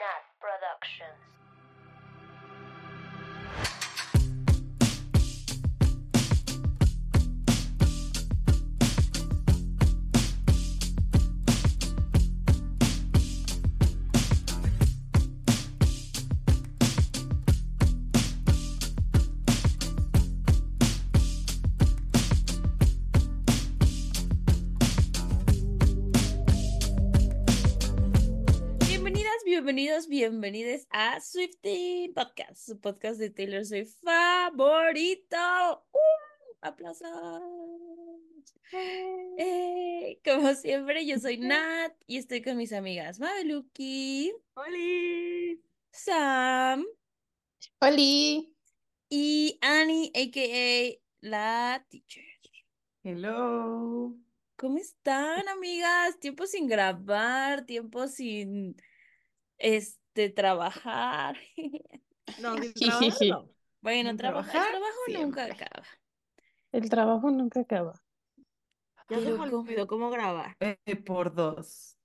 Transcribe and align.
Nat 0.00 0.24
Productions. 0.40 1.39
Bienvenidos, 29.60 30.08
bienvenides 30.08 30.86
a 30.88 31.20
Swifting 31.20 32.14
Podcast, 32.14 32.66
su 32.66 32.80
podcast 32.80 33.18
de 33.18 33.28
Taylor 33.28 33.62
Swift 33.62 33.94
favorito. 34.02 35.36
¡Uh! 35.92 35.98
¡Aplausos! 36.62 37.42
Eh, 39.36 40.18
como 40.24 40.54
siempre, 40.54 41.04
yo 41.04 41.18
soy 41.18 41.36
Nat 41.36 41.92
y 42.06 42.16
estoy 42.16 42.40
con 42.40 42.56
mis 42.56 42.72
amigas 42.72 43.20
Mabeluki, 43.20 44.32
¡Holi! 44.54 45.62
Sam 45.90 46.86
Oli. 47.80 48.54
y 49.10 49.58
Annie, 49.60 50.10
a.k.a. 50.14 51.02
la 51.20 51.84
teacher. 51.90 52.24
Hello. 53.02 54.16
¿Cómo 54.56 54.78
están, 54.78 55.46
amigas? 55.48 56.18
Tiempo 56.18 56.46
sin 56.46 56.66
grabar, 56.66 57.66
tiempo 57.66 58.08
sin, 58.08 58.74
este, 59.60 60.30
trabajar. 60.30 61.36
No, 62.38 62.54
trabajar 62.54 63.12
no. 63.28 63.48
Bueno, 63.82 64.10
Sin 64.10 64.16
trabaja- 64.18 64.52
el 64.52 64.52
trabajar, 64.52 64.70
trabajo 64.70 64.98
nunca 65.08 65.44
acaba. 65.46 65.86
El 66.72 66.88
trabajo 66.90 67.30
nunca 67.30 67.60
acaba. 67.60 68.02
Ya 69.08 69.18
se 69.18 69.32
me 69.32 69.38
¿cómo? 69.38 69.58
olvidó 69.58 69.86
cómo 69.88 70.10
grabar. 70.10 70.56
Eh, 70.60 70.96
por 71.04 71.34
dos. 71.34 71.96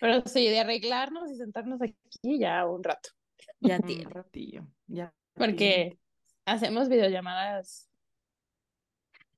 Pero 0.00 0.22
sí, 0.26 0.48
de 0.48 0.58
arreglarnos 0.58 1.30
y 1.30 1.36
sentarnos 1.36 1.80
aquí 1.82 2.38
ya 2.40 2.66
un 2.66 2.82
rato. 2.82 3.10
Ya 3.60 3.76
Un 3.76 3.82
tiene. 3.86 4.04
ratillo. 4.10 4.66
Ya. 4.88 5.14
Porque 5.34 5.96
hacemos 6.44 6.88
videollamadas 6.88 7.88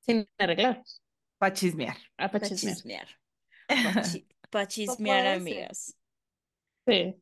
sin 0.01 0.27
arreglar. 0.39 0.83
Para 1.39 1.53
chismear. 1.53 1.97
Ah, 2.17 2.28
Pa' 2.28 2.33
para 2.33 2.48
chismear. 2.48 2.77
chismear. 2.77 3.08
Pa' 3.69 4.03
chi- 4.03 4.27
pa' 4.51 4.67
chismear, 4.69 5.27
amigas. 5.27 5.95
Sí. 6.87 7.17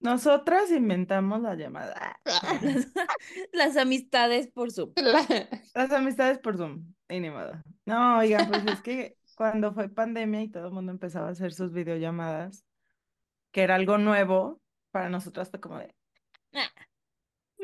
Nosotras 0.00 0.70
inventamos 0.70 1.40
la 1.40 1.54
llamada. 1.54 2.18
Las, 2.24 2.92
las 3.52 3.76
amistades 3.76 4.48
por 4.48 4.70
Zoom. 4.70 4.92
Las 5.74 5.90
amistades 5.92 6.38
por 6.38 6.56
Zoom. 6.56 6.92
Y 7.08 7.20
ni 7.20 7.30
modo. 7.30 7.52
No, 7.86 8.18
oigan, 8.18 8.48
pues 8.48 8.66
es 8.66 8.82
que 8.82 9.16
cuando 9.36 9.72
fue 9.72 9.88
pandemia 9.88 10.42
y 10.42 10.48
todo 10.50 10.66
el 10.66 10.72
mundo 10.72 10.92
empezaba 10.92 11.28
a 11.28 11.32
hacer 11.32 11.52
sus 11.54 11.72
videollamadas, 11.72 12.64
que 13.52 13.62
era 13.62 13.74
algo 13.76 13.96
nuevo, 13.96 14.60
para 14.90 15.08
nosotras 15.08 15.50
fue 15.50 15.60
como 15.60 15.78
de, 15.78 15.94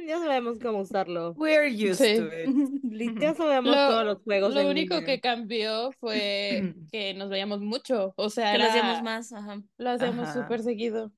Ya 0.06 0.18
sabemos 0.18 0.58
cómo 0.58 0.80
usarlo. 0.80 1.32
we're 1.32 1.68
used 1.68 2.02
Sí. 2.04 2.18
to 2.18 2.26
it. 2.26 3.20
Ya 3.20 3.34
sabemos 3.34 3.74
Lo- 3.74 3.88
todos 3.88 4.04
los 4.04 4.22
juegos 4.22 4.54
Lo 4.54 4.68
único 4.70 4.94
línea. 4.94 5.06
que 5.06 5.20
cambió 5.20 5.92
fue 6.00 6.74
que 6.92 7.14
nos 7.14 7.28
veíamos 7.28 7.60
mucho. 7.60 8.14
O 8.16 8.30
sea, 8.30 8.52
Que 8.52 8.58
lo 8.58 8.64
hacíamos 8.64 9.02
más, 9.02 9.32
ajá. 9.32 9.60
Lo 9.76 9.90
hacíamos 9.90 10.32
súper 10.32 10.62
seguido. 10.62 11.12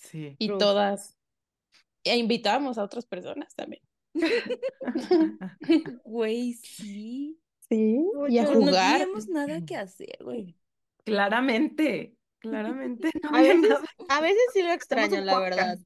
Sí. 0.00 0.34
Y 0.38 0.48
todas. 0.58 1.16
E 2.04 2.16
invitamos 2.16 2.78
a 2.78 2.84
otras 2.84 3.06
personas 3.06 3.54
también. 3.54 3.82
Güey, 6.04 6.54
sí. 6.54 7.38
Sí. 7.68 8.02
Y 8.28 8.38
a. 8.38 8.46
Pues 8.46 8.58
no 8.58 8.66
jugar. 8.66 8.98
teníamos 8.98 9.28
nada 9.28 9.60
que 9.64 9.76
hacer, 9.76 10.16
güey. 10.20 10.56
Claramente, 11.04 12.16
claramente 12.40 13.10
no 13.22 13.30
A 13.30 13.42
veces, 13.42 13.60
nada. 13.68 13.84
a 14.08 14.20
veces 14.20 14.40
sí 14.52 14.62
lo 14.62 14.72
extraño, 14.72 15.20
la 15.20 15.34
podcast. 15.34 15.58
verdad. 15.58 15.78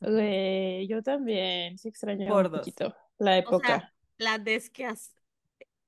Güey, 0.00 0.86
yo 0.88 1.02
también. 1.02 1.78
Sí 1.78 1.88
extraño 1.88 2.28
Por 2.28 2.46
un 2.46 2.52
dos. 2.52 2.60
poquito 2.60 2.94
la 3.18 3.38
época. 3.38 3.78
sea, 3.78 3.94
La 4.18 4.38
desquehacer, 4.38 5.14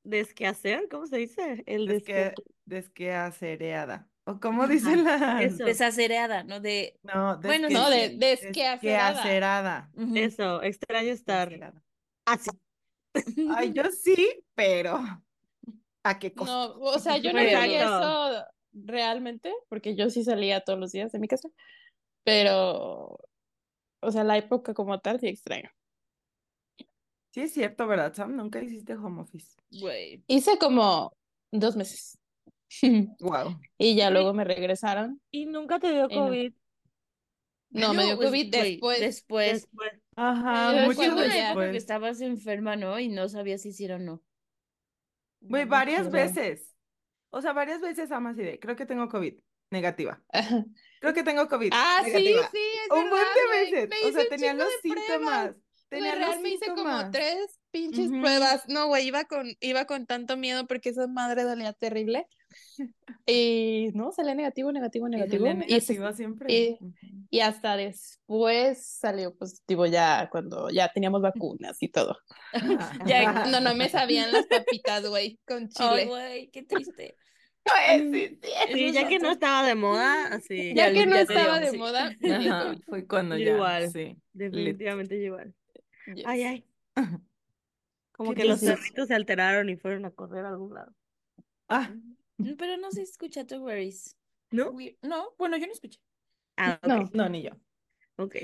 desquehacer, 0.05 0.89
¿cómo 0.91 1.07
se 1.07 1.19
dice? 1.19 1.63
El 1.67 1.87
Desque, 1.87 2.15
desque... 2.15 2.43
desquehacereada. 2.67 4.09
¿O 4.25 4.39
cómo 4.39 4.63
Ajá, 4.63 4.73
dicen 4.73 5.05
las? 5.05 5.43
eso. 5.43 5.65
Desacereada, 5.65 6.45
¿no? 6.45 6.61
De. 6.61 6.99
No, 7.03 7.39
Bueno, 7.41 7.69
desque- 7.69 7.73
No, 7.73 7.91
de 7.91 8.09
sí. 8.11 8.17
desquehacerada. 8.19 9.11
desquehacerada. 9.15 9.91
ujú. 9.97 10.17
Eso, 10.17 10.63
extraño 10.63 11.11
estar 11.13 11.73
así. 12.27 12.51
Ay, 13.55 13.73
yo 13.73 13.83
sí, 13.93 14.45
pero 14.55 15.01
¿a 16.05 16.19
qué 16.19 16.33
costo? 16.33 16.53
No, 16.79 16.81
o 16.81 16.99
sea, 16.99 17.17
yo 17.19 17.33
no 17.33 17.41
hacía 17.41 17.83
eso 17.85 18.45
realmente, 18.73 19.53
porque 19.69 19.95
yo 19.97 20.09
sí 20.09 20.23
salía 20.25 20.61
todos 20.63 20.79
los 20.79 20.93
días 20.93 21.13
de 21.13 21.19
mi 21.19 21.29
casa, 21.29 21.49
pero, 22.25 23.19
o 24.01 24.11
sea, 24.11 24.25
la 24.25 24.39
época 24.39 24.73
como 24.73 24.99
tal 25.01 25.19
sí 25.21 25.27
extraño. 25.29 25.71
Sí 27.35 27.41
es 27.41 27.53
cierto, 27.55 27.87
¿verdad, 27.87 28.13
Sam? 28.15 28.37
Nunca 28.37 28.61
hiciste 28.63 28.95
home 28.95 29.23
office. 29.23 29.57
Güey. 29.81 30.23
Hice 30.27 30.59
como 30.59 31.13
dos 31.51 31.77
meses 31.77 32.19
Wow. 33.21 33.61
y 33.79 33.95
ya 33.95 34.11
luego 34.11 34.33
me 34.33 34.45
regresaron. 34.45 35.21
Y 35.31 35.47
nunca 35.47 35.79
te 35.79 35.93
dio 35.93 36.07
Y 36.09 36.15
no. 36.15 36.27
COVID 36.27 36.53
No, 37.71 37.95
me 37.95 38.05
dio 38.05 38.17
pues, 38.17 38.29
COVID 38.29 38.51
después. 38.51 39.01
Después. 39.01 39.53
después. 39.53 39.93
Ajá, 40.17 40.87
mucho 40.87 41.15
después. 41.15 41.77
estabas 41.77 42.21
enferma, 42.21 42.77
¿no? 42.77 42.99
Y 42.99 43.09
no 43.09 43.29
sabías 43.29 43.63
si 43.63 43.73
sí 43.73 43.91
o 43.91 43.99
no. 43.99 44.23
Güey, 45.41 45.65
varias 45.65 46.11
veces. 46.11 46.75
O 47.31 47.41
sea, 47.41 47.53
varias 47.53 47.81
veces, 47.81 48.09
Sam, 48.09 48.27
así 48.27 48.43
de, 48.43 48.61
creo 48.61 48.77
que 48.77 48.87
tengo 48.87 49.09
COVID. 49.09 49.35
Negativa. 49.71 50.23
Creo 51.01 51.15
que 51.15 51.23
tengo 51.25 51.49
COVID. 51.49 51.71
Ah, 51.73 52.03
sí, 52.05 52.13
Negativa. 52.13 52.51
sí, 52.53 52.59
es 52.59 52.91
Un 52.91 53.09
buen 53.09 53.25
de 53.35 53.59
veces. 53.59 53.89
Me 53.89 54.09
O 54.09 54.13
sea, 54.13 54.29
tenía 54.29 54.53
los 54.53 54.69
síntomas. 54.83 55.55
Tenía 55.89 56.15
los 56.15 56.29
real 56.29 56.41
me 56.43 56.51
hice 56.51 56.67
como 56.67 56.77
síntomas. 56.77 57.11
tres 57.11 57.62
pinches 57.73 58.09
pruebas. 58.11 58.69
No, 58.69 58.87
güey, 58.87 59.07
iba 59.07 59.25
con, 59.25 59.49
iba 59.61 59.85
con 59.87 60.07
tanto 60.07 60.37
miedo 60.37 60.67
porque 60.67 60.91
esa 60.91 61.07
madre 61.09 61.43
dolía 61.45 61.73
terrible. 61.73 62.27
Y 63.25 63.91
no, 63.95 64.11
salía 64.13 64.35
negativo, 64.35 64.73
negativo, 64.73 65.07
Y 65.07 65.13
negativo. 65.13 65.47
Y, 65.47 65.51
ese- 65.51 65.93
negativa 65.95 66.13
siempre. 66.13 66.53
y- 66.53 66.79
y 67.31 67.41
hasta 67.41 67.77
después 67.77 68.85
salió 68.85 69.35
positivo 69.37 69.87
ya 69.87 70.29
cuando 70.31 70.69
ya 70.71 70.93
teníamos 70.93 71.23
vacunas 71.23 71.81
y 71.83 71.89
todo. 71.89 72.19
Ya- 73.07 73.45
No, 73.47 73.61
no 73.61 73.75
me 73.77 73.89
sabían 73.89 74.33
las 74.33 74.47
papitas, 74.47 75.07
güey, 75.09 75.39
con 75.47 75.63
Ay, 75.65 75.69
chile. 75.69 76.05
güey, 76.07 76.51
qué 76.51 76.63
triste. 76.65 77.17
Ay, 77.65 78.11
sí, 78.13 78.39
sí. 78.43 78.51
Sí, 78.73 78.93
ya 78.93 79.07
que 79.07 79.21
no 79.21 79.31
estaba 79.31 79.65
de 79.65 79.77
moda, 79.77 80.27
así. 80.35 80.75
Ya 80.75 80.89
Ya, 80.89 80.93
que 80.93 81.07
no 81.07 81.15
ya 81.15 81.23
estaba 81.23 81.61
de 81.61 81.71
sí. 81.71 81.79
moda, 81.79 82.11
Ajá, 82.29 82.75
fue 82.89 83.07
cuando 83.07 83.39
Yo 83.39 83.45
ya, 83.47 83.53
igual. 83.55 83.91
sí. 83.93 84.17
Definitivamente 84.33 85.17
yo 85.21 85.27
igual. 85.27 85.55
Yes. 86.13 86.25
Ay, 86.27 86.43
ay. 86.43 86.65
Como 88.23 88.35
¿Qué 88.35 88.43
que 88.43 88.49
los 88.49 88.61
perritos 88.61 89.09
se 89.09 89.15
alteraron 89.15 89.69
y 89.69 89.77
fueron 89.77 90.05
a 90.05 90.13
correr 90.13 90.45
a 90.45 90.51
algún 90.51 90.75
lado. 90.75 90.93
Ah, 91.69 91.91
Pero 92.57 92.77
no 92.77 92.93
se 92.93 93.03
escucha 93.03 93.45
tu 93.45 93.57
worries. 93.57 94.17
¿No? 94.53 94.77
No, 95.03 95.35
bueno, 95.39 95.57
yo 95.57 95.67
no 95.67 95.73
escuché. 95.73 95.99
Ah, 96.57 96.79
ok. 96.81 96.87
No. 96.89 97.11
no, 97.15 97.29
ni 97.29 97.43
yo. 97.43 97.51
Ok. 98.17 98.37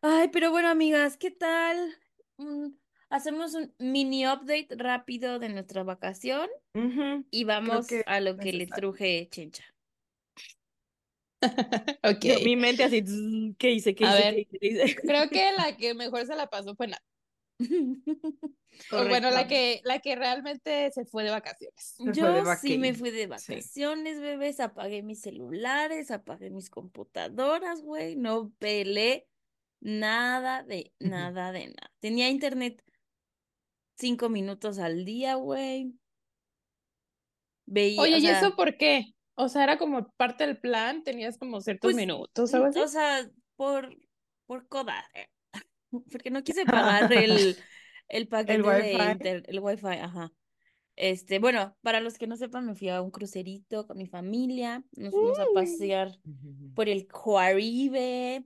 Ay, 0.00 0.28
pero 0.32 0.50
bueno, 0.50 0.68
amigas, 0.68 1.18
¿qué 1.18 1.30
tal? 1.30 1.94
Mm, 2.38 2.68
hacemos 3.10 3.52
un 3.54 3.74
mini 3.78 4.26
update 4.26 4.68
rápido 4.70 5.38
de 5.38 5.50
nuestra 5.50 5.82
vacación 5.82 6.48
y 7.30 7.44
vamos 7.44 7.88
que 7.88 8.02
a 8.06 8.20
lo 8.20 8.38
que 8.38 8.54
le 8.54 8.66
truje 8.66 9.28
Chencha. 9.30 9.64
Ok. 12.02 12.24
Yo- 12.24 12.40
mi 12.44 12.56
mente 12.56 12.84
así, 12.84 13.02
zzz, 13.04 13.56
¿qué 13.58 13.70
hice? 13.72 13.94
¿Qué 13.94 14.04
A 14.04 14.10
hice? 14.10 14.22
ver. 14.22 14.34
¿Qué 14.34 14.40
hice? 14.40 14.58
¿Qué 14.58 14.66
hice? 14.68 14.96
Creo 15.06 15.28
que 15.30 15.52
la 15.52 15.76
que 15.76 15.94
mejor 15.94 16.26
se 16.26 16.36
la 16.36 16.46
pasó 16.48 16.74
fue 16.74 16.86
Nat. 16.88 17.02
O 18.92 19.04
bueno, 19.08 19.30
la 19.30 19.48
que, 19.48 19.80
la 19.84 20.00
que 20.00 20.16
realmente 20.16 20.90
se 20.92 21.06
fue 21.06 21.24
de 21.24 21.30
vacaciones. 21.30 21.94
de 21.98 22.12
Yo 22.12 22.44
sí 22.60 22.76
me 22.78 22.92
fui 22.94 23.10
de 23.10 23.26
Sí. 23.26 23.54
vacaciones, 23.54 24.20
bebés, 24.20 24.60
apagué 24.60 25.02
mis 25.02 25.22
celulares, 25.22 26.10
apagué 26.10 26.50
mis 26.50 26.68
computadoras, 26.70 27.82
güey, 27.82 28.16
no 28.16 28.52
pelé 28.58 29.28
nada 29.80 30.62
de 30.62 30.92
nada 31.00 31.52
de 31.52 31.68
nada. 31.68 31.92
Tenía 32.00 32.28
internet 32.28 32.82
cinco 33.96 34.28
minutos 34.28 34.78
al 34.78 35.04
día, 35.04 35.34
güey. 35.36 35.94
Veía, 37.66 38.02
Oye, 38.02 38.16
o 38.16 38.18
¿y 38.18 38.22
sea, 38.22 38.38
eso 38.38 38.56
por 38.56 38.76
qué? 38.76 39.14
O 39.34 39.48
sea, 39.48 39.64
era 39.64 39.78
como 39.78 40.10
parte 40.16 40.46
del 40.46 40.58
plan, 40.60 41.02
tenías 41.02 41.38
como 41.38 41.60
ciertos 41.60 41.92
Pues, 41.92 41.96
minutos, 41.96 42.54
así. 42.54 42.80
o 42.80 42.88
sea, 42.88 43.30
por, 43.56 43.96
por 44.46 44.68
coda, 44.68 45.04
eh, 45.14 45.26
porque 45.90 46.30
no 46.30 46.42
quise 46.44 46.66
pagar 46.66 47.10
el, 47.12 47.56
el 48.08 48.28
paquete 48.28 48.74
de 48.74 48.92
wifi? 48.92 49.10
inter- 49.12 49.44
el 49.46 49.60
wifi, 49.60 49.86
ajá. 49.86 50.32
Este, 50.96 51.38
bueno, 51.38 51.76
para 51.82 52.00
los 52.00 52.18
que 52.18 52.26
no 52.26 52.36
sepan, 52.36 52.66
me 52.66 52.74
fui 52.74 52.88
a 52.88 53.02
un 53.02 53.10
crucerito 53.10 53.86
con 53.86 53.98
mi 53.98 54.06
familia, 54.06 54.82
nos 54.96 55.16
fuimos 55.16 55.38
a 55.38 55.52
pasear 55.52 56.10
por 56.74 56.88
el 56.88 57.06
Caribe. 57.06 58.44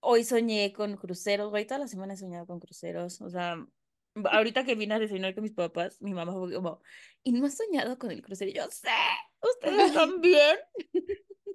Hoy 0.00 0.24
soñé 0.24 0.72
con 0.72 0.96
cruceros, 0.96 1.50
güey, 1.50 1.66
toda 1.66 1.80
la 1.80 1.88
semana 1.88 2.14
he 2.14 2.16
soñado 2.16 2.46
con 2.46 2.60
cruceros, 2.60 3.20
o 3.20 3.30
sea, 3.30 3.56
ahorita 4.30 4.64
que 4.64 4.74
vine 4.76 4.94
a 4.94 4.98
desayunar 4.98 5.34
con 5.34 5.42
mis 5.44 5.52
papás, 5.52 6.00
mi 6.00 6.14
mamá 6.14 6.32
fue 6.32 6.52
como, 6.54 6.80
¿y 7.24 7.32
no 7.32 7.46
has 7.46 7.56
soñado 7.56 7.98
con 7.98 8.10
el 8.12 8.22
crucero? 8.22 8.50
Y 8.50 8.54
yo, 8.54 8.70
sé, 8.70 8.88
¿ustedes 9.42 9.92
también? 9.94 10.56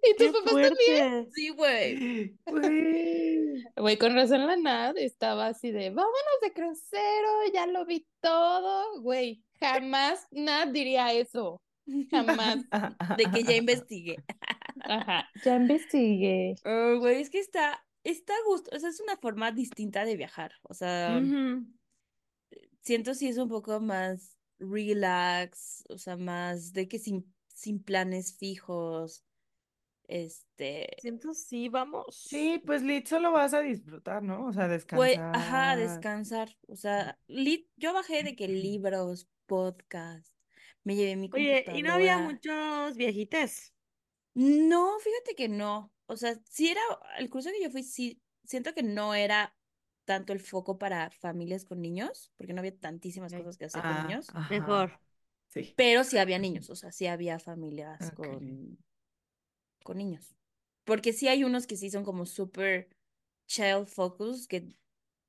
¿Y 0.03 0.15
tus 0.15 0.27
¡Qué 0.27 0.33
papás 0.33 0.53
también? 0.53 1.31
Sí, 1.31 1.49
güey. 1.49 2.37
Güey. 2.45 3.63
Güey, 3.75 3.97
con 3.97 4.15
razón 4.15 4.47
la 4.47 4.57
Nat 4.57 4.97
estaba 4.97 5.47
así 5.47 5.71
de, 5.71 5.89
vámonos 5.89 6.39
de 6.41 6.53
crucero, 6.53 7.29
ya 7.53 7.67
lo 7.67 7.85
vi 7.85 8.07
todo. 8.19 9.01
Güey, 9.01 9.43
jamás 9.59 10.27
Nat 10.31 10.69
diría 10.69 11.13
eso. 11.13 11.61
Jamás. 12.11 12.63
De 13.17 13.25
que 13.33 13.43
ya 13.43 13.55
investigué. 13.55 14.17
Ajá, 14.81 15.29
ya 15.43 15.55
investigué. 15.55 16.55
Oh, 16.65 16.99
güey, 16.99 17.21
es 17.21 17.29
que 17.29 17.39
está, 17.39 17.83
está 18.03 18.33
a 18.33 18.43
gusto, 18.45 18.69
o 18.75 18.79
sea, 18.79 18.89
es 18.89 18.99
una 18.99 19.17
forma 19.17 19.51
distinta 19.51 20.05
de 20.05 20.15
viajar, 20.15 20.53
o 20.63 20.73
sea, 20.73 21.21
siento 22.81 23.13
si 23.13 23.27
es 23.27 23.37
un 23.37 23.49
poco 23.49 23.79
más 23.79 24.37
relax, 24.59 25.83
o 25.89 25.97
sea, 25.97 26.17
más 26.17 26.73
de 26.73 26.87
que 26.87 26.99
sin, 26.99 27.33
sin 27.47 27.83
planes 27.83 28.37
fijos, 28.37 29.23
este, 30.11 30.89
Siento 30.97 31.33
sí, 31.33 31.69
vamos. 31.69 32.15
Sí, 32.29 32.61
pues 32.65 32.81
lit 32.83 33.07
solo 33.07 33.31
vas 33.31 33.53
a 33.53 33.61
disfrutar, 33.61 34.23
¿no? 34.23 34.45
O 34.47 34.53
sea, 34.53 34.67
güey, 34.91 35.27
ajá, 35.31 35.75
descansar. 35.75 35.75
descansar, 35.75 36.49
o 36.67 36.75
sea, 36.75 37.19
li- 37.27 37.69
yo 37.77 37.93
bajé 37.93 38.23
de 38.23 38.35
que 38.35 38.47
libros, 38.47 39.27
podcast, 39.45 40.33
me 40.83 40.95
llevé 40.95 41.15
mi 41.15 41.29
Oye, 41.33 41.65
¿y 41.73 41.81
no 41.83 41.93
había 41.93 42.17
computadora. 42.17 42.19
muchos 42.19 42.95
viejites? 42.97 43.73
No, 44.33 44.97
fíjate 44.99 45.35
que 45.35 45.49
no. 45.49 45.91
O 46.05 46.15
sea, 46.17 46.35
sí 46.49 46.69
era, 46.69 46.81
el 47.17 47.29
curso 47.29 47.49
que 47.51 47.63
yo 47.63 47.69
fui, 47.71 47.83
sí, 47.83 48.21
siento 48.45 48.73
que 48.73 48.83
no 48.83 49.13
era 49.13 49.55
tanto 50.05 50.33
el 50.33 50.39
foco 50.39 50.77
para 50.77 51.09
familias 51.11 51.65
con 51.65 51.81
niños, 51.81 52.31
porque 52.37 52.53
no 52.53 52.59
había 52.59 52.77
tantísimas 52.77 53.33
cosas 53.33 53.57
que 53.57 53.65
hacer 53.65 53.81
con 53.85 53.89
Ah, 53.89 54.07
niños, 54.07 54.27
ajá. 54.33 54.49
Mejor. 54.49 54.99
Sí. 55.49 55.75
pero 55.75 56.03
sí 56.03 56.17
había 56.17 56.39
niños, 56.39 56.69
o 56.69 56.75
sea, 56.75 56.91
sí 56.91 57.07
había 57.07 57.39
familias 57.39 58.11
Ok. 58.13 58.27
con, 58.27 58.77
con 59.83 59.97
niños. 59.97 60.35
Porque 60.83 61.13
sí 61.13 61.27
hay 61.27 61.43
unos 61.43 61.67
que 61.67 61.77
sí 61.77 61.89
son 61.91 62.03
como 62.03 62.25
súper 62.25 62.89
child 63.47 63.87
focus, 63.87 64.47
que 64.47 64.75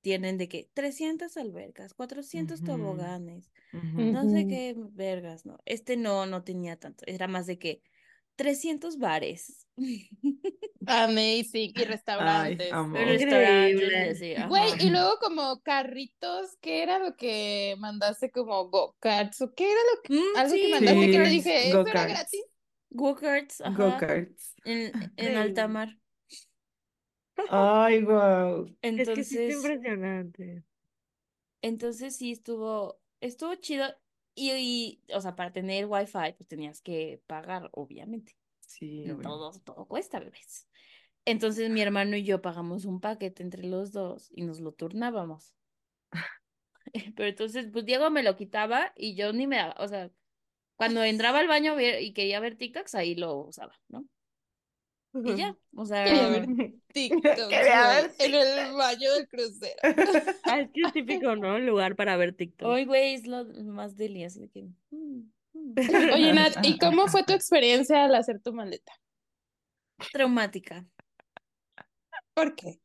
tienen 0.01 0.39
de 0.39 0.49
que 0.49 0.71
300 0.75 1.37
albercas, 1.37 1.95
400 1.95 2.63
Ujú. 2.63 2.65
toboganes, 2.65 3.53
Ujú. 3.73 4.03
no 4.13 4.29
sé 4.29 4.47
qué 4.47 4.75
vergas, 4.77 5.47
¿no? 5.47 5.59
Este 5.67 5.97
no, 5.97 6.27
no 6.27 6.45
tenía 6.45 6.79
tanto, 6.79 7.05
era 7.07 7.29
más 7.29 7.47
de 7.47 7.59
que 7.59 7.83
300 8.37 8.99
bares. 8.99 9.69
Amazing. 10.87 11.73
Y 11.75 11.85
Ay, 12.17 12.59
restaurantes. 12.59 12.71
amo. 12.71 12.99
Restaurantes 13.07 14.23
ajá. 14.37 14.49
Güey, 14.49 14.63
y 14.81 14.91
luego 14.91 15.19
como 15.21 15.61
carritos, 15.63 16.57
¿qué 16.61 16.83
era 16.83 16.99
lo 16.99 17.17
que 17.17 17.77
mandaste 17.79 18.31
como 18.31 18.69
go-karts? 18.71 19.41
¿O 19.43 19.55
qué 19.55 19.71
era 19.71 19.81
lo 19.95 20.03
que, 20.03 20.11
Mm, 20.11 20.17
algo 20.33 20.59
que 20.59 20.69
sí, 20.69 20.69
mandaste 20.69 21.09
que 21.11 21.21
yo 21.21 21.29
go-karts. 21.29 21.31
dije, 21.31 21.73
¿eso 21.73 21.89
era 21.89 22.07
gratis? 22.07 22.43
Go-karts, 22.95 23.61
ajá, 23.61 24.07
Go-karts. 24.07 24.55
en, 24.65 24.93
en 25.17 25.37
alta 25.37 25.69
mar. 25.69 25.99
Ay, 27.49 28.03
wow. 28.05 28.67
Es 28.97 29.13
que 29.13 29.25
sí 29.25 29.37
está 29.37 29.53
Entonces, 29.53 29.53
impresionante. 29.53 30.65
entonces 31.63 32.17
sí 32.17 32.33
estuvo, 32.33 33.01
estuvo 33.21 33.55
chido. 33.57 33.87
Y, 34.35 34.53
y, 35.09 35.15
o 35.15 35.21
sea, 35.21 35.37
para 35.37 35.53
tener 35.53 35.87
wifi, 35.87 36.33
pues 36.37 36.49
tenías 36.49 36.81
que 36.81 37.23
pagar, 37.27 37.69
obviamente. 37.73 38.37
Sí. 38.67 39.07
Todo, 39.23 39.53
todo 39.61 39.87
cuesta, 39.87 40.21
bebés. 40.21 40.69
Entonces 41.25 41.71
mi 41.71 41.83
hermano 41.83 42.17
y 42.17 42.25
yo 42.25 42.43
pagamos 42.43 42.85
un 42.87 43.01
paquete 43.01 43.43
entre 43.43 43.65
los 43.65 43.93
dos 43.93 44.31
y 44.35 44.43
nos 44.43 44.61
lo 44.61 44.73
turnábamos. 44.73 45.55
Pero 47.17 47.29
entonces, 47.29 47.69
pues 47.73 47.85
Diego 47.85 48.11
me 48.11 48.23
lo 48.23 48.37
quitaba 48.37 48.93
y 48.97 49.15
yo 49.15 49.33
ni 49.33 49.47
me 49.47 49.57
daba, 49.57 49.75
o 49.79 49.89
sea, 49.89 50.11
cuando 50.77 51.05
entraba 51.05 51.39
al 51.39 51.49
baño 51.49 51.79
y 51.81 52.13
quería 52.13 52.41
ver 52.41 52.57
TikToks, 52.57 52.95
ahí 52.95 53.15
lo 53.15 53.37
usaba, 53.47 53.75
¿no? 53.89 54.05
Y 55.15 55.37
ya, 55.37 55.55
o 55.77 55.85
Quería 55.85 56.29
ver 56.29 56.47
sea, 56.47 56.71
TikToks, 56.93 57.49
Quería 57.49 57.89
ver 57.89 58.15
en 58.19 58.35
el 58.35 58.73
baño 58.73 59.13
del 59.13 59.29
crucero. 59.29 59.77
Ah, 60.45 60.61
es 60.61 60.71
que 60.73 60.81
es 60.81 60.93
típico, 60.93 61.37
¿no? 61.37 61.59
Lugar 61.59 61.97
para 61.97 62.17
ver 62.17 62.35
TikTok. 62.35 62.69
hoy, 62.69 62.87
güey, 62.87 63.15
es 63.15 63.27
lo 63.27 63.45
más 63.45 63.97
deli, 63.97 64.25
así 64.25 64.41
de 64.41 64.49
que... 64.49 64.63
mm, 64.91 65.31
mm. 65.53 65.75
Oye, 66.15 66.33
Nat, 66.33 66.65
¿y 66.65 66.79
cómo 66.79 67.09
fue 67.09 67.25
tu 67.25 67.35
experiencia 67.35 68.05
al 68.05 68.15
hacer 68.15 68.41
tu 68.41 68.53
maleta? 68.53 68.93
Traumática. 70.13 70.87
¿Por 72.35 72.55
qué? 72.55 72.81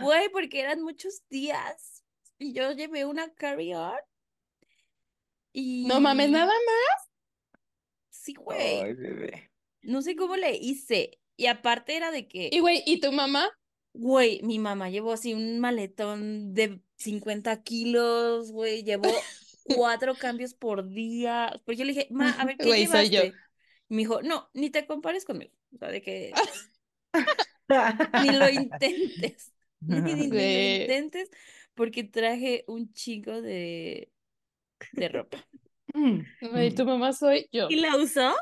Güey, 0.00 0.28
porque 0.30 0.60
eran 0.60 0.82
muchos 0.82 1.22
días 1.28 2.04
y 2.38 2.52
yo 2.52 2.70
llevé 2.72 3.04
una 3.04 3.32
carry-on 3.34 3.98
y... 5.54 5.84
No 5.86 6.00
mames, 6.00 6.30
nada 6.30 6.46
más. 6.52 7.10
Sí, 8.10 8.34
güey. 8.34 8.80
Ay, 8.80 8.94
bebé. 8.94 9.50
No 9.82 10.02
sé 10.02 10.16
cómo 10.16 10.36
le 10.36 10.56
hice. 10.56 11.18
Y 11.36 11.46
aparte 11.46 11.96
era 11.96 12.10
de 12.10 12.26
Y 12.48 12.50
que, 12.50 12.60
güey, 12.60 12.82
¿y 12.86 13.00
tu 13.00 13.12
mamá? 13.12 13.48
güey, 13.92 14.40
mi 14.42 14.58
mamá 14.58 14.90
llevó 14.90 15.12
así 15.12 15.34
un 15.34 15.60
maletón 15.60 16.54
de 16.54 16.80
50 16.96 17.62
kilos, 17.62 18.50
güey, 18.52 18.82
llevó 18.82 19.08
cuatro 19.64 20.18
cambios 20.18 20.54
por 20.54 20.88
día. 20.90 21.60
Pues 21.64 21.78
yo 21.78 21.84
le 21.84 21.92
dije, 21.92 22.08
ma, 22.10 22.30
a 22.32 22.44
ver, 22.44 22.58
¿qué 22.58 22.68
Güey, 22.68 22.86
soy 22.86 23.10
yo. 23.10 23.22
llevaste? 23.22 23.40
Y 23.88 23.94
me 23.94 23.98
dijo, 24.02 24.22
no, 24.22 24.50
ni 24.54 24.70
te 24.70 24.86
compares 24.86 25.24
conmigo. 25.24 25.52
O 25.74 25.78
sea, 25.78 25.88
de 25.90 26.02
que 26.02 26.32
ni 28.22 28.30
lo 28.32 28.48
intentes. 28.48 29.50
Ni, 29.86 30.00
ni- 30.00 30.14
ni 30.14 30.30
lo 30.30 30.62
intentes 30.68 31.30
porque 31.74 32.04
traje 32.04 32.64
un 32.68 32.90
chico 32.94 33.42
de, 33.42 34.10
de 34.92 35.08
ropa. 35.08 35.38
Güey, 36.40 36.74
tu 36.74 36.84
mamá 36.84 37.12
soy 37.12 37.48
yo. 37.52 37.68
¿Y 37.70 37.76
la 37.76 37.96
usó? 37.96 38.34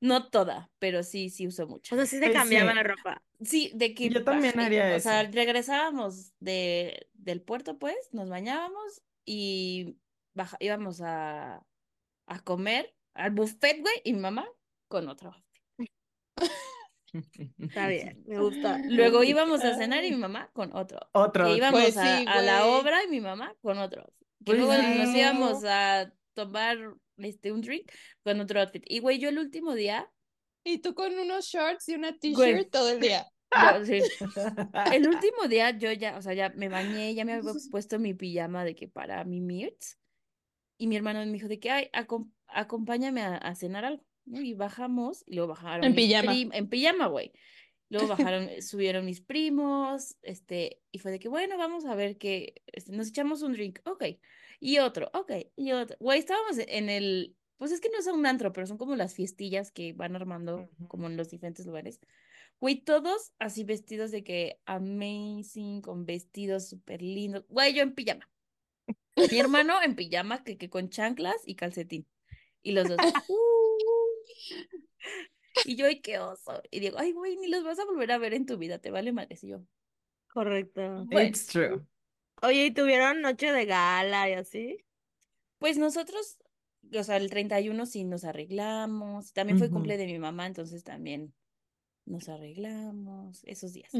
No 0.00 0.30
toda, 0.30 0.70
pero 0.78 1.02
sí, 1.02 1.28
sí 1.28 1.46
uso 1.46 1.66
mucho. 1.66 1.94
O 1.94 1.98
sea, 1.98 2.06
sí 2.06 2.18
te 2.20 2.32
cambiaba 2.32 2.70
sí. 2.70 2.76
la 2.76 2.82
ropa. 2.82 3.22
Sí, 3.42 3.70
de 3.74 3.94
que 3.94 4.08
Yo 4.08 4.24
también 4.24 4.58
haría 4.58 4.96
o 4.96 5.00
sea, 5.00 5.22
eso. 5.22 5.30
regresábamos 5.32 6.32
de, 6.40 7.08
del 7.12 7.42
puerto, 7.42 7.78
pues, 7.78 7.96
nos 8.12 8.30
bañábamos 8.30 9.02
y 9.26 9.98
baja, 10.32 10.56
íbamos 10.60 11.00
a, 11.02 11.62
a 12.26 12.38
comer 12.44 12.94
al 13.14 13.32
buffet, 13.32 13.80
güey, 13.80 14.00
y 14.04 14.14
mi 14.14 14.20
mamá 14.20 14.48
con 14.88 15.08
otro. 15.08 15.34
Está 17.58 17.88
bien, 17.88 18.22
me 18.26 18.38
gusta. 18.38 18.80
Luego 18.88 19.24
íbamos 19.24 19.64
a 19.64 19.74
cenar 19.74 20.04
y 20.04 20.10
mi 20.10 20.16
mamá 20.16 20.50
con 20.52 20.74
otro. 20.74 21.00
Otro. 21.12 21.46
Que 21.46 21.54
íbamos 21.56 21.80
Pues 21.80 21.96
a, 21.96 22.18
sí, 22.18 22.24
a 22.26 22.40
la 22.42 22.66
obra 22.66 23.04
y 23.04 23.08
mi 23.08 23.20
mamá 23.20 23.54
con 23.60 23.78
otro. 23.78 24.12
Que 24.40 24.44
Pues 24.44 24.58
luego 24.58 24.72
nos 24.74 25.14
íbamos 25.14 25.64
a 25.64 26.12
tomar 26.34 26.78
este, 27.18 27.52
un 27.52 27.60
drink 27.60 27.90
con 28.22 28.40
otro 28.40 28.60
outfit. 28.60 28.82
Y 28.86 29.00
güey, 29.00 29.18
yo 29.18 29.28
el 29.28 29.38
último 29.38 29.74
día, 29.74 30.10
Y 30.64 30.78
tú 30.78 30.94
con 30.94 31.18
unos 31.18 31.46
shorts 31.46 31.88
y 31.88 31.94
una 31.94 32.16
t-shirt 32.18 32.70
todo 32.70 32.90
el 32.90 33.00
día. 33.00 33.26
yo, 33.78 33.84
sí, 33.84 34.00
El 34.92 35.08
último 35.08 35.48
día 35.48 35.70
yo 35.76 35.90
ya, 35.92 36.16
o 36.16 36.22
sea, 36.22 36.34
ya 36.34 36.50
me 36.50 36.68
bañé, 36.68 37.14
ya 37.14 37.24
me 37.24 37.32
había 37.34 37.52
puesto 37.70 37.98
mi 37.98 38.14
pijama 38.14 38.64
de 38.64 38.74
que 38.74 38.88
para 38.88 39.24
mi 39.24 39.40
Mirts. 39.40 39.98
Y 40.78 40.86
mi 40.86 40.96
hermano 40.96 41.18
me 41.26 41.32
dijo 41.32 41.48
de 41.48 41.58
que, 41.58 41.70
ay, 41.70 41.90
acom- 41.92 42.32
acompáñame 42.46 43.22
a, 43.22 43.36
a 43.36 43.54
cenar 43.54 43.84
algo. 43.84 44.04
¿no? 44.24 44.40
Y 44.40 44.54
bajamos, 44.54 45.24
y 45.26 45.34
luego 45.34 45.48
bajaron 45.54 45.84
En 45.84 45.94
pijama. 45.94 46.32
prim- 46.32 46.50
en 46.52 46.68
pijama, 46.68 47.06
güey. 47.08 47.32
Luego 47.90 48.08
bajaron, 48.08 48.48
subieron 48.62 49.04
mis 49.04 49.20
primos, 49.20 50.16
este, 50.22 50.80
y 50.90 50.98
fue 50.98 51.10
de 51.10 51.18
que, 51.18 51.28
bueno, 51.28 51.58
vamos 51.58 51.84
a 51.84 51.94
ver 51.94 52.16
que, 52.16 52.62
este, 52.66 52.92
nos 52.92 53.08
echamos 53.08 53.42
un 53.42 53.52
drink, 53.52 53.80
ok, 53.84 54.04
y 54.60 54.78
otro, 54.78 55.10
ok, 55.12 55.32
y 55.56 55.72
otro. 55.72 55.96
Güey, 56.00 56.18
estábamos 56.18 56.56
en 56.58 56.88
el, 56.88 57.36
pues 57.58 57.72
es 57.72 57.80
que 57.80 57.90
no 57.90 57.98
es 57.98 58.06
un 58.06 58.24
antro, 58.24 58.52
pero 58.52 58.66
son 58.66 58.78
como 58.78 58.96
las 58.96 59.14
fiestillas 59.14 59.70
que 59.70 59.92
van 59.92 60.16
armando 60.16 60.70
como 60.88 61.08
en 61.08 61.16
los 61.16 61.28
diferentes 61.28 61.66
lugares. 61.66 62.00
Güey, 62.60 62.76
todos 62.82 63.32
así 63.38 63.64
vestidos 63.64 64.10
de 64.10 64.22
que 64.22 64.60
amazing, 64.66 65.80
con 65.80 66.04
vestidos 66.06 66.68
súper 66.68 67.02
lindos. 67.02 67.44
Güey, 67.48 67.74
yo 67.74 67.82
en 67.82 67.94
pijama. 67.94 68.30
Mi 69.16 69.38
hermano 69.38 69.82
en 69.82 69.96
pijama, 69.96 70.44
que, 70.44 70.58
que 70.58 70.70
con 70.70 70.90
chanclas 70.90 71.36
y 71.46 71.54
calcetín. 71.56 72.06
Y 72.62 72.72
los 72.72 72.88
dos. 72.88 72.96
"Uh". 73.28 73.34
Y 75.64 75.76
yo, 75.76 75.86
ay, 75.86 76.00
qué 76.00 76.18
oso. 76.18 76.62
Y 76.70 76.80
digo, 76.80 76.98
ay, 76.98 77.12
güey, 77.12 77.36
ni 77.36 77.48
los 77.48 77.64
vas 77.64 77.78
a 77.78 77.84
volver 77.84 78.12
a 78.12 78.18
ver 78.18 78.34
en 78.34 78.46
tu 78.46 78.56
vida, 78.58 78.78
te 78.78 78.90
vale 78.90 79.12
madres. 79.12 79.42
Y 79.44 79.48
yo, 79.48 79.60
Correcto. 80.32 81.04
bueno, 81.06 81.28
It's 81.28 81.46
true. 81.46 81.84
Oye, 82.42 82.66
¿y 82.66 82.70
tuvieron 82.72 83.20
noche 83.20 83.52
de 83.52 83.66
gala 83.66 84.28
y 84.30 84.32
así? 84.34 84.78
pues 85.58 85.76
nosotros, 85.76 86.38
o 86.94 87.02
sea, 87.02 87.16
el 87.18 87.28
31 87.30 87.84
sí 87.86 88.04
nos 88.04 88.24
arreglamos. 88.24 89.32
También 89.32 89.58
fue 89.58 89.70
cumple 89.70 89.96
de 89.98 90.06
mi 90.06 90.18
mamá, 90.18 90.46
entonces 90.46 90.84
también 90.84 91.34
nos 92.06 92.28
arreglamos 92.28 93.42
esos 93.44 93.72
días. 93.72 93.92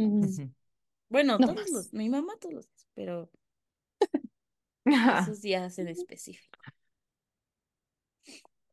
Bueno, 1.09 1.39
No 1.39 1.47
todos 1.47 1.57
más. 1.57 1.71
los, 1.71 1.93
mi 1.93 2.09
mamá 2.09 2.35
todos 2.41 2.55
los 2.55 2.67
días, 2.67 2.87
pero 2.95 3.31
esos 4.87 5.41
días 5.43 5.79
en 5.79 5.89
específico. 5.89 6.59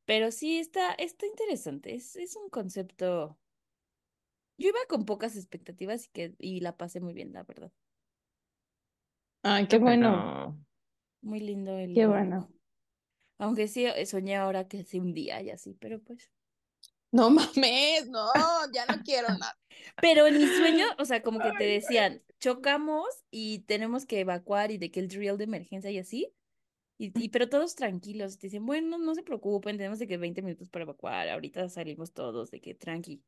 Pero 0.07 0.31
sí, 0.31 0.57
está, 0.57 0.93
está 0.93 1.25
interesante. 1.25 1.93
Es, 1.93 2.15
es 2.15 2.37
un 2.37 2.49
concepto. 2.49 3.37
Yo 4.57 4.69
iba 4.69 4.79
con 4.87 5.03
pocas 5.03 5.35
expectativas 5.35 6.05
y, 6.05 6.09
que, 6.09 6.33
y 6.39 6.61
la 6.61 6.77
pasé 6.77 7.01
muy 7.01 7.13
bien, 7.13 7.33
la 7.33 7.43
verdad. 7.43 7.73
Ay, 9.43 9.67
qué 9.67 9.77
bueno. 9.77 10.57
Muy 11.21 11.41
lindo 11.41 11.77
el 11.77 11.93
Qué 11.93 12.07
bueno. 12.07 12.49
Aunque 13.37 13.67
sí, 13.67 13.85
eh, 13.85 14.05
soñé 14.05 14.37
ahora 14.37 14.69
que 14.69 14.85
sí 14.85 14.97
un 14.97 15.13
día 15.13 15.41
y 15.41 15.49
así, 15.49 15.73
pero 15.73 16.01
pues. 16.01 16.31
No 17.11 17.29
mames, 17.29 18.07
no, 18.07 18.31
ya 18.73 18.85
no 18.85 19.03
quiero 19.03 19.27
nada. 19.27 19.57
Pero 20.01 20.27
en 20.27 20.37
mi 20.37 20.47
sueño, 20.47 20.85
o 20.99 21.05
sea, 21.05 21.21
como 21.21 21.39
que 21.39 21.51
te 21.57 21.63
decían, 21.63 22.21
chocamos 22.39 23.05
y 23.31 23.59
tenemos 23.59 24.05
que 24.05 24.19
evacuar 24.19 24.71
y 24.71 24.77
de 24.77 24.91
que 24.91 24.99
el 24.99 25.07
drill 25.07 25.37
de 25.37 25.45
emergencia 25.45 25.91
y 25.91 25.99
así. 25.99 26.33
Y, 26.97 27.11
y 27.23 27.29
pero 27.29 27.47
todos 27.47 27.75
tranquilos, 27.75 28.37
te 28.39 28.47
dicen, 28.47 28.65
bueno, 28.65 28.97
no 28.97 29.13
se 29.13 29.23
preocupen, 29.23 29.77
tenemos 29.77 29.99
de 29.99 30.07
que 30.07 30.17
20 30.17 30.41
minutos 30.41 30.69
para 30.69 30.83
evacuar, 30.83 31.29
ahorita 31.29 31.69
salimos 31.69 32.11
todos, 32.13 32.49
de 32.51 32.59
que 32.59 32.73
tranqui. 32.73 33.23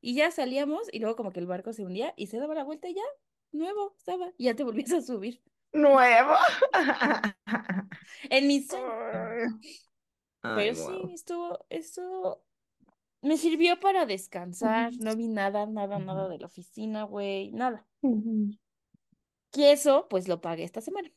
Y 0.00 0.14
ya 0.14 0.30
salíamos 0.30 0.88
y 0.92 0.98
luego 0.98 1.16
como 1.16 1.32
que 1.32 1.40
el 1.40 1.46
barco 1.46 1.72
se 1.72 1.84
hundía 1.84 2.14
y 2.16 2.26
se 2.26 2.38
daba 2.38 2.54
la 2.54 2.64
vuelta 2.64 2.88
y 2.88 2.94
ya, 2.94 3.02
nuevo, 3.52 3.94
estaba, 3.98 4.32
y 4.36 4.44
ya 4.44 4.54
te 4.54 4.64
volvías 4.64 4.92
a 4.92 5.02
subir. 5.02 5.42
Nuevo. 5.72 6.34
En 8.30 8.46
mi 8.46 8.62
sueño. 8.62 9.58
Pero 10.40 10.74
sí, 10.74 11.12
estuvo, 11.14 11.58
estuvo, 11.70 12.44
me 13.22 13.38
sirvió 13.38 13.80
para 13.80 14.04
descansar, 14.04 14.92
no 15.00 15.16
vi 15.16 15.28
nada, 15.28 15.66
nada, 15.66 15.98
nada 15.98 16.28
de 16.28 16.38
la 16.38 16.46
oficina, 16.46 17.04
güey, 17.04 17.50
nada. 17.52 17.86
Y 18.02 19.64
eso, 19.64 20.06
pues 20.10 20.28
lo 20.28 20.40
pagué 20.42 20.64
esta 20.64 20.82
semana. 20.82 21.10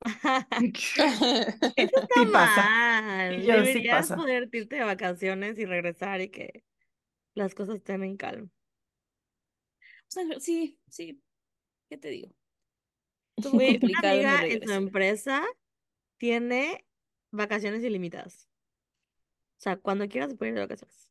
Eso 1.76 2.00
está 2.00 2.14
Sí 2.14 2.26
mal. 2.26 3.40
Y 3.40 3.46
yo, 3.46 3.54
Deberías 3.54 4.08
poder 4.08 4.48
irte 4.52 4.76
de 4.76 4.84
vacaciones 4.84 5.58
y 5.58 5.64
regresar 5.64 6.20
y 6.20 6.28
que 6.28 6.64
las 7.34 7.54
cosas 7.54 7.76
estén 7.76 8.02
en 8.02 8.16
calma. 8.16 8.48
O 8.48 10.10
sea, 10.14 10.24
sí, 10.40 10.78
sí, 10.88 11.20
¿qué 11.88 11.98
te 11.98 12.08
digo? 12.08 12.30
Güey, 13.36 13.78
una 13.82 14.10
amiga 14.10 14.46
en 14.46 14.66
su 14.66 14.72
empresa 14.72 15.44
tiene 16.18 16.84
vacaciones 17.30 17.82
ilimitadas. 17.82 18.48
O 19.58 19.62
sea, 19.64 19.76
cuando 19.76 20.08
quiera 20.08 20.28
se 20.28 20.36
puede 20.36 20.50
ir 20.50 20.54
de 20.56 20.60
vacaciones. 20.62 21.10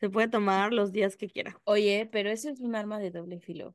Se 0.00 0.10
puede 0.10 0.28
tomar 0.28 0.72
los 0.72 0.92
días 0.92 1.16
que 1.16 1.28
quiera. 1.28 1.58
Oye, 1.64 2.08
pero 2.10 2.30
eso 2.30 2.50
es 2.50 2.60
un 2.60 2.74
arma 2.74 2.98
de 2.98 3.10
doble 3.10 3.40
filo. 3.40 3.74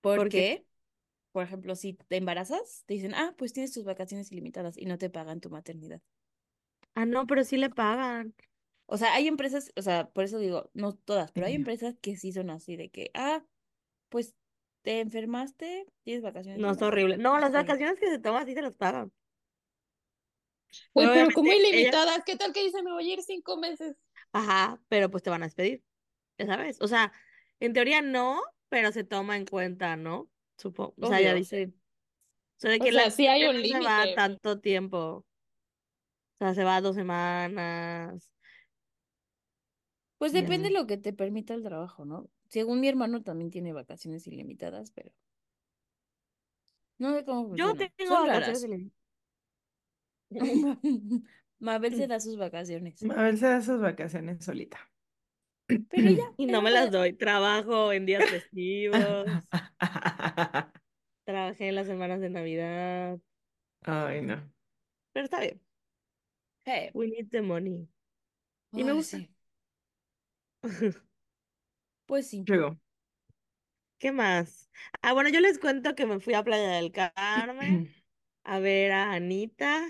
¿Por 0.00 0.18
¿Por 0.18 0.28
qué? 0.28 0.64
Por 1.36 1.44
ejemplo, 1.44 1.76
si 1.76 1.92
te 1.92 2.16
embarazas, 2.16 2.84
te 2.86 2.94
dicen, 2.94 3.14
ah, 3.14 3.34
pues 3.36 3.52
tienes 3.52 3.70
tus 3.70 3.84
vacaciones 3.84 4.32
ilimitadas 4.32 4.78
y 4.78 4.86
no 4.86 4.96
te 4.96 5.10
pagan 5.10 5.38
tu 5.38 5.50
maternidad. 5.50 6.00
Ah, 6.94 7.04
no, 7.04 7.26
pero 7.26 7.44
sí 7.44 7.58
le 7.58 7.68
pagan. 7.68 8.34
O 8.86 8.96
sea, 8.96 9.12
hay 9.12 9.28
empresas, 9.28 9.70
o 9.76 9.82
sea, 9.82 10.08
por 10.08 10.24
eso 10.24 10.38
digo, 10.38 10.70
no 10.72 10.94
todas, 10.94 11.32
pero 11.32 11.44
hay 11.44 11.52
empresas 11.52 11.94
que 12.00 12.16
sí 12.16 12.32
son 12.32 12.48
así 12.48 12.76
de 12.76 12.88
que, 12.88 13.10
ah, 13.12 13.44
pues 14.08 14.34
te 14.80 15.00
enfermaste, 15.00 15.84
tienes 16.04 16.22
vacaciones 16.22 16.62
No, 16.62 16.70
es 16.70 16.80
horrible. 16.80 17.18
No, 17.18 17.38
las 17.38 17.52
vacaciones 17.52 18.00
que 18.00 18.08
se 18.08 18.18
toman 18.18 18.46
sí 18.46 18.54
se 18.54 18.62
las 18.62 18.76
pagan. 18.76 19.12
Güey, 20.94 21.06
pero 21.12 21.34
como 21.34 21.52
ilimitadas, 21.52 22.22
¿qué 22.24 22.36
tal 22.36 22.54
que 22.54 22.64
dice 22.64 22.82
me 22.82 22.92
voy 22.92 23.10
a 23.10 23.12
ir 23.12 23.22
cinco 23.22 23.58
meses? 23.58 23.94
Ajá, 24.32 24.80
pero 24.88 25.10
pues 25.10 25.22
te 25.22 25.28
van 25.28 25.42
a 25.42 25.46
despedir. 25.48 25.84
Ya 26.38 26.46
sabes. 26.46 26.80
O 26.80 26.88
sea, 26.88 27.12
en 27.60 27.74
teoría 27.74 28.00
no, 28.00 28.40
pero 28.70 28.90
se 28.90 29.04
toma 29.04 29.36
en 29.36 29.44
cuenta, 29.44 29.96
¿no? 29.96 30.30
Supongo. 30.56 30.94
O 31.00 31.08
sea, 31.08 31.20
ya 31.20 31.34
dice. 31.34 31.72
O 32.56 32.60
sea, 32.60 32.70
de 32.72 32.78
O 32.80 32.84
que 32.84 32.92
la 32.92 33.02
sea, 33.04 33.10
sí 33.10 33.26
hay 33.26 33.44
un 33.46 33.56
no 33.56 33.62
se 33.62 33.80
va 33.80 34.06
límite. 34.06 34.14
tanto 34.14 34.60
tiempo. 34.60 34.98
O 34.98 35.26
sea, 36.38 36.54
se 36.54 36.64
va 36.64 36.80
dos 36.80 36.94
semanas. 36.96 38.32
Pues 40.18 40.32
depende 40.32 40.68
de 40.68 40.74
lo 40.74 40.86
que 40.86 40.96
te 40.98 41.12
permita 41.12 41.54
el 41.54 41.62
trabajo, 41.62 42.04
¿no? 42.04 42.30
Según 42.48 42.80
mi 42.80 42.88
hermano 42.88 43.22
también 43.22 43.50
tiene 43.50 43.72
vacaciones 43.72 44.26
ilimitadas, 44.26 44.90
pero 44.92 45.10
no 46.98 47.14
sé 47.14 47.24
cómo 47.24 47.54
Yo 47.54 47.68
funcionan. 47.68 47.92
tengo 47.96 48.16
Son 48.16 48.26
vacaciones 48.26 48.62
raras. 48.62 48.64
ilimitadas. 48.64 48.96
Mabel 51.58 51.94
se 51.96 52.06
da 52.06 52.20
sus 52.20 52.36
vacaciones. 52.36 53.02
Mabel 53.02 53.38
se 53.38 53.46
da 53.46 53.60
sus 53.62 53.80
vacaciones 53.80 54.44
solita. 54.44 54.78
Pero 55.66 56.10
ya, 56.10 56.24
Y 56.36 56.46
no 56.46 56.62
me 56.62 56.70
las 56.70 56.90
doy. 56.90 57.12
Trabajo 57.12 57.92
en 57.92 58.06
días 58.06 58.28
festivos. 58.28 59.26
Trabajé 61.24 61.68
en 61.68 61.74
las 61.74 61.86
semanas 61.86 62.20
de 62.20 62.30
Navidad. 62.30 63.18
Ay, 63.82 64.22
no. 64.22 64.52
Pero 65.12 65.24
está 65.24 65.40
bien. 65.40 65.60
Eh, 66.66 66.90
We 66.94 67.08
need 67.08 67.28
the 67.30 67.42
money. 67.42 67.88
Y 68.72 68.84
me 68.84 68.92
gusta. 68.92 69.18
sí. 69.18 69.28
Pues 72.06 72.28
sí. 72.28 72.44
Llegó. 72.46 72.78
¿Qué 73.98 74.12
más? 74.12 74.70
Ah, 75.02 75.12
bueno, 75.12 75.28
yo 75.30 75.40
les 75.40 75.58
cuento 75.58 75.94
que 75.94 76.06
me 76.06 76.20
fui 76.20 76.34
a 76.34 76.44
Playa 76.44 76.68
del 76.70 76.92
Carmen 76.92 77.92
a 78.44 78.58
ver 78.60 78.92
a 78.92 79.12
Anita 79.12 79.82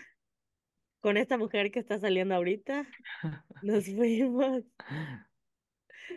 con 1.00 1.16
esta 1.16 1.38
mujer 1.38 1.70
que 1.70 1.78
está 1.80 1.98
saliendo 1.98 2.34
ahorita. 2.34 2.86
Nos 3.62 3.84
fuimos. 3.86 4.62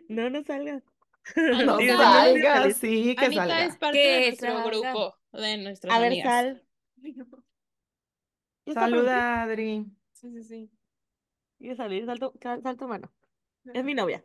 No, 0.08 0.30
no 0.30 0.44
salgas. 0.44 0.84
No 1.36 1.78
Digo, 1.78 1.94
no 1.94 2.00
salga, 2.04 2.56
salir. 2.56 2.74
sí, 2.76 3.16
que 3.16 3.26
Anita 3.26 3.42
salga. 3.48 3.66
es 3.66 3.78
parte 3.78 3.98
de 4.00 4.20
nuestro 4.28 4.48
salga. 4.54 4.70
grupo, 4.70 5.16
de 5.34 5.58
nuestras 5.58 5.94
A 5.94 6.00
ver, 6.00 6.08
amigas. 6.08 6.26
sal. 6.34 6.64
Saluda, 8.74 9.44
Adri. 9.44 9.86
Sí, 10.14 10.32
sí, 10.32 10.44
sí. 10.44 10.72
Quiere 11.58 11.76
salir, 11.76 12.06
salto, 12.06 12.34
salto 12.42 12.88
mano. 12.88 13.12
Es 13.74 13.84
mi 13.84 13.94
novia. 13.94 14.24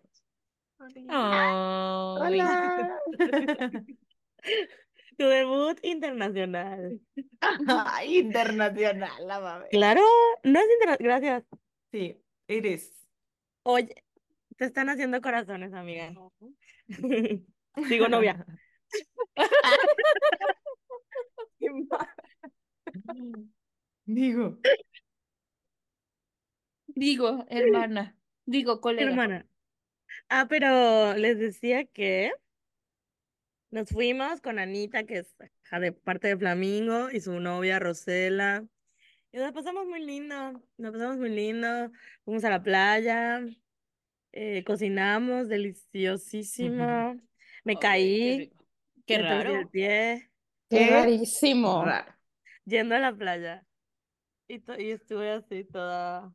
Ay. 0.78 1.06
Hola. 1.11 3.00
Tu 5.16 5.25
debut 5.25 5.78
internacional. 5.83 7.00
Ay, 7.68 8.18
internacional, 8.18 9.26
la 9.26 9.40
Mabel. 9.40 9.68
Claro, 9.71 10.02
no 10.42 10.59
es 10.59 10.66
internacional. 10.73 10.99
Gracias. 11.21 11.44
Sí, 11.92 12.21
it 12.49 12.64
is. 12.66 12.92
Oye, 13.62 14.03
te 14.56 14.64
están 14.64 14.88
haciendo 14.88 15.20
corazones, 15.20 15.73
amiga. 15.73 16.12
Digo, 17.88 18.08
novia. 18.08 18.46
Digo. 24.06 24.58
Digo, 26.87 27.46
hermana. 27.49 28.16
Digo, 28.44 28.80
colega. 28.80 29.11
Hermana. 29.11 29.46
Ah, 30.28 30.46
pero 30.49 31.14
les 31.14 31.38
decía 31.38 31.84
que 31.87 32.32
nos 33.70 33.88
fuimos 33.88 34.40
con 34.40 34.58
Anita, 34.58 35.04
que 35.04 35.18
es 35.18 35.34
de 35.70 35.92
parte 35.92 36.28
de 36.28 36.37
Flamingo, 36.37 37.11
y 37.11 37.20
su 37.20 37.40
novia 37.40 37.80
Rosela. 37.80 38.64
Y 39.32 39.38
nos 39.38 39.52
pasamos 39.52 39.87
muy 39.87 40.04
lindo, 40.04 40.62
nos 40.76 40.92
pasamos 40.92 41.16
muy 41.18 41.30
lindo. 41.30 41.90
Fuimos 42.25 42.44
a 42.44 42.50
la 42.50 42.62
playa, 42.62 43.44
eh, 44.36 44.64
cocinamos, 44.64 45.48
deliciosísimo. 45.48 47.14
Me 47.64 47.78
Ay, 47.78 47.78
qué 47.78 47.78
caí, 47.78 48.38
rico. 48.38 48.66
Qué 49.06 49.18
me 49.18 49.28
torcí 49.28 49.52
el 49.52 49.54
raro. 49.54 49.70
pie, 49.70 50.30
Qué 50.68 50.76
Qué 50.78 50.90
rarísimo. 50.90 51.84
Raro. 51.84 52.12
yendo 52.64 52.94
a 52.96 52.98
la 52.98 53.14
playa. 53.14 53.64
Y, 54.48 54.58
to- 54.60 54.78
y 54.78 54.90
estuve 54.90 55.30
así 55.30 55.64
toda, 55.64 56.34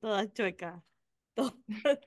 toda 0.00 0.32
chueca, 0.32 0.82
todo, 1.34 1.54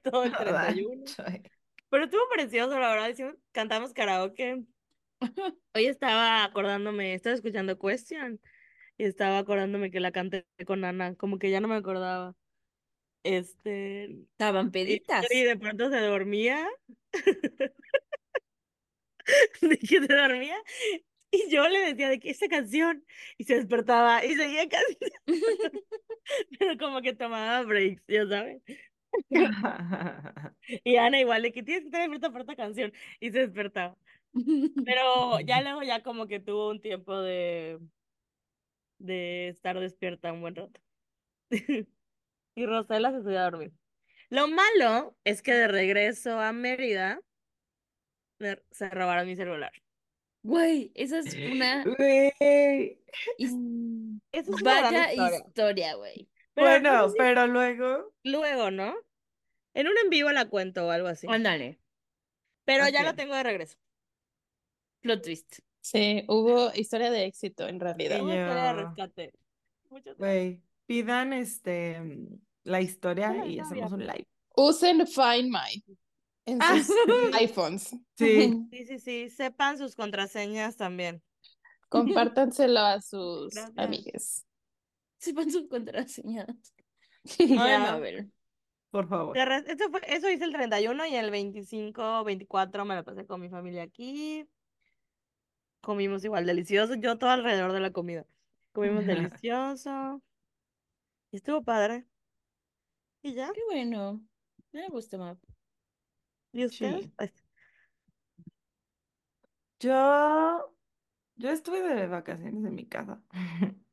todo 0.03 0.23
el 0.25 0.35
31. 0.35 1.03
Ay, 1.25 1.43
Pero 1.89 2.05
estuvo 2.05 2.21
precioso, 2.33 2.79
la 2.79 2.89
verdad. 2.89 3.09
hicimos- 3.09 3.35
cantamos 3.51 3.93
karaoke. 3.93 4.63
Hoy 5.75 5.85
estaba 5.85 6.43
acordándome, 6.43 7.13
estaba 7.13 7.35
escuchando 7.35 7.77
Question 7.77 8.41
y 8.97 9.03
estaba 9.05 9.37
acordándome 9.39 9.91
que 9.91 9.99
la 9.99 10.11
canté 10.11 10.45
con 10.65 10.83
Ana, 10.83 11.15
como 11.15 11.37
que 11.39 11.49
ya 11.51 11.61
no 11.61 11.67
me 11.67 11.75
acordaba. 11.75 12.35
Este, 13.23 14.05
Estaban 14.05 14.71
peditas. 14.71 15.25
y 15.31 15.43
de 15.43 15.57
pronto 15.57 15.89
se 15.89 15.99
dormía, 15.99 16.67
de 19.61 19.77
que 19.77 20.01
se 20.01 20.13
dormía, 20.13 20.57
y 21.31 21.49
yo 21.49 21.67
le 21.69 21.79
decía 21.79 22.09
de 22.09 22.19
que 22.19 22.31
esa 22.31 22.47
canción, 22.47 23.05
y 23.37 23.43
se 23.45 23.55
despertaba 23.55 24.23
y 24.25 24.35
seguía 24.35 24.67
cantando, 24.69 25.15
pero 26.59 26.77
como 26.77 27.01
que 27.01 27.13
tomaba 27.13 27.63
breaks, 27.63 28.03
ya 28.07 28.27
sabes. 28.27 28.61
Y 30.83 30.95
Ana 30.97 31.19
igual 31.19 31.41
de 31.43 31.51
que 31.51 31.63
tienes 31.63 31.83
que 31.83 31.87
estar 31.87 32.01
despierta 32.01 32.31
por 32.31 32.41
esta 32.41 32.55
canción, 32.55 32.93
y 33.19 33.31
se 33.31 33.39
despertaba. 33.39 33.97
Pero 34.85 35.39
ya 35.41 35.61
luego 35.61 35.83
ya 35.83 36.01
como 36.03 36.27
que 36.27 36.39
tuvo 36.39 36.69
un 36.71 36.81
tiempo 36.81 37.17
de, 37.19 37.79
de 38.99 39.49
estar 39.49 39.79
despierta 39.79 40.31
un 40.33 40.41
buen 40.41 40.55
rato. 40.55 40.79
Y 42.55 42.65
Rosela 42.65 43.11
se 43.11 43.21
subió 43.21 43.39
a 43.39 43.43
dormir. 43.49 43.71
Lo 44.29 44.47
malo 44.47 45.15
es 45.23 45.41
que 45.41 45.53
de 45.53 45.67
regreso 45.67 46.39
a 46.39 46.51
Mérida 46.53 47.21
se 48.71 48.89
robaron 48.89 49.27
mi 49.27 49.35
celular. 49.35 49.71
Güey, 50.43 50.91
esa 50.95 51.19
es 51.19 51.35
una 51.35 51.83
Güey. 51.83 52.31
his- 53.37 53.55
Esa 54.31 54.51
es 54.51 54.61
una 54.61 54.79
gran 54.79 54.93
vaya 54.93 55.11
historia. 55.11 55.37
historia, 55.47 55.95
güey. 55.95 56.29
Bueno, 56.55 57.13
pero 57.17 57.47
luego. 57.47 58.13
Luego, 58.23 58.71
¿no? 58.71 58.95
En 59.73 59.87
un 59.87 59.97
en 59.97 60.09
vivo 60.09 60.31
la 60.31 60.49
cuento 60.49 60.87
o 60.87 60.91
algo 60.91 61.07
así. 61.07 61.27
Ándale. 61.29 61.79
Pero 62.65 62.87
ya 62.89 63.03
la 63.03 63.15
tengo 63.15 63.35
de 63.35 63.43
regreso. 63.43 63.77
Plot 65.01 65.23
twist. 65.23 65.59
Sí, 65.81 66.25
hubo 66.27 66.71
historia 66.73 67.09
de 67.11 67.25
éxito 67.25 67.67
en 67.67 67.79
realidad. 67.79 68.21
Una 68.21 68.35
historia 68.35 68.63
de 68.63 68.73
rescate. 68.73 69.33
Muchas 69.89 70.17
gracias. 70.17 70.17
Güey, 70.17 70.61
pidan 70.91 71.31
este 71.31 72.01
mm, 72.01 72.27
la 72.63 72.81
historia 72.81 73.45
y 73.45 73.59
hacemos 73.59 73.93
un 73.93 74.01
live. 74.01 74.27
Usen 74.57 75.07
Find 75.07 75.49
My 75.49 75.81
en 76.45 76.59
Ah, 76.61 76.77
sus 76.83 76.93
iPhones. 77.39 77.95
Sí. 78.17 78.53
Sí, 78.71 78.85
sí, 78.85 78.99
sí. 78.99 79.29
Sepan 79.29 79.77
sus 79.77 79.95
contraseñas 79.95 80.75
también. 80.75 81.23
Compártanselo 81.87 82.81
a 82.81 83.01
sus 83.01 83.53
Gracias. 83.53 83.77
amigues. 83.77 84.45
Sepan 85.17 85.49
sus 85.49 85.69
contraseñas. 85.69 86.47
Ay, 87.39 87.73
a 87.73 87.97
ver. 87.97 88.27
Por 88.89 89.07
favor. 89.07 89.37
Eso, 89.37 89.89
fue, 89.91 90.01
eso 90.07 90.29
hice 90.29 90.43
el 90.43 90.51
31 90.51 91.05
y 91.05 91.15
el 91.15 91.31
25, 91.31 92.25
24 92.25 92.83
me 92.83 92.95
lo 92.95 93.05
pasé 93.05 93.25
con 93.25 93.39
mi 93.39 93.47
familia 93.47 93.83
aquí. 93.83 94.45
Comimos 95.79 96.25
igual 96.25 96.45
delicioso. 96.45 96.95
Yo 96.95 97.17
todo 97.17 97.29
alrededor 97.29 97.71
de 97.71 97.79
la 97.79 97.91
comida. 97.91 98.25
Comimos 98.73 99.05
delicioso. 99.05 100.21
Y 101.31 101.37
estuvo 101.37 101.63
padre. 101.63 102.05
Y 103.23 103.33
ya. 103.33 103.51
Qué 103.53 103.61
bueno. 103.69 104.21
Me 104.71 104.87
gusta, 104.89 105.17
Map. 105.17 105.37
¿Y? 106.53 106.67
Sí. 106.69 106.85
Ay, 107.17 107.31
Yo, 109.79 110.75
yo 111.35 111.49
estuve 111.49 111.81
de 111.81 112.07
vacaciones 112.07 112.63
en 112.65 112.75
mi 112.75 112.85
casa. 112.85 113.21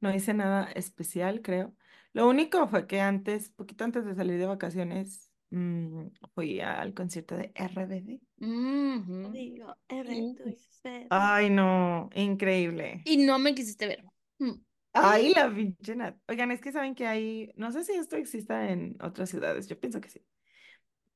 No 0.00 0.14
hice 0.14 0.34
nada 0.34 0.70
especial, 0.72 1.40
creo. 1.40 1.74
Lo 2.12 2.28
único 2.28 2.68
fue 2.68 2.86
que 2.86 3.00
antes, 3.00 3.48
poquito 3.48 3.84
antes 3.84 4.04
de 4.04 4.14
salir 4.14 4.38
de 4.38 4.46
vacaciones, 4.46 5.32
mm, 5.50 6.08
fui 6.34 6.60
al 6.60 6.92
concierto 6.92 7.34
de 7.34 7.50
RBD. 7.54 8.20
Ujú. 8.40 9.32
Digo, 9.32 9.74
R, 9.88 10.34
tú 10.36 10.44
dices. 10.44 11.06
Ay, 11.08 11.48
no, 11.48 12.10
increíble. 12.14 13.02
Y 13.06 13.16
no 13.16 13.38
me 13.38 13.54
quisiste 13.54 13.86
ver. 13.86 14.04
Mm. 14.38 14.52
Ay, 14.98 15.32
la 15.34 15.50
pinche 15.54 15.94
Nat. 15.96 16.16
Oigan, 16.28 16.50
es 16.50 16.60
que 16.60 16.72
saben 16.72 16.94
que 16.94 17.06
hay, 17.06 17.52
no 17.56 17.70
sé 17.72 17.84
si 17.84 17.92
esto 17.94 18.16
exista 18.16 18.70
en 18.70 18.96
otras 19.02 19.30
ciudades, 19.30 19.68
yo 19.68 19.78
pienso 19.78 20.00
que 20.00 20.08
sí, 20.10 20.24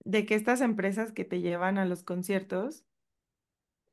de 0.04 0.26
que 0.26 0.34
estas 0.36 0.60
empresas 0.62 1.12
que 1.12 1.24
te 1.24 1.40
llevan 1.40 1.78
a 1.78 1.86
los 1.86 2.04
conciertos 2.04 2.84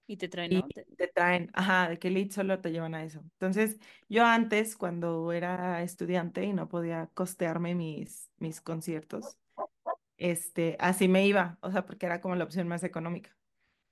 Y 0.10 0.18
te 0.18 0.30
traen, 0.30 0.54
y 0.54 0.64
¿no? 0.64 0.70
Te- 0.70 0.86
te 0.98 1.08
traen, 1.10 1.50
ajá, 1.54 1.90
de 1.90 2.00
que 2.00 2.10
Lead 2.10 2.32
solo 2.32 2.62
te 2.62 2.72
llevan 2.72 2.96
a 2.96 3.04
eso. 3.04 3.20
Entonces, 3.20 3.78
yo 4.10 4.26
antes, 4.26 4.78
cuando 4.78 5.32
era 5.34 5.84
estudiante 5.84 6.44
y 6.46 6.54
no 6.54 6.70
podía 6.70 7.08
costearme 7.14 7.76
mis, 7.76 8.32
mis 8.38 8.62
conciertos, 8.62 9.38
este, 10.18 10.78
así 10.80 11.08
me 11.10 11.28
iba, 11.28 11.60
o 11.62 11.72
sea, 11.72 11.86
porque 11.86 12.06
era 12.08 12.22
como 12.22 12.36
la 12.36 12.46
opción 12.46 12.68
más 12.68 12.84
económica, 12.84 13.38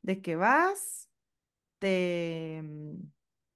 de 0.04 0.22
que 0.22 0.36
vas, 0.38 1.10
te, 1.80 2.62
mm, 2.64 3.02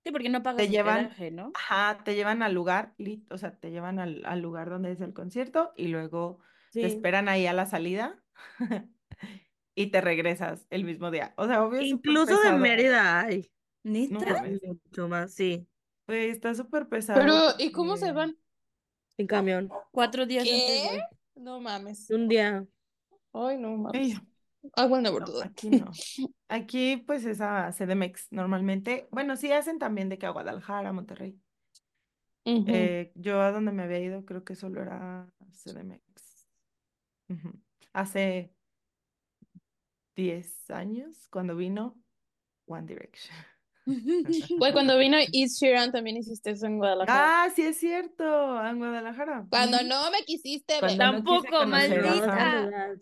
Sí, 0.10 0.12
porque 0.12 0.30
no 0.30 0.42
pagas 0.42 0.58
te 0.58 0.70
llevan, 0.70 1.06
hospedaje, 1.06 1.30
¿no? 1.30 1.52
ajá, 1.54 2.04
te 2.04 2.16
llevan 2.16 2.42
al 2.42 2.56
lugar, 2.56 2.96
o 3.30 3.38
sea, 3.38 3.56
te 3.60 3.70
llevan 3.70 4.00
al, 4.00 4.24
al 4.26 4.42
lugar 4.42 4.72
donde 4.72 4.92
es 4.92 5.02
el 5.02 5.14
concierto 5.14 5.72
y 5.78 5.90
luego 5.90 6.40
te 6.72 6.88
esperan 6.88 7.30
ahí 7.30 7.46
a 7.46 7.54
la 7.54 7.68
salida 7.68 8.20
y 9.76 9.88
te 9.92 10.02
regresas 10.02 10.66
el 10.72 10.84
mismo 10.84 11.12
día. 11.12 11.36
O 11.38 11.46
sea, 11.46 11.64
obvio 11.64 11.82
Incluso 11.84 12.42
de. 12.42 12.54
Mérida 12.54 13.20
hay. 13.20 13.52
No 13.84 14.20
¿Neta? 14.20 14.34
mames. 14.34 14.62
Mucho 14.64 15.08
más, 15.08 15.32
sí. 15.32 15.68
Güey, 16.08 16.32
está 16.32 16.56
súper 16.56 16.90
pesado 16.90 17.20
Pero, 17.20 17.36
¿y 17.60 17.72
cómo 17.72 17.96
se 17.96 18.12
van? 18.12 18.36
En 19.18 19.28
camión. 19.28 19.70
Cuatro 19.92 20.26
días 20.26 20.44
antes 20.44 20.60
¿Qué? 20.60 20.98
de... 20.98 21.04
No 21.36 21.62
mames. 21.62 22.10
Un 22.10 22.28
día. 22.28 22.66
Ay, 23.32 23.58
no 23.60 23.78
mames. 23.78 24.02
Ey, 24.02 24.18
I 24.76 24.86
will 24.86 25.02
never 25.02 25.20
no, 25.20 25.26
do 25.26 25.40
that. 25.40 25.50
aquí 25.50 25.70
no. 25.70 25.92
Aquí, 26.50 26.98
pues, 26.98 27.26
es 27.26 27.42
a 27.42 27.72
CDMX 27.72 28.32
normalmente. 28.32 29.08
Bueno, 29.12 29.36
sí 29.36 29.52
hacen 29.52 29.80
también 29.80 30.10
de 30.10 30.18
que 30.18 30.26
a 30.26 30.32
Guadalajara, 30.32 30.92
Monterrey. 30.92 31.40
Eh, 32.46 33.12
yo 33.14 33.42
a 33.42 33.52
donde 33.52 33.72
me 33.72 33.84
había 33.84 34.00
ido, 34.00 34.26
creo 34.26 34.44
que 34.44 34.56
solo 34.56 34.82
era 34.82 35.32
CDMX. 35.52 36.48
Hace 37.94 38.56
10 40.16 40.72
años, 40.72 41.28
cuando 41.30 41.56
vino 41.56 41.96
One 42.66 42.88
Direction. 42.88 43.36
Güey, 44.60 44.74
cuando 44.74 44.98
vino 44.98 45.18
Ed 45.34 45.48
Sheeran 45.48 45.92
también 45.92 46.18
hiciste 46.18 46.52
eso 46.52 46.68
en 46.68 46.78
Guadalajara. 46.78 47.44
Ah, 47.44 47.50
sí 47.56 47.64
es 47.64 47.78
cierto, 47.78 48.64
en 48.66 48.78
Guadalajara. 48.78 49.46
Cuando 49.50 49.82
no 49.84 50.12
me 50.12 50.24
quisiste. 50.26 50.76
Cuando 50.80 50.98
Tampoco, 50.98 51.66
maldita. 51.66 52.96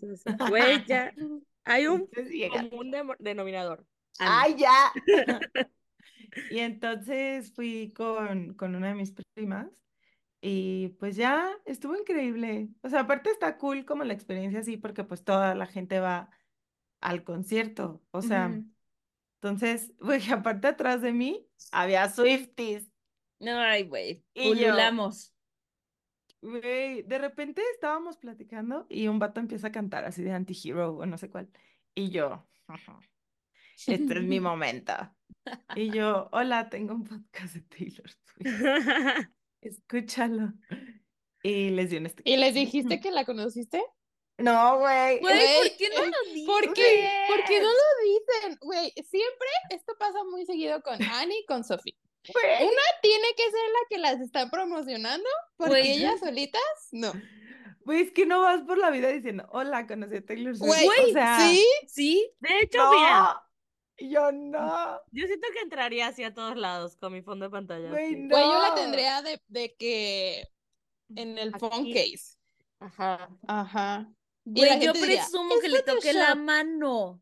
Güey, 0.50 0.86
ya. 0.86 1.14
Hay 1.68 1.88
un 1.88 2.10
común 2.52 2.92
denominador. 3.20 3.86
¡Ay, 4.20 4.56
ya! 4.56 4.92
Y 6.52 6.60
entonces 6.60 7.52
fui 7.54 7.94
con, 7.96 8.54
con 8.54 8.76
una 8.76 8.90
de 8.90 8.96
mis 8.96 9.12
primas 9.34 9.68
y 10.42 10.90
pues 11.00 11.16
ya 11.16 11.50
estuvo 11.66 11.96
increíble. 11.96 12.70
O 12.84 12.90
sea, 12.90 13.02
aparte 13.02 13.32
está 13.32 13.58
cool 13.58 13.86
como 13.86 14.04
la 14.04 14.14
experiencia 14.14 14.60
así 14.60 14.78
porque 14.78 15.04
pues 15.04 15.24
toda 15.24 15.56
la 15.56 15.66
gente 15.66 16.00
va 16.00 16.30
al 17.02 17.24
concierto. 17.24 18.04
O 18.12 18.22
sea, 18.22 18.52
entonces, 19.36 19.94
güey, 20.00 20.22
aparte 20.32 20.68
atrás 20.68 21.02
de 21.02 21.14
mí 21.14 21.48
había 21.72 22.10
Swifties. 22.10 22.92
No, 23.40 23.58
ay, 23.60 23.84
güey. 23.84 24.24
Y 24.34 24.50
yo- 24.50 24.54
Pululamos. 24.54 25.34
Güey, 26.48 27.04
de 27.04 27.18
repente 27.18 27.62
estábamos 27.74 28.16
platicando 28.16 28.86
y 28.90 29.10
un 29.10 29.20
vato 29.20 29.42
empieza 29.42 29.68
a 29.68 29.72
cantar 29.74 30.06
así 30.06 30.24
de 30.24 30.32
Anti-Hero 30.32 30.96
o 30.96 31.06
no 31.06 31.18
sé 31.18 31.30
cuál. 31.30 31.50
Y 31.94 32.10
yo, 32.10 32.48
este 33.86 34.18
es 34.18 34.24
mi 34.24 34.40
momento. 34.40 34.94
Y 35.76 35.90
yo, 35.90 36.30
hola, 36.32 36.70
tengo 36.70 36.94
un 36.94 37.04
podcast 37.04 37.54
de 37.54 37.62
Taylor 37.64 38.10
Swift. 38.10 38.46
Escúchalo. 39.62 40.54
Y 41.44 41.72
les 41.72 41.90
di 41.90 41.98
un 41.98 42.08
sticker. 42.08 42.34
¿Y 42.34 42.38
les 42.38 42.54
dijiste 42.54 43.00
que 43.02 43.12
la 43.12 43.26
conociste? 43.26 43.84
No, 44.38 44.80
güey. 44.80 45.20
Güey, 45.20 45.36
Güey, 45.36 45.70
¿por 45.70 45.78
qué 45.78 45.90
no 45.90 46.02
lo 46.06 46.34
dices? 46.34 46.46
¿Por 46.46 46.74
qué? 46.74 47.10
¿Por 47.28 47.44
qué 47.44 47.60
no 47.60 47.68
lo 47.68 48.04
dicen? 48.06 48.58
Güey, 48.62 48.94
siempre 49.04 49.48
esto 49.72 49.98
pasa 50.00 50.24
muy 50.24 50.46
seguido 50.46 50.82
con 50.82 51.02
Annie 51.04 51.40
y 51.42 51.46
con 51.46 51.66
Sophie. 51.66 51.98
Una 52.36 52.82
tiene 53.02 53.28
que 53.36 53.44
ser 53.44 53.54
la 53.54 53.80
que 53.90 53.98
las 53.98 54.20
está 54.22 54.50
promocionando, 54.50 55.30
porque 55.56 55.72
Güey. 55.80 55.92
ellas 55.98 56.20
solitas, 56.20 56.62
no. 56.92 57.14
Güey, 57.86 58.02
es 58.02 58.12
que 58.12 58.26
no 58.26 58.42
vas 58.42 58.64
por 58.64 58.78
la 58.78 58.90
vida 58.90 59.08
diciendo, 59.10 59.48
hola, 59.52 59.88
conocí 59.88 60.18
a 60.18 60.26
Taylor 60.26 60.56
Swift. 60.58 60.68
Güey, 60.84 61.10
o 61.10 61.14
sea, 61.14 61.40
sí, 61.50 61.66
¿Sí? 61.88 62.32
De 62.40 62.60
hecho, 62.60 62.80
mira, 62.92 63.20
no. 63.24 63.48
Yo 64.10 64.32
no. 64.32 65.00
yo 65.12 65.26
siento 65.26 65.48
que 65.54 65.60
entraría 65.62 66.08
así 66.08 66.24
a 66.24 66.34
todos 66.34 66.56
lados 66.56 66.98
con 66.98 67.14
mi 67.14 67.22
fondo 67.22 67.46
de 67.46 67.50
pantalla. 67.52 67.90
Güey, 67.90 68.16
no. 68.16 68.30
güey, 68.30 68.44
yo 68.44 68.62
la 68.62 68.76
tendría 68.76 69.22
de, 69.22 69.42
de 69.48 69.76
que 69.76 70.48
en 71.16 71.38
el 71.38 71.52
phone 71.58 71.82
Aquí. 71.82 71.94
case. 71.94 72.38
Ajá. 72.80 73.30
Ajá. 73.48 74.08
Y 74.46 74.60
Güey, 74.60 74.70
la 74.70 74.78
yo 74.78 74.94
diría, 74.94 75.22
presumo 75.22 75.56
"Es 75.56 75.62
que 75.62 75.70
le 75.70 75.82
toqué 75.82 76.14
la 76.14 76.28
Photoshop". 76.28 76.44
mano. 76.46 77.22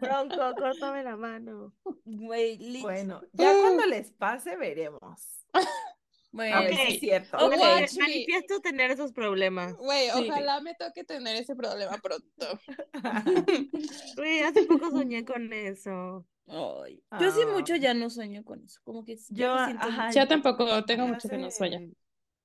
Bronco, 0.00 0.54
córtame 0.58 1.02
la 1.02 1.16
mano. 1.16 1.72
Bueno, 2.04 3.22
ya 3.32 3.52
cuando 3.60 3.86
les 3.86 4.10
pase, 4.12 4.56
veremos. 4.56 5.46
Bueno, 6.34 6.56
A 6.56 6.60
ver 6.62 6.74
si 6.74 6.80
Ok. 6.80 6.88
es 6.88 7.00
cierto. 7.00 7.36
Ok. 7.36 7.52
Watch 7.58 7.92
me. 7.92 8.00
manifiesto 8.04 8.60
tener 8.62 8.90
esos 8.90 9.12
problemas. 9.12 9.76
Güey, 9.76 10.08
Sí. 10.08 10.30
ojalá 10.30 10.62
me 10.62 10.74
toque 10.74 11.04
tener 11.04 11.36
ese 11.36 11.54
problema 11.54 11.98
pronto. 11.98 12.58
Güey, 14.16 14.40
hace 14.40 14.62
poco 14.64 14.90
soñé 14.92 15.26
con 15.26 15.52
eso. 15.52 16.24
Ay, 16.46 17.02
Yo 17.20 17.30
sí 17.32 17.44
mucho 17.44 17.74
Ah. 17.74 17.76
ya 17.76 17.92
no 17.92 18.08
sueño 18.08 18.44
con 18.44 18.64
eso. 18.64 18.80
Como 18.82 19.04
que 19.04 19.16
ya 19.16 19.24
Yo, 19.28 19.54
me 19.56 19.64
siento 19.66 19.86
ajá, 19.86 20.10
Yo 20.10 20.26
tampoco 20.26 20.84
tengo 20.86 21.02
Hace- 21.02 21.12
mucho 21.12 21.28
que 21.28 21.36
no 21.36 21.50
sueño. 21.50 21.90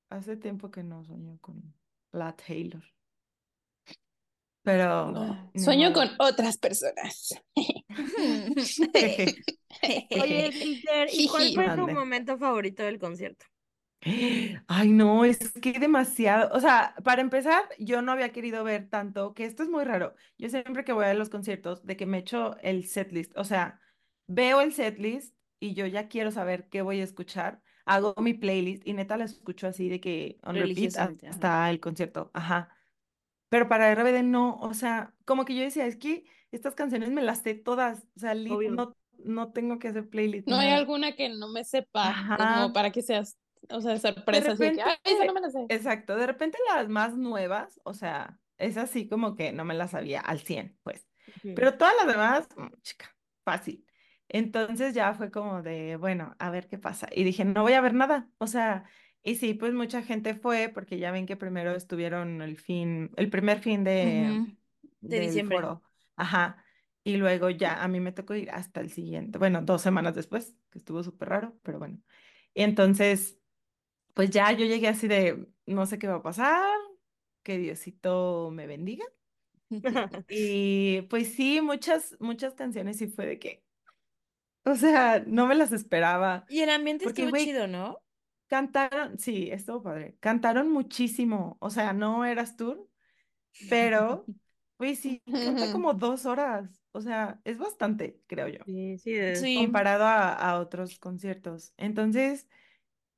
Hace 0.10 0.36
tiempo 0.36 0.70
que 0.70 0.84
no 0.84 1.06
sueño 1.06 1.38
con 1.40 1.74
la 2.12 2.36
Taylor. 2.36 2.84
Pero 4.68 5.14
Sueño 5.56 5.94
con 5.94 6.10
otras 6.20 6.58
personas. 6.58 7.34
Oye, 7.56 7.86
Peter, 10.12 11.08
¿y 11.10 11.30
cuál 11.30 11.54
fue 11.54 11.74
tu 11.74 11.88
momento 11.88 12.38
favorito 12.38 12.84
del 12.84 13.00
concierto? 13.00 13.46
Ay, 14.68 14.90
no, 14.92 15.24
es 15.24 15.54
que 15.62 15.80
demasiado. 15.80 16.50
O 16.52 16.60
sea, 16.60 16.96
para 17.06 17.22
empezar, 17.22 17.64
yo 17.80 18.02
no 18.02 18.12
había 18.12 18.34
querido 18.34 18.66
ver 18.66 18.90
tanto, 18.90 19.34
que 19.34 19.46
esto 19.46 19.64
es 19.64 19.70
muy 19.70 19.86
raro. 19.86 20.16
Yo 20.38 20.50
siempre 20.50 20.84
que 20.84 20.92
voy 20.92 21.06
a 21.06 21.14
los 21.14 21.30
conciertos, 21.30 21.86
de 21.86 21.96
que 21.96 22.06
me 22.06 22.18
echo 22.18 22.58
el 22.62 22.86
setlist, 22.88 23.38
o 23.38 23.46
sea, 23.46 23.80
veo 24.28 24.60
el 24.60 24.74
setlist 24.74 25.34
y 25.62 25.76
yo 25.76 25.86
ya 25.86 26.10
quiero 26.10 26.30
saber 26.32 26.68
qué 26.68 26.82
voy 26.82 27.00
a 27.00 27.06
escuchar. 27.06 27.62
Hago 27.86 28.14
mi 28.18 28.34
playlist 28.34 28.86
y 28.86 28.92
neta 28.92 29.16
la 29.16 29.24
escucho 29.24 29.66
así 29.66 29.88
de 29.88 30.02
que 30.02 30.40
on 30.44 30.56
repeat 30.56 30.98
ajá. 30.98 31.14
hasta 31.30 31.70
el 31.70 31.80
concierto. 31.80 32.32
Ajá. 32.34 32.77
Pero 33.50 33.68
para 33.70 33.92
RBD 33.92 34.24
no, 34.24 34.58
o 34.60 34.74
sea, 34.74 35.14
como 35.26 35.46
que 35.46 35.56
yo 35.56 35.62
decía, 35.62 35.86
es 35.86 35.98
que 35.98 36.26
estas 36.52 36.76
canciones 36.76 37.10
me 37.12 37.22
las 37.22 37.40
sé 37.40 37.54
todas, 37.56 38.06
o 38.16 38.20
sea, 38.20 38.34
lit- 38.36 38.70
no, 38.72 38.96
no 39.20 39.52
tengo 39.52 39.80
que 39.80 39.88
hacer 39.90 40.10
playlist. 40.10 40.48
No 40.48 40.58
hay 40.58 40.70
alguna 40.70 41.16
que 41.16 41.30
no 41.30 41.48
me 41.48 41.64
sepa, 41.64 42.10
Ajá. 42.10 42.38
como 42.38 42.74
para 42.74 42.92
que 42.92 43.02
seas 43.02 43.38
o 43.70 43.82
sea, 43.82 43.94
de 43.94 44.00
sorpresa, 44.00 44.52
así 44.52 44.64
de 44.64 44.72
que, 44.74 44.84
repente- 44.84 45.00
ay, 45.04 45.28
no 45.28 45.34
me 45.34 45.42
la 45.42 45.50
sé. 45.50 45.66
Exacto, 45.70 46.16
de 46.16 46.28
repente 46.28 46.58
las 46.74 46.88
más 46.90 47.16
nuevas, 47.18 47.80
o 47.84 47.94
sea, 47.94 48.40
es 48.58 48.78
así 48.78 49.08
como 49.10 49.36
que 49.36 49.52
no 49.52 49.66
me 49.66 49.74
las 49.74 49.92
sabía 49.92 50.22
al 50.22 50.40
100, 50.40 50.78
pues. 50.84 51.06
Pero 51.56 51.78
todas 51.78 51.94
las 51.98 52.08
demás, 52.08 52.48
mm, 52.56 52.68
chica, 52.82 53.14
fácil. 53.44 53.86
Entonces 54.30 54.94
ya 54.94 55.14
fue 55.14 55.32
como 55.32 55.62
de, 55.62 55.96
bueno, 55.98 56.36
a 56.40 56.50
ver 56.50 56.68
qué 56.68 56.78
pasa. 56.78 57.08
Y 57.12 57.24
dije, 57.24 57.46
no 57.46 57.62
voy 57.64 57.74
a 57.74 57.82
ver 57.82 57.94
nada. 57.94 58.30
O 58.40 58.48
sea, 58.48 58.86
y 59.24 59.36
sí, 59.36 59.54
pues 59.54 59.74
mucha 59.74 60.02
gente 60.04 60.36
fue, 60.36 60.70
porque 60.74 61.00
ya 61.00 61.12
ven 61.12 61.26
que 61.26 61.36
primero 61.36 61.76
estuvieron 61.76 62.42
el 62.42 62.58
fin, 62.58 63.12
el 63.18 63.30
primer 63.30 63.60
fin 63.60 63.84
de. 63.84 64.46
De 65.02 65.20
diciembre. 65.20 65.58
foro. 65.58 65.84
Ajá. 66.16 66.64
Y 67.04 67.18
luego 67.18 67.50
ya 67.50 67.84
a 67.84 67.88
mí 67.88 68.00
me 68.00 68.12
tocó 68.12 68.36
ir 68.36 68.50
hasta 68.52 68.82
el 68.82 68.90
siguiente, 68.90 69.40
bueno, 69.40 69.62
dos 69.62 69.82
semanas 69.82 70.14
después, 70.14 70.56
que 70.70 70.80
estuvo 70.80 71.04
súper 71.04 71.30
raro, 71.30 71.58
pero 71.64 71.80
bueno. 71.80 72.02
Y 72.54 72.64
entonces, 72.64 73.40
pues 74.14 74.30
ya 74.30 74.52
yo 74.52 74.66
llegué 74.66 74.90
así 74.90 75.08
de, 75.08 75.48
no 75.66 75.86
sé 75.86 76.00
qué 76.00 76.08
va 76.08 76.16
a 76.16 76.22
pasar, 76.24 76.78
que 77.44 77.58
Diosito 77.58 78.52
me 78.52 78.68
bendiga. 78.68 79.06
Y 80.30 81.02
pues 81.04 81.34
sí, 81.34 81.62
muchas, 81.62 82.16
muchas 82.20 82.56
canciones 82.56 82.98
sí 82.98 83.08
fue 83.08 83.26
de 83.26 83.40
que, 83.40 83.64
o 84.66 84.76
sea, 84.76 85.24
no 85.26 85.48
me 85.48 85.56
las 85.56 85.72
esperaba. 85.72 86.46
Y 86.50 86.62
el 86.62 86.70
ambiente 86.70 87.06
estuvo 87.06 87.30
güey, 87.30 87.46
chido, 87.46 87.68
¿no? 87.68 88.00
Cantaron, 88.48 89.20
sí, 89.20 89.50
estuvo 89.52 89.84
padre. 89.84 90.18
Cantaron 90.22 90.72
muchísimo, 90.72 91.58
o 91.60 91.70
sea, 91.70 91.92
no 91.94 92.24
eras 92.26 92.56
tour, 92.56 92.88
pero, 93.68 94.30
pues 94.78 95.00
sí, 95.00 95.24
canta 95.42 95.70
como 95.70 95.94
dos 95.94 96.26
horas, 96.26 96.82
o 96.94 97.02
sea, 97.02 97.42
es 97.46 97.58
bastante, 97.60 98.22
creo 98.28 98.48
yo, 98.50 98.60
Sí, 98.66 98.98
sí 99.00 99.16
es. 99.18 99.50
Sí. 99.52 99.54
comparado 99.54 100.06
a, 100.06 100.34
a 100.34 100.60
otros 100.60 101.00
conciertos. 101.00 101.74
Entonces, 101.78 102.48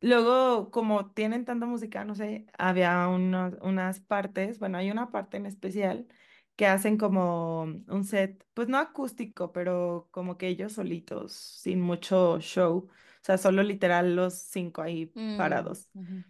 luego, 0.02 0.72
como 0.72 1.12
tienen 1.13 1.46
tanta 1.46 1.65
música, 1.65 2.06
no 2.06 2.15
sé, 2.15 2.48
había 2.58 3.08
unos- 3.10 3.56
unas 3.62 4.00
partes, 4.02 4.60
bueno, 4.60 4.78
hay 4.78 4.92
una 4.92 5.12
parte 5.12 5.38
en 5.38 5.46
especial 5.46 6.08
que 6.56 6.68
hacen 6.68 6.98
como 6.98 7.63
un 7.63 8.04
set, 8.06 8.46
pues 8.54 8.68
no 8.70 8.78
acústico, 8.78 9.52
pero 9.54 10.10
como 10.12 10.38
que 10.38 10.48
ellos 10.48 10.74
solitos, 10.74 11.34
sin 11.34 11.82
mucho 11.82 12.39
show, 12.42 12.89
o 13.21 13.25
sea, 13.25 13.38
solo 13.38 13.63
literal 13.63 14.15
los 14.15 14.36
cinco 14.36 14.82
ahí 14.82 15.13
Mm, 15.15 15.32
parados. 15.36 15.89
ujú. 15.95 16.23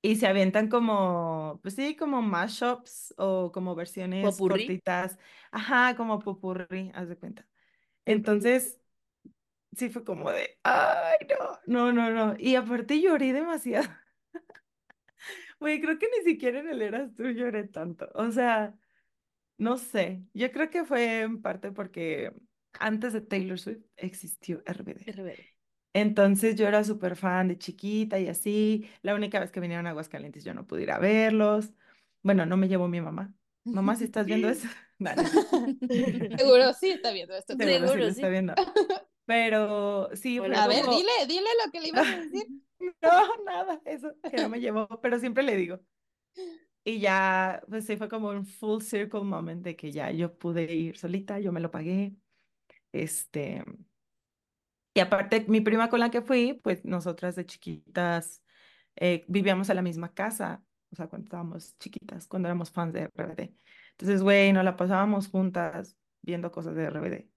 Y 0.00 0.16
se 0.16 0.26
avientan 0.28 0.68
como, 0.68 1.58
pues 1.62 1.74
sí, 1.74 1.96
como 1.96 2.22
mashups 2.22 3.14
o 3.18 3.50
como 3.52 3.74
versiones 3.74 4.36
Popurrí. 4.36 4.66
cortitas. 4.76 5.18
Ajá, 5.50 5.96
como 5.96 6.20
popurrí, 6.20 6.90
haz 6.94 7.08
de 7.08 7.16
cuenta. 7.16 7.46
Entonces, 8.06 8.80
sí 9.76 9.90
fue 9.90 10.04
como 10.04 10.30
de, 10.32 10.58
ay, 10.64 11.18
no, 11.66 11.92
no, 11.92 11.92
no, 11.92 12.10
no. 12.34 12.36
Y 12.40 12.56
aparte 12.56 13.00
lloré 13.02 13.32
demasiado. 13.34 13.88
Güey, 15.60 15.80
creo 15.80 15.98
que 15.98 16.08
ni 16.18 16.24
siquiera 16.24 16.60
en 16.60 16.68
el 16.68 16.82
Eras 16.82 17.14
tú 17.14 17.24
lloré 17.30 17.64
tanto. 17.64 18.08
O 18.14 18.30
sea, 18.30 18.76
no 19.58 19.78
sé. 19.78 20.24
Yo 20.34 20.52
creo 20.52 20.70
que 20.70 20.84
fue 20.84 21.22
en 21.22 21.42
parte 21.42 21.72
porque 21.72 22.32
antes 22.80 23.12
de 23.12 23.22
Taylor 23.22 23.58
Swift 23.58 23.84
existió 23.96 24.62
RBD. 24.66 25.06
RBD. 25.06 25.44
Entonces 25.94 26.56
yo 26.56 26.66
era 26.68 26.84
súper 26.84 27.16
fan 27.16 27.48
de 27.48 27.58
chiquita 27.58 28.18
y 28.20 28.28
así. 28.28 28.88
La 29.02 29.14
única 29.14 29.40
vez 29.40 29.50
que 29.50 29.60
vinieron 29.60 29.86
a 29.86 29.90
Aguascalientes 29.90 30.44
yo 30.44 30.54
no 30.54 30.66
pude 30.66 30.82
ir 30.82 30.90
a 30.90 30.98
verlos. 30.98 31.72
Bueno, 32.22 32.46
no 32.46 32.56
me 32.56 32.68
llevó 32.68 32.88
mi 32.88 33.00
mamá. 33.00 33.34
Mamá, 33.64 33.96
si 33.96 34.04
estás 34.04 34.26
viendo 34.26 34.48
eso. 34.48 34.68
Cierto. 34.98 35.22
Seguro 36.38 36.72
sí 36.74 36.90
está 36.90 37.12
viendo 37.12 37.34
esto. 37.36 37.54
Seguro 37.56 37.68
sí 37.72 37.80
Seguro, 37.80 37.96
lo 37.96 38.04
sí. 38.06 38.10
está 38.10 38.28
viendo. 38.28 38.54
Pero 39.24 40.10
sí, 40.14 40.38
Hola. 40.38 40.64
A 40.64 40.68
ver, 40.68 40.84
como- 40.84 40.96
dile, 40.96 41.10
dile 41.26 41.48
lo 41.64 41.70
que 41.72 41.80
le 41.80 41.88
ibas 41.88 42.06
a 42.06 42.16
decir. 42.20 42.46
No, 43.02 43.10
nada, 43.44 43.80
eso, 43.84 44.14
que 44.30 44.36
no 44.38 44.48
me 44.48 44.60
llevó, 44.60 44.88
pero 45.00 45.18
siempre 45.18 45.42
le 45.42 45.56
digo. 45.56 45.80
Y 46.84 47.00
ya, 47.00 47.62
pues 47.68 47.84
sí, 47.86 47.96
fue 47.96 48.08
como 48.08 48.30
un 48.30 48.46
full 48.46 48.80
circle 48.82 49.20
moment 49.22 49.62
de 49.62 49.76
que 49.76 49.92
ya 49.92 50.10
yo 50.10 50.38
pude 50.38 50.72
ir 50.74 50.96
solita, 50.96 51.38
yo 51.38 51.52
me 51.52 51.60
lo 51.60 51.70
pagué. 51.70 52.14
Este, 52.92 53.64
y 54.98 55.00
aparte, 55.00 55.44
mi 55.48 55.60
prima 55.60 55.88
con 55.88 56.00
la 56.00 56.10
que 56.10 56.22
fui, 56.22 56.54
pues 56.62 56.84
nosotras 56.84 57.36
de 57.36 57.46
chiquitas 57.46 58.42
eh, 58.96 59.24
vivíamos 59.28 59.68
en 59.70 59.76
la 59.76 59.82
misma 59.82 60.12
casa, 60.12 60.64
o 60.90 60.96
sea, 60.96 61.06
cuando 61.08 61.26
estábamos 61.26 61.76
chiquitas, 61.78 62.26
cuando 62.26 62.48
éramos 62.48 62.70
fans 62.72 62.92
de 62.94 63.02
RBD. 63.02 63.54
Entonces, 63.92 64.22
güey, 64.22 64.52
nos 64.52 64.64
la 64.64 64.76
pasábamos 64.76 65.28
juntas 65.28 65.96
viendo 66.22 66.50
cosas 66.50 66.74
de 66.74 66.84
RBD. 66.84 67.28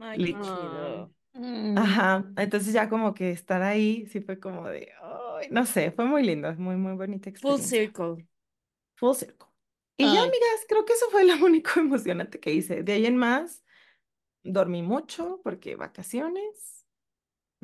Ay, 0.00 0.18
qué 0.18 0.32
chido. 0.40 1.14
Mm. 1.34 1.78
Ajá, 1.78 2.24
entonces 2.36 2.72
ya 2.72 2.88
como 2.88 3.14
que 3.14 3.30
estar 3.30 3.62
ahí 3.62 4.06
sí 4.06 4.20
fue 4.20 4.40
como 4.40 4.68
de, 4.68 4.92
ay, 5.02 5.48
no 5.50 5.66
sé, 5.66 5.92
fue 5.92 6.04
muy 6.04 6.24
lindo, 6.24 6.52
muy, 6.54 6.76
muy 6.76 6.94
bonita 6.94 7.30
Full 7.30 7.30
experiencia. 7.30 7.78
circle. 7.78 8.26
Full 8.96 9.14
circle. 9.14 9.48
Y 9.96 10.04
ya, 10.12 10.22
Ay. 10.22 10.28
amigas, 10.28 10.66
creo 10.68 10.84
que 10.84 10.92
eso 10.94 11.06
fue 11.10 11.24
lo 11.24 11.34
único 11.46 11.78
emocionante 11.80 12.40
que 12.40 12.52
hice. 12.52 12.82
De 12.82 12.92
ahí 12.92 13.06
en 13.06 13.16
más, 13.16 13.64
dormí 14.42 14.82
mucho 14.82 15.40
porque 15.44 15.76
vacaciones, 15.76 16.83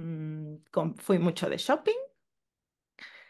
mm, 0.00 0.94
fui 0.98 1.18
mucho 1.18 1.48
de 1.48 1.58
shopping 1.58 1.96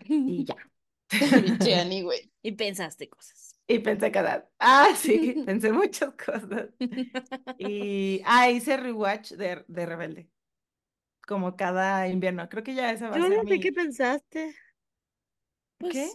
y 0.07 0.45
ya. 0.45 0.57
Güey. 2.03 2.33
Y 2.43 2.53
pensaste 2.53 3.09
cosas. 3.09 3.57
Y 3.67 3.79
pensé 3.79 4.11
cada, 4.11 4.49
ah, 4.59 4.89
sí, 4.97 5.35
pensé 5.47 5.73
muchas 5.73 6.11
cosas. 6.15 6.71
Y, 7.59 8.21
ah, 8.25 8.51
hice 8.51 8.77
rewatch 8.77 9.33
de, 9.33 9.65
de 9.69 9.87
Rebelde, 9.87 10.29
como 11.27 11.57
cada 11.57 12.09
invierno. 12.09 12.49
Creo 12.49 12.65
que 12.65 12.75
ya 12.75 12.91
esa 12.91 13.11
va 13.11 13.17
a 13.17 13.19
Yo 13.19 13.29
ser 13.29 13.37
no 13.37 13.43
sé 13.45 13.55
mi... 13.55 13.61
qué 13.61 13.73
pensaste. 13.73 14.57
Pues, 15.79 15.93
¿Qué? 15.93 16.11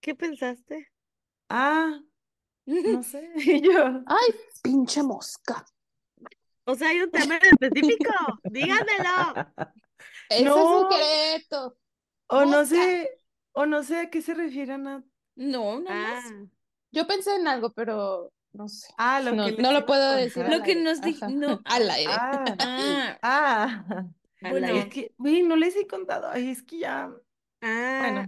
¿Qué 0.00 0.14
pensaste? 0.14 0.88
Ah, 1.48 2.00
no 2.66 3.02
sé. 3.02 3.30
Y 3.36 3.62
yo, 3.62 4.02
Ay, 4.06 4.34
pinche 4.62 5.02
mosca. 5.02 5.64
O 6.68 6.74
sea, 6.74 6.90
hay 6.90 7.00
un 7.00 7.10
tema 7.10 7.36
en 7.36 7.42
específico. 7.50 8.12
Díganmelo. 8.44 9.46
Ese 10.28 10.44
No. 10.44 10.88
es 10.90 10.96
secreto. 11.40 11.78
o 12.28 12.44
no 12.44 12.66
sé, 12.66 13.10
o 13.52 13.64
no 13.66 13.82
sé 13.82 13.96
a 14.00 14.10
qué 14.10 14.20
se 14.20 14.34
refieren 14.34 14.86
a... 14.86 15.02
No, 15.36 15.80
nada 15.80 16.18
Ah, 16.18 16.30
más. 16.30 16.48
Yo 16.92 17.06
pensé 17.06 17.34
en 17.36 17.48
algo, 17.48 17.72
pero 17.72 18.32
no 18.52 18.68
sé. 18.68 18.88
Ah, 18.98 19.20
lo 19.22 19.32
No, 19.34 19.46
que 19.46 19.62
no 19.62 19.72
lo 19.72 19.86
puedo 19.86 20.12
decir. 20.12 20.44
Lo 20.48 20.62
que 20.62 20.74
nos 20.76 21.00
di- 21.00 21.14
Ajá. 21.16 21.28
no. 21.28 21.60
Al 21.64 21.88
aire. 21.90 22.12
Ah, 22.14 22.44
Ah, 22.60 23.18
ah. 23.22 24.04
Bueno. 24.40 24.68
Es 24.68 24.86
que, 24.86 25.12
güey, 25.18 25.42
no 25.42 25.56
les 25.56 25.74
he 25.74 25.86
contado. 25.86 26.28
Ay, 26.30 26.50
es 26.50 26.62
que 26.62 26.78
ya, 26.80 27.10
Ah. 27.62 27.98
bueno, 28.02 28.26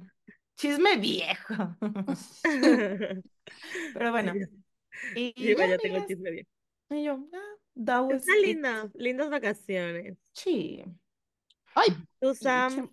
chisme 0.56 0.96
viejo. 0.96 1.54
Pero 3.94 4.10
bueno, 4.10 4.32
y, 5.14 5.32
y 5.36 5.48
Yo 5.54 5.56
ya, 5.58 5.78
tengo 5.78 5.96
el 5.98 6.06
chisme 6.06 6.30
bien. 6.30 6.46
y 6.90 7.04
yo, 7.04 7.18
ah, 7.32 7.56
that 7.76 8.00
was 8.04 8.22
Está 8.22 8.32
it. 8.38 8.46
lindo, 8.46 8.90
lindas 8.94 9.30
vacaciones. 9.30 10.16
Sí, 10.32 10.84
Ay, 11.74 11.88
Tú, 12.20 12.34
Sam, 12.34 12.90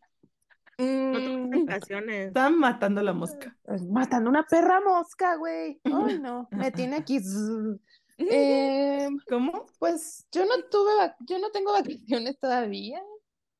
no 0.77 1.19
tuviste 1.23 1.57
Mm, 1.57 1.65
vacaciones. 1.65 2.27
están 2.27 2.59
matando 2.59 3.01
la 3.01 3.13
mosca. 3.13 3.57
matando 3.89 4.29
una 4.29 4.43
perra 4.45 4.79
mosca, 4.81 5.35
güey. 5.35 5.79
Ay, 5.83 6.19
no. 6.19 6.47
Me 6.51 6.71
tiene 6.71 6.97
aquí. 6.97 7.19
Eh, 8.19 9.09
¿Cómo? 9.29 9.65
pues 9.77 10.25
yo 10.31 10.43
no 10.45 10.63
tuve, 10.71 11.13
yo 11.19 11.37
no 11.37 11.51
tengo 11.51 11.71
vacaciones 11.73 12.39
todavía, 12.39 12.99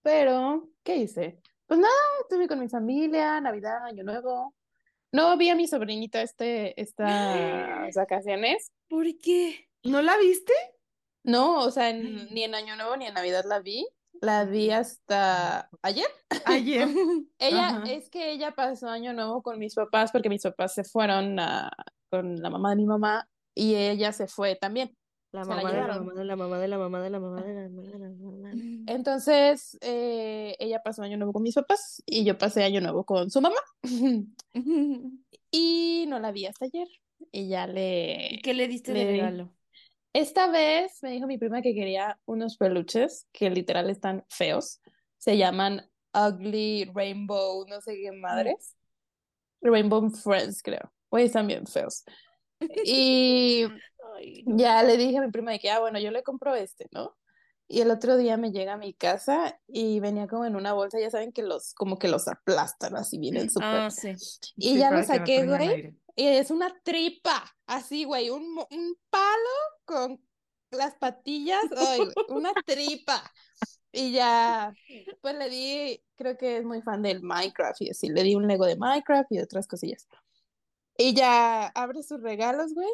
pero 0.01 0.67
¿qué 0.83 0.95
hice? 0.97 1.39
Pues 1.67 1.79
nada, 1.79 1.93
estuve 2.21 2.47
con 2.47 2.59
mi 2.59 2.67
familia, 2.67 3.39
Navidad, 3.39 3.83
Año 3.85 4.03
Nuevo. 4.03 4.55
No 5.11 5.37
vi 5.37 5.49
a 5.49 5.55
mi 5.55 5.67
sobrinita 5.67 6.21
este, 6.23 6.79
estas 6.81 7.93
vacaciones. 7.95 8.71
¿por 8.89 9.05
qué? 9.19 9.67
¿No 9.83 10.01
la 10.01 10.17
viste? 10.17 10.53
No, 11.27 11.59
o 11.59 11.71
sea, 11.71 11.89
en- 11.89 12.27
ni 12.33 12.43
en 12.43 12.55
Año 12.55 12.75
Nuevo 12.75 12.95
ni 12.97 13.05
en 13.05 13.13
Navidad 13.13 13.43
la 13.47 13.59
vi. 13.59 13.85
La 14.21 14.45
vi 14.45 14.71
hasta 14.71 15.69
ayer. 15.83 16.07
Ayer. 16.45 16.87
Ella, 17.37 17.67
Ajá. 17.67 17.83
es 17.91 18.09
que 18.09 18.31
ella 18.31 18.51
pasó 18.55 18.87
Año 18.89 19.13
Nuevo 19.13 19.43
con 19.43 19.59
mis 19.59 19.75
papás 19.75 20.11
porque 20.11 20.29
mis 20.29 20.41
papás 20.41 20.73
se 20.73 20.83
fueron 20.83 21.39
a- 21.39 21.69
con 22.09 22.37
la 22.41 22.49
mamá 22.49 22.71
de 22.71 22.77
mi 22.77 22.85
mamá 22.85 23.27
y 23.53 23.75
ella 23.75 24.11
se 24.13 24.27
fue 24.27 24.55
también. 24.55 24.95
La 25.33 25.43
mamá 25.43 25.71
de 25.71 25.77
la 25.77 25.87
mamá 25.99 26.13
de 26.13 26.25
la 26.25 26.35
mamá 26.37 26.57
de 26.59 26.67
la 26.69 26.77
mamá 26.79 27.01
de 27.01 27.09
la 27.09 27.19
mamá 27.19 27.41
de 27.43 27.53
la 27.53 27.69
mamá 27.69 27.81
de 27.83 27.99
la 27.99 28.09
mamá. 28.09 28.51
Entonces, 28.87 29.77
eh, 29.81 30.55
ella 30.57 30.81
pasó 30.81 31.03
Año 31.03 31.17
Nuevo 31.17 31.33
con 31.33 31.43
mis 31.43 31.53
papás 31.55 32.01
y 32.05 32.23
yo 32.23 32.37
pasé 32.37 32.63
Año 32.63 32.79
Nuevo 32.81 33.03
con 33.05 33.29
su 33.29 33.41
mamá. 33.41 33.59
Y 35.51 36.05
no 36.07 36.19
la 36.19 36.31
vi 36.31 36.45
hasta 36.45 36.65
ayer. 36.65 36.87
Y 37.31 37.47
ya 37.49 37.67
¿Y 37.67 37.73
le... 37.73 38.41
qué 38.43 38.53
le 38.53 38.67
diste 38.67 38.93
de 38.93 39.05
le 39.05 39.11
regalo? 39.11 39.53
Esta 40.13 40.49
vez 40.49 41.01
me 41.03 41.11
dijo 41.11 41.27
mi 41.27 41.37
prima 41.37 41.61
que 41.61 41.75
quería 41.75 42.19
unos 42.25 42.57
peluches 42.57 43.27
que 43.31 43.49
literal 43.49 43.89
están 43.89 44.25
feos. 44.29 44.81
Se 45.17 45.37
llaman 45.37 45.89
Ugly 46.13 46.91
Rainbow, 46.93 47.65
no 47.67 47.81
sé 47.81 47.95
qué 47.95 48.11
madres. 48.11 48.75
Rainbow 49.61 50.09
Friends, 50.09 50.61
creo. 50.61 50.91
Oye, 51.09 51.25
están 51.25 51.47
bien 51.47 51.65
feos. 51.65 52.03
Y 52.85 53.67
ya 54.47 54.81
le 54.81 54.97
dije 54.97 55.19
a 55.19 55.21
mi 55.21 55.29
prima 55.31 55.51
de 55.51 55.59
que, 55.59 55.69
ah, 55.69 55.79
bueno, 55.79 55.99
yo 55.99 56.09
le 56.09 56.23
compro 56.23 56.55
este, 56.55 56.87
¿no? 56.91 57.15
Y 57.67 57.81
el 57.81 57.91
otro 57.91 58.17
día 58.17 58.37
me 58.37 58.51
llega 58.51 58.73
a 58.73 58.77
mi 58.77 58.93
casa 58.93 59.59
y 59.67 59.99
venía 59.99 60.27
como 60.27 60.45
en 60.45 60.55
una 60.55 60.73
bolsa, 60.73 60.99
ya 60.99 61.11
saben 61.11 61.33
que 61.33 61.43
los, 61.43 61.73
como 61.73 61.99
que 61.99 62.07
los 62.07 62.27
aplastan 62.27 62.95
así 62.95 63.19
bien 63.19 63.35
el 63.35 63.49
súper. 63.49 63.67
Ah, 63.69 63.89
sí. 63.91 64.11
Y 64.55 64.69
Sí, 64.69 64.77
ya 64.77 64.89
lo 64.89 65.03
saqué, 65.03 65.45
güey. 65.45 65.93
Es 66.25 66.49
una 66.51 66.73
tripa, 66.83 67.43
así, 67.67 68.03
güey, 68.03 68.29
un, 68.29 68.43
un 68.71 68.97
palo 69.09 69.49
con 69.85 70.19
las 70.71 70.95
patillas, 70.95 71.63
una 72.29 72.51
tripa. 72.65 73.23
Y 73.91 74.11
ya, 74.11 74.73
pues 75.21 75.35
le 75.35 75.49
di, 75.49 76.03
creo 76.15 76.37
que 76.37 76.57
es 76.57 76.65
muy 76.65 76.81
fan 76.81 77.01
del 77.01 77.21
Minecraft 77.21 77.81
y 77.81 77.89
así, 77.91 78.09
le 78.09 78.23
di 78.23 78.35
un 78.35 78.47
Lego 78.47 78.65
de 78.65 78.75
Minecraft 78.75 79.31
y 79.31 79.39
otras 79.39 79.67
cosillas. 79.67 80.07
Y 80.97 81.13
ya 81.13 81.67
abre 81.67 82.03
sus 82.03 82.21
regalos, 82.21 82.73
güey. 82.73 82.89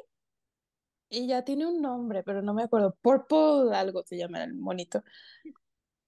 Y 1.09 1.27
ya 1.27 1.43
tiene 1.43 1.67
un 1.67 1.81
nombre, 1.81 2.23
pero 2.23 2.41
no 2.41 2.53
me 2.53 2.63
acuerdo. 2.63 2.97
Purple 3.01 3.75
algo 3.75 4.03
se 4.03 4.17
llama 4.17 4.43
el 4.43 4.55
monito. 4.55 5.03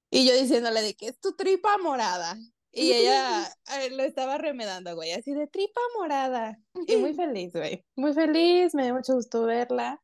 Y 0.10 0.28
yo 0.28 0.34
diciéndole 0.34 0.82
de 0.82 0.96
que 0.96 1.08
es 1.10 1.20
tu 1.20 1.34
tripa 1.34 1.78
morada. 1.78 2.38
Y 2.78 2.92
ella 2.92 3.46
eh, 3.80 3.90
lo 3.92 4.04
estaba 4.04 4.38
remedando, 4.38 4.96
güey, 4.96 5.14
así 5.14 5.34
de 5.34 5.48
tripa 5.48 5.80
morada. 5.98 6.60
Y 6.88 6.98
muy 6.98 7.14
feliz, 7.16 7.54
güey. 7.54 7.86
Muy 7.96 8.14
feliz, 8.14 8.76
me 8.76 8.84
dio 8.84 8.94
mucho 8.96 9.14
gusto 9.14 9.46
verla. 9.46 10.02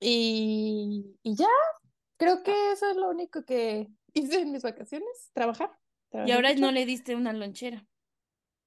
Y, 0.00 1.16
y 1.22 1.36
ya, 1.36 1.46
creo 2.18 2.42
que 2.42 2.72
eso 2.72 2.90
es 2.90 2.96
lo 2.96 3.08
único 3.08 3.44
que 3.44 3.88
hice 4.12 4.40
en 4.40 4.52
mis 4.52 4.62
vacaciones, 4.62 5.30
trabajar. 5.32 5.70
Y 6.12 6.30
ahora 6.32 6.50
mucho. 6.50 6.60
no 6.62 6.72
le 6.72 6.84
diste 6.86 7.14
una 7.14 7.32
lonchera. 7.32 7.86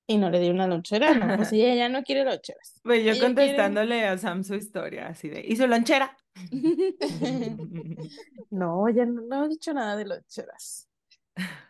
Y 0.08 0.18
no 0.18 0.30
le 0.32 0.40
di 0.40 0.50
una 0.50 0.66
lonchera, 0.66 1.14
no, 1.14 1.36
pues 1.38 1.52
ella 1.54 1.76
ya 1.76 1.88
no 1.90 2.02
quiere 2.04 2.24
loncheras. 2.26 2.82
Güey, 2.84 3.04
yo 3.04 3.12
Ella 3.12 3.20
quiere- 3.20 3.28
contestándole 3.36 4.08
a 4.08 4.18
Sam 4.18 4.44
su 4.44 4.56
historia, 4.56 5.08
así 5.10 5.30
de, 5.30 5.46
¿y 5.48 5.56
su 5.56 5.68
lonchera? 5.68 6.18
No, 8.50 8.90
ya 8.90 9.06
no, 9.06 9.22
no 9.22 9.46
he 9.46 9.50
dicho 9.50 9.72
nada 9.74 9.96
de 9.96 10.06
loncheras. 10.06 10.89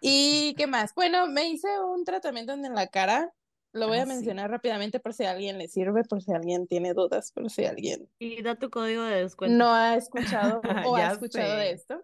¿Y 0.01 0.55
qué 0.55 0.67
más? 0.67 0.93
Bueno, 0.95 1.27
me 1.27 1.49
hice 1.49 1.67
un 1.79 2.03
tratamiento 2.05 2.53
en 2.53 2.73
la 2.73 2.87
cara. 2.87 3.33
Lo 3.71 3.87
voy 3.87 3.99
Ah, 3.99 4.01
a 4.01 4.05
sí. 4.05 4.13
mencionar 4.13 4.49
rápidamente 4.49 4.99
por 4.99 5.13
si 5.13 5.25
a 5.25 5.31
alguien 5.31 5.57
le 5.57 5.67
sirve, 5.67 6.03
por 6.03 6.21
si 6.23 6.31
alguien 6.33 6.67
tiene 6.67 6.93
dudas, 6.93 7.31
por 7.31 7.49
si 7.51 7.65
alguien 7.65 8.09
Y 8.17 8.41
da 8.41 8.55
tu 8.55 8.69
código 8.69 9.03
de 9.03 9.21
descuento. 9.23 9.63
no 9.63 9.73
ha 9.73 9.95
escuchado 9.95 10.61
o 10.87 10.95
ha 10.95 11.11
escuchado 11.11 11.57
de 11.57 11.71
esto. 11.71 12.03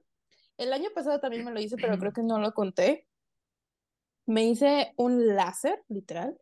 El 0.57 0.73
año 0.73 0.89
pasado 0.93 1.19
también 1.19 1.43
me 1.43 1.51
lo 1.51 1.59
hice, 1.59 1.77
pero 1.77 1.97
creo 1.97 2.11
que 2.13 2.21
no 2.23 2.39
lo 2.39 2.53
conté. 2.53 3.07
Me 4.27 4.43
hice 4.43 4.93
un 4.97 5.35
láser, 5.35 5.83
literal, 5.87 6.37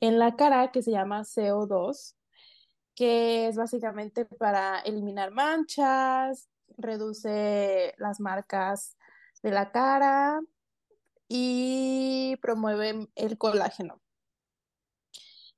en 0.00 0.18
la 0.18 0.36
cara 0.36 0.70
que 0.72 0.82
se 0.82 0.90
llama 0.90 1.24
CO2, 1.24 2.16
que 2.94 3.48
es 3.48 3.56
básicamente 3.56 4.24
para 4.24 4.80
eliminar 4.80 5.30
manchas, 5.30 6.48
reduce 6.76 7.94
las 7.98 8.20
marcas 8.20 8.96
de 9.42 9.50
la 9.50 9.72
cara 9.72 10.40
y 11.28 12.36
promueve 12.42 13.08
el 13.14 13.38
colágeno. 13.38 14.00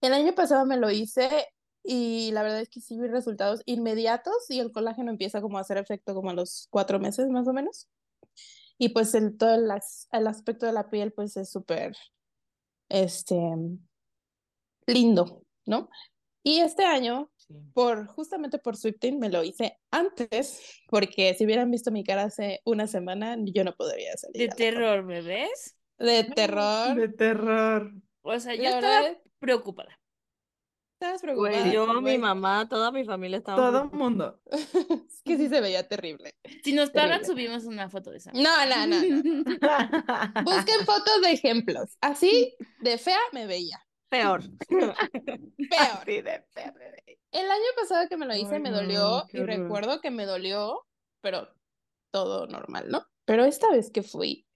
El 0.00 0.12
año 0.12 0.34
pasado 0.34 0.66
me 0.66 0.76
lo 0.76 0.90
hice 0.90 1.48
y 1.82 2.30
la 2.32 2.42
verdad 2.42 2.60
es 2.60 2.68
que 2.68 2.80
sí 2.80 2.98
vi 2.98 3.08
resultados 3.08 3.62
inmediatos 3.66 4.50
y 4.50 4.60
el 4.60 4.72
colágeno 4.72 5.10
empieza 5.10 5.40
como 5.40 5.58
a 5.58 5.62
hacer 5.62 5.78
efecto 5.78 6.14
como 6.14 6.30
a 6.30 6.34
los 6.34 6.68
cuatro 6.70 6.98
meses 6.98 7.28
más 7.28 7.46
o 7.48 7.52
menos. 7.52 7.88
Y 8.78 8.90
pues 8.90 9.14
el, 9.14 9.36
todo 9.36 9.54
el, 9.54 9.70
el 10.12 10.26
aspecto 10.26 10.66
de 10.66 10.72
la 10.72 10.90
piel 10.90 11.12
pues 11.12 11.36
es 11.36 11.50
súper, 11.50 11.96
este, 12.88 13.36
lindo, 14.86 15.42
¿no? 15.66 15.88
Y 16.42 16.60
este 16.60 16.84
año, 16.84 17.30
Sí. 17.46 17.54
por, 17.74 18.06
justamente 18.06 18.58
por 18.58 18.76
Swifting, 18.76 19.18
me 19.18 19.28
lo 19.28 19.44
hice 19.44 19.78
antes, 19.90 20.60
porque 20.88 21.34
si 21.34 21.44
hubieran 21.44 21.70
visto 21.70 21.90
mi 21.90 22.02
cara 22.04 22.24
hace 22.24 22.60
una 22.64 22.86
semana, 22.86 23.36
yo 23.40 23.64
no 23.64 23.74
podría 23.76 24.16
salir. 24.16 24.48
De 24.48 24.56
terror, 24.56 25.04
¿me 25.04 25.20
ves? 25.20 25.76
De 25.98 26.24
terror. 26.24 26.94
De 26.96 27.08
terror. 27.08 27.92
O 28.22 28.38
sea, 28.40 28.54
yo 28.54 28.62
La 28.62 28.68
estaba 28.70 29.02
verdad- 29.02 29.18
preocupada. 29.38 30.00
Estabas 31.00 31.20
Güey, 31.22 31.34
preocupada. 31.52 31.72
yo, 31.72 31.86
mi 31.94 32.00
güey. 32.00 32.18
mamá, 32.18 32.66
toda 32.68 32.90
mi 32.92 33.04
familia 33.04 33.38
estaba 33.38 33.58
Todo 33.58 33.90
preocupada. 33.90 34.02
mundo. 34.02 34.40
Es 35.10 35.22
que 35.22 35.36
sí 35.36 35.48
se 35.48 35.60
veía 35.60 35.86
terrible. 35.86 36.34
Si 36.62 36.72
nos 36.72 36.90
pagan, 36.90 37.20
Terrible. 37.20 37.26
subimos 37.26 37.64
una 37.64 37.90
foto 37.90 38.10
de 38.10 38.18
esa. 38.18 38.30
No, 38.32 38.42
no, 38.66 38.86
no, 38.86 39.00
no. 39.02 39.44
Busquen 40.44 40.84
fotos 40.86 41.20
de 41.22 41.32
ejemplos. 41.32 41.96
Así 42.00 42.54
de 42.80 42.96
fea 42.96 43.18
me 43.32 43.46
veía. 43.46 43.83
Peor. 44.14 44.42
Peor. 44.68 44.94
Así 45.78 46.22
de 46.22 46.44
bebé. 46.54 47.18
El 47.32 47.50
año 47.50 47.64
pasado 47.76 48.08
que 48.08 48.16
me 48.16 48.26
lo 48.26 48.36
hice 48.36 48.54
Ay, 48.54 48.60
me 48.60 48.70
dolió 48.70 49.24
y 49.32 49.38
recuerdo 49.38 50.00
que 50.00 50.12
me 50.12 50.24
dolió, 50.24 50.86
pero 51.20 51.48
todo 52.12 52.46
normal, 52.46 52.90
¿no? 52.90 53.04
Pero 53.24 53.44
esta 53.44 53.70
vez 53.72 53.90
que 53.90 54.04
fui, 54.04 54.46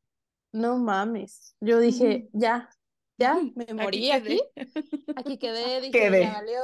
no 0.52 0.78
mames. 0.78 1.56
Yo 1.60 1.80
dije, 1.80 2.28
ya, 2.32 2.70
ya, 3.18 3.36
me 3.56 3.66
morí 3.74 4.12
aquí. 4.12 4.38
quedé. 4.54 4.66
Aquí 5.16 5.38
quedé, 5.38 5.80
dije, 5.80 5.90
Quedé. 5.90 6.20
ya 6.20 6.32
valió. 6.34 6.60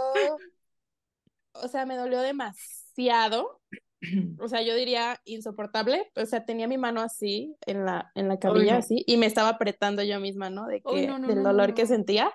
O 1.55 1.69
sea, 1.69 1.85
me 1.85 1.97
dolió 1.97 2.21
demasiado. 2.21 3.61
O 4.39 4.49
sea, 4.49 4.61
yo 4.61 4.75
diría 4.75 5.19
insoportable. 5.25 6.11
O 6.15 6.27
sea, 6.27 6.45
tenía 6.45 6.69
mi 6.69 6.77
mano 6.77 7.01
así 7.01 7.57
en 7.65 7.87
la, 7.87 8.13
en 8.15 8.29
la 8.29 8.39
cabilla, 8.39 8.75
no. 8.75 8.79
así, 8.81 9.03
y 9.07 9.17
me 9.17 9.25
estaba 9.25 9.49
apretando 9.49 10.03
yo 10.03 10.21
misma, 10.21 10.51
¿no? 10.51 10.67
De 10.67 10.83
que, 10.83 11.07
no, 11.07 11.19
no, 11.19 11.27
del 11.27 11.43
dolor 11.43 11.73
que 11.73 11.87
sentía. 11.87 12.31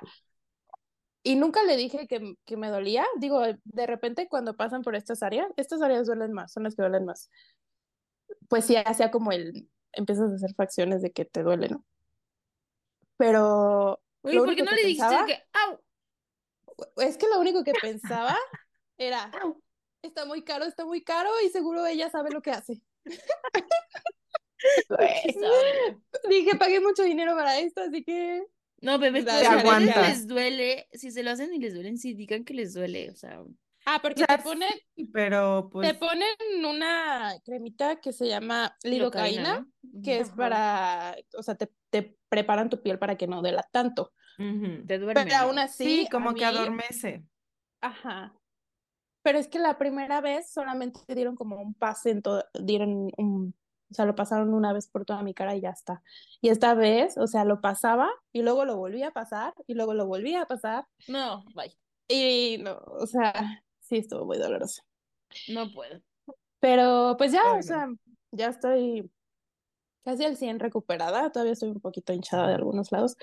Y 1.29 1.35
nunca 1.35 1.61
le 1.61 1.77
dije 1.77 2.07
que, 2.07 2.33
que 2.43 2.57
me 2.57 2.69
dolía. 2.69 3.05
Digo, 3.19 3.39
de 3.63 3.85
repente 3.85 4.27
cuando 4.27 4.55
pasan 4.57 4.81
por 4.81 4.95
estas 4.95 5.21
áreas, 5.21 5.47
estas 5.57 5.79
áreas 5.79 6.07
duelen 6.07 6.33
más, 6.33 6.51
son 6.51 6.63
las 6.63 6.75
que 6.75 6.81
duelen 6.81 7.05
más. 7.05 7.29
Pues 8.47 8.65
sí, 8.65 8.75
hacía 8.75 9.11
como 9.11 9.31
el, 9.31 9.69
empiezas 9.91 10.31
a 10.31 10.35
hacer 10.35 10.55
facciones 10.55 11.03
de 11.03 11.11
que 11.11 11.25
te 11.25 11.43
duele, 11.43 11.69
¿no? 11.69 11.85
Pero 13.15 14.01
Oye, 14.23 14.39
¿por 14.39 14.55
qué 14.55 14.63
no 14.63 14.71
le 14.71 14.83
dijiste 14.85 15.05
pensaba- 15.05 15.27
que, 15.27 15.43
au? 15.53 15.79
es 16.97 17.15
que 17.19 17.27
lo 17.27 17.39
único 17.39 17.63
que 17.63 17.73
pensaba 17.79 18.35
era, 18.97 19.29
está 20.01 20.25
muy 20.25 20.43
caro, 20.43 20.65
está 20.65 20.83
muy 20.83 21.03
caro 21.03 21.29
y 21.45 21.49
seguro 21.49 21.85
ella 21.85 22.09
sabe 22.09 22.31
lo 22.31 22.41
que 22.41 22.49
hace. 22.49 22.81
Sabe. 24.89 25.99
Dije, 26.27 26.57
pagué 26.57 26.79
mucho 26.79 27.03
dinero 27.03 27.35
para 27.35 27.59
esto, 27.59 27.81
así 27.81 28.03
que 28.03 28.43
No, 28.81 28.97
bebés, 28.99 29.25
La 29.25 29.33
pero 29.33 29.39
si 29.41 29.45
a 29.45 29.57
ustedes 29.57 29.73
aguantas. 29.73 30.07
les 30.09 30.27
duele, 30.27 30.87
si 30.93 31.11
se 31.11 31.23
lo 31.23 31.31
hacen 31.31 31.53
y 31.53 31.59
les 31.59 31.73
duelen, 31.73 31.97
sí 31.97 32.13
digan 32.13 32.45
que 32.45 32.53
les 32.53 32.73
duele, 32.73 33.09
o 33.11 33.15
sea, 33.15 33.41
Ah, 33.85 33.99
porque 34.01 34.23
O 34.23 34.25
sea, 34.27 34.37
te 34.37 34.43
ponen, 34.43 34.69
Pero 35.13 35.69
pues 35.71 35.87
te 35.89 35.97
ponen 35.97 36.27
una 36.65 37.33
cremita 37.43 37.99
que 37.99 38.11
se 38.13 38.27
llama 38.27 38.75
lidocaína, 38.83 39.61
¿no? 39.61 40.01
que 40.03 40.19
es 40.19 40.29
para, 40.29 41.15
o 41.37 41.41
sea, 41.43 41.55
te, 41.55 41.71
te 41.89 42.15
preparan 42.29 42.69
tu 42.69 42.81
piel 42.83 42.99
para 42.99 43.17
que 43.17 43.25
no 43.27 43.41
duela 43.41 43.63
tanto. 43.71 44.13
ujú. 44.37 44.85
Te 44.85 44.99
duermen. 44.99 45.25
Pero 45.27 45.37
aún 45.37 45.57
así, 45.59 46.01
Sí, 46.03 46.07
como 46.11 46.33
que 46.33 46.41
mí- 46.41 46.43
adormece. 46.43 47.23
Ajá. 47.81 48.35
Pero 49.23 49.39
es 49.39 49.47
que 49.47 49.59
la 49.59 49.77
primera 49.77 50.21
vez 50.21 50.51
solamente 50.51 50.99
dieron 51.15 51.35
como 51.35 51.61
un 51.61 51.73
pase 51.73 52.11
en 52.11 52.21
todo, 52.21 52.43
dieron 52.61 53.09
un, 53.17 53.55
o 53.91 53.93
sea, 53.93 54.05
lo 54.05 54.15
pasaron 54.15 54.53
una 54.53 54.73
vez 54.73 54.87
por 54.87 55.05
toda 55.05 55.23
mi 55.23 55.33
cara 55.33 55.55
y 55.55 55.61
ya 55.61 55.69
está. 55.71 56.03
Y 56.41 56.49
esta 56.49 56.73
vez, 56.75 57.17
o 57.17 57.27
sea, 57.27 57.45
lo 57.45 57.61
pasaba 57.61 58.09
y 58.31 58.41
luego 58.43 58.65
lo 58.65 58.77
volvía 58.77 59.07
a 59.09 59.11
pasar 59.11 59.53
y 59.67 59.73
luego 59.73 59.93
lo 59.93 60.05
volvía 60.07 60.43
a 60.43 60.47
pasar 60.47 60.85
No, 61.07 61.43
bye, 61.55 61.75
y 62.07 62.57
no, 62.59 62.77
o 62.85 63.05
sea, 63.07 63.63
sí 63.79 63.97
estuvo 63.97 64.25
muy 64.25 64.37
doloroso. 64.37 64.83
no 65.47 65.71
puedo. 65.71 66.01
Pero 66.59 67.15
pues 67.17 67.31
ya, 67.31 67.41
Ay, 67.43 67.53
o 67.53 67.55
no. 67.57 67.61
sea, 67.63 67.87
ya 68.31 68.47
estoy 68.49 69.11
casi 70.03 70.25
al 70.25 70.37
100 70.37 70.59
recuperada, 70.59 71.31
todavía 71.31 71.53
estoy 71.53 71.69
un 71.69 71.81
poquito 71.81 72.13
hinchada 72.13 72.47
de 72.47 72.55
algunos 72.55 72.91
lados, 72.91 73.15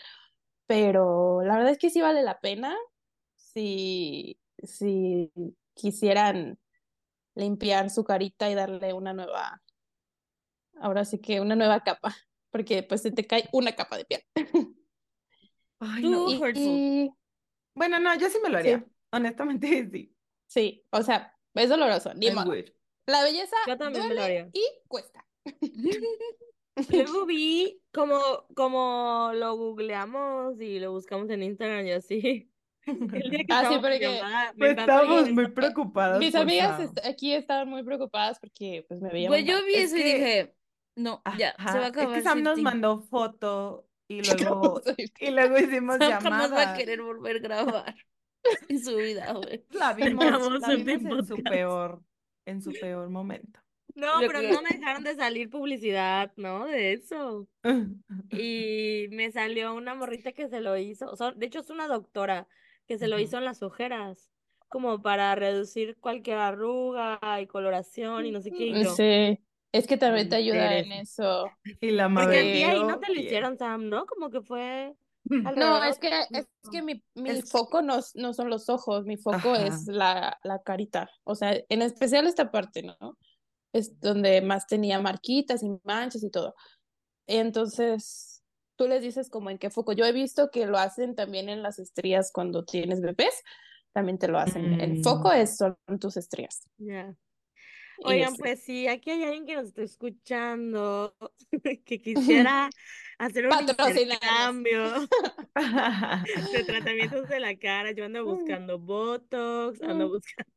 pero 0.66 1.42
la 1.42 1.57
verdad 1.57 1.72
es 1.72 1.79
que 1.79 1.90
sí 1.90 2.00
vale 2.00 2.22
la 2.22 2.40
pena 2.40 2.76
si, 3.37 4.38
si 4.62 5.33
quisieran 5.74 6.59
limpiar 7.35 7.90
su 7.90 8.05
carita 8.05 8.50
y 8.50 8.55
darle 8.55 8.92
una 8.94 9.12
nueva, 9.14 9.62
ahora 10.80 11.04
sí 11.04 11.18
que 11.20 11.40
una 11.40 11.56
nueva 11.56 11.80
capa, 11.82 12.14
porque 12.50 12.82
pues 12.82 13.02
se 13.02 13.10
te 13.10 13.26
cae 13.26 13.48
una 13.52 13.72
capa 13.72 13.96
de 13.98 14.04
piel. 14.04 14.22
Ay, 15.80 16.02
no. 16.04 16.30
Y, 16.30 16.40
y- 16.54 17.10
Bueno, 17.74 17.98
no, 18.00 18.14
yo 18.18 18.28
sí 18.30 18.38
me 18.42 18.48
lo 18.48 18.58
haría. 18.58 18.84
Honestamente, 19.12 19.66
sí. 19.92 20.16
sí, 20.46 20.86
o 20.90 21.02
sea, 21.02 21.36
es 21.54 21.68
doloroso, 21.68 22.14
ni 22.14 22.30
modo. 22.30 22.52
La 23.06 23.22
belleza 23.22 23.54
Yo 23.68 23.76
también 23.78 24.08
me 24.08 24.14
lo 24.14 24.20
duele 24.20 24.38
haría. 24.40 24.50
y 24.52 24.62
cuesta. 24.88 25.24
Luego 26.90 27.24
vi 27.26 27.80
como, 27.92 28.20
como 28.54 29.30
lo 29.34 29.56
googleamos 29.56 30.60
y 30.60 30.78
lo 30.78 30.92
buscamos 30.92 31.30
en 31.30 31.42
Instagram 31.42 31.86
y 31.86 31.92
así. 31.92 32.50
El 32.86 33.30
día 33.30 33.40
que 33.40 33.46
Ah, 33.48 33.68
sí, 33.68 33.78
porque- 33.80 34.20
me 34.56 34.74
Pues 34.74 34.76
llegar 34.76 35.32
muy 35.32 35.48
preocupadas 35.50 36.18
Mis 36.20 36.34
amigas 36.34 36.78
est- 36.80 37.04
aquí 37.06 37.32
estaban 37.32 37.68
muy 37.68 37.82
preocupadas 37.82 38.38
porque 38.38 38.84
pues 38.88 39.00
me 39.00 39.08
veían 39.10 39.30
Pues 39.30 39.42
muy 39.42 39.50
yo 39.50 39.56
mal. 39.56 39.66
vi 39.66 39.74
Es 39.74 39.84
eso 39.92 39.96
y 39.96 40.02
que- 40.02 40.14
dije, 40.14 40.54
no, 40.96 41.22
ya, 41.38 41.54
se 41.59 41.78
va 41.78 41.85
a 41.85 41.87
acabar 41.88 42.16
Es 42.18 42.24
que 42.24 42.28
Sam 42.28 42.42
nos 42.42 42.59
mandó 42.61 43.00
foto 43.00 43.87
y 44.09 44.22
luego, 44.22 44.82
y 45.20 45.30
luego 45.30 45.59
hicimos 45.59 45.98
Sam 45.98 46.22
jamás 46.22 46.52
va 46.52 46.56
a 46.56 46.59
llamada. 46.61 46.76
querer 46.78 47.02
volver 47.02 47.37
a 47.37 47.40
grabar 47.40 47.94
en 48.68 48.80
su 48.82 48.96
vida, 48.96 49.32
güey. 49.32 49.64
La 49.70 49.92
vimos, 49.94 50.24
la 50.61 50.72
en 50.72 51.24
su 51.26 51.37
peor, 51.42 52.02
en 52.46 52.62
su 52.62 52.72
peor 52.72 53.09
momento. 53.11 53.61
No, 53.94 54.20
Lo 54.20 54.26
pero 54.26 54.40
que- 54.40 54.52
no 54.52 54.62
me 54.62 54.70
dejaron 54.70 55.04
de 55.04 55.14
salir 55.16 55.48
publicidad, 55.50 56.32
¿no? 56.37 56.66
De 56.66 56.92
eso. 56.92 57.48
Y 58.30 59.06
me 59.11 59.30
salió 59.32 59.74
una 59.74 59.94
morrita 59.94 60.32
que 60.32 60.48
se 60.48 60.61
lo 60.61 60.76
hizo, 60.76 61.11
o 61.11 61.16
sea, 61.16 61.32
de 61.32 61.46
hecho 61.46 61.61
es 61.61 61.70
una 61.70 61.88
doctora 61.88 62.46
que 62.87 62.98
se 62.98 63.09
lo 63.09 63.18
hizo 63.18 63.38
en 63.38 63.44
las 63.44 63.62
ojeras, 63.62 64.30
como 64.68 65.00
para 65.02 65.35
reducir 65.35 65.96
cualquier 65.98 66.38
arruga 66.38 67.18
y 67.40 67.46
coloración 67.46 68.26
y 68.26 68.32
no 68.32 68.40
sé 68.42 68.50
qué. 68.52 68.66
Y 68.66 68.85
yo, 68.85 68.94
Sí, 68.94 69.40
es 69.76 69.86
que 69.86 69.96
también 69.96 70.28
te 70.28 70.36
ayuda 70.36 70.74
en 70.78 70.84
interesa. 70.86 71.02
eso. 71.02 71.50
Y 71.80 71.90
la 71.90 72.08
porque 72.12 72.38
a 72.38 72.42
ti 72.42 72.62
ahí 72.62 72.82
no 72.82 72.98
te 72.98 73.12
lo 73.14 73.20
hicieron, 73.20 73.58
Sam, 73.58 73.88
¿no? 73.88 74.06
Como 74.06 74.30
que 74.30 74.42
fue 74.42 74.94
No, 75.56 75.82
es 75.84 75.98
que, 75.98 76.08
es 76.30 76.46
que 76.70 76.82
mi, 76.82 77.02
mi 77.14 77.30
Es- 77.30 77.50
foco 77.50 77.82
no, 77.82 77.98
no 78.14 78.32
son 78.34 78.48
los 78.50 78.68
ojos, 78.68 79.04
mi 79.04 79.16
foco 79.16 79.54
Ajá. 79.54 79.66
es 79.66 79.86
la, 79.86 80.38
la 80.44 80.62
carita. 80.62 81.10
O 81.24 81.34
sea, 81.34 81.58
en 81.68 81.82
especial 81.82 82.26
esta 82.26 82.50
parte, 82.50 82.82
¿no? 82.82 83.16
Es 83.72 83.98
donde 84.00 84.40
más 84.40 84.66
tenía 84.66 85.00
marquitas 85.00 85.62
y 85.62 85.68
manchas 85.84 86.22
y 86.22 86.30
todo. 86.30 86.54
Entonces, 87.26 88.42
tú 88.76 88.86
les 88.88 89.02
dices 89.02 89.28
como 89.30 89.50
en 89.50 89.58
qué 89.58 89.70
foco. 89.70 89.92
Yo 89.92 90.04
he 90.04 90.12
visto 90.12 90.50
que 90.50 90.66
lo 90.66 90.78
hacen 90.78 91.14
también 91.14 91.48
en 91.48 91.62
las 91.62 91.78
estrías 91.78 92.30
cuando 92.32 92.64
tienes 92.64 93.00
bebés, 93.00 93.42
también 93.92 94.18
te 94.18 94.28
lo 94.28 94.38
hacen. 94.38 94.80
El 94.80 95.02
foco 95.02 95.30
Mm. 95.30 95.36
es 95.36 95.56
son 95.56 95.76
tus 96.00 96.16
estrías. 96.16 96.68
Ya. 96.78 97.14
Y 97.98 98.09
Oigan, 98.09 98.32
es- 98.35 98.38
pues 98.38 98.62
sí, 98.62 98.87
aquí 98.88 99.11
hay 99.11 99.24
alguien 99.24 99.46
que 99.46 99.54
nos 99.56 99.66
está 99.66 99.82
escuchando, 99.82 101.14
que 101.85 102.00
quisiera 102.02 102.68
hacer 103.18 103.46
un 103.46 103.52
intercambio 103.61 105.09
de 106.52 106.64
tratamientos 106.64 107.28
de 107.28 107.40
la 107.40 107.56
cara. 107.56 107.92
Yo 107.92 108.04
ando 108.04 108.24
buscando 108.24 108.78
Botox, 108.78 109.80
ando 109.82 110.09
buscando, 110.09 110.52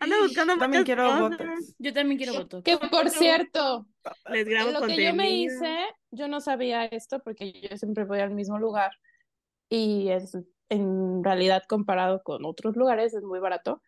ando 0.00 0.22
buscando 0.22 0.58
También 0.58 0.82
muchas 0.82 0.84
quiero 0.84 1.04
cosas. 1.08 1.30
Botox. 1.38 1.74
Yo 1.78 1.92
también 1.92 2.18
quiero 2.18 2.34
Botox. 2.34 2.62
Que 2.64 2.76
por 2.88 3.10
cierto, 3.10 3.86
Les 4.30 4.46
grabo 4.46 4.68
En 4.68 4.74
lo 4.74 4.80
que 4.82 4.96
yo 4.96 5.14
me 5.14 5.24
contenido. 5.24 5.54
hice, 5.54 5.78
yo 6.10 6.28
no 6.28 6.40
sabía 6.40 6.84
esto 6.86 7.20
porque 7.20 7.52
yo 7.60 7.76
siempre 7.76 8.04
voy 8.04 8.20
al 8.20 8.30
mismo 8.30 8.58
lugar 8.58 8.92
y 9.70 10.08
es, 10.10 10.36
en 10.68 11.24
realidad 11.24 11.62
comparado 11.68 12.22
con 12.22 12.44
otros 12.44 12.76
lugares 12.76 13.14
es 13.14 13.22
muy 13.24 13.40
barato. 13.40 13.80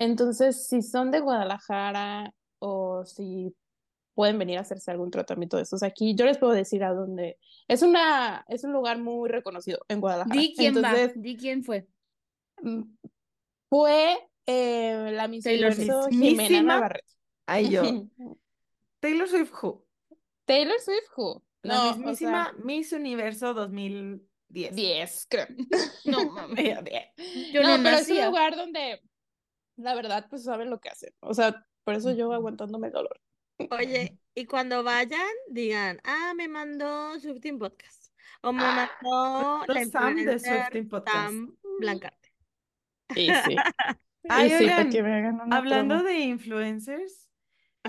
Entonces, 0.00 0.66
si 0.66 0.80
son 0.82 1.10
de 1.10 1.20
Guadalajara 1.20 2.32
o 2.58 3.04
si 3.04 3.54
pueden 4.14 4.38
venir 4.38 4.58
a 4.58 4.62
hacerse 4.62 4.90
algún 4.90 5.10
tratamiento 5.10 5.58
de 5.58 5.62
estos 5.62 5.82
aquí, 5.82 6.14
yo 6.14 6.24
les 6.24 6.38
puedo 6.38 6.52
decir 6.52 6.82
a 6.82 6.92
dónde. 6.92 7.38
Es 7.68 7.82
una, 7.82 8.44
es 8.48 8.64
un 8.64 8.72
lugar 8.72 8.98
muy 8.98 9.28
reconocido 9.28 9.78
en 9.88 10.00
Guadalajara. 10.00 10.40
Di 10.40 10.54
quién 10.54 10.76
Entonces, 10.76 11.10
va, 11.10 11.12
di 11.16 11.36
quién 11.36 11.62
fue. 11.62 11.86
mm, 12.62 12.82
fue 13.68 14.18
eh, 14.46 15.10
la 15.12 15.28
Miss 15.28 15.44
Taylor 15.44 15.74
Swift. 15.74 16.08
Jimena. 16.10 16.62
Navarrete. 16.62 17.14
Ay, 17.46 17.68
yo. 17.68 17.82
Taylor 19.00 19.28
Swift 19.28 19.52
Who. 19.62 19.84
Taylor 20.46 20.80
Swift, 20.80 21.08
who? 21.16 21.42
La 21.62 21.74
No, 21.74 21.90
o 21.90 21.96
mismísima 21.96 22.44
sea, 22.46 22.54
Miss 22.64 22.92
Universo 22.92 23.54
2010. 23.54 24.74
10, 24.74 25.26
creo. 25.28 25.46
No, 26.04 26.30
mames. 26.32 26.74
Yo 27.52 27.62
no, 27.62 27.78
no 27.78 27.84
pero 27.84 27.96
es 27.98 28.10
un 28.10 28.24
lugar 28.26 28.56
donde 28.56 29.00
la 29.82 29.94
verdad 29.94 30.26
pues 30.30 30.44
saben 30.44 30.70
lo 30.70 30.80
que 30.80 30.88
hacen. 30.90 31.12
O 31.20 31.34
sea, 31.34 31.66
por 31.84 31.94
eso 31.94 32.12
yo 32.12 32.32
aguantándome 32.32 32.88
el 32.88 32.92
dolor. 32.92 33.20
Oye, 33.70 34.18
y 34.34 34.46
cuando 34.46 34.82
vayan, 34.82 35.28
digan, 35.50 36.00
ah, 36.04 36.32
me 36.36 36.48
mandó 36.48 37.18
Swifting 37.20 37.58
Podcast. 37.58 38.12
O 38.42 38.52
me 38.52 38.62
Ah, 38.64 38.72
mandó 39.02 39.64
la 39.72 39.80
Los 39.80 39.90
Sam 39.90 40.24
de 40.24 40.38
Swifting 40.38 40.88
Podcast. 40.88 41.16
Sam 41.26 41.56
Blancarte. 41.78 42.32
Y 43.14 43.34
sí, 43.34 43.56
Ay, 44.28 44.48
y 44.48 44.50
sí, 44.50 44.68
para 44.68 44.88
oigan, 44.88 44.90
que 44.90 45.02
me 45.02 45.14
hagan 45.14 45.40
una 45.40 45.58
hablando 45.58 45.96
promo. 45.96 46.08
de 46.08 46.18
influencers, 46.20 47.30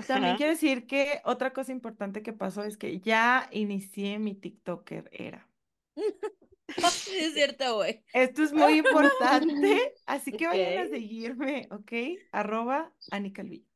también 0.06 0.34
Ajá. 0.34 0.36
quiero 0.36 0.52
decir 0.52 0.86
que 0.86 1.20
otra 1.24 1.52
cosa 1.52 1.72
importante 1.72 2.22
que 2.22 2.32
pasó 2.32 2.64
es 2.64 2.76
que 2.78 3.00
ya 3.00 3.48
inicié 3.52 4.18
mi 4.18 4.34
TikToker 4.34 5.08
era. 5.12 5.48
Es 7.12 7.34
cierto, 7.34 7.76
güey. 7.76 8.04
Esto 8.12 8.42
es 8.42 8.52
muy 8.52 8.78
importante, 8.78 9.94
así 10.06 10.32
que 10.32 10.46
vayan 10.46 10.86
a 10.86 10.88
seguirme, 10.90 11.68
¿ok? 11.70 11.92
Arroba 12.32 12.92
Ani 13.10 13.32
Calvillo. 13.32 13.66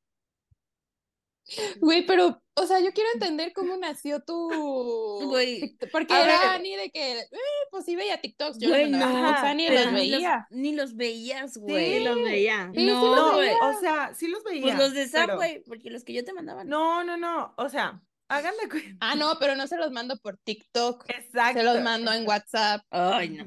Güey, 1.78 2.04
pero, 2.06 2.42
o 2.56 2.66
sea, 2.66 2.80
yo 2.80 2.92
quiero 2.92 3.08
entender 3.14 3.52
cómo 3.52 3.76
nació 3.76 4.20
tu 4.20 4.48
Güey, 5.30 5.76
porque 5.92 6.12
a 6.12 6.24
era 6.24 6.40
ver. 6.40 6.48
Ani 6.48 6.74
de 6.74 6.90
que, 6.90 7.20
eh, 7.20 7.26
pues 7.70 7.84
sí 7.84 7.94
veía 7.94 8.20
TikToks, 8.20 8.58
yo 8.58 8.68
Güey, 8.68 8.90
no, 8.90 8.98
TikToks 8.98 9.38
a 9.38 9.50
Ani 9.50 9.64
y 9.64 9.68
pero 9.68 9.84
los 9.84 9.92
ni 9.92 10.10
los, 10.10 10.20
veía. 10.20 10.46
ni 10.50 10.72
los 10.74 10.96
veías, 10.96 11.54
Sí, 11.54 11.60
güey. 11.60 12.02
los 12.02 12.16
veía. 12.16 12.70
Sí, 12.74 12.80
sí 12.80 12.86
No, 12.86 13.06
los 13.14 13.32
No, 13.32 13.38
veía. 13.38 13.56
o 13.62 13.78
sea, 13.80 14.12
sí 14.14 14.26
los 14.26 14.42
veía, 14.42 14.62
Pues 14.62 14.76
los 14.76 14.92
de 14.94 15.06
Sam, 15.06 15.26
pero- 15.26 15.36
güey, 15.36 15.62
porque 15.64 15.90
los 15.90 16.02
que 16.02 16.14
yo 16.14 16.24
te 16.24 16.32
mandaba. 16.32 16.64
No, 16.64 17.04
no, 17.04 17.16
no, 17.16 17.54
o 17.56 17.68
sea, 17.68 18.02
hagan 18.28 18.54
de 18.62 18.68
cuenta. 18.68 18.96
Ah, 19.00 19.14
no, 19.14 19.34
pero 19.38 19.54
no 19.56 19.66
se 19.66 19.76
los 19.76 19.90
mando 19.92 20.16
por 20.18 20.36
TikTok, 20.38 21.04
Exacto. 21.08 21.58
se 21.58 21.64
los 21.64 21.82
mando 21.82 22.12
en 22.12 22.26
WhatsApp. 22.26 22.82
Ay, 22.90 23.30
no. 23.30 23.44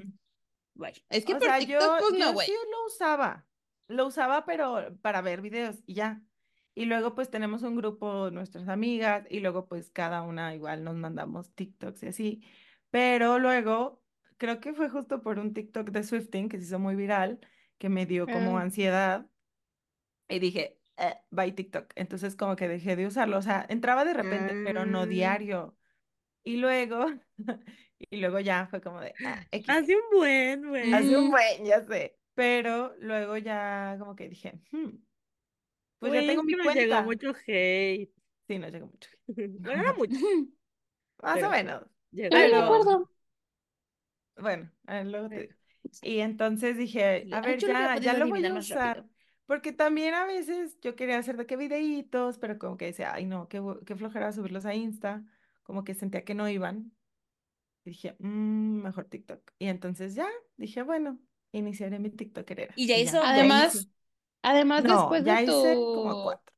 Güey. 0.75 0.93
Es 1.09 1.25
que 1.25 1.33
O 1.33 1.39
por 1.39 1.47
sea, 1.47 1.59
TikTok, 1.59 1.81
yo, 1.81 1.97
pues 1.99 2.11
no, 2.13 2.27
yo 2.27 2.33
güey. 2.33 2.47
sí 2.47 2.53
lo 2.53 2.85
usaba. 2.85 3.47
Lo 3.87 4.07
usaba, 4.07 4.45
pero 4.45 4.97
para 5.01 5.21
ver 5.21 5.41
videos 5.41 5.77
y 5.85 5.95
ya. 5.95 6.21
Y 6.75 6.85
luego 6.85 7.15
pues 7.15 7.29
tenemos 7.29 7.63
un 7.63 7.75
grupo, 7.75 8.29
nuestras 8.31 8.69
amigas, 8.69 9.25
y 9.29 9.39
luego 9.41 9.67
pues 9.67 9.89
cada 9.91 10.21
una 10.21 10.55
igual 10.55 10.83
nos 10.83 10.95
mandamos 10.95 11.53
TikToks 11.53 12.03
y 12.03 12.07
así. 12.07 12.47
Pero 12.89 13.39
luego, 13.39 14.01
creo 14.37 14.59
que 14.61 14.73
fue 14.73 14.89
justo 14.89 15.21
por 15.21 15.39
un 15.39 15.53
TikTok 15.53 15.89
de 15.89 16.03
Swifting 16.03 16.47
que 16.47 16.57
se 16.57 16.63
hizo 16.65 16.79
muy 16.79 16.95
viral, 16.95 17.39
que 17.77 17.89
me 17.89 18.05
dio 18.05 18.25
como 18.27 18.57
Ah. 18.57 18.61
ansiedad. 18.61 19.25
Y 20.29 20.39
dije, 20.39 20.78
eh, 20.99 21.15
bye 21.31 21.51
TikTok. 21.51 21.91
Entonces 21.95 22.35
como 22.35 22.55
que 22.55 22.67
dejé 22.67 22.95
de 22.95 23.07
usarlo. 23.07 23.37
O 23.37 23.41
sea, 23.41 23.65
entraba 23.69 24.05
de 24.05 24.13
repente, 24.13 24.53
pero 24.65 24.85
no 24.85 25.01
Ah. 25.01 25.05
diario. 25.05 25.77
Y 26.43 26.57
luego, 26.57 27.05
y 27.99 28.17
luego 28.17 28.39
ya 28.39 28.67
fue 28.67 28.81
como 28.81 29.01
de, 29.01 29.13
ah. 29.25 29.45
Hace 29.67 29.95
un 29.95 30.01
buen, 30.17 30.67
güey. 30.69 30.93
Hace 30.93 31.17
un 31.17 31.27
Mm. 31.27 31.31
buen, 31.31 31.65
ya 31.65 31.85
sé. 31.85 32.17
Pero 32.35 32.95
luego 32.99 33.37
ya 33.37 33.97
como 33.99 34.15
que 34.15 34.29
dije, 34.29 34.53
"Hmm, 34.71 34.91
pues 35.99 36.13
ya 36.13 36.19
tengo 36.21 36.41
es 36.41 36.45
mi 36.45 36.53
que 36.53 36.57
nos 36.63 36.75
llegó 36.75 37.03
cuenta. 37.03 37.03
mucho 37.03 37.33
hate. 37.47 38.11
Sí, 38.47 38.57
no 38.59 38.69
llegó 38.69 38.87
mucho. 38.87 39.09
Bueno, 39.59 39.83
no 39.83 39.93
mucho, 39.97 40.19
Más 41.21 41.35
Pero- 41.35 41.47
o 41.47 41.51
menos. 41.51 41.83
llegó. 42.11 42.29
Pero- 42.31 42.57
acuerdo. 42.63 43.11
Bueno, 44.37 44.71
a 44.87 44.93
ver, 44.95 45.05
luego 45.07 45.29
te 45.29 45.39
digo. 45.41 45.53
Y 46.01 46.19
entonces 46.19 46.77
dije, 46.77 47.27
a 47.31 47.41
ver, 47.41 47.57
yo 47.59 47.67
lo 47.67 47.73
ya, 47.73 47.97
ya 47.97 48.13
lo 48.13 48.27
voy 48.27 48.45
a 48.45 48.53
usar. 48.53 48.97
rápido. 48.97 49.13
Porque 49.49 49.71
también 49.73 50.13
a 50.13 50.27
veces 50.27 50.77
yo 50.79 50.95
quería 50.95 51.17
hacer 51.17 51.35
de 51.35 51.47
qué 51.47 51.57
videitos, 51.57 52.37
pero 52.37 52.59
como 52.59 52.77
que 52.77 52.85
decía, 52.85 53.11
ay 53.15 53.25
no, 53.25 53.47
qué, 53.47 53.59
hue- 53.59 53.83
qué 53.83 53.95
flojera 53.95 54.31
subirlos 54.31 54.63
a 54.67 54.75
Insta. 54.75 55.23
Como 55.63 55.83
que 55.83 55.95
sentía 55.95 56.23
que 56.23 56.35
no 56.35 56.47
iban. 56.47 56.91
Y 57.83 57.89
dije, 57.89 58.15
"Mm, 58.19 58.83
mejor 58.83 59.05
TikTok. 59.05 59.41
Y 59.57 59.65
entonces 59.65 60.13
ya, 60.13 60.27
dije, 60.55 60.83
bueno, 60.83 61.17
iniciaré 61.51 61.97
mi 61.97 62.11
TikTokerera. 62.11 62.75
Y 62.77 62.85
ya 62.85 62.99
hizo- 62.99 63.23
ya 63.23 63.27
Además, 63.27 63.89
además 64.43 64.83
No, 64.83 64.99
después 64.99 65.23
ya 65.25 65.37
de 65.37 65.43
hice 65.45 65.73
como 65.73 66.13
tu, 66.15 66.23
cuatro. 66.25 66.53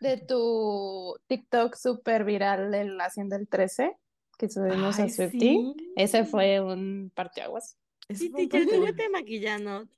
de 0.00 0.16
tu 0.16 1.16
TikTok 1.28 1.76
súper 1.76 2.24
viral 2.24 2.72
de 2.72 2.84
la 2.84 3.04
Hacienda 3.04 3.38
del 3.38 3.46
13, 3.46 3.96
que 4.38 4.48
subimos 4.48 4.98
a 4.98 5.04
Ay, 5.04 5.10
Swiftie, 5.10 5.38
sí. 5.38 5.92
ese 5.94 6.24
fue 6.24 6.60
un 6.60 7.12
parteaguas. 7.14 7.76
Eso 8.08 8.24
Sí, 8.24 8.30
fue 8.30 8.42
un 8.42 8.48
teacher, 8.48 9.10
maquillando. 9.12 9.88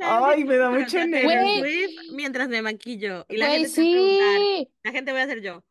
Ay, 0.00 0.44
me 0.44 0.56
da 0.56 0.70
mucho 0.70 1.04
nervio. 1.06 1.64
Mientras 2.12 2.48
me 2.48 2.62
maquillo. 2.62 3.24
Y 3.28 3.36
la 3.36 3.50
gente 3.50 3.68
se 3.68 3.82
va 3.82 3.88
a 3.88 3.92
preguntar, 3.92 4.40
sí. 4.40 4.68
la 4.84 4.92
gente 4.92 5.12
voy 5.12 5.20
a 5.20 5.24
hacer 5.24 5.40
yo. 5.42 5.64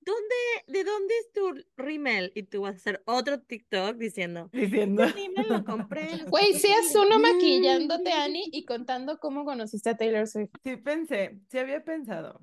¿Dónde, 0.00 0.34
de 0.68 0.84
dónde 0.84 1.14
es 1.18 1.32
tu 1.32 1.54
rímel? 1.76 2.32
Y 2.34 2.44
tú 2.44 2.62
vas 2.62 2.74
a 2.74 2.76
hacer 2.76 3.02
otro 3.04 3.40
TikTok 3.42 3.96
diciendo, 3.96 4.48
Diciendo. 4.52 5.04
rímel 5.04 5.46
lo 5.50 5.64
compré. 5.64 6.24
Güey, 6.28 6.54
seas 6.54 6.90
de 6.92 6.98
uno 7.00 7.18
Liverpool". 7.18 7.34
maquillándote, 7.34 8.12
Ani, 8.12 8.48
y 8.50 8.64
contando 8.64 9.18
cómo 9.18 9.44
conociste 9.44 9.90
a 9.90 9.96
Taylor 9.98 10.26
Swift. 10.26 10.50
Sí 10.64 10.76
pensé, 10.76 11.38
sí 11.50 11.58
había 11.58 11.84
pensado. 11.84 12.42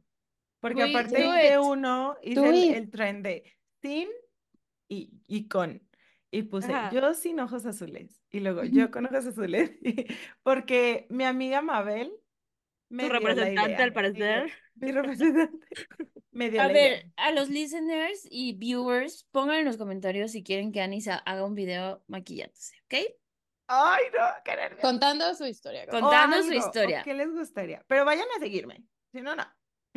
Porque 0.60 0.82
Güey, 0.82 0.96
aparte 0.96 1.54
it. 1.54 1.60
uno, 1.60 2.16
hice 2.22 2.50
el, 2.50 2.74
el 2.76 2.90
tren 2.92 3.24
de 3.24 3.44
sin 3.82 4.10
y, 4.88 5.10
y 5.28 5.48
con. 5.48 5.82
Y 6.30 6.44
puse 6.44 6.72
Ajá. 6.72 6.92
yo 6.92 7.14
sin 7.14 7.40
ojos 7.40 7.66
azules. 7.66 8.22
Y 8.36 8.42
luego 8.42 8.66
yo 8.66 8.92
con 8.92 9.06
ojos 9.06 9.26
azules. 9.28 9.72
Porque 10.44 11.08
mi 11.10 11.24
amiga 11.24 11.62
Mabel 11.62 12.12
me 12.90 13.04
Tu 13.04 13.10
dio 13.10 13.14
la 13.14 13.20
representante, 13.20 13.72
idea. 13.72 13.84
al 13.86 13.94
parecer. 13.94 14.52
Mi 14.76 14.92
representante 14.92 15.66
me 16.32 16.50
dio 16.50 16.62
A 16.62 16.68
la 16.68 16.74
ver, 16.74 16.92
idea. 17.00 17.14
a 17.16 17.32
los 17.32 17.50
listeners 17.50 18.28
y 18.30 18.54
viewers, 18.58 19.24
pongan 19.32 19.60
en 19.60 19.66
los 19.66 19.78
comentarios 19.78 20.32
si 20.32 20.44
quieren 20.44 20.74
que 20.74 20.82
Annie 20.82 21.00
sa- 21.00 21.16
haga 21.20 21.46
un 21.46 21.56
video 21.56 22.04
maquillándose, 22.08 22.76
¿ok? 22.84 22.96
Ay, 23.68 24.04
no, 24.14 24.26
qué 24.44 24.56
nervios. 24.58 24.82
Contando 24.82 25.34
su 25.34 25.46
historia. 25.46 25.88
Contando 25.88 26.36
su 26.44 26.50
algo, 26.52 26.60
historia. 26.60 27.04
¿Qué 27.04 27.14
les 27.14 27.32
gustaría? 27.32 27.86
Pero 27.88 28.04
vayan 28.04 28.28
a 28.36 28.40
seguirme. 28.42 28.84
Si 29.14 29.22
no, 29.22 29.34
no. 29.38 29.46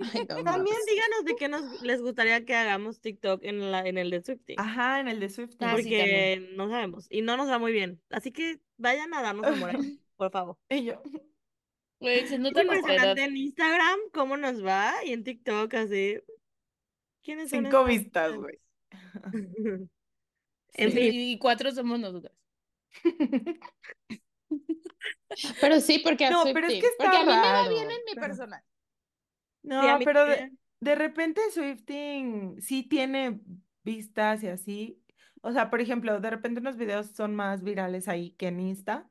También 0.44 0.76
díganos 0.88 1.24
de 1.24 1.36
qué 1.36 1.48
nos 1.48 1.82
les 1.82 2.00
gustaría 2.00 2.44
que 2.44 2.54
hagamos 2.54 3.00
TikTok 3.00 3.44
en 3.44 3.70
la 3.70 3.86
en 3.86 3.98
el 3.98 4.10
de 4.10 4.22
Swiftie. 4.22 4.56
Ajá, 4.58 5.00
en 5.00 5.08
el 5.08 5.20
de 5.20 5.28
Swift. 5.28 5.56
Ah, 5.60 5.76
sí, 5.76 5.82
porque 5.84 6.50
no 6.56 6.68
sabemos 6.68 7.06
y 7.10 7.22
no 7.22 7.36
nos 7.36 7.48
va 7.48 7.58
muy 7.58 7.72
bien. 7.72 8.00
Así 8.10 8.32
que 8.32 8.60
vayan 8.76 9.12
a 9.14 9.22
darnos 9.22 9.46
amor 9.46 9.72
por 10.16 10.30
favor. 10.30 10.58
Y 10.68 10.84
yo. 10.84 11.02
Güey, 12.00 12.26
se 12.26 12.38
nota. 12.38 12.62
Impresionante 12.62 13.22
en 13.24 13.36
Instagram 13.36 13.98
cómo 14.12 14.36
nos 14.36 14.64
va 14.64 14.94
y 15.04 15.12
en 15.12 15.22
TikTok 15.22 15.74
así. 15.74 16.18
¿Quiénes 17.22 17.50
son 17.50 17.64
Cinco 17.64 17.84
vistas, 17.84 18.34
güey. 18.34 18.58
En 20.72 20.90
Sí, 20.92 20.96
fin. 20.96 21.14
y 21.14 21.38
cuatro 21.38 21.70
somos 21.72 21.98
nosotras. 22.00 22.32
Pero 25.60 25.80
sí, 25.80 26.00
porque 26.00 26.26
a 26.26 26.30
No, 26.30 26.44
pero 26.52 26.66
es 26.66 26.80
que 26.80 26.86
está 26.86 27.04
porque 27.04 27.16
a 27.18 27.20
mí 27.20 27.26
me 27.26 27.40
va 27.40 27.68
bien 27.68 27.90
en 27.90 27.98
mi 28.06 28.14
personal. 28.14 28.62
No, 29.62 29.80
Sí, 29.80 29.88
a 29.88 29.96
mí 29.96 30.04
pero 30.04 30.26
de, 30.26 30.36
también. 30.36 30.58
de 30.80 30.94
repente 30.94 31.40
Swifting 31.52 32.60
sí 32.60 32.82
tiene 32.84 33.40
vistas 33.84 34.42
y 34.42 34.48
así. 34.48 35.02
O 35.42 35.52
sea, 35.52 35.70
por 35.70 35.80
ejemplo, 35.80 36.20
de 36.20 36.30
repente 36.30 36.60
unos 36.60 36.76
videos 36.76 37.08
son 37.12 37.34
más 37.34 37.62
virales 37.62 38.08
ahí 38.08 38.32
que 38.32 38.48
en 38.48 38.60
Insta, 38.60 39.08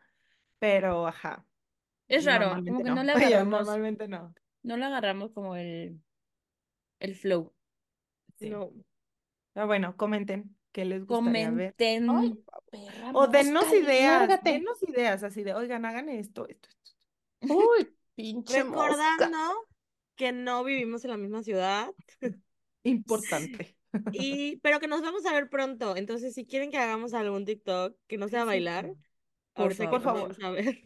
pero 0.59 1.07
ajá. 1.07 1.47
Es 2.09 2.25
raro, 2.25 2.47
normalmente 2.47 2.71
como 2.71 2.83
que 2.83 2.91
no. 2.91 2.95
no 2.95 3.03
le 3.03 3.13
Oye, 3.15 3.25
agarramos, 3.25 3.49
normalmente 3.59 4.07
no. 4.07 4.33
no 4.63 4.77
le 4.77 4.85
agarramos 4.85 5.31
como 5.31 5.55
el, 5.55 6.01
el 6.99 7.15
flow. 7.15 7.53
Sí. 8.39 8.49
No. 8.49 8.71
Pero 9.53 9.67
bueno, 9.67 9.97
comenten 9.97 10.57
qué 10.71 10.85
les 10.85 11.05
gustaría 11.05 11.51
ver. 11.51 11.75
Comenten, 11.75 12.09
Ay, 12.09 12.39
perra 12.69 13.11
O 13.11 13.27
denos 13.27 13.65
mosca, 13.65 13.73
ideas, 13.73 14.19
lárgate. 14.19 14.51
denos 14.51 14.81
ideas 14.83 15.23
así 15.23 15.43
de, 15.43 15.53
oigan, 15.53 15.85
hagan 15.85 16.09
esto, 16.09 16.47
esto, 16.47 16.69
esto. 16.69 16.91
Uy, 17.47 17.95
pinche 18.15 18.63
mosca. 18.63 19.27
Recordando 19.27 19.68
que 20.19 20.33
no 20.33 20.65
vivimos 20.65 21.03
en 21.05 21.11
la 21.11 21.17
misma 21.17 21.41
ciudad, 21.43 21.89
Importante. 22.83 23.75
y, 24.11 24.57
pero 24.57 24.79
que 24.79 24.87
nos 24.87 25.01
vamos 25.01 25.25
a 25.25 25.33
ver 25.33 25.49
pronto. 25.49 25.95
Entonces, 25.95 26.33
si 26.35 26.45
quieren 26.45 26.69
que 26.71 26.77
hagamos 26.77 27.13
algún 27.13 27.45
TikTok 27.45 27.95
que 28.07 28.17
no 28.17 28.27
sea 28.27 28.43
bailar. 28.43 28.93
Por 29.53 29.75
que 29.75 29.87
Por 29.87 30.01
favor. 30.01 30.21
vamos 30.35 30.43
a 30.43 30.51
ver, 30.51 30.79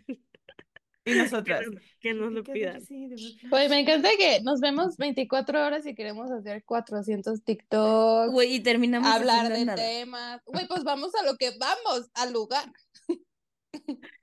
Y 1.06 1.12
nosotras. 1.16 1.62
nos- 1.72 1.84
que 2.00 2.14
nos 2.14 2.30
"Ay, 2.30 2.36
lo 2.36 2.44
¿qué 2.44 2.52
hacer 2.52 2.84
pidan. 2.88 3.10
verdad?". 3.10 3.50
Pues 3.50 3.70
me 3.70 3.80
encanta 3.80 4.10
que 4.18 4.42
nos 4.42 4.60
vemos 4.62 4.98
24 4.98 5.66
horas 5.66 5.86
y 5.88 5.96
queremos 5.96 6.32
hacer 6.32 6.64
400 6.64 7.44
TikToks, 7.44 8.32
güey, 8.32 8.56
y 8.56 8.60
terminamos 8.62 9.10
hablar 9.10 9.52
de 9.52 9.66
nada. 9.66 9.76
temas. 9.78 10.42
Güey, 10.46 10.68
pues 10.68 10.84
vamos 10.84 11.14
a 11.16 11.24
lo 11.26 11.38
que 11.38 11.52
vamos, 11.60 12.10
al 12.14 12.32
lugar. 12.34 12.72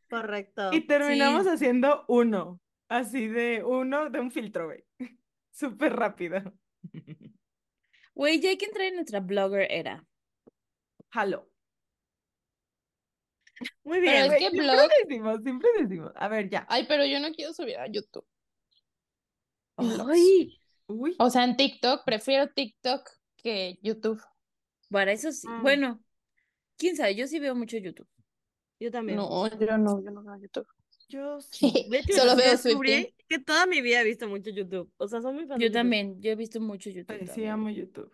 Correcto. 0.08 0.70
Y 0.72 0.86
terminamos 0.86 1.44
Sí. 1.44 1.50
haciendo 1.50 2.04
uno, 2.08 2.60
así 2.88 3.28
de 3.28 3.62
uno 3.64 4.10
de 4.10 4.20
un 4.20 4.30
filtro, 4.32 4.66
güey. 4.66 4.84
Súper 5.60 5.92
rápido. 5.94 6.40
Güey, 8.14 8.40
ya 8.40 8.48
hay 8.50 8.58
que 8.58 8.64
entrar 8.66 8.86
en 8.86 8.94
nuestra 8.96 9.20
blogger 9.20 9.66
era. 9.70 10.04
Jalo. 11.10 11.48
Muy 13.84 13.98
Pero 14.00 14.02
bien. 14.02 14.16
es 14.22 14.26
Güey, 14.28 14.38
que 14.38 14.50
siempre 14.50 14.66
blog- 14.66 14.90
decimos, 15.06 15.40
siempre 15.42 15.68
decimos. 15.82 16.12
A 16.16 16.28
ver, 16.28 16.48
ya. 16.48 16.66
Ay, 16.68 16.86
pero 16.88 17.04
yo 17.04 17.20
no 17.20 17.30
quiero 17.32 17.52
subir 17.52 17.76
a 17.76 17.86
YouTube. 17.86 18.26
Ay, 19.76 20.58
Uy. 20.86 21.14
O 21.18 21.30
sea, 21.30 21.44
en 21.44 21.56
TikTok, 21.56 22.04
prefiero 22.04 22.48
TikTok 22.52 23.08
que 23.36 23.78
YouTube. 23.82 24.20
para 24.90 25.12
eso 25.12 25.30
sí. 25.30 25.46
Ah. 25.48 25.60
Bueno, 25.62 26.02
quién 26.76 26.96
sabe, 26.96 27.14
yo 27.14 27.26
sí 27.26 27.38
veo 27.38 27.54
mucho 27.54 27.76
YouTube. 27.76 28.08
Yo 28.80 28.90
también. 28.90 29.16
No, 29.18 29.46
yo 29.48 29.78
no, 29.78 30.02
yo 30.02 30.10
no 30.10 30.22
veo 30.22 30.36
YouTube. 30.40 30.66
Yo 31.10 31.40
sí. 31.40 31.72
De 31.90 31.98
hecho, 31.98 32.14
Solo 32.14 32.36
veo 32.36 32.50
descubrí 32.52 33.14
que 33.28 33.38
toda 33.38 33.66
mi 33.66 33.80
vida 33.80 34.00
he 34.00 34.04
visto 34.04 34.28
mucho 34.28 34.50
YouTube. 34.50 34.90
O 34.96 35.08
sea, 35.08 35.20
soy 35.20 35.32
muy 35.34 35.46
fan 35.46 35.58
de 35.58 35.64
Yo 35.64 35.66
YouTube. 35.68 35.72
también, 35.72 36.20
yo 36.22 36.30
he 36.30 36.36
visto 36.36 36.60
mucho 36.60 36.90
YouTube. 36.90 37.16
Ay, 37.20 37.26
sí, 37.26 37.44
amo 37.46 37.68
YouTube. 37.70 38.12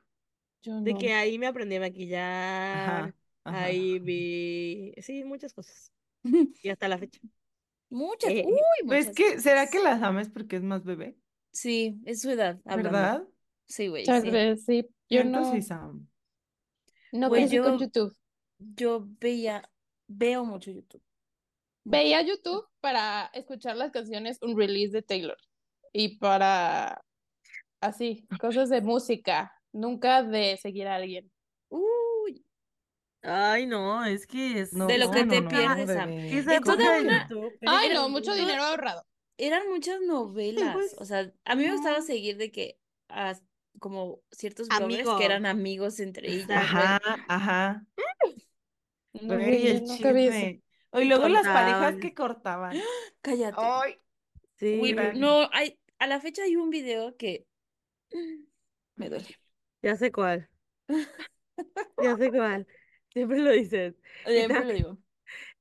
Yo 0.62 0.80
De 0.80 0.92
no. 0.92 0.98
que 0.98 1.12
ahí 1.12 1.38
me 1.38 1.46
aprendí 1.46 1.76
a 1.76 1.80
maquillar. 1.80 2.76
Ajá. 3.04 3.14
ajá. 3.44 3.64
Ahí 3.64 3.98
vi. 3.98 4.94
Sí, 5.02 5.24
muchas 5.24 5.52
cosas. 5.52 5.92
Y 6.62 6.68
hasta 6.70 6.88
la 6.88 6.98
fecha. 6.98 7.20
Muchas, 7.88 8.30
Eh, 8.30 8.44
uy, 8.46 8.58
Pues 8.86 9.06
muchas 9.08 9.14
que, 9.16 9.40
¿será 9.40 9.68
que 9.68 9.78
las 9.80 10.02
ames 10.02 10.28
porque 10.28 10.56
es 10.56 10.62
más 10.62 10.84
bebé? 10.84 11.16
Sí, 11.52 12.00
es 12.04 12.20
su 12.22 12.30
edad 12.30 12.60
hablando. 12.64 12.90
¿Verdad? 12.92 13.28
Sí, 13.66 13.88
güey, 13.88 14.04
Tal 14.04 14.22
sí. 14.22 14.30
vez 14.30 14.64
sí. 14.64 14.86
Yo 15.08 15.22
no, 15.24 15.52
sí, 15.52 15.62
Sam. 15.62 16.08
no 17.12 17.30
crecí 17.30 17.58
con 17.58 17.78
yo- 17.78 17.84
YouTube. 17.86 18.16
Yo 18.58 19.06
veía, 19.20 19.62
veo 20.08 20.44
mucho 20.44 20.70
YouTube. 20.70 21.02
Veía 21.88 22.20
YouTube 22.22 22.66
para 22.80 23.26
escuchar 23.32 23.76
las 23.76 23.92
canciones, 23.92 24.38
un 24.42 24.58
release 24.58 24.92
de 24.92 25.02
Taylor. 25.02 25.36
Y 25.92 26.18
para 26.18 27.00
así, 27.80 28.26
cosas 28.40 28.68
de 28.70 28.80
música. 28.80 29.52
Nunca 29.72 30.22
de 30.22 30.56
seguir 30.56 30.88
a 30.88 30.96
alguien. 30.96 31.30
Uy, 31.68 32.44
Ay, 33.22 33.66
no, 33.66 34.04
es 34.04 34.26
que 34.26 34.60
es. 34.60 34.72
No, 34.72 34.86
De 34.86 34.98
lo 34.98 35.10
que 35.10 35.24
no, 35.24 35.32
te 35.32 35.40
no, 35.40 35.48
pierdes, 35.48 35.86
no, 36.46 36.52
época 36.52 36.76
de 36.76 37.00
una-. 37.02 37.28
Ay, 37.66 37.90
no, 37.92 38.08
mucho 38.08 38.34
dinero 38.34 38.62
ahorrado. 38.62 39.04
eran 39.38 39.68
muchas 39.68 40.00
novelas. 40.00 40.72
pues, 40.74 40.94
O 40.98 41.04
sea, 41.04 41.32
a 41.44 41.54
mí 41.54 41.64
me 41.64 41.72
gustaba 41.72 41.98
no. 41.98 42.04
seguir 42.04 42.36
de 42.36 42.50
que 42.50 42.78
a- 43.08 43.36
como 43.78 44.20
ciertos 44.32 44.68
bloggers 44.68 44.84
Amigos. 44.94 45.18
que 45.18 45.24
eran 45.26 45.44
amigos 45.46 46.00
entre 46.00 46.32
ellos. 46.32 46.48
Ajá, 46.50 46.98
ajá. 47.28 47.84
No, 49.20 49.34
Güey, 49.34 49.38
güey, 49.44 49.62
yo 49.64 49.70
el 49.70 49.84
nunca 49.84 50.12
vi 50.12 50.26
eso. 50.26 50.32
chisme. 50.32 50.62
Y 51.00 51.04
luego 51.06 51.28
las 51.28 51.46
parejas 51.46 51.96
que 51.96 52.14
cortaban. 52.14 52.76
Cállate. 53.22 53.56
Ay, 53.58 54.00
Sí, 54.58 54.92
gran- 54.92 55.20
no, 55.20 55.48
hay, 55.52 55.78
a 55.98 56.06
la 56.06 56.20
fecha 56.20 56.42
hay 56.42 56.56
un 56.56 56.70
video 56.70 57.16
que 57.16 57.46
me 58.96 59.08
duele. 59.08 59.36
ya 59.82 59.96
sé 59.96 60.10
cuál. 60.12 60.48
Ya 62.02 62.16
sé 62.16 62.30
cuál. 62.30 62.66
Siempre 63.12 63.38
lo 63.38 63.50
dices. 63.50 63.94
Siempre 64.26 64.64
lo 64.64 64.72
digo. 64.72 64.98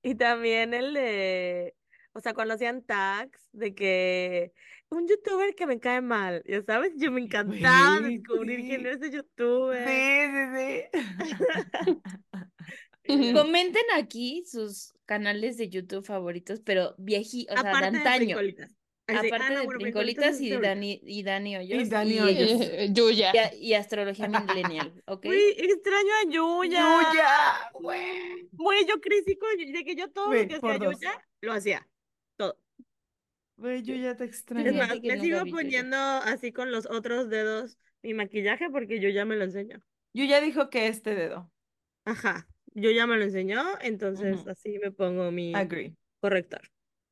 Y 0.03 0.15
también 0.15 0.73
el 0.73 0.93
de, 0.93 1.75
o 2.13 2.19
sea, 2.19 2.33
cuando 2.33 2.53
hacían 2.53 2.83
tags 2.83 3.49
de 3.53 3.73
que 3.73 4.53
un 4.89 5.07
youtuber 5.07 5.55
que 5.55 5.65
me 5.65 5.79
cae 5.79 6.01
mal, 6.01 6.43
ya 6.45 6.61
sabes, 6.61 6.91
yo 6.97 7.11
me 7.11 7.21
encantaba 7.21 8.01
descubrir 8.01 8.59
sí. 8.61 8.67
quién 8.67 8.85
es 8.85 8.97
ese 9.01 9.11
youtuber. 9.11 9.87
Sí, 9.87 10.91
sí, 10.93 11.79
sí. 11.81 12.01
Comenten 13.07 13.83
aquí 13.95 14.43
sus 14.45 14.93
canales 15.05 15.57
de 15.57 15.69
YouTube 15.69 16.05
favoritos, 16.05 16.61
pero 16.61 16.95
vieji, 16.97 17.47
o 17.49 17.53
sea, 17.53 17.63
de 17.63 17.69
Aparte 17.69 17.91
de 17.91 17.97
antaño. 17.97 18.19
Brincolitas. 18.37 18.75
Ay, 19.07 19.17
sí, 19.21 19.27
Aparte 19.27 19.45
ah, 19.45 19.49
no, 19.51 19.59
de 19.59 19.65
bueno, 19.65 19.79
Brincolitas 19.79 20.41
y 20.41 20.51
es 20.51 20.59
de 20.59 20.67
Dani, 20.67 20.99
y 21.03 21.21
Dani 21.23 21.57
Hoyos. 21.57 21.89
Dani 21.89 22.15
y, 22.15 22.19
Hoyos. 22.19 22.61
Eh, 22.61 22.89
Yuya. 22.91 23.31
y 23.33 23.37
a- 23.37 23.53
y 23.53 23.73
Astrología 23.75 24.27
Millennial, 24.89 25.03
¿ok? 25.05 25.25
Güey, 25.25 25.49
extraño 25.59 26.09
a 26.23 26.31
Yuya. 26.31 26.79
Yuya, 26.79 27.71
güey. 27.73 28.49
Güey, 28.51 28.85
yo 28.87 28.99
crecí 28.99 29.37
con 29.37 29.49
Yuya, 29.59 29.77
de 29.77 29.85
que 29.85 29.95
yo 29.95 30.09
todo 30.11 30.33
lo 30.33 30.47
que 30.47 30.55
hacía 30.55 30.77
dos. 30.79 30.95
Yuya, 30.95 31.23
lo 31.41 31.53
hacía. 31.53 31.87
Todo. 32.35 32.57
Güey, 33.57 33.83
yo 33.83 33.93
ya 33.95 34.15
te 34.17 34.23
Es 34.23 34.31
extraño. 34.31 34.71
Fíjate 34.71 34.87
más, 34.95 35.01
me 35.03 35.19
sigo 35.21 35.39
Yuya. 35.41 35.51
poniendo 35.51 35.97
así 35.97 36.51
con 36.51 36.71
los 36.71 36.87
otros 36.89 37.29
dedos 37.29 37.77
mi 38.01 38.13
maquillaje 38.15 38.69
porque 38.71 38.99
yo 38.99 39.09
ya 39.09 39.23
me 39.25 39.35
lo 39.35 39.43
enseño. 39.43 39.81
Yo 40.13 40.25
ya 40.25 40.41
dijo 40.41 40.69
que 40.71 40.87
este 40.87 41.13
dedo. 41.13 41.51
Ajá, 42.05 42.47
yo 42.75 42.91
ya 42.91 43.07
me 43.07 43.17
lo 43.17 43.23
enseñó, 43.23 43.63
entonces 43.81 44.45
así 44.47 44.77
me 44.79 44.91
pongo 44.91 45.31
mi 45.31 45.55
Agree. 45.55 45.95
corrector. 46.19 46.61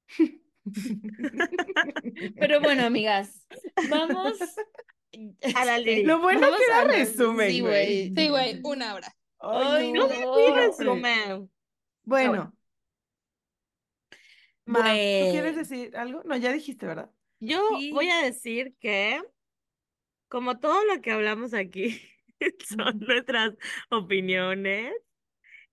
Pero 2.40 2.62
bueno, 2.62 2.84
amigas, 2.86 3.46
vamos 3.90 4.38
A 5.56 5.66
la 5.66 5.78
lyric. 5.78 6.06
Lo 6.06 6.20
bueno 6.20 6.42
vamos 6.42 6.60
que 6.60 6.66
era 6.66 6.84
resumen, 6.86 7.50
sí, 7.52 7.60
güey. 7.62 8.14
Sí, 8.16 8.30
güey, 8.30 8.60
una 8.64 8.94
hora. 8.96 9.16
Ay, 9.40 9.88
Ay, 9.88 9.92
no. 9.92 10.06
Oh. 10.06 10.56
resumen. 10.56 11.50
Bueno. 12.04 12.54
Ma, 14.66 14.80
¿tú 14.80 14.84
quieres 14.84 15.34
Bueno. 15.34 15.58
decir 15.58 15.98
algo? 15.98 16.24
No, 16.24 16.38
ya 16.38 16.54
dijiste, 16.54 16.86
¿verdad? 16.86 17.10
Yo 17.40 17.62
voy 17.92 18.10
a 18.10 18.24
decir 18.24 18.76
que, 18.80 19.22
como 20.30 20.60
todo 20.60 20.86
lo 20.86 21.02
que 21.02 21.12
hablamos 21.12 21.54
aquí, 21.54 22.02
son 22.68 23.00
nuestras 23.00 23.54
opiniones 23.90 24.94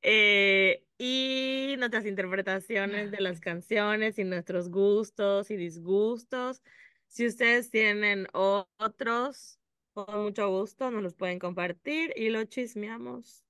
eh, 0.03 0.85
y 0.99 1.75
nuestras 1.79 2.07
interpretaciones 2.07 3.11
de 3.11 3.21
las 3.21 3.41
canciones 3.41 4.19
y 4.19 4.25
nuestros 4.25 4.71
gustos 4.71 5.51
y 5.51 5.57
disgustos. 5.57 6.63
Si 7.09 7.27
ustedes 7.27 7.71
tienen 7.71 8.27
otros, 8.33 9.59
con 9.93 10.23
mucho 10.23 10.49
gusto, 10.49 10.91
nos 10.91 11.03
los 11.03 11.15
pueden 11.15 11.39
compartir 11.39 12.13
y 12.17 12.31
lo 12.31 12.45
chismeamos 12.45 13.45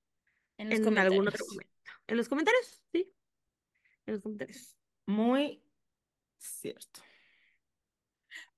En 0.56 0.70
los 0.70 0.78
en 0.78 0.98
algún 0.98 1.28
otro 1.28 1.44
momento. 1.46 1.72
En 2.06 2.16
los 2.16 2.28
comentarios, 2.28 2.82
sí. 2.92 3.12
En 4.06 4.14
los 4.14 4.22
comentarios. 4.22 4.76
Muy 5.06 5.62
cierto. 6.38 7.00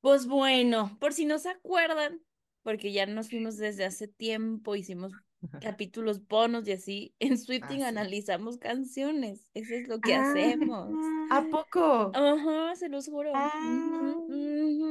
Pues 0.01 0.27
bueno, 0.27 0.97
por 1.01 1.13
si 1.13 1.25
no 1.25 1.39
se 1.39 1.51
acuerdan, 1.51 2.21
porque 2.63 2.93
ya 2.93 3.07
nos 3.07 3.31
fuimos 3.31 3.57
desde 3.57 3.85
hace 3.85 4.09
tiempo, 4.09 4.77
hicimos 4.77 5.13
capítulos 5.61 6.27
bonos 6.27 6.67
y 6.69 6.73
así, 6.73 7.15
en 7.19 7.39
Swifting 7.39 7.79
sí. 7.79 7.83
analizamos 7.83 8.59
canciones. 8.59 9.49
Eso 9.55 9.75
es 9.75 9.89
lo 9.89 10.01
que 10.01 10.15
hacemos. 10.15 10.93
¿A 11.31 11.43
poco? 11.51 12.13
Ajá, 12.15 12.77
se 12.77 12.89
los 12.89 13.07
juro. 13.07 13.33
Ah. 13.35 14.15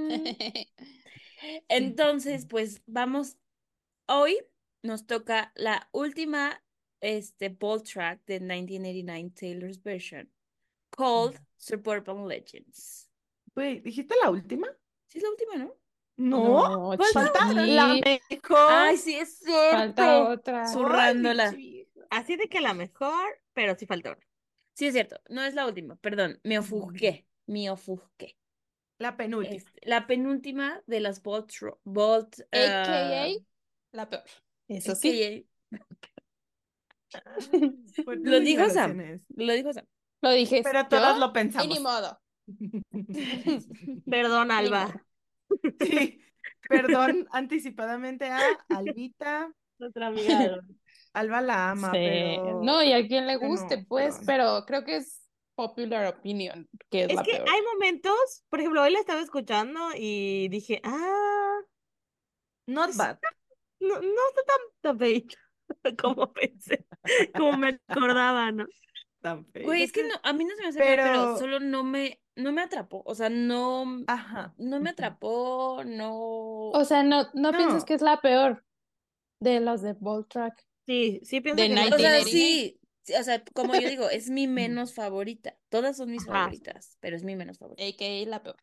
Entonces, 1.70 2.46
pues 2.46 2.82
vamos, 2.86 3.38
hoy 4.08 4.38
nos 4.84 5.08
toca 5.08 5.52
la 5.56 5.90
última, 5.92 6.64
este, 7.00 7.50
ball 7.50 7.84
track 7.84 8.24
de 8.26 8.40
1989 8.40 9.32
Taylor's 9.36 9.82
version, 9.82 10.30
called 10.90 11.40
Suburban 11.58 12.28
Legends. 12.28 13.10
¿dijiste 13.56 14.16
la 14.24 14.30
última? 14.30 14.68
Sí, 15.08 15.18
es 15.18 15.24
la 15.24 15.30
última, 15.30 15.56
¿no? 15.58 15.81
No. 16.22 16.96
No, 16.96 17.04
Falta 17.14 17.50
chiqui. 17.50 17.74
la 17.74 17.88
mejor. 17.88 18.72
Ay, 18.72 18.98
sí, 18.98 19.16
es 19.16 19.40
cierto. 19.40 19.78
Falta 19.78 20.24
otra. 20.30 20.68
Su- 20.68 20.80
zurrándola. 20.80 21.54
Así 22.10 22.36
de 22.36 22.48
que 22.48 22.62
la 22.62 22.74
mejor, 22.74 23.26
pero 23.54 23.76
sí 23.76 23.86
falta 23.86 24.12
una. 24.12 24.28
Sí, 24.74 24.88
es 24.88 24.94
cierto. 24.94 25.20
No 25.30 25.44
es 25.44 25.54
la 25.54 25.66
última, 25.66 25.96
perdón. 25.96 26.40
Me 26.44 26.60
ofusqué. 26.60 27.26
Me 27.48 27.70
ofusqué. 27.70 28.38
La 29.00 29.18
penúltima. 29.18 29.56
Este, 29.56 29.82
la 29.90 30.06
penúltima 30.06 30.82
de 30.86 31.00
las 31.00 31.24
Bolt. 31.24 31.52
Bolt 31.84 32.40
AKA 32.52 33.24
ah, 33.24 33.28
la 33.92 34.10
peor. 34.10 34.24
Eso 34.68 34.96
sí. 34.96 35.48
AKA. 35.72 36.12
Lo 38.06 38.40
dijo 38.40 38.70
Sam. 38.70 39.22
Lo 39.36 39.54
dijo 39.54 39.74
Sam. 39.74 39.86
Lo 40.22 40.32
dije. 40.32 40.62
Pero 40.64 40.82
yo, 40.82 40.88
todos 40.88 41.18
lo 41.18 41.26
Y 41.26 41.28
ni 41.28 41.34
pensamos. 41.34 41.80
modo. 41.82 42.22
Perdón, 44.10 44.52
Alba. 44.52 45.06
Sí. 45.80 46.22
Perdón 46.70 47.28
anticipadamente 47.32 48.26
a 48.30 48.40
Albita. 48.70 49.52
Nuestra 49.80 50.08
amiga. 50.08 50.60
Alba 51.14 51.42
la 51.42 51.72
ama, 51.72 51.92
Sí. 51.92 51.98
pero. 52.00 52.62
No, 52.64 52.82
y 52.84 52.94
a 52.94 53.06
quien 53.08 53.28
le 53.28 53.36
guste, 53.36 53.78
no, 53.78 53.86
pues, 53.88 54.20
pero- 54.26 54.62
pero 54.62 54.66
creo 54.66 54.86
que 54.86 54.96
es 54.98 55.28
popular 55.56 56.06
opinion 56.08 56.70
que 56.90 57.04
es, 57.04 57.10
Es 57.10 57.16
la 57.16 57.24
que 57.24 57.34
peor. 57.34 57.50
hay 57.50 57.62
momentos, 57.74 58.44
por 58.50 58.60
ejemplo, 58.60 58.82
hoy 58.82 58.92
la 58.92 59.00
estaba 59.00 59.20
escuchando 59.22 59.80
y 59.96 60.48
dije, 60.50 60.80
ah, 60.84 61.58
Not 62.68 62.96
bad. 62.96 63.20
no, 63.80 63.96
no 64.00 64.22
está 64.30 64.42
tan, 64.48 64.60
tan 64.82 65.00
feita 65.00 65.36
como 66.02 66.32
pensé, 66.34 66.86
como 67.36 67.58
me 67.58 67.80
acordaba, 67.88 68.52
¿no? 68.52 68.66
Tan 69.22 69.46
feo. 69.48 69.64
Güey, 69.66 69.84
es 69.84 69.92
que 69.92 70.04
no, 70.04 70.16
a 70.24 70.34
mí 70.34 70.46
no 70.46 70.56
se 70.56 70.62
me 70.62 70.68
hace 70.70 70.80
pero 70.80 71.04
Pero- 71.04 71.38
solo 71.38 71.60
no 71.60 71.84
me, 71.84 72.22
no 72.36 72.52
me 72.52 72.62
atrapó. 72.62 73.04
O 73.06 73.16
sea, 73.16 73.30
no, 73.30 74.04
Ajá. 74.08 74.54
no 74.58 74.80
me 74.80 74.92
atrapó, 74.92 75.84
no. 75.86 76.70
O 76.70 76.86
sea, 76.86 77.04
no, 77.04 77.28
no, 77.34 77.52
piensas 77.52 77.86
que 77.86 77.94
es 77.94 78.02
la 78.02 78.22
peor 78.22 78.64
de 79.40 79.60
los 79.60 79.82
de 79.82 79.94
Bolt 79.94 80.30
Track. 80.30 80.66
Sí, 80.86 81.22
sí 81.24 81.42
pienso 81.42 81.64
De 81.64 81.68
que 81.68 81.76
no. 81.76 81.82
O 81.96 82.00
sea, 82.00 82.20
1989. 82.20 82.24
sí, 82.24 82.80
sí, 83.04 83.14
o 83.16 83.24
sea, 83.24 83.44
como 83.54 83.76
yo 83.76 83.88
digo, 83.90 84.10
es 84.10 84.30
mi 84.30 84.48
menos 84.48 84.94
favorita. 84.94 85.58
Todas 85.70 85.98
son 85.98 86.12
mis 86.12 86.24
Ajá. 86.24 86.34
favoritas, 86.34 86.98
pero 87.00 87.16
es 87.16 87.24
mi 87.24 87.36
menos 87.36 87.58
favorita. 87.60 87.84
AKA 87.86 88.30
la 88.30 88.44
peor. 88.44 88.58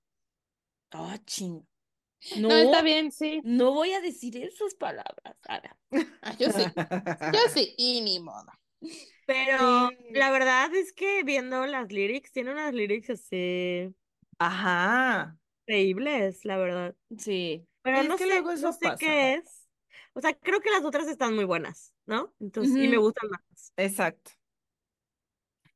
Ah, 0.92 1.18
ching. 1.26 1.66
No, 2.34 2.48
No, 2.48 2.54
está 2.56 2.82
bien, 2.82 3.12
sí. 3.12 3.40
no 3.42 3.72
voy 3.72 3.92
a 3.92 4.00
decir 4.00 4.36
esas 4.36 4.74
palabras, 4.74 5.36
Ara. 5.48 5.76
Ah, 6.22 6.34
yo 6.38 6.50
sí. 6.50 6.62
Yo 7.32 7.38
sí. 7.54 7.74
Y 7.78 8.00
ni 8.02 8.20
modo. 8.20 8.52
Pero 9.28 9.90
Sí. 9.98 10.14
la 10.14 10.30
verdad 10.30 10.74
es 10.74 10.92
que 10.94 11.22
viendo 11.24 11.66
las 11.66 11.92
lyrics, 11.92 12.32
tiene 12.32 12.52
unas 12.52 12.72
lyrics 12.74 13.10
así 13.10 13.94
Ajá. 14.38 15.38
increíbles, 15.66 16.44
la 16.44 16.56
verdad. 16.58 16.96
Sí. 17.18 17.66
Pero 17.82 18.02
Es 18.02 18.04
no 18.04 18.16
que 18.16 18.26
sé, 18.26 18.26
luego 18.26 18.50
no 18.56 18.72
eso 18.72 18.72
sé 18.72 18.96
pasa. 18.96 18.98
qué 18.98 19.34
es. 19.34 19.68
O 20.14 20.20
sea, 20.20 20.34
creo 20.38 20.60
que 20.60 20.70
las 20.70 20.84
otras 20.84 21.08
están 21.08 21.34
muy 21.34 21.44
buenas, 21.44 21.94
¿no? 22.06 22.34
Entonces, 22.40 22.76
y 22.78 22.88
me 22.88 22.98
gustan 22.98 23.30
más. 23.30 23.74
Exacto. 23.76 24.32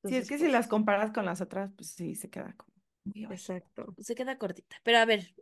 Sí, 0.05 0.17
es 0.17 0.27
Entonces, 0.27 0.27
que 0.27 0.39
si 0.39 0.47
pues, 0.47 0.53
las 0.53 0.69
comparas 0.69 1.11
con 1.13 1.25
las 1.25 1.41
otras, 1.41 1.73
pues 1.77 1.91
sí, 1.91 2.15
se 2.15 2.31
queda 2.31 2.55
como. 2.57 2.73
Exacto. 3.29 3.97
Se 3.99 4.15
queda 4.15 4.39
cortita. 4.39 4.77
Pero 4.85 4.99
a 4.99 5.05
ver, 5.07 5.35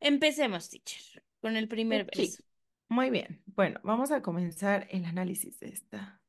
empecemos, 0.00 0.68
teacher, 0.70 1.24
con 1.40 1.56
el 1.56 1.68
primer 1.68 2.04
Ok. 2.04 2.16
verso. 2.16 2.42
Muy 2.88 3.10
bien. 3.10 3.42
Bueno, 3.46 3.80
vamos 3.84 4.10
a 4.12 4.22
comenzar 4.22 4.86
el 4.90 5.04
análisis 5.04 5.58
de 5.60 5.68
esta 5.70 6.22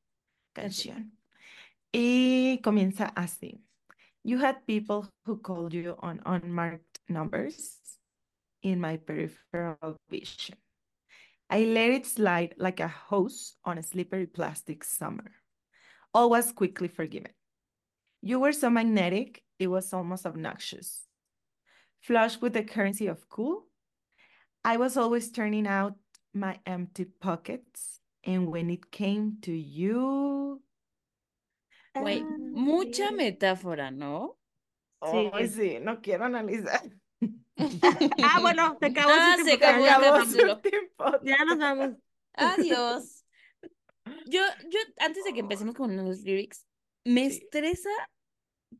canción. 0.53 1.16
Y 1.93 2.59
comienza 2.63 3.13
así. 3.15 3.59
You 4.23 4.39
had 4.39 4.67
people 4.67 5.09
who 5.25 5.37
called 5.37 5.73
you 5.73 5.95
on 5.99 6.21
unmarked 6.25 6.99
numbers 7.07 7.79
in 8.61 8.81
my 8.81 8.97
peripheral 8.97 9.97
vision. 10.09 10.57
I 11.49 11.63
let 11.63 11.91
it 11.91 12.05
slide 12.05 12.55
like 12.57 12.81
a 12.81 12.89
hose 12.89 13.55
on 13.63 13.77
a 13.77 13.83
slippery 13.83 14.25
plastic 14.25 14.83
summer. 14.83 15.31
All 16.13 16.29
was 16.29 16.51
quickly 16.51 16.89
forgiven. 16.89 17.31
You 18.21 18.39
were 18.39 18.51
so 18.51 18.69
magnetic, 18.69 19.43
it 19.59 19.67
was 19.67 19.93
almost 19.93 20.25
obnoxious. 20.25 21.05
Flush 22.01 22.41
with 22.41 22.53
the 22.53 22.63
currency 22.63 23.07
of 23.07 23.29
cool, 23.29 23.67
I 24.63 24.75
was 24.75 24.97
always 24.97 25.31
turning 25.31 25.67
out 25.67 25.95
my 26.33 26.59
empty 26.65 27.05
pockets, 27.05 28.01
and 28.25 28.47
when 28.47 28.69
it 28.69 28.91
came 28.91 29.37
to 29.43 29.53
you, 29.53 30.61
Güey, 32.01 32.21
Ah, 32.21 32.35
mucha 32.39 33.09
sí. 33.09 33.15
metáfora, 33.15 33.91
¿no? 33.91 34.37
Sí. 35.11 35.29
Ay, 35.33 35.47
sí, 35.47 35.77
no 35.81 36.01
quiero 36.01 36.25
analizar. 36.25 36.81
Ah, 38.23 38.39
bueno, 38.41 38.77
se 38.79 38.85
acabó 38.87 39.09
Ah, 39.11 39.35
su 39.39 39.45
se 39.45 39.57
tiempo 39.57 39.65
acabó 39.65 39.85
el 39.85 39.91
Acabó 39.91 40.25
su 40.25 40.61
tiempo. 40.61 41.05
Ya 41.23 41.43
nos 41.45 41.57
vamos. 41.57 41.91
Adiós. 42.33 43.25
Yo, 44.25 44.41
yo, 44.69 44.79
antes 44.99 45.23
de 45.25 45.33
que 45.33 45.39
empecemos 45.41 45.75
con 45.75 45.95
los 45.97 46.21
lyrics, 46.21 46.65
me 47.03 47.29
Sí. 47.29 47.39
estresa 47.39 47.89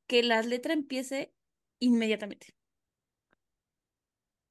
que 0.08 0.24
la 0.24 0.42
letra 0.42 0.74
empiece 0.74 1.34
inmediatamente. 1.80 2.56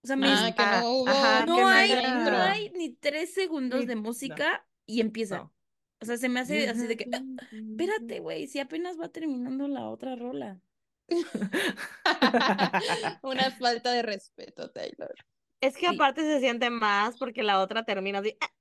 O 0.02 0.06
sea, 0.06 0.16
me 0.16 0.28
Ah, 0.28 0.52
que 0.54 0.62
Ah, 0.62 0.80
no 0.82 0.90
hubo. 0.92 1.08
ajá, 1.08 1.40
que 1.40 1.46
no 1.46 1.56
no 1.60 1.68
hay, 1.68 1.92
haya- 1.92 2.30
no 2.30 2.36
hay 2.42 2.70
ni 2.70 2.94
tres 2.94 3.32
segundos 3.34 3.80
Ni- 3.80 3.86
de 3.86 3.94
no. 3.94 4.02
música 4.02 4.66
y 4.86 5.00
empieza. 5.00 5.50
O 6.00 6.04
sea, 6.06 6.16
se 6.18 6.28
me 6.28 6.40
hace 6.40 6.68
así 6.68 6.86
de 6.86 6.96
que, 6.96 7.08
"Ah, 7.12 7.22
espérate, 7.70 8.20
güey, 8.20 8.46
si 8.48 8.58
apenas 8.60 9.00
va 9.00 9.08
terminando 9.10 9.68
la 9.68 9.88
otra 9.88 10.16
rola. 10.16 10.60
Una 13.22 13.50
falta 13.52 13.92
de 13.92 14.02
respeto, 14.02 14.70
Taylor. 14.70 15.14
Es 15.60 15.74
que 15.78 15.86
Sí. 15.86 15.88
aparte 15.88 16.22
se 16.22 16.40
siente 16.40 16.70
más 16.70 17.18
porque 17.18 17.42
la 17.42 17.60
otra 17.60 17.84
termina 17.84 18.20
así. 18.20 18.36
ah, 18.40 18.52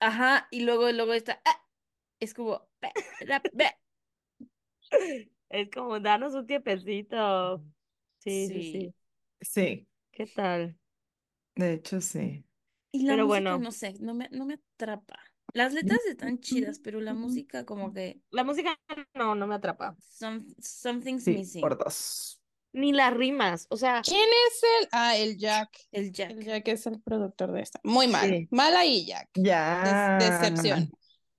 Ajá, 0.00 0.48
y 0.52 0.62
luego, 0.62 0.92
luego 0.92 1.14
está, 1.14 1.42
ah, 1.46 1.62
es 2.20 2.34
como. 2.34 2.68
Es 5.48 5.70
como 5.70 5.98
darnos 6.00 6.34
un 6.34 6.46
tiempecito. 6.46 7.64
Sí, 8.18 8.50
sí, 8.50 8.62
Sí. 8.62 8.64
sí. 8.64 8.94
Sí, 9.40 9.88
¿Qué 10.12 10.26
tal? 10.28 10.78
de 11.54 11.74
hecho 11.74 12.00
sí. 12.00 12.44
Y 12.92 13.04
la 13.06 13.14
Pero 13.14 13.16
música, 13.16 13.26
bueno. 13.26 13.58
no 13.58 13.72
sé, 13.72 13.94
no 14.00 14.14
me, 14.14 14.28
no 14.30 14.44
me 14.46 14.54
atrapa. 14.54 15.18
Las 15.54 15.72
letras 15.72 16.00
están 16.08 16.40
chidas, 16.40 16.78
pero 16.78 17.00
la 17.00 17.14
música 17.14 17.64
como 17.64 17.92
que 17.92 18.20
La 18.30 18.44
música 18.44 18.78
no, 19.14 19.34
no 19.34 19.46
me 19.46 19.54
atrapa. 19.56 19.96
some, 20.00 20.44
something's 20.60 21.24
Sí, 21.24 21.32
missing. 21.34 21.60
por 21.60 21.76
dos. 21.78 22.40
Ni 22.72 22.92
las 22.92 23.12
rimas. 23.14 23.66
O 23.70 23.76
sea, 23.76 24.00
¿Quién 24.02 24.28
es 24.48 24.62
el? 24.82 24.88
Ah, 24.92 25.16
el 25.16 25.36
Jack. 25.38 25.70
El 25.90 26.12
Jack. 26.12 26.30
El 26.30 26.44
Jack 26.44 26.68
es 26.68 26.86
el 26.86 27.00
productor 27.02 27.50
de 27.52 27.62
esta. 27.62 27.80
Muy 27.82 28.06
mal. 28.06 28.28
Sí. 28.30 28.48
Mal 28.52 28.76
ahí, 28.76 29.04
Jack. 29.06 29.28
Ya. 29.34 30.18
Des- 30.20 30.30
decepción. 30.40 30.90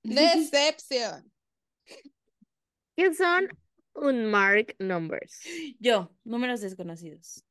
Decepción. 0.03 1.31
¿qué 2.97 3.13
son 3.13 3.47
unmarked 3.95 4.75
numbers? 4.79 5.41
Yo, 5.79 6.11
números 6.23 6.61
desconocidos. 6.61 7.43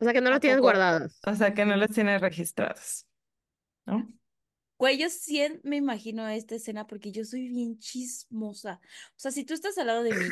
O 0.00 0.04
sea, 0.04 0.12
que 0.12 0.20
no 0.20 0.30
los 0.30 0.40
tienes 0.40 0.60
guardados. 0.60 1.18
O 1.26 1.34
sea 1.34 1.54
que 1.54 1.64
no 1.64 1.76
los 1.76 1.88
tiene 1.90 2.18
registrados. 2.18 3.06
¿No? 3.86 4.06
Güey, 4.84 4.98
yo 4.98 5.08
sí 5.08 5.40
me 5.62 5.76
imagino 5.76 6.28
esta 6.28 6.56
escena 6.56 6.86
porque 6.86 7.10
yo 7.10 7.24
soy 7.24 7.48
bien 7.48 7.78
chismosa. 7.78 8.80
O 8.82 9.14
sea, 9.18 9.30
si 9.30 9.44
tú 9.44 9.54
estás 9.54 9.78
al 9.78 9.86
lado 9.86 10.02
de 10.02 10.12
mí, 10.12 10.28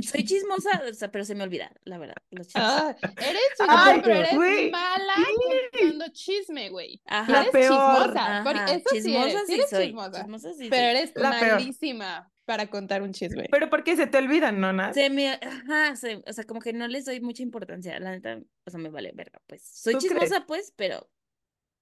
soy 0.00 0.24
chismosa, 0.24 0.80
o 0.88 0.94
sea, 0.94 1.10
pero 1.10 1.24
se 1.24 1.34
me 1.34 1.42
olvida, 1.42 1.72
la 1.82 1.98
verdad. 1.98 2.14
Los. 2.30 2.48
Ah, 2.54 2.94
eres 3.00 3.42
chismosa, 3.58 3.84
Ay, 3.86 4.00
pero 4.04 4.14
eres 4.14 4.34
güey, 4.36 4.70
mala 4.70 5.14
sí. 5.16 5.34
contando 5.72 6.04
chisme, 6.12 6.70
güey. 6.70 7.02
Ajá. 7.06 7.32
La 7.32 7.40
Eres 7.40 7.52
peor. 7.52 7.72
chismosa. 7.72 8.40
porque 8.44 8.58
Ajá, 8.60 8.74
eso 8.74 8.88
sí 8.90 8.96
chismosa 9.02 9.26
eres, 9.28 9.40
sí 9.40 9.46
sí 9.46 9.54
eres 9.54 9.70
soy. 9.70 9.86
chismosa. 9.86 10.20
Chismosa 10.20 10.54
sí 10.54 10.66
Pero 10.70 10.86
eres 10.98 11.12
La 11.16 11.40
peor. 11.40 11.52
malísima 11.54 12.32
para 12.44 12.70
contar 12.70 13.02
un 13.02 13.12
chisme. 13.12 13.48
Pero 13.50 13.68
porque 13.70 13.96
se 13.96 14.06
te 14.06 14.18
olvidan, 14.18 14.60
¿no, 14.60 14.72
Nat? 14.72 14.94
Se 14.94 15.10
me, 15.10 15.30
ajá, 15.32 15.96
se- 15.96 16.22
o 16.26 16.32
sea, 16.32 16.44
como 16.44 16.60
que 16.60 16.72
no 16.72 16.86
les 16.86 17.06
doy 17.06 17.20
mucha 17.20 17.42
importancia, 17.42 17.98
la 17.98 18.12
neta, 18.12 18.40
o 18.66 18.70
sea, 18.70 18.78
me 18.78 18.88
vale 18.90 19.10
verga, 19.14 19.40
pues. 19.48 19.62
Soy 19.64 19.94
¿Tú 19.94 20.00
chismosa, 20.00 20.26
crees? 20.26 20.44
pues, 20.46 20.72
pero, 20.76 21.08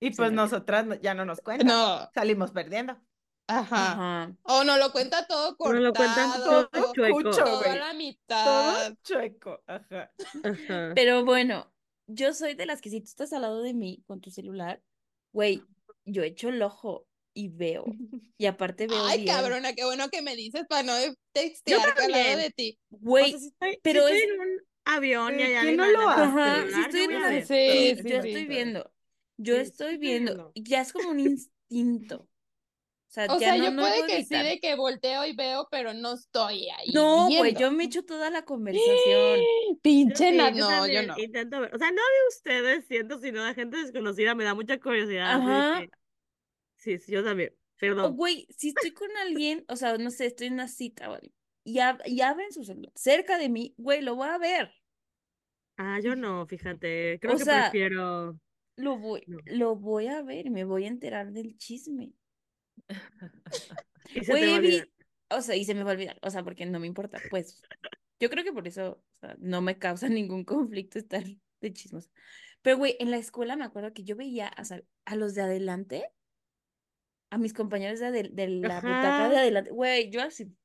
Y 0.01 0.11
pues 0.11 0.33
nosotras 0.33 0.87
no- 0.87 0.95
ya 0.97 1.15
no 1.15 1.25
nos 1.25 1.41
cuentan. 1.41 1.67
No, 1.69 2.11
Salimos 2.15 2.51
perdiendo. 2.53 2.97
ajá. 3.49 3.93
ajá. 3.93 4.33
O 4.43 4.63
no 4.65 4.77
lo 4.79 4.93
cuenta 4.93 5.27
todo 5.27 5.57
No 5.59 5.73
lo 5.73 5.93
cuentan 5.93 6.31
cortado. 6.31 6.69
todo 6.69 6.93
chueco. 6.95 7.31
Toda 7.31 7.77
la 7.77 7.85
Todo 7.89 7.95
mitad. 7.95 8.95
chueco. 9.03 9.63
Ajá. 9.67 10.13
Ajá. 10.45 10.93
Pero 10.95 11.25
bueno, 11.25 11.73
yo 12.07 12.33
soy 12.35 12.55
de 12.55 12.67
las 12.67 12.81
que 12.81 12.91
si 12.91 13.01
tú 13.01 13.07
estás 13.07 13.33
al 13.33 13.43
lado 13.43 13.63
de 13.63 13.75
mí 13.75 14.03
con 14.07 14.21
tu 14.21 14.31
celular, 14.31 14.83
güey, 15.33 15.63
yo 16.05 16.23
echo 16.23 16.49
el 16.49 16.63
ojo 16.63 17.07
y 17.35 17.49
veo. 17.49 17.85
Y 18.39 18.47
aparte 18.47 18.87
veo 18.87 19.05
Ay, 19.07 19.23
bien. 19.23 19.35
cabrona, 19.35 19.73
qué 19.73 19.85
bueno 19.85 20.09
que 20.11 20.23
me 20.23 20.37
dices 20.37 20.65
para 20.69 20.83
no 20.85 20.93
textear 21.33 21.95
al 21.99 22.11
lado 22.11 22.37
de 22.39 22.51
ti. 22.51 22.79
O 22.91 22.99
Güey, 23.01 23.31
sea, 23.33 23.41
si 23.41 23.47
estoy, 23.49 23.73
si 23.73 23.81
pero 23.83 24.01
estoy 24.09 24.19
es- 24.19 24.25
en 24.25 24.41
un 24.41 24.49
avión 24.85 25.35
y 25.35 25.37
Pero 25.39 25.45
hay 25.45 25.51
¿quién 25.53 25.59
alguien 25.59 25.77
no 25.77 25.87
lo 25.87 25.99
del 26.01 26.09
Ajá, 26.09 26.65
si 26.75 26.81
estoy 26.81 27.01
yo 27.01 27.11
en 27.17 27.23
ver. 27.23 27.47
Sí, 27.47 27.97
sí, 28.03 28.09
yo 28.09 28.23
sí. 28.23 28.29
estoy 28.29 28.45
viendo. 28.47 28.93
Yo 29.39 29.57
estoy 29.57 29.97
viendo. 29.97 30.53
Ya 30.55 30.83
es 30.83 30.93
como 30.93 31.11
un 31.11 31.21
instinto. 31.21 32.29
O 33.09 33.11
sea, 33.11 33.25
O 33.25 33.39
ya 33.41 33.53
sea, 33.55 33.57
no, 33.57 33.65
yo 33.65 33.71
no 33.71 33.83
puede 33.83 33.95
puedo 34.01 34.07
que 34.07 34.25
sí 34.25 34.35
de 34.35 34.61
que 34.61 34.75
volteo 34.75 35.25
y 35.25 35.35
veo, 35.35 35.67
pero 35.71 35.95
no 35.95 36.13
estoy 36.13 36.69
ahí. 36.69 36.91
No, 36.93 37.25
güey, 37.27 37.41
viendo. 37.55 37.61
yo 37.61 37.71
me 37.73 37.85
echo 37.85 38.05
toda 38.05 38.29
la 38.29 38.43
conversación. 38.45 39.41
Pinche 39.83 40.31
sí, 40.31 40.37
yo 40.37 40.51
no, 40.51 40.87
yo 40.87 41.03
no. 41.05 41.19
intento 41.19 41.61
ver. 41.61 41.75
O 41.75 41.79
sea, 41.79 41.91
no 41.91 42.03
de 42.03 42.29
ustedes, 42.29 42.87
siento, 42.87 43.19
sino 43.19 43.43
de 43.45 43.55
gente 43.55 43.79
desconocida. 43.79 44.35
Me 44.35 44.45
da 44.45 44.55
mucha 44.55 44.79
curiosidad. 44.79 45.37
Ajá. 45.37 45.81
que- 45.81 45.91
Sí, 46.77 46.99
sí, 46.99 47.13
yo 47.13 47.25
también. 47.25 47.51
O, 47.51 47.79
Perdón. 47.81 48.17
güey, 48.17 48.47
si 48.57 48.69
estoy 48.69 48.91
con 48.93 49.09
alguien, 49.17 49.65
o 49.69 49.77
sea, 49.77 49.97
no 49.99 50.11
sé, 50.11 50.27
estoy 50.27 50.49
en 50.49 50.55
una 50.55 50.69
cita, 50.69 51.09
¿vale? 51.09 51.33
Y, 51.65 51.77
ab- 51.79 52.03
y 52.05 52.21
abren 52.21 52.53
su 52.53 52.63
celular 52.65 52.93
cerca 52.95 53.39
de 53.39 53.49
mí, 53.49 53.75
güey, 53.79 54.03
lo 54.03 54.17
voy 54.17 54.29
a 54.29 54.39
ver. 54.39 54.71
Ah, 55.77 55.99
yo 56.03 56.15
no, 56.17 56.47
fíjate. 56.47 57.19
Creo 57.21 57.35
O 57.35 57.39
que 57.39 57.45
sea, 57.45 57.71
prefiero. 57.71 58.39
Lo 58.79 58.97
voy, 58.99 59.25
No. 59.27 59.39
lo 59.47 59.77
voy 59.77 60.07
a 60.07 60.23
ver 60.23 60.47
y 60.47 60.51
me 60.51 60.65
voy 60.65 60.85
a 60.85 60.89
enterar 60.89 61.33
del 61.33 61.57
chisme. 61.59 62.13
Y 64.15 64.25
se 64.25 64.33
te 64.33 64.47
va 64.47 64.55
a 64.55 64.59
olvidar. 64.59 64.89
o 65.31 65.43
sea, 65.43 65.55
y 65.57 65.65
se 65.67 65.75
me 65.75 65.83
va 65.83 65.91
a 65.91 65.95
olvidar, 65.95 66.19
o 66.23 66.31
sea, 66.31 66.43
porque 66.43 66.65
no 66.65 66.81
me 66.81 66.87
importa, 66.87 67.21
pues. 67.31 67.61
Yo 68.21 68.31
creo 68.31 68.43
que 68.43 68.53
por 68.55 68.67
eso, 68.67 69.05
o 69.17 69.19
sea, 69.21 69.37
no 69.39 69.61
me 69.61 69.79
causa 69.79 70.09
ningún 70.09 70.45
conflicto 70.45 70.99
estar 70.99 71.25
de 71.61 71.73
chismos. 71.73 72.11
Pero, 72.63 72.79
güey, 72.79 72.97
en 73.01 73.11
la 73.11 73.19
escuela 73.19 73.57
me 73.57 73.65
acuerdo 73.65 73.93
que 73.93 74.05
yo 74.05 74.17
veía 74.17 74.51
o 74.59 74.65
sea, 74.65 74.83
a 75.05 75.17
los 75.17 75.35
de 75.35 75.43
adelante, 75.43 76.11
a 77.31 77.37
mis 77.39 77.53
compañeros 77.53 78.01
de, 78.01 78.11
de 78.33 78.49
la 78.49 78.77
butaca 78.77 79.25
Ajá. 79.25 79.29
de 79.29 79.37
adelante, 79.37 79.71
güey, 79.71 80.11
yo 80.11 80.23
así, 80.23 80.57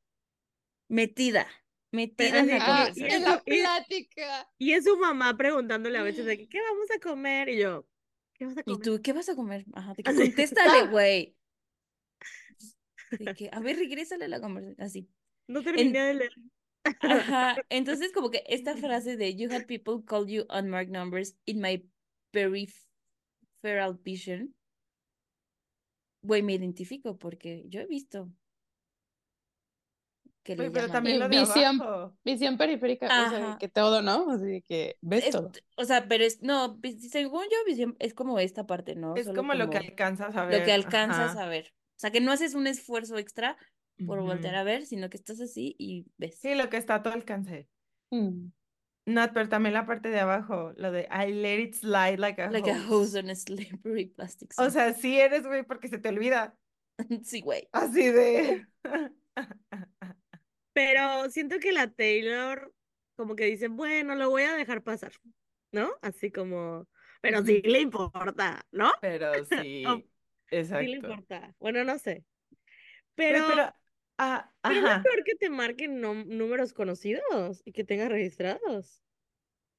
metida, 0.87 1.45
metida 1.91 2.39
en 2.39 2.47
la 2.47 2.57
Ah, 2.61 2.91
y 2.95 3.03
eso- 3.03 3.19
la 3.29 3.43
y- 3.45 3.59
plática. 3.61 4.49
Y 4.57 4.71
es 4.73 4.85
su 4.85 4.97
mamá 4.97 5.35
preguntándole 5.35 5.97
a 5.97 6.03
veces 6.03 6.25
de 6.25 6.37
¿qué 6.49 6.61
vamos 6.61 6.87
a 6.95 6.99
comer? 6.99 7.49
Y 7.49 7.59
yo, 7.59 7.85
¿qué 8.43 8.47
vas 8.47 8.57
a 8.57 8.63
¿Y 8.65 8.79
tú 8.79 9.01
qué 9.01 9.13
vas 9.13 9.29
a 9.29 9.35
comer? 9.35 9.65
Ajá, 9.73 9.91
Así. 10.03 10.03
contéstale, 10.17 10.87
güey. 10.91 11.35
De 13.11 13.33
que, 13.35 13.49
a 13.51 13.59
ver, 13.59 13.77
regrésale 13.77 14.25
a 14.25 14.27
la 14.27 14.41
conversación, 14.41 14.81
así. 14.81 15.09
No 15.47 15.61
terminé 15.61 15.99
de 15.99 16.13
leer. 16.15 16.33
Ajá, 17.01 17.55
entonces 17.69 18.11
como 18.11 18.29
que 18.29 18.43
esta 18.47 18.75
frase 18.75 19.15
de 19.15 19.35
you 19.35 19.49
had 19.51 19.65
people 19.67 20.03
call 20.05 20.27
you 20.27 20.45
unmarked 20.49 20.91
numbers 20.91 21.35
in 21.45 21.61
my 21.61 21.85
peripheral 22.31 23.93
vision, 24.03 24.53
güey, 26.23 26.41
me 26.41 26.53
identifico 26.53 27.17
porque 27.17 27.63
yo 27.67 27.81
he 27.81 27.85
visto 27.85 28.29
que 30.43 30.55
le 30.55 30.69
pero 30.71 30.89
también 30.89 31.19
lo 31.19 31.29
de 31.29 31.39
visión- 31.39 31.81
abajo. 31.81 32.17
Visión 32.23 32.57
periférica, 32.57 33.05
o 33.05 33.29
sea, 33.29 33.57
que 33.59 33.69
todo, 33.69 34.01
¿no? 34.01 34.29
Así 34.31 34.45
de 34.45 34.61
que 34.61 34.97
ves 35.01 35.25
Es- 35.25 35.31
todo. 35.31 35.51
o 35.77 35.85
sea, 35.85 36.07
pero 36.07 36.23
es, 36.23 36.41
no, 36.41 36.79
según 37.09 37.43
yo, 37.43 37.57
visión, 37.65 37.95
es 37.99 38.13
como 38.13 38.39
esta 38.39 38.65
parte, 38.67 38.95
¿no? 38.95 39.15
Es 39.15 39.29
como 39.29 39.53
lo 39.53 39.69
que 39.69 39.77
alcanzas 39.77 40.35
a 40.35 40.43
lo 40.43 40.49
ver. 40.49 40.63
que 40.65 40.71
alcanzas 40.73 41.31
ajá. 41.31 41.43
a 41.45 41.47
ver. 41.47 41.73
O 41.95 41.99
sea, 41.99 42.11
que 42.11 42.21
no 42.21 42.31
haces 42.31 42.53
un 42.55 42.67
esfuerzo 42.67 43.17
extra 43.17 43.57
por 44.05 44.19
voltear 44.21 44.53
Ujú. 44.55 44.61
a 44.61 44.63
ver, 44.63 44.85
sino 44.85 45.09
que 45.09 45.17
estás 45.17 45.39
así 45.39 45.75
y 45.79 46.07
ves. 46.17 46.37
Sí, 46.39 46.55
lo 46.55 46.69
que 46.69 46.77
está 46.77 46.95
a 46.95 47.03
tu 47.03 47.09
alcance. 47.09 47.69
Mm. 48.11 48.47
Nat, 49.05 49.31
pero 49.33 49.49
también 49.49 49.73
la 49.73 49.85
parte 49.85 50.09
de 50.09 50.19
abajo, 50.19 50.73
lo 50.77 50.91
de 50.91 51.07
I 51.11 51.31
let 51.33 51.59
it 51.59 51.73
slide 51.75 52.17
like 52.19 52.41
a 52.41 52.49
Like 52.49 52.71
a 52.71 52.75
hose. 52.87 52.89
hose 52.89 53.19
on 53.19 53.29
a 53.29 53.35
slippery 53.35 54.05
plastic 54.07 54.53
O 54.57 54.69
sea, 54.69 54.93
sí 54.93 55.19
eres, 55.19 55.45
güey, 55.45 55.63
porque 55.63 55.87
se 55.89 55.97
te 55.99 56.09
olvida. 56.09 56.57
Sí, 57.23 57.41
güey. 57.41 57.67
Así 57.71 58.09
de. 58.09 58.65
Pero 60.73 61.29
siento 61.29 61.59
que 61.59 61.71
la 61.71 61.91
Taylor, 61.91 62.73
como 63.15 63.35
que 63.35 63.45
dice, 63.45 63.67
bueno, 63.67 64.15
lo 64.15 64.29
voy 64.29 64.43
a 64.43 64.55
dejar 64.55 64.83
pasar, 64.83 65.11
¿no? 65.71 65.91
Así 66.01 66.31
como, 66.31 66.87
pero 67.21 67.43
sí 67.45 67.61
le 67.63 67.79
importa, 67.81 68.65
¿no? 68.71 68.91
Pero 69.01 69.33
sí, 69.45 69.85
Oh, 69.85 70.01
Sí 70.79 70.87
le 70.87 70.97
exacto. 70.97 71.07
importa. 71.07 71.55
Bueno, 71.59 71.83
no 71.83 71.99
sé. 71.99 72.25
Pero, 73.15 73.45
pero, 73.47 73.73
ah, 74.17 74.51
pero 74.63 74.87
es 74.87 74.99
peor 74.99 75.23
que 75.23 75.35
te 75.35 75.49
marquen 75.49 76.01
números 76.01 76.73
conocidos 76.73 77.61
y 77.65 77.71
que 77.73 77.83
tengas 77.83 78.09
registrados. 78.09 79.03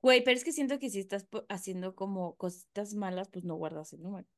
Güey, 0.03 0.23
pero 0.23 0.37
es 0.37 0.45
que 0.45 0.53
siento 0.53 0.79
que 0.79 0.91
si 0.91 1.01
estás 1.01 1.27
haciendo 1.49 1.95
como 1.97 2.37
cositas 2.37 2.95
malas, 2.95 3.29
pues 3.31 3.45
no 3.45 3.57
guardas 3.57 3.93
el 3.93 4.03
número. 4.03 4.29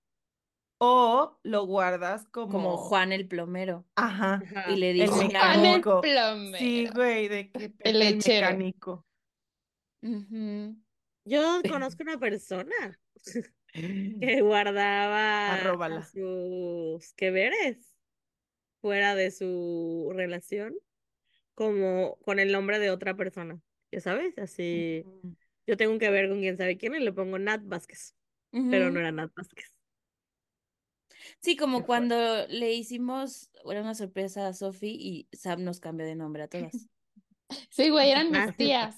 O 0.78 1.38
lo 1.42 1.66
guardas 1.66 2.26
como. 2.28 2.52
Como 2.52 2.76
Juan 2.76 3.12
el 3.12 3.26
plomero. 3.26 3.86
Ajá. 3.96 4.34
Ajá. 4.44 4.70
Y 4.70 4.76
le 4.76 4.90
El 4.90 4.96
dice 4.96 5.08
Juan 5.08 5.22
el 5.22 5.32
mecánico. 5.32 6.00
plomero. 6.00 6.58
Sí, 6.58 6.88
güey, 6.94 7.28
de 7.28 7.50
que 7.50 7.72
el 7.80 7.98
lechero. 7.98 8.46
mecánico. 8.48 9.06
Yo 11.24 11.60
conozco 11.70 12.02
una 12.02 12.18
persona 12.18 13.00
que 13.72 14.40
guardaba 14.42 15.54
Arróbala. 15.54 16.02
sus 16.04 17.12
que 17.14 17.30
veres 17.30 17.94
fuera 18.80 19.14
de 19.14 19.30
su 19.30 20.12
relación 20.14 20.74
como 21.54 22.18
con 22.24 22.38
el 22.38 22.52
nombre 22.52 22.78
de 22.78 22.90
otra 22.90 23.14
persona. 23.16 23.60
Ya 23.90 24.00
sabes, 24.00 24.36
así 24.38 25.04
yo 25.66 25.76
tengo 25.76 25.92
un 25.92 25.98
que 25.98 26.10
ver 26.10 26.28
con 26.28 26.40
quién 26.40 26.56
sabe 26.56 26.76
quién 26.76 26.94
y 26.94 27.00
le 27.00 27.12
pongo 27.12 27.38
Nat 27.38 27.62
Vázquez, 27.64 28.14
pero 28.52 28.90
no 28.90 29.00
era 29.00 29.12
Nat 29.12 29.32
Vázquez. 29.34 29.75
Sí, 31.40 31.56
como 31.56 31.84
cuando 31.84 32.46
le 32.48 32.72
hicimos 32.74 33.50
era 33.70 33.80
una 33.82 33.94
sorpresa 33.94 34.46
a 34.48 34.52
Sophie 34.52 34.90
y 34.98 35.28
Sam 35.32 35.64
nos 35.64 35.80
cambió 35.80 36.06
de 36.06 36.14
nombre 36.16 36.42
a 36.44 36.48
todas. 36.48 36.72
Sí, 37.70 37.90
güey, 37.90 38.10
eran 38.10 38.32
mis 38.32 38.56
tías. 38.56 38.96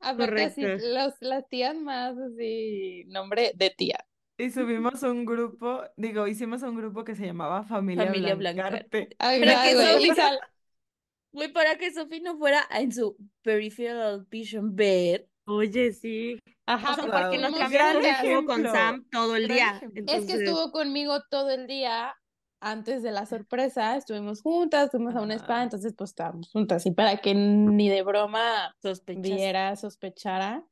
Aparte, 0.00 0.42
así, 0.44 0.60
Correcto. 0.60 0.86
los, 0.88 1.14
las 1.20 1.48
tías 1.48 1.74
más 1.74 2.14
así, 2.18 3.04
nombre 3.06 3.52
de 3.54 3.70
tía. 3.70 3.98
Y 4.36 4.50
subimos 4.50 5.02
un 5.02 5.24
grupo, 5.24 5.82
digo, 5.96 6.26
hicimos 6.26 6.62
un 6.62 6.76
grupo 6.76 7.02
que 7.04 7.14
se 7.14 7.24
llamaba 7.24 7.62
Familia, 7.64 8.04
Familia 8.06 8.34
Blancar. 8.34 8.70
Blancarte. 8.72 9.16
Ajá, 9.18 9.36
Pero 9.40 9.52
que 9.62 9.74
Sophie- 9.74 11.52
para 11.54 11.78
que 11.78 11.92
Sophie 11.92 12.20
no 12.20 12.36
fuera 12.36 12.66
en 12.70 12.92
su 12.92 13.16
peripheral 13.42 14.26
vision 14.30 14.76
ver. 14.76 15.26
Oye, 15.46 15.92
sí. 15.92 16.38
Ajá, 16.66 16.92
O 16.92 16.94
sea, 16.94 17.04
porque 17.04 17.20
porque 17.22 17.38
nos 17.38 17.50
juntas. 17.52 18.04
estuvo 18.04 18.44
con. 18.46 18.62
Sam 18.64 19.06
todo 19.10 19.36
el 19.36 19.48
día. 19.48 19.80
Es 20.06 20.26
que 20.26 20.32
estuvo 20.34 20.72
conmigo 20.72 21.20
todo 21.30 21.50
el 21.50 21.66
día 21.66 22.14
antes 22.60 23.02
de 23.02 23.12
la 23.12 23.26
sorpresa, 23.26 23.96
estuvimos 23.96 24.42
juntas, 24.42 24.90
fuimos 24.90 25.14
a 25.14 25.20
un 25.20 25.30
spa, 25.30 25.62
entonces 25.62 25.94
pues 25.96 26.10
estábamos 26.10 26.50
juntas 26.50 26.84
y 26.86 26.90
para 26.90 27.18
que 27.18 27.34
ni 27.34 27.88
de 27.88 28.02
broma 28.02 28.74
Sospechas. 28.82 29.22
viera, 29.22 29.76
sospechara, 29.76 30.64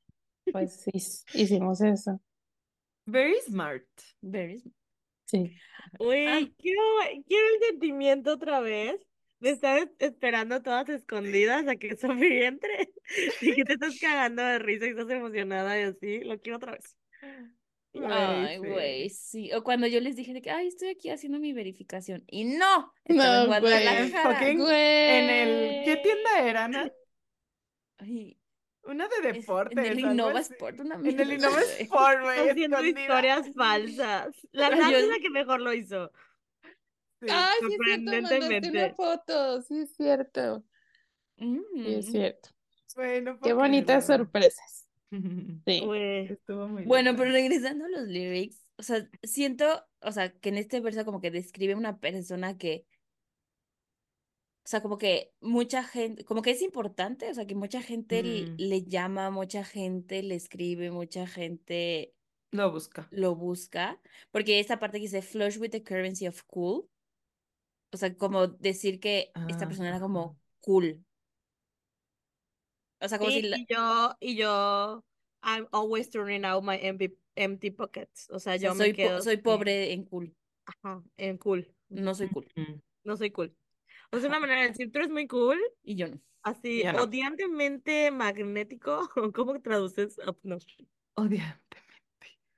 pues 0.51 0.87
hicimos 1.35 1.81
eso. 1.83 2.21
Very 3.07 3.37
smart. 3.47 3.87
Very 4.23 4.59
smart. 4.61 4.75
Sí. 5.27 5.57
Güey, 5.99 6.27
Ah. 6.27 6.41
quiero, 6.59 6.81
quiero 7.29 7.47
el 7.55 7.61
sentimiento 7.69 8.33
otra 8.33 8.61
vez 8.61 9.01
de 9.45 9.51
estar 9.51 9.79
es- 9.79 9.91
esperando 10.01 10.61
todas 10.63 10.89
escondidas 10.89 11.67
a 11.69 11.77
que 11.77 11.97
Sofía 11.97 12.49
entre 12.49 12.89
y 13.41 13.55
que 13.55 13.65
te 13.65 13.75
estás 13.75 13.99
cagando 14.01 14.43
de 14.43 14.59
risa 14.59 14.87
y 14.87 14.91
estás 14.91 15.09
emocionada 15.11 15.79
y 15.81 15.85
así. 15.85 16.21
Lo 16.25 16.41
quiero 16.41 16.57
otra 16.57 16.73
vez. 16.73 16.97
Ay, 18.07 18.59
güey, 18.59 19.09
sí. 19.11 19.53
O 19.53 19.63
cuando 19.63 19.87
yo 19.87 20.01
les 20.01 20.17
dije 20.17 20.33
de 20.33 20.43
que, 20.43 20.51
ay, 20.51 20.67
estoy 20.67 20.89
aquí 20.89 21.11
haciendo 21.11 21.39
mi 21.39 21.53
verificación. 21.53 22.25
Y 22.27 22.45
no, 22.45 22.93
No, 23.07 23.47
güey. 23.61 23.73
En 24.75 25.31
el, 25.31 25.85
¿qué 25.85 25.97
tienda 26.03 26.41
era, 26.43 26.65
Ana? 26.65 26.91
Ay, 27.99 28.37
Una 28.83 29.07
de 29.09 29.33
deportes. 29.33 29.79
en 29.79 29.85
el 29.85 30.01
Innova. 30.01 30.41
Sport, 30.41 30.81
una 30.81 30.97
En 30.97 31.21
el 31.21 31.33
Innova. 31.35 31.61
Sport, 31.79 32.21
güey, 32.23 32.49
Haciendo 32.49 32.79
escondida. 32.79 33.01
historias 33.01 33.55
falsas. 33.55 34.35
La 34.53 34.71
Nat 34.71 34.91
yo- 34.91 34.99
es 34.99 35.09
la 35.09 35.19
que 35.21 35.31
mejor 35.31 35.61
lo 35.61 35.73
hizo. 35.73 36.11
Sí. 37.27 37.31
Ay, 37.33 37.55
sí 37.61 37.75
es 37.75 38.49
cierto, 38.49 38.69
una 38.71 38.95
foto, 38.95 39.63
sí 39.63 39.79
es 39.79 39.97
cierto, 39.97 40.65
sí 41.39 41.95
es 41.95 42.07
Mm. 42.09 42.11
cierto. 42.11 42.49
Güey, 42.95 43.23
no 43.23 43.39
Qué 43.41 43.53
bonitas 43.53 44.05
creerlo. 44.07 44.25
sorpresas. 44.25 44.89
Sí. 45.67 45.81
Güey. 45.85 46.33
Estuvo 46.33 46.69
muy 46.69 46.85
Bueno, 46.85 47.15
pero 47.17 47.31
regresando 47.31 47.85
a 47.85 47.89
los 47.89 48.09
lyrics, 48.09 48.67
o 48.77 48.83
sea, 48.83 49.09
siento, 49.23 49.85
o 50.01 50.11
sea, 50.13 50.33
que 50.33 50.49
en 50.49 50.59
este 50.59 50.81
verso 50.81 51.05
como 51.05 51.21
que 51.21 51.31
describe 51.31 51.75
una 51.77 51.99
persona 52.01 52.59
que, 52.59 52.87
o 54.65 54.69
sea, 54.69 54.81
como 54.83 54.99
que 54.99 55.33
mucha 55.41 55.85
gente, 55.85 56.25
como 56.25 56.43
que 56.43 56.51
es 56.51 56.63
importante, 56.63 57.31
o 57.31 57.35
sea, 57.35 57.47
que 57.47 57.55
mucha 57.55 57.83
gente 57.83 58.23
Mm. 58.23 58.55
le 58.59 58.83
llama, 58.85 59.31
mucha 59.31 59.63
gente 59.65 60.23
le 60.23 60.35
escribe, 60.37 60.91
mucha 60.91 61.27
gente 61.27 62.15
Lo 62.51 62.71
busca. 62.73 63.07
lo 63.11 63.35
busca, 63.37 64.01
porque 64.31 64.59
esta 64.61 64.79
parte 64.81 64.99
que 64.99 65.03
dice 65.05 65.23
flush 65.23 65.59
with 65.59 65.71
the 65.71 65.83
currency 65.85 66.27
of 66.27 66.43
cool, 66.47 66.89
o 67.95 67.97
sea, 67.97 68.15
como 68.17 68.49
decir 68.49 69.01
que 69.01 69.31
esta 69.49 69.65
Ah, 69.65 69.69
persona 69.69 69.89
era 69.89 69.97
ajá. 69.97 70.03
como 70.05 70.39
cool. 70.61 71.05
O 73.01 73.09
sea, 73.09 73.19
como 73.19 73.31
Sí, 73.31 73.41
si 73.43 73.49
la- 73.49 73.59
y 73.59 73.67
yo, 73.69 74.17
y 74.21 74.37
yo, 74.37 75.05
I'm 75.43 75.69
always 75.73 76.11
turning 76.11 76.45
out 76.45 76.65
my 76.65 76.77
empty, 76.81 77.17
empty 77.37 77.71
pockets. 77.71 78.29
O 78.31 78.39
sea, 78.39 78.55
o 78.55 78.59
sea, 78.59 78.71
yo 78.71 78.75
me 78.75 78.79
soy, 78.85 78.91
po- 78.93 78.97
quedo 78.97 79.23
soy 79.23 79.37
pobre 79.39 79.93
en 79.93 80.05
cool, 80.05 80.35
Ajá, 80.67 81.03
en 81.17 81.39
cool. 81.39 81.73
no 81.89 82.15
soy 82.15 82.29
cool, 82.31 82.47
Mm. 82.57 82.81
No 83.05 83.17
soy 83.17 83.31
cool. 83.31 83.55
O 84.11 84.19
sea, 84.19 84.29
una 84.29 84.41
manera 84.41 84.63
de 84.63 84.69
decir, 84.69 84.91
tú 84.91 84.99
eres 84.99 85.11
muy 85.11 85.27
cool, 85.27 85.59
y 85.83 85.97
yo 85.97 86.09
no. 86.09 86.21
así, 86.43 86.83
no. 86.85 87.03
odiantemente 87.03 88.11
magnético. 88.11 89.09
¿Cómo 89.35 89.61
traduces? 89.61 90.19
Obnoxious? 90.27 90.89
Odiante. 91.17 91.77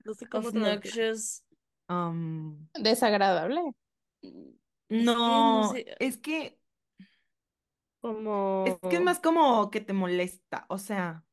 No 0.05 0.15
sé 0.15 0.27
cómo 0.29 0.53
traducir. 0.53 1.03
Obnoxious. 1.03 1.43
Um, 1.89 2.69
Desagradable. 2.81 3.61
No, 4.89 5.73
sé. 5.73 5.97
es 5.99 6.19
que 6.19 6.61
Como 8.01 8.65
es 8.65 8.79
que 8.89 8.97
es 8.97 9.03
más 9.03 9.21
como 9.21 9.71
que 9.71 9.81
te 9.81 9.93
molesta, 9.93 10.67
o 10.69 10.79
sea, 10.79 11.25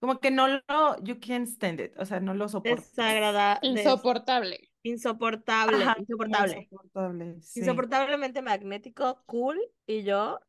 como 0.00 0.20
que 0.20 0.30
no 0.30 0.48
lo, 0.48 0.62
you 1.04 1.20
can't 1.20 1.48
stand 1.48 1.80
it, 1.80 1.98
o 1.98 2.06
sea, 2.06 2.20
no 2.20 2.34
lo 2.34 2.48
soportas. 2.48 2.90
desagradable, 2.96 3.60
Insoportable. 3.68 4.70
insoportable, 4.82 5.84
Ajá, 5.84 5.94
como 5.94 6.00
insoportable. 6.00 6.52
insoportable, 6.52 7.40
sí. 7.42 7.60
Insoportablemente 7.60 8.42
magnético, 8.42 9.22
cool, 9.26 9.60
y 9.86 10.02
yo, 10.04 10.40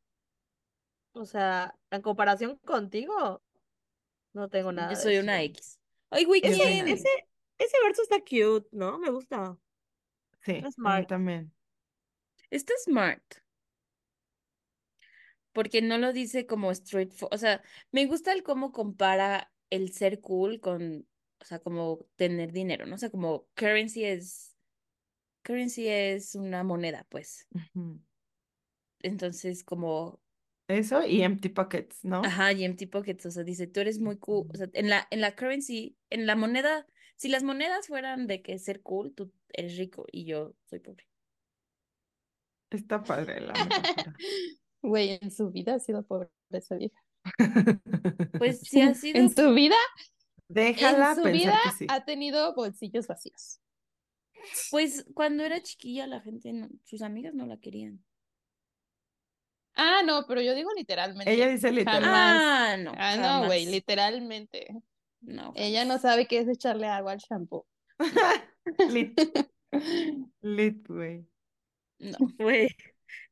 o 1.14 1.26
sea, 1.26 1.76
en 1.92 2.02
comparación 2.02 2.58
contigo, 2.66 3.44
no 4.34 4.50
tengo 4.50 4.72
nada 4.72 4.90
de 4.90 4.96
soy 4.98 5.16
eso. 5.16 5.24
una 5.24 5.42
X. 5.44 5.80
Yo 6.42 6.52
soy 6.54 6.80
Ese, 6.80 6.80
ese, 6.92 7.10
ese 7.58 7.78
verso 7.84 8.02
está 8.04 8.20
cute, 8.22 8.68
¿no? 8.72 9.00
Me 9.00 9.10
gusta. 9.12 9.58
Sí, 10.42 10.54
Está 10.58 10.68
a 10.86 10.92
mí 10.92 11.06
smart. 11.06 11.08
también. 11.08 11.54
Está 12.54 12.74
smart. 12.84 13.24
Porque 15.54 15.82
no 15.82 15.98
lo 15.98 16.14
dice 16.14 16.46
como 16.46 16.74
straightforward. 16.74 17.34
O 17.34 17.38
sea, 17.40 17.64
me 17.92 18.06
gusta 18.06 18.32
el 18.32 18.44
cómo 18.44 18.72
compara 18.72 19.52
el 19.72 19.92
ser 19.92 20.22
cool 20.22 20.60
con, 20.60 21.08
o 21.40 21.46
sea, 21.46 21.58
como 21.60 22.06
tener 22.16 22.52
dinero, 22.52 22.86
¿no? 22.86 22.94
O 22.94 22.98
sea, 23.00 23.10
como 23.10 23.48
currency 23.56 24.04
es, 24.06 24.56
currency 25.44 25.88
es 25.88 26.36
una 26.36 26.64
moneda, 26.64 27.08
pues. 27.10 27.48
Entonces, 29.00 29.64
como, 29.64 30.22
Eso 30.68 31.04
y 31.08 31.24
empty 31.24 31.50
pockets, 31.50 32.04
¿no? 32.04 32.22
ajá, 32.24 32.54
y 32.54 32.66
empty 32.66 32.86
pockets, 32.86 33.26
o 33.26 33.32
sea, 33.32 33.44
dice, 33.44 33.66
tú 33.66 33.80
eres 33.80 34.00
muy 34.00 34.18
cool. 34.18 34.48
O 34.54 34.56
sea, 34.56 34.70
en 34.74 34.90
la, 34.90 35.08
en 35.10 35.22
la 35.22 35.36
currency, 35.36 35.98
en 36.12 36.28
la 36.28 36.36
moneda, 36.36 36.86
si 37.16 37.30
las 37.30 37.42
monedas 37.42 37.88
fueran 37.88 38.28
de 38.28 38.44
que 38.44 38.60
ser 38.60 38.84
cool, 38.84 39.14
tú 39.16 39.34
eres 39.54 39.76
rico 39.78 40.06
y 40.12 40.26
yo 40.26 40.56
soy 40.70 40.80
pobre. 40.80 41.08
Está 42.74 43.04
padre 43.04 43.40
la 43.42 43.54
metáfora. 43.54 44.16
Güey, 44.86 45.18
en 45.22 45.32
su 45.32 45.50
vida 45.50 45.76
ha 45.76 45.80
sido 45.80 46.06
pobre 46.06 46.30
esa 46.52 46.76
vieja. 46.76 47.00
Pues 48.38 48.60
sí 48.62 48.82
ha 48.82 48.94
sido, 48.94 49.18
En 49.20 49.34
su 49.34 49.54
vida, 49.54 49.76
Déjala 50.50 51.12
en 51.12 51.16
su 51.16 51.24
pensar 51.24 51.32
vida 51.32 51.60
que 51.64 51.72
sí. 51.78 51.86
ha 51.90 52.04
tenido 52.04 52.54
bolsillos 52.54 53.08
vacíos. 53.08 53.62
pues 54.72 55.06
cuando 55.14 55.44
era 55.46 55.62
chiquilla 55.62 56.06
la 56.06 56.20
gente, 56.20 56.52
no- 56.52 56.68
sus 56.84 57.02
amigas 57.02 57.34
no 57.34 57.46
la 57.46 57.58
querían. 57.58 58.04
Ah, 59.76 60.02
no, 60.06 60.26
pero 60.28 60.42
yo 60.42 60.54
digo 60.54 60.70
literalmente. 60.76 61.32
Ella 61.34 61.48
dice 61.48 61.72
literal. 61.72 62.04
Jamás. 62.04 62.38
Ah, 62.42 62.78
no, 62.78 62.92
Ah, 62.98 63.16
no, 63.18 63.46
güey, 63.48 63.66
literalmente. 63.66 64.68
No, 65.22 65.54
Ella 65.56 65.86
no 65.86 65.98
sabe 65.98 66.28
qué 66.28 66.40
es 66.40 66.48
echarle 66.50 66.88
agua 66.88 67.14
al 67.14 67.20
shampoo. 67.20 67.66
Lit, 68.90 69.20
lit, 70.42 70.88
güey. 70.88 71.26
No. 72.04 72.18
Güey, 72.38 72.70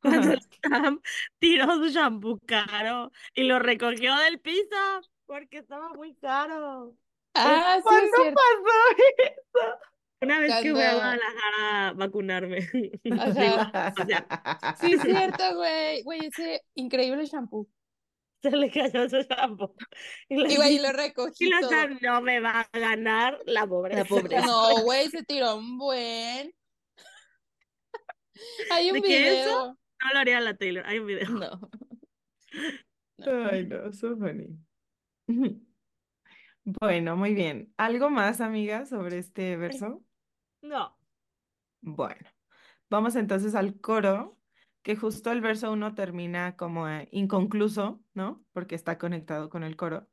cuando 0.01 0.33
Sam 0.63 1.01
tiró 1.39 1.75
su 1.75 1.89
shampoo 1.89 2.39
caro 2.45 3.11
y 3.35 3.43
lo 3.43 3.59
recogió 3.59 4.15
del 4.17 4.39
piso 4.39 5.01
porque 5.25 5.59
estaba 5.59 5.89
muy 5.89 6.15
caro. 6.15 6.95
Ah, 7.33 7.73
sí 7.75 7.77
es 7.79 7.83
¿Cuándo 7.83 8.17
cierto. 8.21 8.35
pasó 8.41 8.97
eso? 9.23 9.79
Una 10.23 10.39
vez 10.39 10.53
que 10.61 10.71
fui 10.71 10.81
a 10.81 10.91
Cuando- 10.91 10.97
Guadalajara 10.97 11.87
a 11.87 11.93
vacunarme. 11.93 12.57
O 13.05 13.33
sea, 13.33 13.93
Sí 14.79 14.93
es 14.93 15.01
cierto, 15.01 15.55
güey. 15.55 16.03
Güey, 16.03 16.19
ese 16.27 16.61
increíble 16.75 17.25
shampoo. 17.25 17.67
se 18.43 18.51
le 18.51 18.69
cayó 18.69 19.09
su 19.09 19.21
shampoo. 19.21 19.73
Y, 20.29 20.53
Y 20.53 20.55
güey, 20.57 20.79
lo 20.79 20.91
recogí 20.91 21.47
y. 21.47 21.51
Sam, 21.69 21.97
no 22.01 22.21
me 22.21 22.39
va 22.39 22.67
a 22.71 22.79
ganar 22.79 23.39
la 23.45 23.65
pobreza. 23.65 23.99
La 24.03 24.05
pobreza. 24.05 24.45
No, 24.45 24.81
güey, 24.83 25.07
se 25.09 25.23
tiró 25.23 25.55
un 25.55 25.77
buen. 25.77 26.53
Hay 28.71 28.89
un 28.89 28.95
¿De 28.95 29.01
qué 29.01 29.27
eso? 29.27 29.49
video. 29.49 29.77
No 30.03 30.13
lo 30.13 30.19
haría 30.19 30.39
la 30.39 30.57
Taylor. 30.57 30.85
Hay 30.85 30.99
un 30.99 31.07
video. 31.07 31.29
No. 31.29 31.69
Ay, 33.51 33.65
no, 33.67 33.91
so 33.93 34.15
funny. 34.17 34.57
Bueno, 36.63 37.15
muy 37.17 37.33
bien. 37.33 37.73
¿Algo 37.77 38.11
más, 38.11 38.39
amiga, 38.39 38.85
sobre 38.85 39.17
este 39.17 39.57
verso? 39.57 40.03
No. 40.61 40.95
Bueno, 41.81 42.29
vamos 42.87 43.15
entonces 43.15 43.55
al 43.55 43.79
coro, 43.81 44.37
que 44.83 44.95
justo 44.95 45.31
el 45.31 45.41
verso 45.41 45.71
uno 45.71 45.95
termina 45.95 46.55
como 46.55 46.87
eh, 46.87 47.09
inconcluso, 47.11 48.03
¿no? 48.13 48.45
Porque 48.51 48.75
está 48.75 48.99
conectado 48.99 49.49
con 49.49 49.63
el 49.63 49.75
coro. 49.75 50.07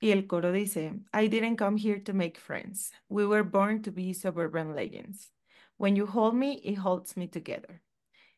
Y 0.00 0.10
el 0.10 0.26
coro 0.26 0.52
dice, 0.52 1.00
I 1.14 1.28
didn't 1.28 1.58
come 1.58 1.80
here 1.80 2.00
to 2.00 2.12
make 2.12 2.38
friends. 2.38 2.92
We 3.08 3.24
were 3.26 3.42
born 3.42 3.80
to 3.82 3.90
be 3.90 4.12
suburban 4.12 4.74
legends. 4.74 5.33
When 5.76 5.96
you 5.96 6.06
hold 6.06 6.34
me, 6.34 6.54
it 6.62 6.76
holds 6.76 7.16
me 7.16 7.26
together. 7.26 7.82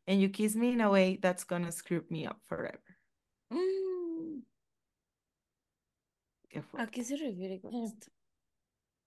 And 0.07 0.21
you 0.21 0.29
kiss 0.31 0.55
me 0.55 0.73
in 0.73 0.81
a 0.81 0.91
way 0.91 1.17
that's 1.17 1.45
gonna 1.45 1.73
screw 1.73 2.05
me 2.11 2.27
up 2.27 2.41
forever. 2.47 2.83
Mm, 3.53 4.43
Qué 6.49 6.59
¿A 6.61 6.63
fuerte. 6.63 6.91
qué 6.93 7.05
se 7.05 7.17
refiere 7.17 7.61
con 7.61 7.75
Eh. 7.75 7.85
esto? 7.87 8.11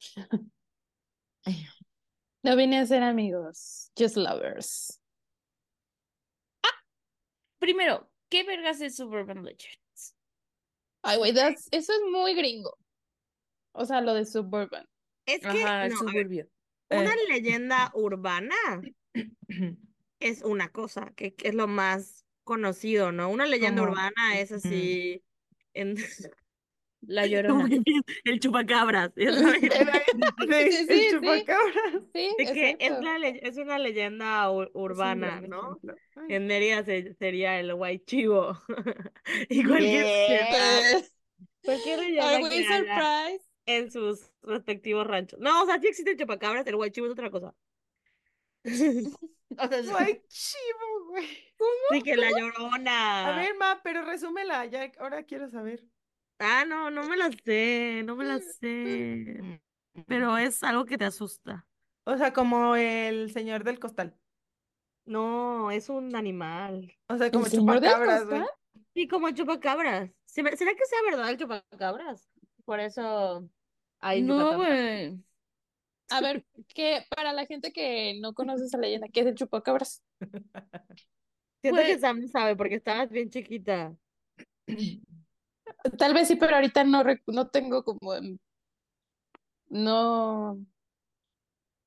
No 2.41 2.55
vine 2.55 2.79
a 2.79 2.85
ser 2.85 3.03
amigos, 3.03 3.91
just 3.97 4.15
lovers. 4.15 5.01
Primero, 7.59 8.09
¿qué 8.29 8.43
vergas 8.45 8.79
es 8.81 8.95
Suburban 8.95 9.43
Legends? 9.43 10.15
Ay, 11.03 11.17
güey, 11.17 11.33
that's- 11.33 11.67
eso 11.71 11.91
es 11.91 11.99
muy 12.11 12.33
gringo. 12.35 12.77
O 13.73 13.85
sea, 13.85 13.99
lo 14.01 14.13
de 14.13 14.25
suburban. 14.25 14.85
Es 15.25 15.41
que, 15.41 15.47
Ajá, 15.63 15.89
no, 15.89 15.95
a 15.95 15.97
suburbio. 15.97 16.47
Una 16.89 17.13
Eh. 17.13 17.27
leyenda 17.29 17.91
urbana 17.93 18.55
es 20.19 20.41
una 20.43 20.69
cosa, 20.69 21.13
que, 21.15 21.33
que 21.35 21.49
es 21.49 21.55
lo 21.55 21.67
más 21.67 22.25
conocido, 22.43 23.11
¿no? 23.11 23.29
Una 23.29 23.45
leyenda 23.45 23.83
urbana 23.83 24.39
es 24.39 24.51
así, 24.51 25.23
en... 25.73 25.95
La 27.01 27.25
Llorona. 27.27 27.69
el 28.25 28.39
chupacabras. 28.41 29.11
Sí, 29.15 29.25
Sí, 29.25 29.31
el 30.51 30.71
sí, 30.71 30.85
sí. 30.87 31.07
chupacabras. 31.11 32.03
Sí, 32.13 32.35
que 32.53 32.75
es, 32.77 32.91
la 32.99 33.17
es 33.29 33.55
una 33.57 33.79
leyenda 33.79 34.49
ur- 34.51 34.69
urbana, 34.73 35.39
¿no? 35.39 35.79
En 36.27 36.45
Mérida 36.47 36.83
se- 36.83 37.13
sería 37.13 37.57
el 37.59 37.73
guay 37.73 37.99
chivo. 37.99 38.57
y 39.49 39.63
cualquier 39.63 40.05
Yes. 40.05 41.15
cualquier 41.63 41.99
Are 41.99 42.09
leyenda 42.11 42.39
we 42.41 42.49
que 42.49 42.67
haya 42.67 42.77
surprised? 42.79 43.48
En 43.77 43.91
sus 43.91 44.31
respectivos 44.41 45.05
ranchos. 45.07 45.39
No, 45.39 45.63
o 45.63 45.65
sea, 45.65 45.79
sí 45.79 45.87
existe 45.87 46.11
el 46.11 46.17
chupacabras, 46.17 46.65
el 46.67 46.75
guay 46.75 46.91
chivo 46.91 47.07
es 47.07 47.13
otra 47.13 47.29
cosa. 47.31 47.55
O 49.57 49.67
sea, 49.67 49.83
sí. 49.83 49.89
Ay, 49.97 50.21
chivo, 50.27 51.05
güey. 51.09 51.27
Sí, 51.89 52.01
que 52.03 52.15
la 52.15 52.27
A 52.27 52.31
llorona. 52.31 53.35
ver, 53.35 53.55
ma, 53.57 53.81
pero 53.83 54.03
resúmela, 54.03 54.65
ya 54.67 54.91
ahora 54.99 55.23
quiero 55.23 55.49
saber. 55.49 55.83
Ah, 56.37 56.65
no, 56.65 56.89
no 56.91 57.03
me 57.07 57.17
la 57.17 57.31
sé, 57.31 58.03
no 58.05 58.15
me 58.15 58.25
la 58.25 58.39
sé. 58.39 59.59
Pero 60.07 60.37
es 60.37 60.63
algo 60.63 60.85
que 60.85 60.97
te 60.97 61.05
asusta. 61.05 61.67
O 62.05 62.15
sea, 62.15 62.31
como 62.31 62.75
el 62.75 63.31
señor 63.33 63.63
del 63.63 63.79
costal. 63.79 64.15
No, 65.05 65.71
es 65.71 65.89
un 65.89 66.15
animal. 66.15 66.95
O 67.07 67.17
sea, 67.17 67.31
como 67.31 67.45
¿El 67.47 67.51
chupacabras, 67.51 68.25
güey. 68.27 68.43
Sí, 68.93 69.07
como 69.07 69.27
el 69.27 69.33
chupacabras. 69.33 70.11
¿Se 70.25 70.43
me- 70.43 70.55
¿Será 70.55 70.73
que 70.75 70.85
sea 70.85 70.99
verdad 71.09 71.29
el 71.31 71.37
chupacabras? 71.37 72.29
Por 72.65 72.79
eso 72.79 73.49
hay 73.99 74.23
No, 74.23 74.55
Yucatán. 74.55 74.57
güey. 74.57 75.23
A 76.09 76.21
ver, 76.21 76.45
que 76.75 77.05
para 77.15 77.33
la 77.33 77.45
gente 77.45 77.71
que 77.73 78.19
no 78.21 78.33
conoce 78.33 78.65
esa 78.65 78.77
leyenda, 78.79 79.07
¿qué 79.13 79.21
es 79.21 79.27
el 79.27 79.35
chupacabras? 79.35 80.03
Siento 81.61 81.83
que 81.85 81.97
Güey. 81.97 81.99
Sam 81.99 82.27
sabe 82.27 82.55
porque 82.57 82.75
estabas 82.75 83.09
bien 83.11 83.29
chiquita. 83.29 83.95
Tal 85.97 86.13
vez 86.13 86.27
sí, 86.27 86.35
pero 86.35 86.55
ahorita 86.55 86.83
no, 86.83 87.03
rec- 87.03 87.23
no 87.27 87.47
tengo 87.49 87.83
como... 87.83 88.15
en- 88.15 88.39
No... 89.69 90.59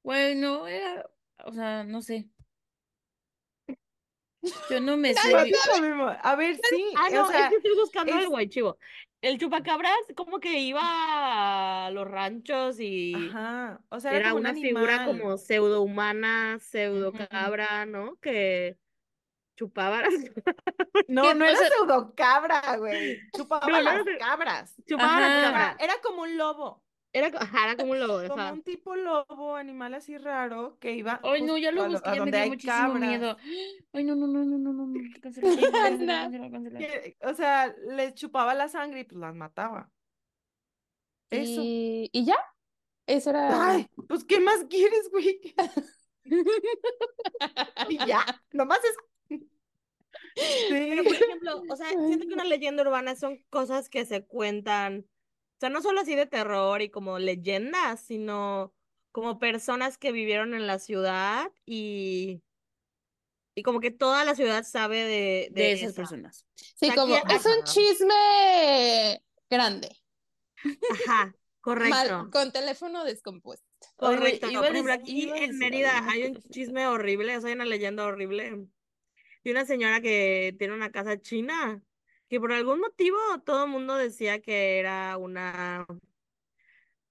Güey, 0.04 0.34
no, 0.36 0.66
era, 0.66 1.04
o 1.44 1.52
sea, 1.52 1.84
no 1.84 2.02
sé. 2.02 2.28
Yo 4.70 4.80
no 4.80 4.96
me 4.96 5.14
sé. 5.14 5.20
A 6.22 6.34
ver, 6.36 6.56
sí, 6.70 6.84
Ah, 6.96 7.06
o 7.10 7.14
no, 7.14 7.28
sea, 7.28 7.44
es 7.44 7.48
que 7.50 7.56
estoy 7.56 7.74
buscando 7.76 8.12
es- 8.14 8.22
el 8.24 8.28
guaychivo. 8.28 8.78
El 9.20 9.38
chupacabras 9.38 9.96
como 10.16 10.40
que 10.40 10.58
iba 10.58 10.80
a 11.86 11.90
los 11.92 12.08
ranchos 12.10 12.80
y 12.80 13.14
ajá, 13.14 13.80
o 13.88 14.00
sea, 14.00 14.10
era 14.10 14.18
era 14.20 14.28
como 14.30 14.40
un 14.40 14.46
una 14.48 14.54
figura 14.60 15.04
como 15.06 15.36
pseudo 15.38 15.82
humana, 15.82 16.58
pseudo 16.60 17.12
cabra, 17.30 17.86
¿no? 17.86 18.16
Que 18.16 18.76
chupaba 19.56 20.02
las, 20.02 20.12
No, 21.06 21.22
que, 21.22 21.34
no 21.36 21.44
o 21.44 21.48
era 21.48 21.56
sea- 21.56 21.68
pseudo 21.68 22.12
cabra, 22.16 22.76
güey. 22.78 23.20
Chupaba 23.36 23.64
No, 23.68 23.76
no 23.76 23.82
las 23.82 24.04
cabras. 24.18 24.74
chupaba 24.88 25.20
las 25.20 25.44
cabras. 25.44 25.76
era 25.78 25.94
como 26.02 26.22
un 26.22 26.36
lobo, 26.36 26.82
Era, 27.14 27.28
ajá, 27.38 27.64
era 27.66 27.76
como 27.76 27.92
un 27.92 28.00
lobo, 28.00 28.26
como 28.28 28.52
un 28.52 28.62
tipo 28.62 28.96
lobo, 28.96 29.56
animal 29.56 29.92
así 29.94 30.16
raro, 30.16 30.78
que 30.80 30.92
iba 30.92 31.20
Ay, 31.22 31.42
no, 31.42 31.58
ya 31.58 31.70
lo 31.70 31.82
a, 31.82 31.88
busqué, 31.88 32.08
a 32.08 32.14
ya 32.14 32.20
me 32.24 32.30
donde 32.30 32.38
dio 32.38 32.46
muchísimo 32.48 32.94
cabras. 32.94 33.00
miedo. 33.08 33.36
Ay, 33.92 34.04
no, 34.04 34.14
no, 34.14 34.26
no, 34.26 34.44
no, 34.44 34.58
no, 34.58 34.72
no, 34.72 34.86
no. 34.86 34.92
Que, 36.78 37.16
o 37.22 37.34
sea, 37.34 37.74
les 37.88 38.14
chupaba 38.14 38.54
la 38.54 38.68
sangre 38.68 39.00
y 39.00 39.04
pues 39.04 39.20
las 39.20 39.34
mataba. 39.34 39.90
Eso. 41.30 41.60
Y, 41.62 42.10
y 42.12 42.24
ya, 42.24 42.36
eso 43.06 43.30
era... 43.30 43.70
Ay, 43.70 43.86
pues, 44.08 44.24
¿qué 44.24 44.40
más 44.40 44.64
quieres, 44.68 45.10
güey? 45.10 45.40
Y 47.88 47.98
ya, 48.06 48.24
nomás 48.52 48.78
es. 48.84 48.96
Pero, 50.68 51.04
por 51.04 51.16
Sí. 51.16 51.24
ejemplo, 51.24 51.62
o 51.68 51.76
sea, 51.76 51.88
siento 51.90 52.26
que 52.26 52.34
una 52.34 52.44
leyenda 52.44 52.82
urbana 52.82 53.16
son 53.16 53.38
cosas 53.50 53.88
que 53.88 54.04
se 54.06 54.24
cuentan, 54.26 55.06
sea, 55.62 55.70
no 55.70 55.82
solo 55.82 56.00
así 56.02 56.14
de 56.16 56.26
terror 56.26 56.82
y 56.82 56.90
como 56.90 57.18
leyendas, 57.18 58.00
sino 58.00 58.74
como 59.12 59.38
personas 59.38 59.98
que 59.98 60.12
vivieron 60.12 60.54
en 60.54 60.66
la 60.66 60.78
ciudad 60.78 61.50
y, 61.66 62.42
y 63.54 63.62
como 63.62 63.80
que 63.80 63.90
toda 63.90 64.24
la 64.24 64.34
ciudad 64.34 64.64
sabe 64.64 65.04
de, 65.04 65.48
de, 65.52 65.52
de 65.52 65.72
esas 65.72 65.90
esa. 65.90 65.96
personas. 66.02 66.46
Sí, 66.56 66.86
Aquí- 66.90 66.96
como 66.96 67.16
es 67.16 67.46
un 67.46 67.52
Ajá. 67.52 67.64
chisme 67.64 69.22
grande, 69.50 69.96
Ajá, 70.90 71.26
mal, 71.26 71.34
correcto. 71.60 72.30
con 72.32 72.52
teléfono 72.52 73.04
descompuesto. 73.04 73.66
Correcto. 73.96 74.46
a 74.46 74.52
Por 74.52 74.66
ejemplo, 74.66 74.92
aquí 74.92 75.30
en 75.34 75.58
Mérida 75.58 76.08
hay 76.08 76.24
un 76.24 76.42
chisme 76.50 76.86
horrible, 76.86 77.36
o 77.36 77.40
sea, 77.40 77.48
hay 77.48 77.54
una 77.54 77.64
leyenda 77.64 78.04
horrible 78.06 78.66
de 79.44 79.50
una 79.50 79.64
señora 79.66 80.00
que 80.00 80.54
tiene 80.58 80.74
una 80.74 80.90
casa 80.92 81.20
china, 81.20 81.82
que 82.32 82.40
por 82.40 82.50
algún 82.50 82.80
motivo 82.80 83.18
todo 83.44 83.66
el 83.66 83.70
mundo 83.70 83.94
decía 83.94 84.40
que 84.40 84.78
era 84.78 85.18
una 85.18 85.86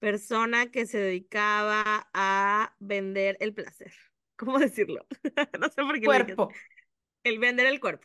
persona 0.00 0.72
que 0.72 0.84
se 0.84 0.98
dedicaba 0.98 2.10
a 2.12 2.74
vender 2.80 3.36
el 3.38 3.54
placer. 3.54 3.92
¿Cómo 4.36 4.58
decirlo? 4.58 5.06
No 5.60 5.68
sé 5.68 5.82
por 5.82 6.00
qué. 6.00 6.06
Cuerpo. 6.06 6.50
El 7.22 7.38
vender 7.38 7.66
el 7.66 7.78
cuerpo. 7.78 8.04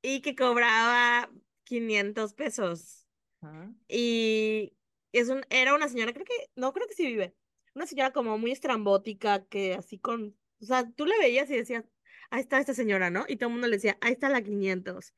Y 0.00 0.22
que 0.22 0.34
cobraba 0.34 1.30
500 1.64 2.32
pesos. 2.32 3.06
Y 3.86 4.72
es 5.12 5.28
un, 5.28 5.44
era 5.50 5.74
una 5.74 5.88
señora, 5.88 6.14
creo 6.14 6.24
que, 6.24 6.48
no 6.56 6.72
creo 6.72 6.88
que 6.88 6.94
sí 6.94 7.04
vive, 7.04 7.34
una 7.74 7.86
señora 7.86 8.14
como 8.14 8.38
muy 8.38 8.52
estrambótica, 8.52 9.44
que 9.44 9.74
así 9.74 9.98
con, 9.98 10.34
o 10.62 10.64
sea, 10.64 10.90
tú 10.92 11.04
le 11.04 11.18
veías 11.18 11.50
y 11.50 11.56
decías, 11.58 11.84
ahí 12.30 12.40
está 12.40 12.58
esta 12.58 12.72
señora, 12.72 13.10
¿no? 13.10 13.26
Y 13.28 13.36
todo 13.36 13.48
el 13.48 13.52
mundo 13.52 13.68
le 13.68 13.76
decía, 13.76 13.98
ahí 14.00 14.12
está 14.12 14.30
la 14.30 14.40
500. 14.40 15.12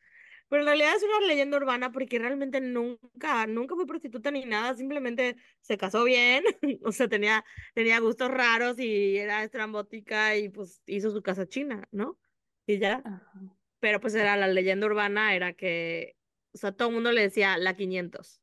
Pero 0.50 0.62
en 0.62 0.66
realidad 0.66 0.96
es 0.96 1.04
una 1.04 1.26
leyenda 1.28 1.56
urbana 1.56 1.92
porque 1.92 2.18
realmente 2.18 2.60
nunca, 2.60 3.46
nunca 3.46 3.76
fue 3.76 3.86
prostituta 3.86 4.32
ni 4.32 4.44
nada, 4.44 4.74
simplemente 4.74 5.36
se 5.60 5.78
casó 5.78 6.02
bien, 6.02 6.42
o 6.84 6.90
sea, 6.90 7.08
tenía, 7.08 7.44
tenía 7.72 8.00
gustos 8.00 8.32
raros 8.32 8.78
y 8.80 9.16
era 9.16 9.44
estrambótica 9.44 10.36
y 10.36 10.48
pues 10.48 10.82
hizo 10.86 11.12
su 11.12 11.22
casa 11.22 11.46
china, 11.46 11.86
¿no? 11.92 12.18
Y 12.66 12.80
ya. 12.80 13.00
Ajá. 13.04 13.40
Pero 13.78 14.00
pues 14.00 14.14
era 14.16 14.36
la 14.36 14.48
leyenda 14.48 14.86
urbana, 14.86 15.36
era 15.36 15.52
que, 15.52 16.16
o 16.52 16.58
sea, 16.58 16.72
todo 16.72 16.88
el 16.88 16.94
mundo 16.94 17.12
le 17.12 17.22
decía 17.22 17.56
la 17.56 17.76
500. 17.76 18.42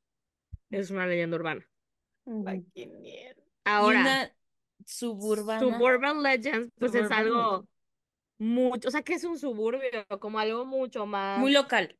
Es 0.69 0.89
una 0.89 1.07
leyenda 1.07 1.35
urbana. 1.35 1.69
La 2.25 2.53
Ujú. 2.53 2.71
500. 2.73 3.03
Y 3.03 3.43
Ahora, 3.65 3.99
una 3.99 4.35
suburbana. 4.85 5.59
Suburban 5.59 6.23
Legends, 6.23 6.71
pues 6.79 6.95
es 6.95 7.11
algo 7.11 7.67
mucho, 8.39 8.87
o 8.87 8.91
sea, 8.91 9.01
que 9.03 9.13
es 9.13 9.23
un 9.23 9.37
suburbio, 9.37 9.81
como 10.19 10.39
algo 10.39 10.65
mucho 10.65 11.05
más, 11.05 11.39
Muy 11.39 11.51
local. 11.53 11.97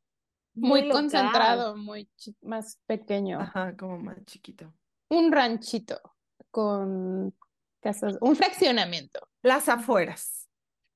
Muy 0.53 0.89
concentrado, 0.89 1.77
muy 1.77 2.09
más 2.41 2.79
pequeño. 2.88 3.39
Ajá, 3.39 3.75
como 3.77 3.99
más 3.99 4.17
chiquito. 4.25 4.73
Un 5.09 5.31
ranchito 5.31 6.01
con 6.49 7.35
casas, 7.79 8.17
un 8.21 8.35
fraccionamiento. 8.35 9.19
Las 9.43 9.69
afueras, 9.69 10.49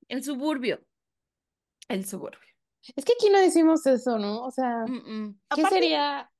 El 0.08 0.24
suburbio. 0.24 0.80
el 1.88 2.04
suburbio. 2.06 2.40
Es 2.96 3.04
que 3.04 3.12
aquí 3.12 3.30
no 3.30 3.38
decimos 3.38 3.86
eso, 3.86 4.18
¿no? 4.18 4.42
O 4.44 4.50
sea, 4.50 4.84
Mm, 4.88 4.92
mm. 5.26 5.40
¿qué 5.54 5.60
Aparte- 5.62 5.68
sería 5.76 6.30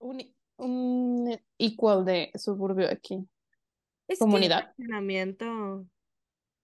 un, 0.00 0.34
un 0.56 1.40
equal 1.58 2.04
de 2.04 2.32
suburbio 2.34 2.88
aquí? 2.90 3.24
Es 4.08 4.18
que- 4.18 4.24
Comunidad. 4.24 4.74
Fraccionamiento. 4.74 5.86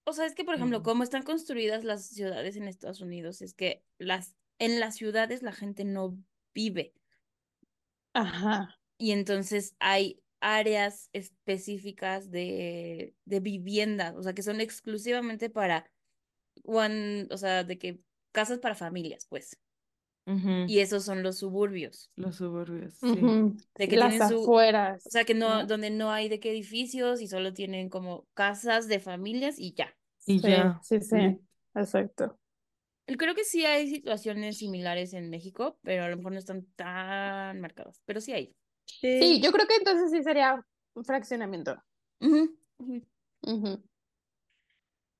O 0.05 0.13
sea, 0.13 0.27
es 0.27 0.35
que, 0.35 0.45
por 0.45 0.55
ejemplo, 0.55 0.83
como 0.83 1.03
están 1.03 1.23
construidas 1.23 1.85
las 1.85 2.07
ciudades 2.07 2.57
en 2.57 2.69
Estados 2.69 3.01
Unidos, 3.01 3.43
es 3.43 3.55
que 3.55 3.83
las, 3.99 4.37
en 4.59 4.81
las 4.81 4.97
ciudades 4.97 5.43
la 5.43 5.53
gente 5.53 5.85
no 5.85 6.19
vive. 6.55 6.95
Ajá. 8.13 8.79
Y 8.99 9.13
entonces 9.13 9.75
hay 9.81 10.23
áreas 10.41 11.09
específicas 11.13 12.31
de, 12.31 13.15
de 13.25 13.41
vivienda, 13.41 14.15
o 14.17 14.23
sea, 14.23 14.35
que 14.35 14.43
son 14.43 14.61
exclusivamente 14.61 15.49
para 15.51 15.91
one, 16.65 17.27
o 17.31 17.37
sea, 17.39 17.65
de 17.65 17.79
que 17.79 18.01
casas 18.33 18.59
para 18.59 18.75
familias, 18.75 19.27
pues. 19.29 19.59
Y 20.67 20.79
esos 20.81 21.05
son 21.05 21.23
los 21.23 21.39
suburbios. 21.39 22.11
Los 22.17 22.37
suburbios, 22.37 22.95
sí. 22.95 23.21
De 23.77 23.89
que 23.89 23.97
Las 23.97 24.11
tienen 24.13 24.29
su- 24.29 24.43
afueras. 24.43 25.07
O 25.07 25.11
sea, 25.11 25.25
que 25.25 25.35
no, 25.35 25.67
donde 25.67 25.91
no 25.91 26.11
hay 26.11 26.29
de 26.29 26.41
qué 26.41 26.51
edificios 26.51 27.21
y 27.21 27.29
solo 27.29 27.53
tienen 27.53 27.89
como 27.91 28.27
casas 28.35 28.89
de 28.89 29.01
familias 29.01 29.57
y 29.59 29.75
ya. 29.75 29.95
Y 30.27 30.41
Sí, 30.41 30.49
ya. 30.49 30.81
sí, 30.83 31.01
sí, 31.01 31.17
exacto. 31.75 32.39
Creo 33.07 33.35
que 33.35 33.45
sí 33.45 33.67
hay 33.67 33.89
situaciones 33.89 34.57
similares 34.59 35.13
en 35.13 35.29
México, 35.29 35.79
pero 35.83 36.05
a 36.05 36.09
lo 36.09 36.17
mejor 36.17 36.33
no 36.33 36.39
están 36.39 36.65
tan 36.75 37.61
marcadas, 37.61 38.01
pero 38.07 38.21
sí 38.21 38.33
hay. 38.33 38.55
Sí, 38.87 39.41
yo 39.43 39.53
creo 39.53 39.67
que 39.67 39.77
entonces 39.77 40.11
sí 40.11 40.23
sería 40.23 40.65
un 40.95 41.05
fraccionamiento. 41.05 41.77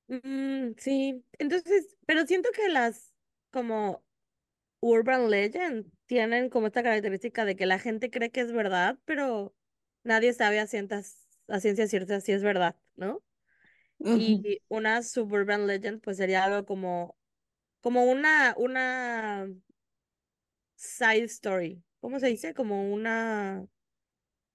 Mm, 0.07 0.73
sí, 0.77 1.25
entonces, 1.39 1.97
pero 2.05 2.25
siento 2.27 2.49
que 2.55 2.69
las 2.69 3.13
como 3.51 4.03
urban 4.79 5.29
legend 5.29 5.91
tienen 6.05 6.49
como 6.49 6.67
esta 6.67 6.83
característica 6.83 7.45
de 7.45 7.55
que 7.55 7.65
la 7.65 7.79
gente 7.79 8.09
cree 8.11 8.31
que 8.31 8.41
es 8.41 8.51
verdad, 8.53 8.97
pero 9.05 9.55
nadie 10.03 10.33
sabe 10.33 10.59
a 10.59 10.67
cientas- 10.67 11.27
a 11.47 11.59
ciencia 11.59 11.87
cierta 11.87 12.21
si 12.21 12.31
es 12.33 12.43
verdad, 12.43 12.75
¿no? 12.95 13.23
Y 13.99 14.61
una 14.69 15.03
suburban 15.03 15.67
legend 15.67 16.01
pues 16.01 16.17
sería 16.17 16.43
algo 16.45 16.65
como 16.65 17.17
como 17.81 18.05
una 18.05 18.55
una 18.57 19.47
side 20.75 21.25
story, 21.29 21.83
¿cómo 21.99 22.19
se 22.19 22.27
dice? 22.27 22.53
Como 22.53 22.91
una 22.93 23.65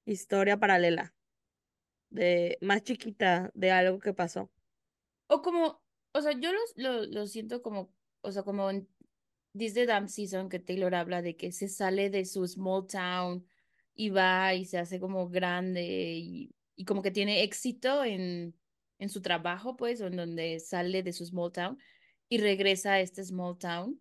historia 0.07 0.59
paralela 0.59 1.15
de 2.11 2.59
más 2.63 2.83
chiquita 2.85 3.51
de 3.55 3.71
algo 3.73 3.99
que 4.01 4.15
pasó. 4.15 4.51
O 5.29 5.43
como, 5.43 5.83
o 6.13 6.23
sea, 6.23 6.33
yo 6.33 6.53
los, 6.53 6.73
lo, 6.77 7.05
lo 7.07 7.27
siento 7.27 7.63
como, 7.63 7.93
o 8.23 8.33
sea, 8.33 8.43
como 8.43 8.71
en 8.71 8.89
This 9.57 9.75
the 9.75 9.87
Damn 9.87 10.09
Season 10.09 10.49
que 10.49 10.59
Taylor 10.61 10.95
habla 10.95 11.23
de 11.23 11.37
que 11.37 11.53
se 11.53 11.69
sale 11.69 12.11
de 12.11 12.25
su 12.25 12.47
small 12.47 12.87
town 12.87 13.47
y 13.95 14.11
va 14.11 14.55
y 14.55 14.65
se 14.65 14.79
hace 14.79 15.01
como 15.01 15.29
grande 15.29 15.83
y, 16.19 16.55
y 16.77 16.85
como 16.85 17.03
que 17.03 17.11
tiene 17.11 17.43
éxito 17.43 18.05
en, 18.05 18.59
en 18.99 19.09
su 19.09 19.21
trabajo, 19.23 19.77
pues, 19.77 20.01
o 20.01 20.07
en 20.07 20.17
donde 20.17 20.61
sale 20.61 21.03
de 21.03 21.13
su 21.13 21.27
small 21.27 21.53
town 21.53 21.79
y 22.29 22.39
regresa 22.39 22.95
a 22.95 23.01
este 23.01 23.25
small 23.25 23.59
town 23.59 24.01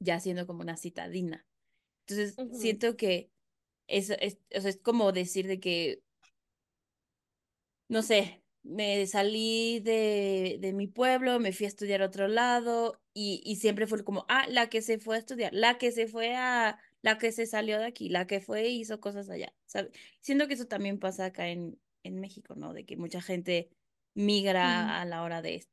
ya 0.00 0.20
siendo 0.20 0.46
como 0.46 0.62
una 0.62 0.76
citadina. 0.76 1.46
Entonces, 2.06 2.42
Ujú. 2.42 2.50
siento 2.50 2.96
que 2.96 3.32
es, 3.88 4.10
es, 4.10 4.40
o 4.56 4.60
sea, 4.60 4.70
es 4.70 4.80
como 4.82 5.12
decir 5.12 5.46
de 5.46 5.60
que 5.60 6.02
no 7.88 8.02
sé, 8.02 8.44
me 8.62 9.06
salí 9.06 9.80
de, 9.80 10.58
de 10.60 10.72
mi 10.72 10.86
pueblo, 10.88 11.38
me 11.40 11.52
fui 11.52 11.66
a 11.66 11.68
estudiar 11.68 12.02
a 12.02 12.06
otro 12.06 12.28
lado 12.28 13.03
y, 13.14 13.42
y 13.44 13.56
siempre 13.56 13.86
fue 13.86 14.04
como, 14.04 14.26
ah, 14.28 14.46
la 14.48 14.68
que 14.68 14.82
se 14.82 14.98
fue 14.98 15.16
a 15.16 15.18
estudiar, 15.20 15.52
la 15.54 15.78
que 15.78 15.92
se 15.92 16.06
fue 16.08 16.34
a, 16.36 16.78
la 17.02 17.18
que 17.18 17.32
se 17.32 17.46
salió 17.46 17.78
de 17.78 17.86
aquí, 17.86 18.08
la 18.08 18.26
que 18.26 18.40
fue 18.40 18.68
y 18.68 18.80
hizo 18.80 19.00
cosas 19.00 19.30
allá, 19.30 19.54
¿sabes? 19.66 19.92
Siento 20.20 20.48
que 20.48 20.54
eso 20.54 20.66
también 20.66 20.98
pasa 20.98 21.26
acá 21.26 21.48
en, 21.48 21.78
en 22.02 22.20
México, 22.20 22.54
¿no? 22.56 22.74
De 22.74 22.84
que 22.84 22.96
mucha 22.96 23.22
gente 23.22 23.70
migra 24.14 24.90
Ujú. 24.90 25.00
a 25.00 25.04
la 25.04 25.22
hora 25.22 25.42
de 25.42 25.66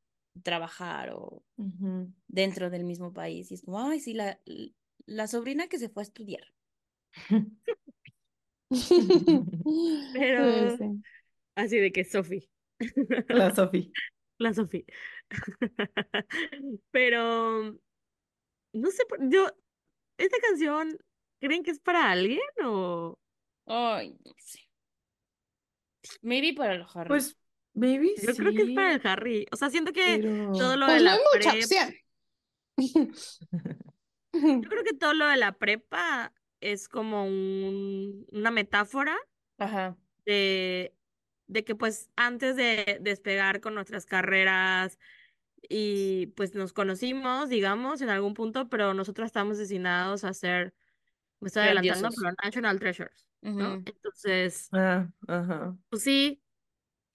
trabajar 0.44 1.12
o 1.14 1.44
Ujú. 1.58 2.14
dentro 2.28 2.70
del 2.70 2.84
mismo 2.86 3.14
país 3.14 3.52
y 3.52 3.56
es 3.56 3.62
como, 3.64 3.80
ay, 3.80 4.00
sí, 4.00 4.14
la, 4.14 4.40
la 5.06 5.28
sobrina 5.28 5.68
que 5.68 5.80
se 5.80 5.90
fue 5.90 6.04
a 6.04 6.06
estudiar. 6.06 6.44
Pero- 10.14 10.70
Sí, 10.70 10.78
sí. 10.78 11.04
Así 11.56 11.78
de 11.80 11.92
que 11.92 12.04
Sophie. 12.06 12.50
La 13.30 13.54
Sofi. 13.54 13.92
La 14.40 14.54
Sofía. 14.54 14.84
Pero 16.92 17.78
no 18.74 18.92
sé, 18.92 19.04
yo, 19.30 19.48
esta 20.18 20.38
canción, 20.42 20.98
¿creen 21.40 21.64
que 21.64 21.72
es 21.72 21.80
para 21.80 22.12
alguien 22.12 22.42
o? 22.66 23.20
Ay, 23.66 24.16
no 24.24 24.34
sé. 24.38 24.60
Maybe 26.22 26.54
para 26.54 26.76
los 26.76 26.96
Harry. 26.96 27.10
Pues, 27.10 27.38
maybe 27.74 28.16
Yo 28.16 28.36
creo 28.36 28.54
que 28.54 28.64
es 28.64 28.72
para 28.72 28.94
sí, 28.94 28.96
el 28.96 29.02
Harry. 29.08 29.46
O 29.52 29.56
sea, 29.56 29.70
siento 29.70 29.94
que 29.94 30.22
pero... 30.22 30.52
todo 30.58 30.78
lo 30.78 30.86
Pues 30.86 30.98
de 30.98 31.02
no 31.04 31.06
la 31.06 31.14
hay 31.14 31.20
mucha 31.34 31.52
prep, 31.52 31.56
opción. 31.56 31.96
yo 34.62 34.70
creo 34.70 34.84
que 34.84 34.94
todo 34.94 35.14
lo 35.14 35.28
de 35.28 35.38
la 35.38 35.54
prepa 35.58 36.34
es 36.62 36.88
como 36.88 37.26
un, 37.26 38.26
una 38.32 38.52
metáfora 38.52 39.18
Ajá. 39.58 39.96
de, 40.26 40.96
de 41.48 41.64
que 41.64 41.76
pues 41.76 42.10
antes 42.16 42.56
de 42.56 43.00
despegar 43.02 43.62
con 43.62 43.76
nuestras 43.76 44.06
carreras 44.06 45.00
y 45.70 46.28
pues 46.38 46.56
nos 46.56 46.74
conocimos, 46.74 47.50
digamos, 47.50 48.02
en 48.02 48.10
algún 48.10 48.34
punto, 48.34 48.70
pero 48.70 48.94
nosotros 48.94 49.28
estamos 49.28 49.58
destinados 49.58 50.24
a 50.24 50.34
ser, 50.34 50.74
me 51.42 51.48
estoy 51.50 51.64
adelantando, 51.64 52.10
pero 52.16 52.32
National 52.44 52.80
Treasures. 52.80 53.28
Entonces, 53.86 54.74
ajá. 55.28 55.78
pues 55.90 56.04
sí, 56.04 56.42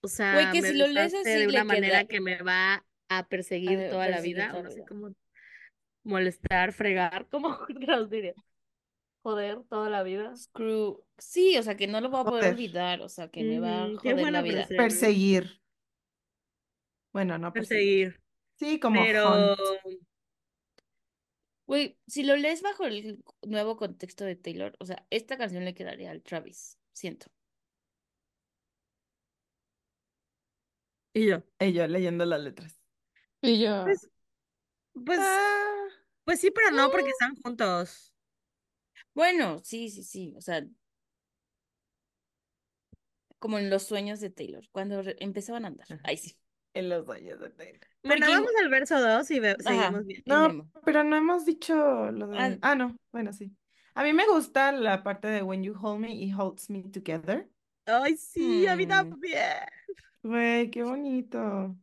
O 0.03 0.09
sea, 0.09 0.35
Güey, 0.35 0.51
que 0.51 0.63
me 0.63 0.73
si 0.73 0.75
lo 0.75 0.87
lees 0.89 1.15
besaste 1.15 1.31
así 1.31 1.41
de 1.41 1.49
una 1.49 1.61
le 1.61 1.65
manera 1.65 2.05
queda 2.05 2.07
que 2.07 2.21
me 2.21 2.43
va 2.43 2.87
a 3.09 3.25
a 3.29 3.29
perseguir 3.29 3.79
ver, 3.79 3.91
toda 3.91 4.09
la 4.09 4.21
vida, 4.21 4.49
toda 4.49 4.59
o 4.59 4.63
la 4.63 4.63
no 4.63 4.71
sé 4.71 4.77
vida. 4.77 4.87
cómo 4.89 5.11
molestar, 6.05 6.73
fregar, 6.73 7.29
¿cómo 7.31 7.59
diría? 8.11 8.35
Joder, 9.23 9.63
toda 9.69 9.91
la 9.91 10.03
vida. 10.05 10.37
Screw. 10.37 11.05
Sí, 11.19 11.59
o 11.59 11.63
sea, 11.63 11.77
que 11.77 11.87
no 11.89 12.01
lo 12.01 12.11
voy 12.11 12.21
a 12.23 12.27
poder 12.27 12.45
Joder. 12.45 12.47
olvidar, 12.47 13.03
o 13.03 13.09
sea, 13.09 13.29
que 13.31 13.45
me 13.45 13.61
va 13.61 13.85
a 13.85 13.97
qué 14.03 14.15
joder 14.15 14.31
la 14.31 14.43
vida. 14.43 14.73
Perseguir. 14.77 15.61
Bueno, 17.13 17.37
no 17.39 17.53
perseguir. 17.53 17.97
Perseguir. 17.97 18.21
Sí, 18.59 18.79
como 18.81 19.01
Pero. 19.03 19.57
Güey, 21.67 21.99
si 22.07 22.23
lo 22.23 22.37
lees 22.37 22.63
bajo 22.63 22.85
el 22.87 23.23
nuevo 23.43 23.77
contexto 23.77 24.25
de 24.25 24.37
Taylor, 24.37 24.77
o 24.79 24.87
sea, 24.87 25.05
esta 25.11 25.37
canción 25.37 25.65
le 25.65 25.75
quedaría 25.75 26.11
al 26.13 26.23
Travis, 26.23 26.79
siento. 26.93 27.27
y 31.13 31.27
yo. 31.27 31.43
Y 31.61 31.73
yo 31.73 31.87
leyendo 31.87 32.25
las 32.25 32.41
letras. 32.41 32.79
Y 33.43 33.61
yo, 33.61 33.85
Pues, 33.85 34.09
pues, 35.05 35.19
Ah, 35.23 35.85
pues 36.25 36.41
sí, 36.41 36.51
pero 36.51 36.71
no, 36.71 36.91
porque 36.91 37.11
están 37.11 37.37
juntos. 37.37 38.13
Bueno, 39.15 39.61
sí, 39.65 39.89
sí, 39.91 40.03
sí, 40.05 40.35
o 40.37 40.41
sea, 40.41 40.65
como 43.39 43.59
en 43.59 43.71
los 43.71 43.83
sueños 43.85 44.21
de 44.21 44.31
Taylor, 44.31 44.65
cuando 44.73 45.03
re- 45.03 45.17
empezaban 45.21 45.65
a 45.65 45.69
andar. 45.69 45.87
Ahí 46.05 46.17
sí. 46.17 46.37
en 46.75 46.89
los 46.89 47.05
sueños 47.07 47.41
de 47.41 47.51
Taylor. 47.51 47.81
Bueno, 48.07 48.27
Porque 48.27 48.35
vamos 48.35 48.51
al 48.63 48.69
verso 48.71 49.01
2 49.01 49.31
y 49.31 49.41
ve- 49.41 49.57
seguimos 49.61 50.07
bien. 50.07 50.23
No, 50.27 50.71
pero 50.85 51.05
no 51.05 51.17
hemos 51.17 51.45
dicho 51.45 52.11
lo 52.13 52.29
de... 52.29 52.39
Ah. 52.39 52.59
Ah, 52.63 52.75
no, 52.75 52.97
bueno, 53.13 53.33
sí. 53.33 53.51
A 53.95 54.03
mí 54.03 54.13
me 54.13 54.27
gusta 54.27 54.73
la 54.73 55.03
parte 55.03 55.29
de 55.29 55.43
When 55.43 55.63
You 55.63 55.75
Hold 55.81 56.01
Me 56.01 56.15
y 56.15 56.33
Holds 56.33 56.71
Me 56.71 56.83
Together. 56.85 57.49
Ay, 57.87 58.17
sí, 58.17 58.67
a 58.67 58.77
mí 58.77 58.87
Mm. 58.87 58.89
también. 58.89 59.59
Güey, 60.23 60.71
qué 60.71 60.83
bonito. 60.83 61.77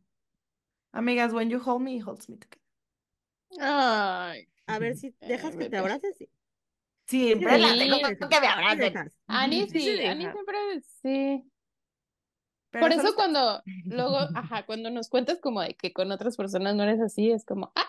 Amigas, 0.92 1.32
When 1.32 1.50
You 1.50 1.60
Hold 1.64 1.82
Me 1.82 1.94
y 1.94 2.02
Holds 2.02 2.28
Me 2.28 2.36
Together. 2.36 2.60
ay, 3.60 4.48
A 4.66 4.78
ver 4.78 4.96
si 4.96 5.14
dejas 5.20 5.56
que 5.56 5.68
te 5.68 5.76
abraces, 5.76 6.16
sí. 6.16 6.28
Siempre 7.06 7.58
la 7.58 7.68
Sí. 7.68 7.78
tengo 7.78 7.96
Sí, 7.96 8.16
que 8.30 8.40
me 8.40 8.46
abracen. 8.46 9.12
Ani 9.26 9.68
Sí 9.68 10.00
Ani 10.06 10.22
siempre 10.30 10.58
sí. 11.02 11.44
Pero 12.74 12.86
Por 12.86 12.92
eso 12.92 13.02
está- 13.10 13.14
cuando 13.14 13.62
luego, 13.84 14.18
ajá, 14.34 14.66
cuando 14.66 14.90
nos 14.90 15.08
cuentas 15.08 15.38
como 15.40 15.60
de 15.62 15.74
que 15.76 15.92
con 15.92 16.10
otras 16.10 16.36
personas 16.36 16.74
no 16.74 16.82
eres 16.82 17.00
así, 17.00 17.30
es 17.30 17.44
como, 17.44 17.72
ah, 17.76 17.86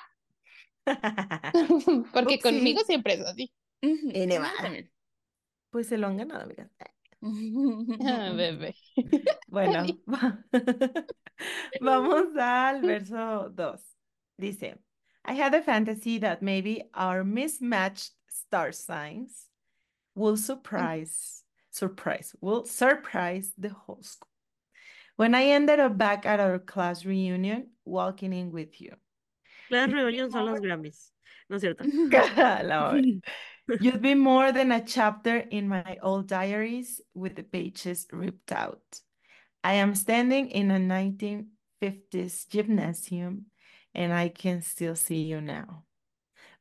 porque 2.14 2.36
Upsi. 2.36 2.40
conmigo 2.42 2.82
siempre 2.86 3.16
es 3.16 3.22
así. 3.22 3.52
Y. 3.82 4.28
Pues 5.72 5.88
se 5.88 5.98
lo 5.98 6.06
han 6.08 6.18
ganado, 6.18 6.44
amigas. 6.44 6.70
Ah, 8.06 8.32
bebé. 8.36 8.76
Bueno, 9.48 9.84
vamos 11.82 12.38
al 12.38 12.82
verso 12.82 13.50
2. 13.50 13.82
Dice, 14.38 14.78
I 15.26 15.34
had 15.34 15.56
a 15.56 15.64
fantasy 15.64 16.20
that 16.20 16.44
maybe 16.44 16.84
our 16.94 17.24
mismatched 17.24 18.12
star 18.30 18.72
signs 18.72 19.50
will 20.14 20.38
surprise, 20.38 21.44
surprise, 21.72 22.36
will 22.42 22.64
surprise 22.66 23.52
the 23.58 23.70
whole 23.70 24.04
school. 24.04 24.30
When 25.18 25.34
I 25.34 25.46
ended 25.46 25.80
up 25.80 25.98
back 25.98 26.26
at 26.26 26.40
our 26.40 26.60
class 26.60 27.06
reunion, 27.06 27.72
walking 27.86 28.34
in 28.34 28.52
with 28.52 28.82
you. 28.82 28.96
Las 29.70 29.90
reuniones 29.90 30.32
son 30.32 30.46
los 30.46 30.60
Grammys. 30.60 31.12
No 31.50 31.56
es 31.56 31.62
cierto. 31.62 31.84
You'd 33.82 34.02
be 34.02 34.14
more 34.14 34.52
than 34.52 34.72
a 34.72 34.84
chapter 34.86 35.38
in 35.38 35.68
my 35.68 35.98
old 36.02 36.28
diaries 36.28 37.02
with 37.14 37.36
the 37.36 37.44
pages 37.44 38.08
ripped 38.12 38.52
out. 38.52 39.02
I 39.64 39.76
am 39.76 39.96
standing 39.96 40.50
in 40.50 40.70
a 40.70 40.78
1950s 40.78 42.48
gymnasium 42.48 43.46
and 43.96 44.14
I 44.14 44.30
can 44.30 44.62
still 44.62 44.96
see 44.96 45.24
you 45.24 45.42
now. 45.42 45.86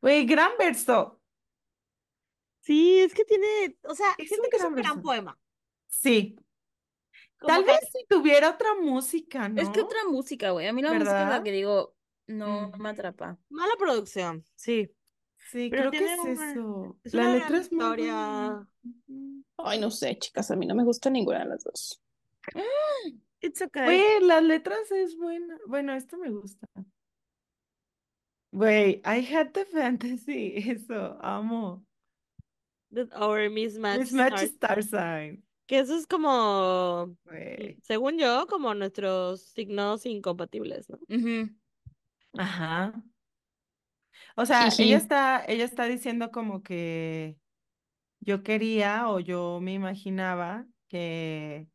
Güey, 0.02 0.26
gran 0.26 0.56
verso. 0.58 1.20
Sí, 2.60 3.00
es 3.00 3.12
que 3.12 3.24
tiene, 3.24 3.76
o 3.84 3.94
sea, 3.94 4.14
Es 4.18 4.28
siento 4.30 4.44
un 4.44 4.50
que 4.50 4.56
es 4.56 4.64
un 4.64 4.74
gran 4.74 4.84
verso. 4.96 5.02
poema. 5.02 5.38
Sí, 5.88 6.36
tal 7.46 7.64
que 7.64 7.70
vez 7.72 7.80
si 7.92 8.06
tuviera 8.08 8.50
otra 8.50 8.74
música, 8.80 9.46
Es 9.56 9.68
que 9.70 9.78
¿no? 9.80 9.84
otra 9.86 9.98
música, 10.10 10.50
güey. 10.50 10.66
A 10.66 10.72
mí 10.72 10.82
la 10.82 10.92
música 10.92 11.10
es 11.10 11.14
la 11.14 11.24
¿Verdad? 11.24 11.42
que 11.42 11.52
digo, 11.52 11.94
no, 12.26 12.70
no 12.70 12.78
me 12.78 12.88
atrapa. 12.90 13.38
mala 13.48 13.74
producción, 13.78 14.44
sí. 14.54 14.90
Sí, 15.50 15.68
Pero 15.70 15.90
creo 15.90 15.90
que 15.90 16.12
es 16.14 16.18
una- 16.20 16.50
eso. 16.52 16.98
es 17.04 17.12
La 17.14 17.32
letra 17.34 17.58
es 17.58 17.70
muy 17.70 17.80
historia. 17.84 18.66
Ay, 19.58 19.78
no 19.78 19.90
sé, 19.90 20.18
chicas, 20.18 20.50
a 20.50 20.56
mí 20.56 20.66
no 20.66 20.74
me 20.74 20.84
gusta 20.84 21.10
ninguna 21.10 21.40
de 21.40 21.44
las 21.46 21.64
dos. 21.64 22.00
It's 23.40 23.60
okay. 23.60 23.84
Güey, 23.84 24.20
las 24.26 24.42
letras 24.42 24.90
es 24.90 25.16
buena. 25.18 25.58
Bueno, 25.66 25.92
esto 25.94 26.16
me 26.16 26.30
gusta. 26.30 26.66
Güey, 28.52 29.02
I 29.04 29.20
had 29.34 29.52
the 29.52 29.64
fantasy. 29.66 30.54
Eso, 30.70 31.18
amo. 31.20 31.84
That 32.92 33.08
our 33.14 33.50
mismatched 33.50 34.12
Mismatch 34.12 34.38
stars. 34.44 34.50
star 34.52 34.82
sign. 34.82 35.42
Que 35.66 35.78
eso 35.78 35.96
es 35.96 36.06
como, 36.06 37.16
Güey. 37.24 37.78
según 37.82 38.18
yo, 38.18 38.46
como 38.48 38.74
nuestros 38.74 39.40
signos 39.40 40.04
incompatibles, 40.06 40.88
¿no? 40.90 40.98
Ajá. 42.36 42.92
O 44.36 44.44
sea, 44.44 44.70
Jiji. 44.70 44.84
ella 44.84 44.96
está, 44.98 45.44
ella 45.46 45.64
está 45.64 45.86
diciendo 45.86 46.30
como 46.30 46.62
que 46.62 47.38
yo 48.20 48.42
quería 48.42 49.08
o 49.08 49.20
yo 49.20 49.60
me 49.62 49.72
imaginaba 49.72 50.66
que 50.88 51.68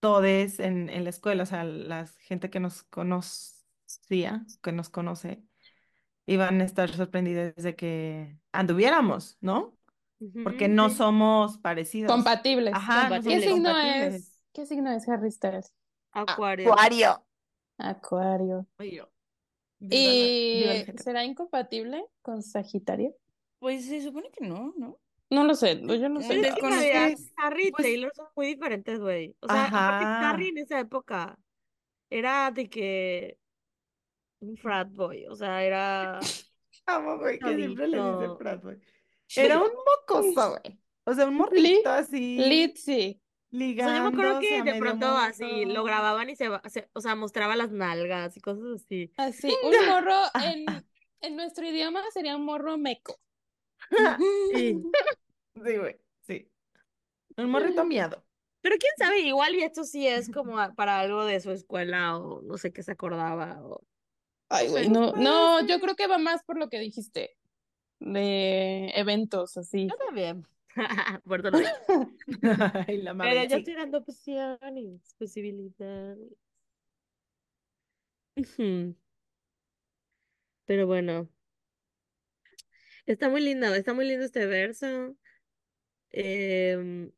todos 0.00 0.24
en, 0.60 0.88
en 0.88 1.04
la 1.04 1.10
escuela, 1.10 1.42
o 1.42 1.46
sea, 1.46 1.64
la 1.64 2.06
gente 2.06 2.50
que 2.50 2.60
nos 2.60 2.84
conocía, 2.84 4.44
que 4.62 4.72
nos 4.72 4.88
conoce, 4.88 5.42
iban 6.26 6.60
a 6.60 6.64
estar 6.64 6.90
sorprendidos 6.90 7.54
de 7.56 7.76
que 7.76 8.38
anduviéramos, 8.52 9.36
¿no? 9.40 9.76
Porque 10.44 10.68
no 10.68 10.90
sí. 10.90 10.96
somos 10.96 11.58
parecidos. 11.58 12.12
Compatibles. 12.12 12.74
Ajá, 12.74 13.20
¿Qué 13.22 13.40
signo 13.40 13.70
compatibles. 13.70 14.14
es? 14.14 14.40
¿Qué 14.52 14.66
signo 14.66 14.90
es 14.92 15.08
Harry 15.08 15.30
Styles? 15.30 15.72
Acuario. 16.12 16.72
Acuario. 16.72 17.24
Acuario. 17.78 18.66
Oye, 18.78 18.96
yo, 18.96 19.08
viva 19.78 20.12
la- 20.12 20.12
viva 20.12 20.74
el 20.74 20.94
¿Y 20.94 20.98
será 20.98 21.24
incompatible 21.24 22.04
con 22.22 22.42
Sagitario? 22.42 23.14
Pues 23.58 23.86
se 23.86 24.02
supone 24.02 24.30
que 24.30 24.46
no, 24.46 24.74
¿no? 24.76 24.98
No 25.30 25.44
lo 25.44 25.54
sé, 25.54 25.80
yo 25.80 26.08
no 26.08 26.20
Mm, 26.20 26.22
sé. 26.22 26.26
Es 26.26 26.28
que 26.28 26.34
en 26.34 26.42
Desconozco. 26.42 26.68
realidad 26.80 27.08
Es- 27.10 27.32
Harry 27.36 27.68
y 27.68 27.70
pues- 27.70 27.84
Taylor 27.86 28.12
son 28.14 28.26
muy 28.36 28.46
diferentes, 28.48 28.98
güey. 29.00 29.36
O 29.40 29.46
sea, 29.48 29.66
aparte 29.66 30.04
Ajá. 30.04 30.30
Harry 30.30 30.48
en 30.48 30.58
esa 30.58 30.80
época 30.80 31.38
era 32.10 32.50
de 32.50 32.68
que 32.68 33.38
un 34.40 34.56
frat 34.56 34.90
boy, 34.92 35.26
o 35.26 35.34
sea, 35.36 35.62
era 35.64 36.18
Amo, 36.86 37.18
güey, 37.18 37.38
que 37.38 37.54
siempre 37.56 37.88
le 37.88 37.96
dice. 37.98 38.36
Frat 38.38 38.62
Boy. 38.62 38.80
Era 39.36 39.58
un 39.58 39.70
mocoso, 39.70 40.50
güey. 40.50 40.78
O 41.04 41.14
sea, 41.14 41.26
un 41.26 41.34
morrito 41.34 41.90
así, 41.90 42.36
Litzy. 42.36 43.20
O 43.52 43.58
sea, 43.58 43.96
yo 43.96 44.02
me 44.04 44.08
acuerdo 44.08 44.40
que 44.40 44.58
a 44.58 44.62
de 44.62 44.74
pronto 44.78 45.06
así 45.06 45.64
lo 45.64 45.82
grababan 45.82 46.30
y 46.30 46.36
se, 46.36 46.48
o 46.48 47.00
sea, 47.00 47.14
mostraba 47.16 47.56
las 47.56 47.72
nalgas 47.72 48.36
y 48.36 48.40
cosas 48.40 48.82
así. 48.82 49.12
Así, 49.16 49.48
un 49.64 49.88
morro 49.88 50.16
en, 50.44 50.66
en 51.20 51.36
nuestro 51.36 51.66
idioma 51.66 52.02
sería 52.12 52.36
un 52.36 52.44
morro 52.44 52.78
meco. 52.78 53.16
Sí. 54.54 54.80
Sí, 55.64 55.76
güey, 55.76 55.96
sí. 56.26 56.50
Un 57.36 57.50
morrito 57.50 57.84
miado. 57.84 58.24
Pero 58.62 58.76
quién 58.78 58.92
sabe, 58.98 59.20
igual 59.20 59.54
y 59.54 59.62
esto 59.62 59.84
sí 59.84 60.06
es 60.06 60.30
como 60.30 60.58
a- 60.58 60.74
para 60.74 61.00
algo 61.00 61.24
de 61.24 61.40
su 61.40 61.50
escuela 61.50 62.18
o 62.18 62.42
no 62.42 62.56
sé 62.58 62.72
qué 62.72 62.82
se 62.82 62.92
acordaba 62.92 63.58
o 63.64 63.82
Ay, 64.48 64.66
No 64.66 64.72
güey, 64.72 64.88
no, 64.88 65.10
puede 65.12 65.24
no, 65.24 65.66
yo 65.66 65.80
creo 65.80 65.96
que 65.96 66.06
va 66.06 66.18
más 66.18 66.42
por 66.44 66.58
lo 66.58 66.68
que 66.68 66.78
dijiste, 66.78 67.36
de 68.00 68.90
eventos 68.96 69.56
así. 69.56 69.88
yo 69.88 69.96
también. 69.96 70.46
Puerto 71.24 71.50
Rico. 71.50 71.70
Ay, 72.86 72.98
la 73.02 73.14
Pero 73.18 73.42
yo 73.44 73.56
sí. 73.56 73.58
estoy 73.58 73.74
dando 73.74 73.98
opciones, 73.98 75.14
posibilidades. 75.18 76.18
Pero 80.64 80.86
bueno, 80.86 81.28
está 83.06 83.28
muy 83.28 83.40
lindo, 83.40 83.74
está 83.74 83.94
muy 83.94 84.06
lindo 84.06 84.24
este 84.24 84.46
verso. 84.46 85.16
Em, 86.10 87.12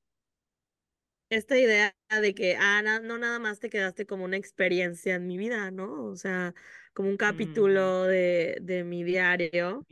esta 1.29 1.59
idea 1.59 1.97
de 2.21 2.35
que, 2.35 2.57
ah, 2.59 2.83
na- 2.83 3.01
no 3.01 3.19
nada 3.19 3.39
más 3.39 3.59
te 3.61 3.71
quedaste 3.71 4.07
como 4.07 4.25
una 4.25 4.37
experiencia 4.37 5.15
en 5.17 5.27
mi 5.27 5.39
vida, 5.39 5.71
¿no? 5.71 6.05
O 6.07 6.17
sea, 6.17 6.55
como 6.93 7.09
un 7.09 7.17
capítulo 7.17 8.05
de, 8.05 8.59
de 8.63 8.85
mi 8.85 9.03
diario, 9.05 9.87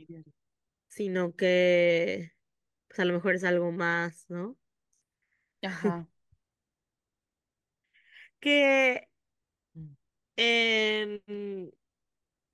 sino 0.91 1.35
que, 1.35 2.33
pues 2.89 2.99
a 2.99 3.05
lo 3.05 3.13
mejor 3.13 3.35
es 3.35 3.43
algo 3.45 3.71
más, 3.73 4.25
¿no? 4.29 4.57
Ajá. 5.63 6.07
Que 8.41 9.07
Mm. 9.75 9.95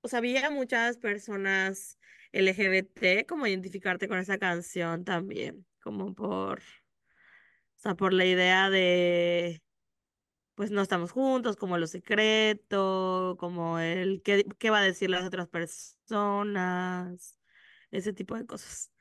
o 0.01 0.07
sea, 0.07 0.19
había 0.19 0.49
muchas 0.51 0.97
personas 0.97 1.99
LGBT 2.31 3.25
como 3.27 3.47
identificarte 3.47 4.07
con 4.07 4.19
esa 4.19 4.38
canción 4.38 5.03
también, 5.05 5.67
como 5.81 6.13
por, 6.15 6.59
o 6.59 6.63
sea, 7.75 7.95
por 7.95 8.13
la 8.13 8.25
idea 8.25 8.69
de, 8.69 9.61
pues 10.55 10.71
no 10.71 10.81
estamos 10.83 11.11
juntos, 11.11 11.57
como 11.57 11.77
lo 11.77 11.88
secreto, 11.88 13.38
como 13.39 13.79
el 13.79 14.21
qué, 14.23 14.45
qué 14.59 14.69
va 14.71 14.79
a 14.79 14.83
decir 14.83 15.09
las 15.11 15.25
otras 15.25 15.47
personas, 15.49 17.36
ese 17.91 18.13
tipo 18.13 18.35
de 18.35 18.45
cosas. 18.45 18.91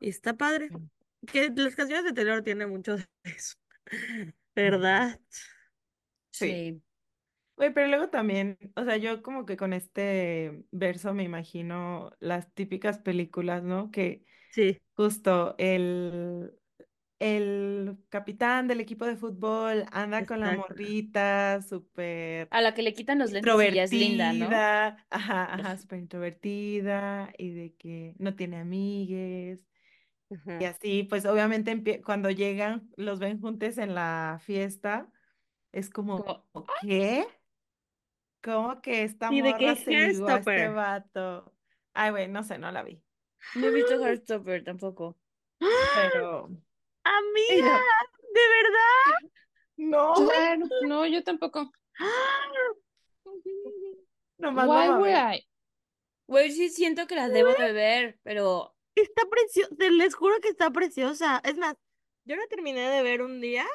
Y 0.00 0.08
está 0.08 0.36
padre. 0.36 0.70
Que 1.26 1.50
las 1.54 1.76
canciones 1.76 2.04
de 2.04 2.12
Taylor 2.12 2.42
tienen 2.42 2.70
mucho 2.70 2.96
de 2.96 3.06
eso, 3.24 3.56
¿verdad? 4.54 5.20
Sí. 6.30 6.46
Sí. 6.46 6.82
Güey, 7.56 7.72
pero 7.74 7.86
luego 7.88 8.08
también, 8.08 8.58
o 8.76 8.84
sea, 8.84 8.96
yo 8.96 9.22
como 9.22 9.44
que 9.46 9.56
con 9.56 9.72
este 9.72 10.64
verso 10.70 11.14
me 11.14 11.22
imagino 11.22 12.10
las 12.18 12.52
típicas 12.54 12.98
películas, 12.98 13.62
¿no? 13.62 13.90
Que 13.90 14.24
Sí, 14.50 14.78
justo 14.94 15.54
el, 15.58 16.52
el 17.22 17.98
capitán 18.08 18.66
del 18.66 18.80
equipo 18.80 19.06
de 19.06 19.16
fútbol 19.16 19.84
anda 19.92 20.26
con 20.26 20.40
la 20.40 20.56
morrita, 20.56 21.62
súper 21.62 22.48
A 22.50 22.60
la 22.60 22.74
que 22.74 22.82
le 22.82 22.94
quitan 22.94 23.18
los 23.18 23.30
lentes 23.30 23.54
y 23.74 23.78
es 23.78 23.92
linda, 23.92 24.32
¿no? 24.32 24.46
ajá, 24.46 24.98
ajá, 25.10 25.76
súper 25.78 26.00
introvertida 26.00 27.32
y 27.38 27.50
de 27.50 27.74
que 27.76 28.14
no 28.18 28.34
tiene 28.34 28.58
amigues. 28.58 29.64
Ajá. 30.30 30.60
Y 30.60 30.64
así, 30.64 31.04
pues 31.04 31.24
obviamente 31.24 32.02
cuando 32.02 32.30
llegan, 32.30 32.90
los 32.96 33.20
ven 33.20 33.40
juntos 33.40 33.78
en 33.78 33.94
la 33.94 34.40
fiesta, 34.44 35.08
es 35.70 35.90
como, 35.90 36.24
Como, 36.24 36.66
¿qué? 36.80 37.26
¿Cómo 38.42 38.80
que 38.80 39.04
esta 39.04 39.32
Y 39.32 39.36
de 39.42 39.50
morra 39.50 39.58
que 39.58 39.76
se 39.76 39.90
ligó 39.92 40.28
a 40.28 40.38
este 40.38 40.68
vato? 40.68 41.52
Ay, 41.94 42.10
güey, 42.10 42.28
no 42.28 42.42
sé, 42.42 42.58
no 42.58 42.72
la 42.72 42.82
vi. 42.82 43.00
no 43.54 43.66
he 43.66 43.70
visto 43.70 43.94
Heartstopper 44.04 44.64
tampoco. 44.64 45.16
Pero, 45.58 46.48
Amiga, 47.04 47.50
ella, 47.50 47.80
¿de 48.34 48.40
verdad? 48.48 49.30
no, 49.76 50.14
Claro, 50.14 50.66
no, 50.86 51.06
yo 51.06 51.22
tampoco. 51.24 51.70
nomás 54.38 54.68
Why 54.68 54.86
lo 54.88 54.98
would. 54.98 55.34
I? 55.34 55.46
Güey, 56.28 56.50
sí 56.52 56.68
siento 56.70 57.06
que 57.06 57.14
las 57.16 57.32
debo 57.32 57.52
de 57.52 57.72
ver, 57.72 58.18
pero 58.22 58.74
Está 58.94 59.22
preciosa, 59.28 59.74
les 59.78 60.14
juro 60.14 60.38
que 60.40 60.48
está 60.48 60.70
preciosa. 60.70 61.40
Es 61.44 61.56
más, 61.56 61.74
yo 62.24 62.36
la 62.36 62.46
terminé 62.46 62.88
de 62.88 63.02
ver 63.02 63.22
un 63.22 63.40
día 63.40 63.66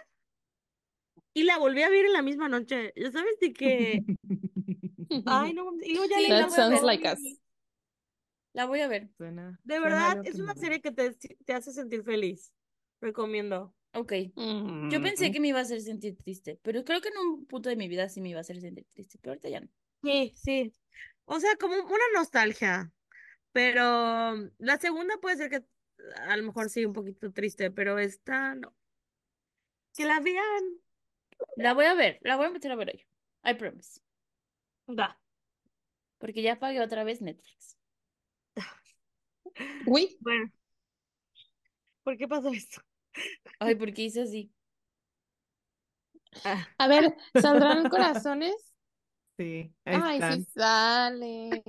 y 1.34 1.44
la 1.44 1.58
volví 1.58 1.84
a 1.84 1.90
ver 1.90 2.06
en 2.06 2.14
la 2.14 2.22
misma 2.22 2.50
noche. 2.50 2.94
Ya 2.96 3.12
sabes 3.12 3.38
de 3.40 3.52
que, 3.54 4.04
ay, 5.26 5.54
no, 5.54 5.66
mames, 5.66 5.88
y 5.88 5.94
luego 5.94 6.10
ya 6.10 6.18
Sí, 6.18 6.28
That 6.30 6.42
los 6.42 6.50
voy 6.50 6.60
a 6.60 6.62
sounds 6.62 6.76
ver. 6.76 6.84
like 6.84 7.08
us. 7.08 7.20
la 8.54 8.66
voy 8.66 8.80
a 8.82 8.88
ver. 8.88 9.10
Suena, 9.18 9.60
De 9.64 9.80
verdad, 9.80 10.20
es 10.24 10.40
una 10.40 10.54
serie 10.56 10.82
que 10.82 10.92
te, 10.92 11.12
te 11.46 11.54
hace 11.54 11.72
sentir 11.72 12.04
feliz. 12.04 12.52
Recomiendo. 13.02 13.74
Ok. 13.94 14.14
Yo 14.36 15.02
pensé 15.02 15.32
que 15.32 15.40
me 15.40 15.48
iba 15.50 15.60
a 15.60 15.64
hacer 15.64 15.82
sentir 15.82 16.18
triste, 16.18 16.60
pero 16.62 16.84
creo 16.84 17.02
que 17.02 17.10
en 17.10 17.18
un 17.18 17.46
punto 17.46 17.70
de 17.70 17.76
mi 17.76 17.88
vida 17.88 18.10
sí 18.10 18.22
me 18.22 18.30
iba 18.30 18.40
a 18.40 18.42
hacer 18.42 18.60
sentir 18.62 18.86
triste, 18.94 19.18
pero 19.22 19.32
ahorita 19.32 19.50
ya 19.50 19.62
no. 19.62 19.70
Sí, 20.04 20.34
sí. 20.36 20.74
O 21.26 21.40
sea, 21.40 21.56
como 21.60 21.76
una 21.76 22.04
nostalgia. 22.14 22.92
Pero 23.52 24.36
la 24.60 24.78
segunda 24.80 25.18
puede 25.18 25.38
ser 25.38 25.50
que 25.50 25.64
a 26.28 26.38
lo 26.38 26.44
mejor 26.44 26.70
sí 26.70 26.86
un 26.86 26.94
poquito 26.94 27.32
triste, 27.32 27.72
pero 27.72 27.98
esta 27.98 28.56
no. 28.56 28.76
Que 29.96 30.06
la 30.06 30.20
vean. 30.20 30.64
La 31.56 31.74
voy 31.74 31.86
a 31.86 31.96
ver, 31.96 32.20
la 32.22 32.36
voy 32.36 32.46
a 32.46 32.48
empezar 32.50 32.72
a 32.72 32.76
ver 32.76 32.90
hoy. 32.90 33.06
I 33.44 33.56
promise. 33.56 34.00
Va. 34.88 35.20
Porque 36.20 36.42
ya 36.42 36.60
pagué 36.60 36.82
otra 36.82 37.04
vez 37.04 37.22
Netflix. 37.22 37.78
Uy, 39.88 40.18
Bueno, 40.22 40.52
¿por 42.08 42.18
qué 42.18 42.26
pasó 42.26 42.48
esto? 42.54 42.80
Ay, 43.60 43.76
¿por 43.76 43.94
qué 43.94 44.04
hice 44.04 44.22
así? 44.22 44.50
Ah, 46.46 46.66
a 46.78 46.88
ver, 46.88 47.14
¿saldrán 47.34 47.90
corazones? 47.90 48.56
Sí, 49.38 49.74
ahí 49.84 50.00
Ay, 50.02 50.22
sí 50.22 50.24
están. 50.24 50.46
sale. 50.46 51.64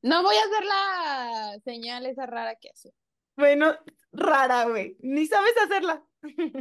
No 0.00 0.22
voy 0.22 0.34
a 0.34 0.40
hacer 0.40 0.64
la 0.64 1.58
señal 1.62 2.06
esa 2.06 2.24
rara 2.24 2.54
que 2.58 2.70
hace. 2.70 2.94
Bueno, 3.36 3.74
rara, 4.12 4.64
güey, 4.64 4.96
ni 5.00 5.26
sabes 5.26 5.52
hacerla. 5.62 6.02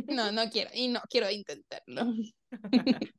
No, 0.09 0.33
no 0.33 0.49
quiero, 0.49 0.69
y 0.73 0.89
no 0.89 0.99
quiero 1.09 1.29
intentarlo. 1.31 2.11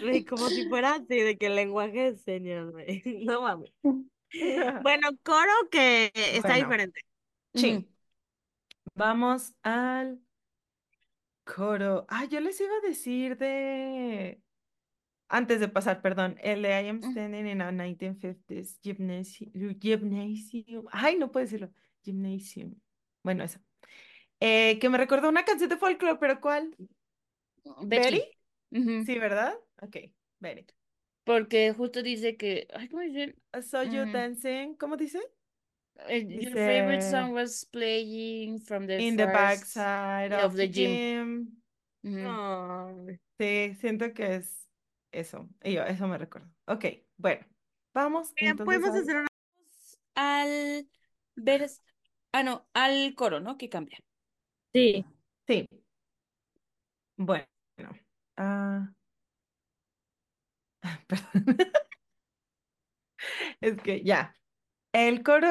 güey, 0.00 0.24
como 0.24 0.48
si 0.48 0.68
fuera 0.68 0.94
así, 0.94 1.18
de 1.18 1.36
que 1.36 1.46
el 1.46 1.56
lenguaje 1.56 2.12
de 2.12 2.18
señas, 2.18 2.70
güey. 2.70 3.02
No 3.26 3.42
mames. 3.42 3.72
Bueno, 4.82 5.08
coro 5.24 5.52
que 5.72 6.12
está 6.14 6.50
Bueno. 6.50 6.64
diferente. 6.66 7.00
Sí. 7.54 7.88
Vamos 8.96 9.54
al 9.62 10.20
coro. 11.44 12.06
Ah, 12.08 12.24
yo 12.24 12.40
les 12.40 12.60
iba 12.60 12.74
a 12.76 12.80
decir 12.88 13.36
de... 13.36 14.40
Antes 15.28 15.58
de 15.60 15.68
pasar, 15.68 16.02
perdón, 16.02 16.36
el 16.40 16.62
de 16.62 16.68
I 16.68 16.88
am 16.88 16.98
Mm. 17.00 17.10
standing 17.10 17.46
in 17.48 17.60
a 17.60 17.72
1950s 17.72 18.78
gymnasium. 18.82 19.50
Gymnasium. 19.80 20.86
Ay, 20.92 21.16
no 21.16 21.30
puedo 21.30 21.44
decirlo. 21.44 21.70
Gymnasium. 22.04 22.80
Bueno, 23.22 23.44
eso. 23.44 23.58
Eh, 24.40 24.78
que 24.78 24.88
me 24.88 24.98
recordó 24.98 25.28
una 25.28 25.44
canción 25.44 25.68
de 25.68 25.76
folklore, 25.76 26.18
pero 26.18 26.40
¿cuál? 26.40 26.74
Betty. 27.82 27.86
¿Betty? 27.88 28.22
Ujú. 28.70 29.04
Sí, 29.04 29.18
¿verdad? 29.18 29.54
Ok, 29.82 29.96
Betty. 30.38 30.64
Porque 31.24 31.72
justo 31.72 32.02
dice 32.02 32.36
que, 32.36 32.68
ay, 32.72 32.88
¿cómo 32.88 33.02
dice? 33.02 33.34
I 33.52 33.62
saw 33.62 33.82
you 33.82 34.06
Mm. 34.06 34.12
dancing. 34.12 34.74
¿Cómo 34.76 34.96
dice? 34.96 35.20
Eh, 36.08 36.24
Your 36.28 36.52
favorite 36.52 36.96
Dice, 37.00 37.10
song 37.10 37.32
was 37.32 37.64
playing 37.72 38.60
from 38.60 38.86
the 38.86 38.98
In 39.00 39.16
the 39.16 39.26
backside 39.26 40.32
of 40.32 40.44
of 40.44 40.56
the 40.56 40.66
gym. 40.68 40.90
gym. 40.90 41.62
Ujú. 42.04 42.28
Ay. 42.28 43.18
Sí, 43.38 43.74
siento 43.80 44.12
que 44.14 44.36
es 44.36 44.66
eso. 45.12 45.48
Y 45.64 45.72
yo, 45.74 45.82
eso 45.84 46.06
me 46.06 46.18
recuerdo. 46.18 46.48
Ok, 46.66 46.84
bueno. 47.16 47.44
Vamos 47.94 48.32
entonces 48.36 48.64
podemos 48.66 48.90
al- 48.90 49.02
hacer 49.02 49.16
una. 49.16 49.26
Al 50.14 50.88
ver, 51.36 51.70
ah, 52.32 52.42
no, 52.42 52.66
al 52.74 53.14
coro, 53.14 53.40
¿no? 53.40 53.56
Que 53.56 53.68
cambia. 53.68 53.98
Sí. 54.72 55.04
Sí. 55.48 55.66
Bueno. 57.16 57.46
ah, 58.36 58.88
perdón. 61.08 61.56
Es 63.60 63.76
que 63.82 64.02
ya. 64.02 64.34
El 64.92 65.22
coro, 65.22 65.48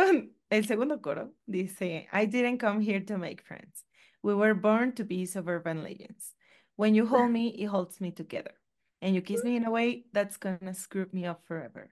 el 0.52 0.64
segundo 0.64 0.98
coro 1.00 1.32
dice, 1.50 2.08
I 2.12 2.26
didn't 2.26 2.60
come 2.60 2.82
here 2.82 3.00
to 3.02 3.18
make 3.18 3.42
friends. 3.42 3.84
We 4.22 4.34
were 4.34 4.54
born 4.54 4.94
to 4.94 5.04
be 5.04 5.26
suburban 5.26 5.84
legends. 5.84 6.34
When 6.76 6.96
you 6.96 7.06
hold 7.06 7.32
me, 7.32 7.50
it 7.50 7.66
holds 7.68 8.02
me 8.02 8.12
together. 8.12 8.52
And 9.02 9.14
you 9.14 9.22
kiss 9.22 9.44
me 9.44 9.56
in 9.56 9.66
a 9.66 9.72
way 9.72 10.06
that's 10.14 10.38
gonna 10.38 10.74
screw 10.74 11.08
me 11.12 11.26
up 11.26 11.46
forever. 11.46 11.92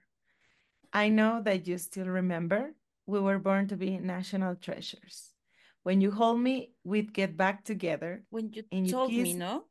I 0.92 1.08
know 1.08 1.42
that 1.42 1.66
you 1.66 1.78
still 1.78 2.06
remember. 2.06 2.74
We 3.06 3.20
were 3.20 3.38
born 3.38 3.68
to 3.68 3.76
be 3.76 3.98
national 3.98 4.56
treasures. 4.56 5.30
When 5.82 6.00
you 6.00 6.10
hold 6.10 6.40
me, 6.40 6.72
we'd 6.82 7.12
get 7.12 7.36
back 7.36 7.64
together. 7.64 8.24
When 8.30 8.52
you 8.52 8.64
And 8.72 8.86
you 8.86 8.92
told 8.92 9.12
me, 9.12 9.34
¿no? 9.34 9.64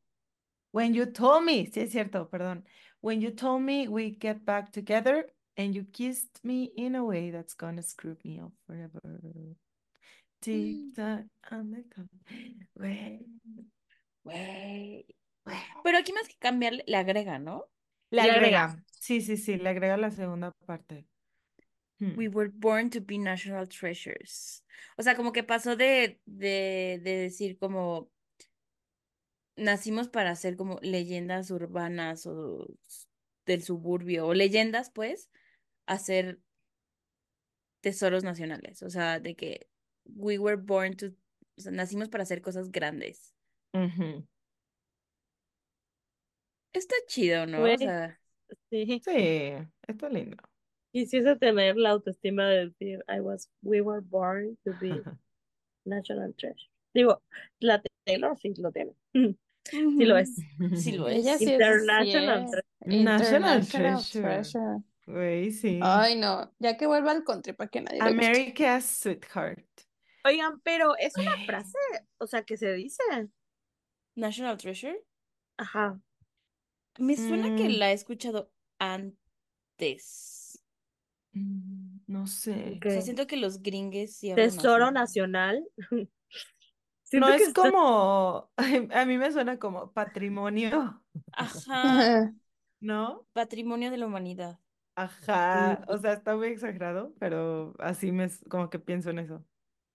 When 0.71 0.93
you 0.93 1.05
told 1.05 1.43
me, 1.43 1.65
sí 1.65 1.83
es 1.83 1.91
cierto, 1.91 2.29
perdón. 2.29 2.63
When 3.01 3.21
you 3.21 3.31
told 3.31 3.61
me 3.61 3.87
we'd 3.87 4.19
get 4.19 4.45
back 4.45 4.71
together 4.71 5.25
and 5.57 5.75
you 5.75 5.85
kissed 5.91 6.39
me 6.43 6.71
in 6.75 6.95
a 6.95 7.03
way 7.03 7.31
that's 7.31 7.53
gonna 7.53 7.81
screw 7.81 8.17
me 8.23 8.39
up 8.39 8.51
forever. 8.65 9.01
Tick 10.41 10.95
tock 10.95 11.25
on 11.51 11.71
the 11.71 11.83
clock. 11.93 12.07
Güey. 12.77 13.25
güey. 14.23 15.05
Pero 15.83 15.97
aquí 15.97 16.13
más 16.13 16.27
que 16.27 16.35
cambiarle, 16.39 16.83
le 16.87 16.97
agrega, 16.97 17.39
¿no? 17.39 17.65
Le 18.09 18.23
Le 18.23 18.31
agrega. 18.31 18.83
Sí, 18.91 19.21
sí, 19.21 19.37
sí, 19.37 19.57
le 19.57 19.69
agrega 19.69 19.97
la 19.97 20.11
segunda 20.11 20.51
parte. 20.65 21.05
Hmm. 21.99 22.15
We 22.17 22.27
were 22.27 22.49
born 22.53 22.89
to 22.91 23.01
be 23.01 23.17
national 23.17 23.67
treasures. 23.67 24.63
O 24.97 25.03
sea, 25.03 25.15
como 25.15 25.31
que 25.31 25.43
pasó 25.43 25.75
de, 25.75 26.19
de, 26.25 26.99
de 27.03 27.17
decir 27.17 27.57
como 27.57 28.09
nacimos 29.55 30.09
para 30.09 30.35
ser 30.35 30.55
como 30.55 30.79
leyendas 30.81 31.51
urbanas 31.51 32.25
o 32.25 32.67
del 33.45 33.63
suburbio, 33.63 34.27
o 34.27 34.33
leyendas, 34.33 34.89
pues, 34.89 35.29
a 35.85 35.97
ser 35.99 36.39
tesoros 37.81 38.23
nacionales. 38.23 38.81
O 38.83 38.89
sea, 38.89 39.19
de 39.19 39.35
que 39.35 39.67
we 40.05 40.37
were 40.37 40.57
born 40.57 40.95
to, 40.95 41.07
o 41.57 41.61
sea, 41.61 41.71
nacimos 41.71 42.09
para 42.09 42.23
hacer 42.23 42.41
cosas 42.41 42.71
grandes. 42.71 43.33
Ujú. 43.73 44.25
Está 46.73 46.95
chido, 47.07 47.45
¿no? 47.45 47.59
Güey. 47.59 47.75
O 47.75 47.77
sea, 47.77 48.19
Sí. 48.69 49.01
Sí, 49.03 49.53
está 49.87 50.09
lindo. 50.09 50.37
Quisiese 50.91 51.35
tener 51.37 51.75
la 51.75 51.89
autoestima 51.91 52.47
de 52.47 52.67
decir, 52.67 53.03
I 53.07 53.19
was, 53.19 53.49
we 53.63 53.81
were 53.81 54.01
born 54.01 54.57
to 54.63 54.71
be 54.79 54.89
national 55.85 56.33
treasure. 56.35 56.69
Digo, 56.93 57.21
la 57.59 57.81
Taylor 58.05 58.37
sí 58.37 58.53
lo 58.57 58.71
tiene. 58.71 58.93
Sí 59.65 60.05
lo 60.05 60.17
es. 60.17 60.35
Sí 60.75 60.91
lo 60.91 61.07
es. 61.07 61.19
Ella 61.19 61.37
sí 61.37 61.45
es, 61.45 61.49
sí 61.49 61.55
International 62.85 63.59
es. 63.59 63.69
treasure. 63.69 64.21
treasure. 64.21 64.83
Güey, 65.05 65.51
sí. 65.51 65.79
Ay, 65.83 66.15
no, 66.17 66.51
ya 66.59 66.77
que 66.77 66.87
vuelva 66.87 67.11
al 67.11 67.23
country 67.23 67.53
para 67.53 67.69
que 67.69 67.81
nadie 67.81 67.99
le 68.01 68.11
guste. 68.11 68.25
America's 68.25 68.85
sweetheart. 68.85 69.65
Oigan, 70.25 70.61
pero 70.61 70.95
es 70.97 71.15
una 71.17 71.35
Güey. 71.35 71.45
frase, 71.45 71.77
o 72.19 72.27
sea, 72.27 72.43
que 72.43 72.55
se 72.57 72.71
dice. 72.73 73.03
National 74.15 74.57
treasure. 74.57 75.03
Ajá. 75.57 75.99
Me 76.99 77.17
suena 77.17 77.55
que 77.55 77.67
Mm, 77.67 77.77
la 77.79 77.89
he 77.91 77.93
escuchado 77.93 78.51
antes. 78.79 80.63
mm, 81.33 81.97
no 82.07 82.27
sé. 82.27 82.79
O 82.85 82.89
sea, 82.89 82.99
Ok. 82.99 83.03
siento 83.03 83.27
que 83.27 83.37
los 83.37 83.61
gringues 83.61 84.15
sí 84.17 84.31
hablan 84.31 84.49
Tesoro. 84.51 84.91
Nacional. 84.91 85.65
No 87.11 87.27
Siento 87.27 87.27
que 87.37 87.43
es 87.43 87.47
está- 87.49 87.61
como, 87.69 88.49
a 88.95 89.05
mí 89.05 89.17
me 89.19 89.31
suena 89.31 89.59
como 89.59 89.91
patrimonio, 89.93 90.99
Ajá, 91.31 92.33
¿no? 92.79 93.27
patrimonio 93.33 93.91
de 93.91 93.97
la 93.97 94.07
humanidad. 94.07 94.57
Ajá, 94.95 95.83
o 95.87 95.97
sea, 95.97 96.13
está 96.13 96.35
muy 96.35 96.47
exagerado, 96.49 97.13
pero 97.19 97.73
así 97.79 98.11
me, 98.11 98.27
como 98.49 98.69
que 98.69 98.79
pienso 98.79 99.09
en 99.09 99.19
eso. 99.19 99.43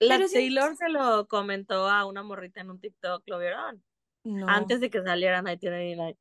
La 0.00 0.16
Pero 0.16 0.28
sí- 0.28 0.34
Taylor 0.34 0.76
se 0.76 0.88
lo 0.88 1.26
comentó 1.28 1.88
a 1.88 2.04
una 2.04 2.22
morrita 2.22 2.60
en 2.60 2.70
un 2.70 2.80
TikTok, 2.80 3.22
¿lo 3.26 3.38
vieron? 3.38 3.82
No. 4.24 4.48
Antes 4.48 4.80
de 4.80 4.90
que 4.90 5.02
saliera 5.02 5.42
1989. 5.42 6.18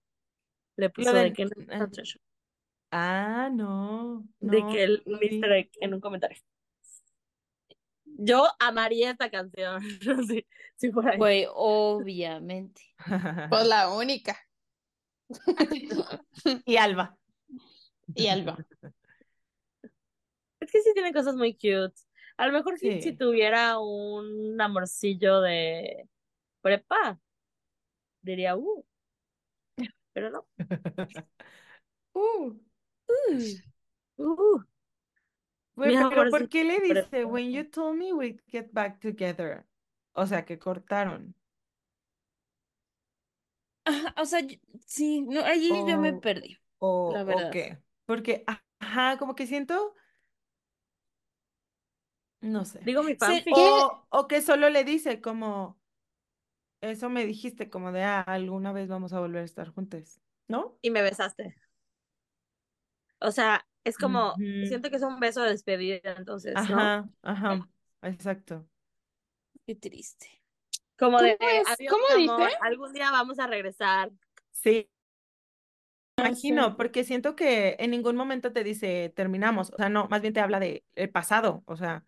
Le 0.77 0.89
puso 0.91 1.11
de 1.13 1.23
del- 1.23 1.33
que, 1.33 1.43
ah. 1.71 1.87
Ah, 2.91 3.45
Ah, 3.45 3.49
no, 3.51 4.23
de 4.39 4.61
no, 4.61 4.69
que 4.71 4.83
el 4.83 5.03
no. 5.05 5.17
Mr. 5.17 5.51
Egg 5.53 5.71
en 5.81 5.93
un 5.95 5.99
comentario. 5.99 6.37
Yo 8.05 8.47
amaría 8.59 9.11
esta 9.11 9.29
canción, 9.29 9.81
si, 10.31 10.47
si 10.75 10.91
fuera 10.91 11.17
obviamente. 11.53 12.81
Pues 13.49 13.67
la 13.67 13.89
única. 13.91 14.37
Y 16.65 16.77
Alba. 16.77 17.17
Y 18.15 18.27
Alba. 18.27 18.57
Es 20.59 20.71
que 20.71 20.81
sí 20.81 20.91
tiene 20.93 21.13
cosas 21.13 21.35
muy 21.35 21.53
cute. 21.53 21.93
A 22.37 22.47
lo 22.47 22.53
mejor 22.53 22.77
sí, 22.77 23.01
si 23.01 23.13
tuviera 23.13 23.79
un 23.79 24.59
amorcillo 24.59 25.41
de 25.41 26.07
prepa, 26.61 27.19
diría, 28.21 28.55
uh. 28.55 28.85
Pero 30.13 30.29
no. 30.31 30.47
Uh, 32.15 32.51
Uh. 34.17 34.59
güey, 35.75 35.95
Mi 35.95 36.09
pero 36.09 36.29
¿por 36.31 36.49
qué 36.49 36.63
le 36.63 36.79
dice, 36.79 37.01
prepa. 37.03 37.27
when 37.29 37.51
you 37.51 37.63
told 37.63 37.97
me 37.97 38.11
we'd 38.13 38.41
get 38.47 38.71
back 38.73 38.99
together? 38.99 39.65
O 40.13 40.25
sea, 40.25 40.43
que 40.45 40.57
cortaron. 40.59 41.35
O 44.17 44.25
sea, 44.25 44.41
sí, 44.85 45.21
no, 45.21 45.41
allí 45.43 45.69
yo 45.69 45.97
me 45.97 46.13
perdí, 46.13 46.57
¿O, 46.79 47.11
la 47.13 47.23
verdad. 47.23 47.51
qué? 47.51 47.77
Porque, 48.07 48.43
ajá, 48.81 49.17
como 49.19 49.35
que 49.35 49.47
siento, 49.47 49.95
no 52.41 52.65
sé. 52.65 52.81
Digo 52.87 53.03
mi 53.03 53.15
Se- 53.17 53.45
fanfic. 53.53 53.57
O, 53.59 54.05
o 54.09 54.27
que 54.27 54.41
solo 54.41 54.69
le 54.69 54.83
dice 54.83 55.21
como, 55.21 55.79
eso 56.81 57.09
me 57.09 57.25
dijiste, 57.25 57.69
como 57.69 57.91
de, 57.91 58.03
ah, 58.03 58.21
alguna 58.21 58.71
vez 58.73 58.87
vamos 58.89 59.13
a 59.13 59.19
volver 59.19 59.41
a 59.43 59.45
estar 59.45 59.69
juntos, 59.73 60.21
¿no? 60.47 60.79
y 60.81 60.89
me 60.91 61.01
besaste. 61.01 61.55
O 63.19 63.31
sea, 63.31 63.67
es 63.83 63.97
como, 63.97 64.41
Ujú. 64.41 64.43
siento 64.61 64.89
que 64.89 64.97
es 64.97 65.03
un 65.03 65.19
beso 65.19 65.41
de 65.43 65.51
despedida, 65.51 65.99
entonces, 66.17 66.67
¿no? 66.69 66.91
Ajá, 66.91 67.09
ajá, 67.21 67.69
exacto. 68.01 68.67
Qué 69.65 69.75
triste. 69.75 70.27
Como 70.97 71.21
de, 71.21 71.37
¿Cómo 71.39 71.49
es? 71.61 71.77
adiós, 71.77 71.85
¿Cómo 71.85 72.03
mi 72.03 72.09
amor, 72.13 72.49
dice? 72.49 72.57
algún 72.61 72.93
día 72.93 73.11
vamos 73.11 73.39
a 73.39 73.47
regresar. 73.47 74.11
Sí, 74.51 74.89
imagino, 76.17 76.75
sé. 76.75 76.77
porque 76.77 77.03
siento 77.03 77.35
que 77.35 77.75
en 77.79 77.91
ningún 77.91 78.15
momento 78.15 78.51
te 78.53 78.63
dice 78.63 79.09
terminamos, 79.15 79.71
o 79.71 79.77
sea, 79.77 79.89
no, 79.89 80.07
más 80.09 80.21
bien 80.21 80.33
te 80.33 80.39
habla 80.39 80.59
de 80.59 80.85
el 80.95 81.09
pasado, 81.09 81.63
o 81.65 81.75
sea, 81.77 82.05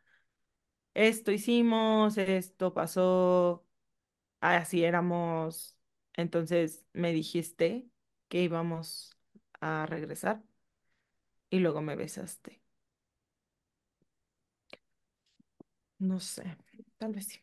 esto 0.94 1.32
hicimos, 1.32 2.18
esto 2.18 2.74
pasó, 2.74 3.66
así 4.42 4.84
éramos, 4.86 5.78
entonces 6.16 6.86
me 6.94 7.14
dijiste 7.14 7.88
que 8.30 8.44
íbamos 8.44 9.18
a 9.62 9.86
regresar 9.88 10.44
y 11.52 11.60
luego 11.60 11.82
me 11.82 11.96
besaste. 11.96 12.62
No 16.00 16.20
sé, 16.20 16.58
tal 16.98 17.14
vez 17.14 17.28
sí. 17.28 17.40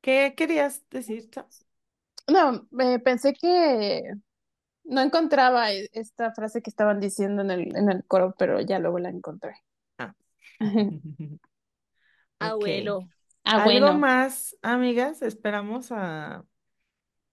¿Qué 0.00 0.34
querías 0.36 0.82
decir? 0.90 1.30
No, 2.28 2.66
eh, 2.80 2.98
pensé 3.00 3.32
que 3.34 4.02
no 4.84 5.00
encontraba 5.02 5.72
e- 5.72 5.88
esta 5.92 6.32
frase 6.32 6.62
que 6.62 6.70
estaban 6.70 7.00
diciendo 7.00 7.42
en 7.42 7.50
el, 7.50 7.76
en 7.76 7.90
el 7.90 8.04
coro, 8.06 8.34
pero 8.38 8.60
ya 8.60 8.78
luego 8.78 8.98
la 8.98 9.10
encontré. 9.10 9.54
Ah. 9.98 10.14
Ok. 12.40 12.54
bueno. 12.56 13.10
Ah, 13.44 13.64
¿Algo 13.64 13.92
más, 13.94 14.56
amigas? 14.62 15.22
Esperamos 15.22 15.88
a 15.92 16.44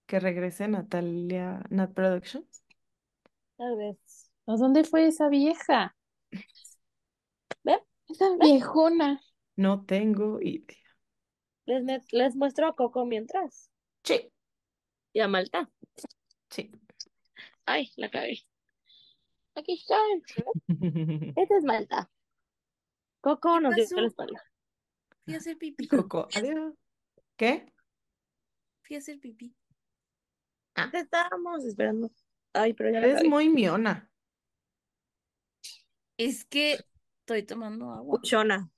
que 0.06 0.20
regrese 0.20 0.68
Natalia, 0.68 1.62
Nat 1.70 1.92
Productions. 1.94 2.64
Tal 3.56 3.76
vez. 3.76 3.96
¿A 4.48 4.56
dónde 4.56 4.82
fue 4.82 5.06
esa 5.06 5.28
vieja? 5.28 5.94
¿Ven? 7.64 7.80
Esa 8.08 8.36
viejona. 8.38 9.18
No 9.56 9.84
tengo 9.86 10.40
idea. 10.40 10.76
Les, 11.64 12.12
les 12.12 12.36
muestro 12.36 12.66
a 12.68 12.74
Coco 12.76 13.06
mientras. 13.06 13.70
Sí, 14.04 14.30
Y 15.12 15.20
a 15.20 15.28
Malta. 15.28 15.70
sí. 16.50 16.70
Ay, 17.72 17.88
la 17.94 18.10
cagué. 18.10 18.44
Aquí 19.54 19.74
están. 19.74 20.22
Esta 21.36 21.56
es 21.56 21.62
Malta. 21.62 22.10
Coco 23.20 23.54
¿Qué 23.54 23.60
nos 23.60 23.74
dio 23.76 24.00
la 24.00 24.08
espalda. 24.08 24.42
Fui 25.24 25.34
a 25.34 25.36
hacer 25.36 25.56
pipí. 25.56 25.86
Coco, 25.86 26.26
adiós. 26.34 26.74
¿Qué? 27.36 27.72
Fui 28.82 28.96
a 28.96 28.98
hacer 28.98 29.20
pipí. 29.20 29.54
Te 30.90 30.98
estábamos 30.98 31.64
esperando. 31.64 32.10
Ay, 32.54 32.74
pero 32.74 32.90
ya 32.90 32.98
Eres 32.98 33.22
muy 33.22 33.48
miona. 33.48 34.10
Es 36.16 36.44
que 36.44 36.84
estoy 37.20 37.44
tomando 37.44 37.92
agua. 37.92 38.18
Puchona. 38.18 38.68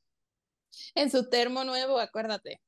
En 0.94 1.10
su 1.10 1.30
termo 1.30 1.64
nuevo, 1.64 1.98
acuérdate. 1.98 2.60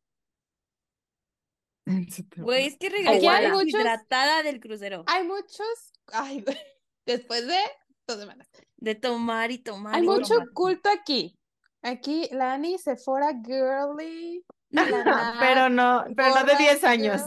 Güey, 2.36 2.66
es 2.66 2.78
que 2.78 2.88
regresé 2.90 3.28
hay 3.28 3.48
muchos- 3.48 3.64
deshidratada 3.64 4.42
del 4.42 4.60
crucero. 4.60 5.04
Hay 5.06 5.26
muchos. 5.26 5.92
Ay, 6.12 6.44
después 7.06 7.46
de 7.46 7.58
dos 8.06 8.18
semanas. 8.18 8.48
De 8.76 8.94
tomar 8.94 9.50
y 9.50 9.58
tomar 9.58 9.94
Hay 9.94 10.02
y 10.02 10.06
mucho 10.06 10.34
tomar. 10.34 10.50
culto 10.52 10.88
aquí. 10.90 11.38
Aquí, 11.82 12.28
Lani, 12.32 12.78
Sephora 12.78 13.32
Girly. 13.44 14.44
la 14.70 14.84
Nat, 15.04 15.36
Pero 15.40 15.68
no, 15.68 16.04
pero 16.16 16.30
no 16.30 16.34
de 16.36 16.42
gorra 16.42 16.58
10 16.58 16.84
años. 16.84 17.20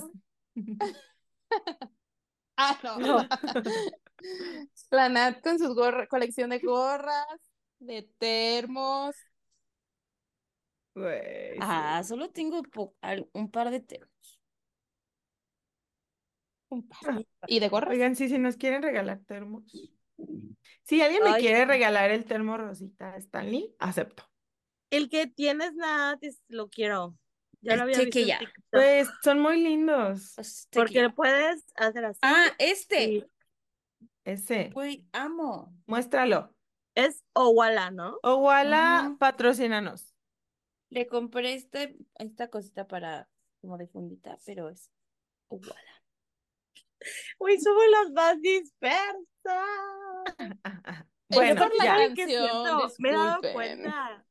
Ah, 2.58 2.78
no. 2.98 3.28
La 4.92 5.10
Nat 5.10 5.42
con 5.44 5.60
su 5.60 5.74
gorra, 5.76 6.08
colección 6.08 6.50
de 6.50 6.60
gorras, 6.60 7.28
de 7.80 8.10
termos. 8.18 9.16
Sí. 10.96 11.02
Ah, 11.60 12.04
solo 12.04 12.30
tengo 12.32 12.62
un 13.34 13.52
par 13.52 13.70
de 13.70 13.80
termos. 13.82 14.37
Un 16.70 16.88
par. 16.88 17.00
Y 17.48 17.60
de 17.60 17.70
gorras. 17.70 17.92
Oigan, 17.92 18.16
sí, 18.16 18.30
si 18.30 18.38
nos 18.38 18.58
quieren 18.58 18.82
regalar 18.82 19.20
termos. 19.26 19.64
Si 20.84 21.02
alguien 21.02 21.24
me 21.24 21.32
Ay. 21.32 21.42
quiere 21.42 21.66
regalar 21.66 22.12
el 22.12 22.26
termo 22.26 22.58
Rosita 22.58 23.16
Stanley, 23.18 23.76
acepto. 23.80 24.24
El 24.90 25.10
que 25.10 25.28
tienes 25.28 25.74
nada, 25.76 26.18
lo 26.48 26.70
quiero. 26.70 27.18
Ya 27.62 27.74
El 27.74 27.80
lo 27.80 27.84
había 27.84 27.98
visto 28.00 28.04
en 28.04 28.10
tequila. 28.12 28.40
TikTok. 28.40 28.64
Pues 28.72 29.10
son 29.24 29.40
muy 29.40 29.62
lindos. 29.62 30.36
Porque 30.72 31.02
le 31.02 31.10
puedes 31.10 31.66
hacer 31.76 32.06
así. 32.06 32.20
Ah, 32.22 32.48
este. 32.58 33.28
Ese, 34.24 34.70
Güey, 34.74 35.06
amo. 35.14 35.74
muéstralo. 35.86 36.54
es 36.96 37.24
Owala, 37.34 37.92
¿no? 37.92 38.18
Owala, 38.24 39.16
patrocínanos. 39.20 40.14
Le 40.90 41.08
compré 41.08 41.54
este, 41.54 41.98
esta 42.16 42.50
cosita 42.50 42.88
para 42.88 43.30
como 43.62 43.78
de 43.78 43.88
fundita, 43.88 44.38
pero 44.46 44.70
es 44.70 44.90
igual. 45.52 45.76
Uy, 47.40 47.60
somos 47.60 47.84
las 47.92 48.12
más 48.12 48.42
dispersas. 48.42 49.18
Bueno, 51.30 51.62
por 51.62 51.76
la 51.76 51.84
ya. 51.86 51.94
¿Saben 51.96 52.16
qué 52.16 52.22
canción, 52.24 52.50
siento? 52.64 52.94
Me 53.00 53.10
he 53.10 53.14
dado 53.14 53.42
cuenta 53.54 54.26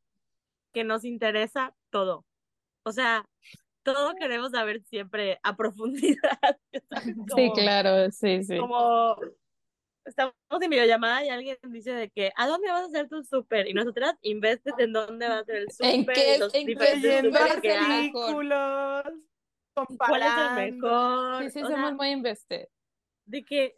que 0.73 0.83
nos 0.85 1.05
interesa 1.05 1.75
todo. 1.91 2.25
O 2.85 2.93
sea, 2.93 3.29
todo 3.83 4.15
queremos 4.15 4.53
saber 4.53 4.83
siempre 4.85 5.39
a 5.43 5.57
profundidad. 5.57 6.39
Sí, 7.37 7.51
claro, 7.55 8.11
sí, 8.11 8.43
sí. 8.45 8.59
Como 8.59 9.17
estamos 10.05 10.35
en 10.61 10.71
videollamada 10.71 11.25
y 11.25 11.29
alguien 11.29 11.59
dice 11.65 11.93
de 11.93 12.11
que 12.11 12.33
¿a 12.37 12.47
dónde 12.47 12.71
vas 12.71 12.83
a 12.83 12.87
hacer 12.87 13.09
tu 13.09 13.23
súper? 13.25 13.69
Y 13.69 13.75
nosotras 13.75 14.15
investes 14.23 14.75
en 14.79 14.93
dónde 14.93 15.29
va 15.29 15.37
a 15.37 15.41
hacer 15.41 15.57
el 15.57 15.71
súper. 15.71 15.95
¿En 15.95 16.01
y 16.03 16.05
qué- 16.07 16.39
los 16.39 16.55
en 16.55 16.67
qué 16.67 16.69
diferentes 16.73 17.03
Leyendo 17.03 17.39
súper 17.39 17.63
artículos, 19.83 19.99
¿Cuál 20.09 20.23
es 20.23 20.29
el 20.29 20.35
comparando. 20.35 20.55
mejor? 20.55 21.45
Sí, 21.45 21.51
sí, 21.51 21.63
O 21.63 21.67
somos 21.71 21.79
sea, 21.81 21.93
muy 21.93 22.09
invested. 22.11 22.69
de 23.27 23.45
que, 23.45 23.75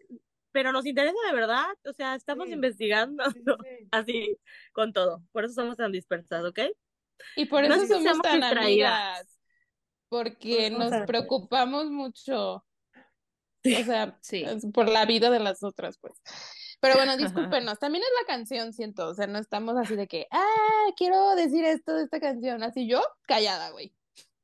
pero 0.53 0.73
nos 0.73 0.87
interesa 0.87 1.17
de 1.27 1.35
verdad, 1.35 1.67
o 1.85 1.93
sea, 1.93 2.15
estamos 2.15 2.47
Sí. 2.47 2.53
investigando 2.55 3.25
Sí, 3.31 3.33
sí, 3.33 3.45
sí. 3.63 3.89
así 3.91 4.39
con 4.73 4.93
todo, 4.93 5.23
por 5.33 5.45
eso 5.45 5.55
somos 5.55 5.77
tan 5.77 5.93
dispersas, 5.93 6.45
¿ok? 6.45 6.61
Y 7.37 7.47
por 7.47 7.67
No 7.67 7.75
eso 7.75 7.85
es 7.85 7.89
que 7.91 7.95
somos 8.03 8.23
tan 8.23 8.43
amigas. 8.43 9.39
Porque 10.09 10.71
nos 10.71 10.93
preocupamos 11.07 11.87
mucho. 11.91 12.65
O 13.65 13.85
sea, 13.85 14.19
por 14.73 14.89
la 14.89 15.05
vida 15.05 15.31
de 15.31 15.41
las 15.41 15.63
otras, 15.63 15.99
pues. 15.99 16.15
Pero 16.81 16.95
bueno, 16.95 17.17
discúlpenos, 17.53 17.79
también 17.79 18.05
es 18.05 18.11
la 18.21 18.27
canción, 18.35 18.73
siento, 18.73 19.09
o 19.09 19.15
sea, 19.15 19.27
no 19.27 19.39
estamos 19.39 19.77
así 19.77 19.97
de 19.97 20.07
que, 20.07 20.27
ah, 20.31 20.87
quiero 20.97 21.35
decir 21.35 21.65
esto 21.65 21.95
de 21.95 22.05
esta 22.05 22.21
canción, 22.21 22.63
así 22.63 22.89
yo, 22.89 23.03
callada, 23.27 23.71
güey. 23.71 23.93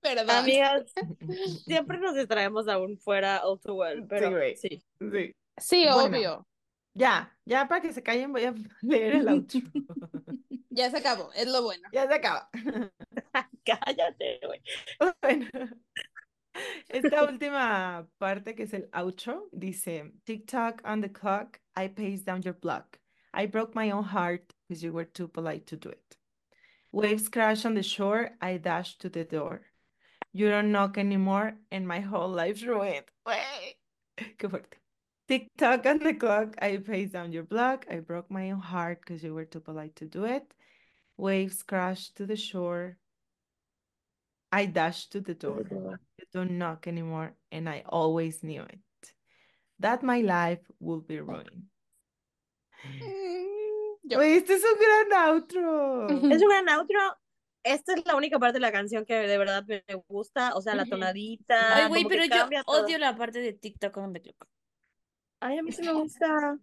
Perdón. 0.04 0.30
Amigas, 0.36 0.92
siempre 1.64 1.98
nos 1.98 2.14
distraemos 2.14 2.68
aún 2.68 2.98
fuera 2.98 3.38
all 3.42 3.58
too 3.58 3.74
well, 3.74 4.06
pero 4.06 4.30
güey. 4.30 4.54
sí. 4.56 4.82
Sí. 5.00 5.34
Sí, 5.56 5.84
Bueno. 5.86 6.04
obvio. 6.04 6.46
Ya, 6.96 7.34
ya 7.44 7.66
para 7.66 7.80
que 7.80 7.92
se 7.92 8.02
callen 8.02 8.30
voy 8.32 8.44
a 8.44 8.54
leer 8.82 9.16
el 9.16 9.28
outro. 9.28 9.60
Ya 10.76 10.90
se 10.90 10.96
acabó, 10.98 11.30
es 11.34 11.46
lo 11.46 11.62
bueno. 11.62 11.88
ya 11.92 12.08
se 12.08 12.14
acaba. 12.14 12.48
Cállate, 13.64 14.40
güey. 14.44 14.60
Bueno, 15.22 15.46
esta 16.88 17.22
última 17.24 18.08
parte 18.18 18.56
que 18.56 18.64
es 18.64 18.74
el 18.74 18.88
outro 18.92 19.48
dice, 19.52 20.12
TikTok 20.26 20.82
on 20.84 21.00
the 21.00 21.08
clock, 21.12 21.60
I 21.76 21.86
paced 21.88 22.24
down 22.26 22.42
your 22.42 22.54
block. 22.54 22.98
I 23.32 23.46
broke 23.46 23.76
my 23.76 23.92
own 23.92 24.02
heart 24.04 24.52
because 24.68 24.82
you 24.84 24.92
were 24.92 25.04
too 25.06 25.28
polite 25.28 25.64
to 25.66 25.76
do 25.76 25.90
it. 25.90 26.16
Waves 26.90 27.28
crash 27.28 27.64
on 27.64 27.74
the 27.74 27.82
shore, 27.84 28.36
I 28.40 28.58
dashed 28.58 29.00
to 29.02 29.08
the 29.08 29.24
door. 29.24 29.62
You 30.36 30.50
don't 30.50 30.72
knock 30.72 30.98
anymore 30.98 31.54
and 31.70 31.86
my 31.86 32.00
whole 32.00 32.28
life's 32.28 32.64
ruined. 32.64 33.04
Güey, 33.26 34.34
Qué 34.36 34.50
fuerte. 34.50 34.76
TikTok 35.28 35.86
on 35.86 35.98
the 36.00 36.12
clock, 36.14 36.54
I 36.60 36.76
paced 36.76 37.12
down 37.12 37.32
your 37.32 37.44
block. 37.44 37.86
I 37.88 38.00
broke 38.00 38.30
my 38.30 38.50
own 38.50 38.58
heart 38.58 39.00
because 39.00 39.22
you 39.22 39.32
were 39.32 39.44
too 39.44 39.60
polite 39.60 39.96
to 39.96 40.06
do 40.06 40.24
it. 40.24 40.42
Waves 41.16 41.62
crashed 41.62 42.16
to 42.16 42.26
the 42.26 42.36
shore. 42.36 42.98
I 44.52 44.66
dashed 44.66 45.12
to 45.12 45.20
the 45.20 45.34
door. 45.34 45.64
You 45.70 46.26
don't 46.32 46.58
knock 46.58 46.86
anymore, 46.86 47.34
and 47.50 47.68
I 47.68 47.84
always 47.88 48.42
knew 48.42 48.62
it. 48.62 48.80
That 49.78 50.02
my 50.02 50.20
life 50.20 50.60
would 50.80 51.06
be 51.06 51.20
ruined. 51.20 51.70
Mm, 52.84 53.94
yo. 54.04 54.18
Oye, 54.18 54.36
este 54.36 54.50
es 54.50 54.64
un 54.64 54.78
gran 54.78 55.12
outro. 55.30 56.32
Es 56.32 56.42
un 56.42 56.48
gran 56.48 56.68
outro. 56.68 57.14
Esta 57.64 57.94
es 57.94 58.04
la 58.06 58.14
única 58.16 58.38
parte 58.38 58.54
de 58.54 58.60
la 58.60 58.72
canción 58.72 59.04
que 59.06 59.14
de 59.14 59.38
verdad 59.38 59.64
me 59.66 59.82
gusta, 60.06 60.54
o 60.54 60.60
sea, 60.60 60.74
la 60.74 60.84
tonadita. 60.86 61.76
Ay, 61.76 61.88
güey, 61.88 62.04
pero 62.04 62.24
yo 62.24 62.48
todo. 62.64 62.84
odio 62.84 62.98
la 62.98 63.16
parte 63.16 63.40
de 63.40 63.52
TikTok 63.54 63.96
on 63.96 64.12
the 64.12 64.20
clock. 64.20 64.46
Ay, 65.40 65.58
a 65.58 65.62
mí 65.62 65.72
sí 65.72 65.82
me 65.82 65.92
gusta. 66.00 66.58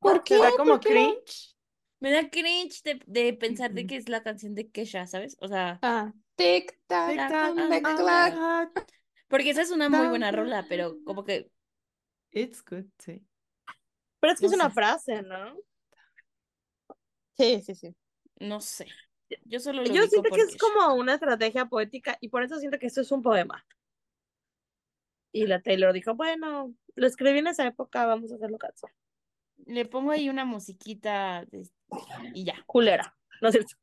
¿Por 0.00 0.22
¿Te 0.24 0.36
da 0.38 0.50
qué? 0.50 0.56
como 0.56 0.72
¿Por 0.72 0.80
qué? 0.80 0.88
cringe? 0.90 1.56
Me 2.00 2.12
da 2.12 2.30
cringe 2.30 2.82
de, 2.84 3.00
de 3.06 3.32
pensar 3.34 3.72
de 3.74 3.86
que 3.86 3.96
es 3.96 4.08
la 4.08 4.22
canción 4.22 4.54
de 4.54 4.70
Kesha, 4.70 5.06
¿sabes? 5.06 5.36
O 5.40 5.48
sea, 5.48 5.78
Ah, 5.82 6.12
tac, 6.36 6.76
on 7.00 7.68
the 7.70 7.80
clock. 7.82 8.88
porque 9.28 9.50
esa 9.50 9.62
es 9.62 9.70
una 9.70 9.88
muy 9.88 10.06
buena 10.08 10.30
rola, 10.30 10.64
pero 10.68 10.96
como 11.04 11.24
que 11.24 11.50
It's 12.32 12.62
good, 12.62 12.86
sí. 12.98 13.26
Pero 14.20 14.32
es 14.32 14.40
que 14.40 14.46
No 14.46 14.52
es 14.52 14.56
una 14.56 14.70
frase, 14.70 15.22
¿no? 15.22 15.56
Sí, 17.36 17.62
sí, 17.62 17.74
sí. 17.74 17.96
no 18.40 18.60
sé. 18.60 18.86
Yo 19.44 19.60
solo 19.60 19.82
lo 19.82 19.92
Yo 19.92 20.06
siento 20.06 20.30
que 20.30 20.40
es 20.40 20.56
como 20.56 20.94
una 20.94 21.14
estrategia 21.14 21.66
poética 21.66 22.16
y 22.20 22.28
por 22.28 22.42
eso 22.42 22.58
siento 22.58 22.78
que 22.78 22.86
esto 22.86 23.00
es 23.02 23.10
un 23.12 23.22
poema. 23.22 23.66
Y 25.32 25.46
la 25.46 25.60
Taylor 25.60 25.92
dijo, 25.92 26.14
bueno, 26.14 26.74
lo 26.94 27.06
escribí 27.06 27.38
en 27.38 27.48
esa 27.48 27.66
época, 27.66 28.06
vamos 28.06 28.32
a 28.32 28.36
hacerlo 28.36 28.58
canción. 28.58 28.90
Le 29.66 29.84
pongo 29.84 30.12
ahí 30.12 30.28
una 30.30 30.44
musiquita 30.44 31.44
de- 31.50 31.68
y 32.34 32.44
ya. 32.44 32.62
Culera, 32.66 33.16
¿no 33.42 33.48
es 33.48 33.54
cierto? 33.56 33.74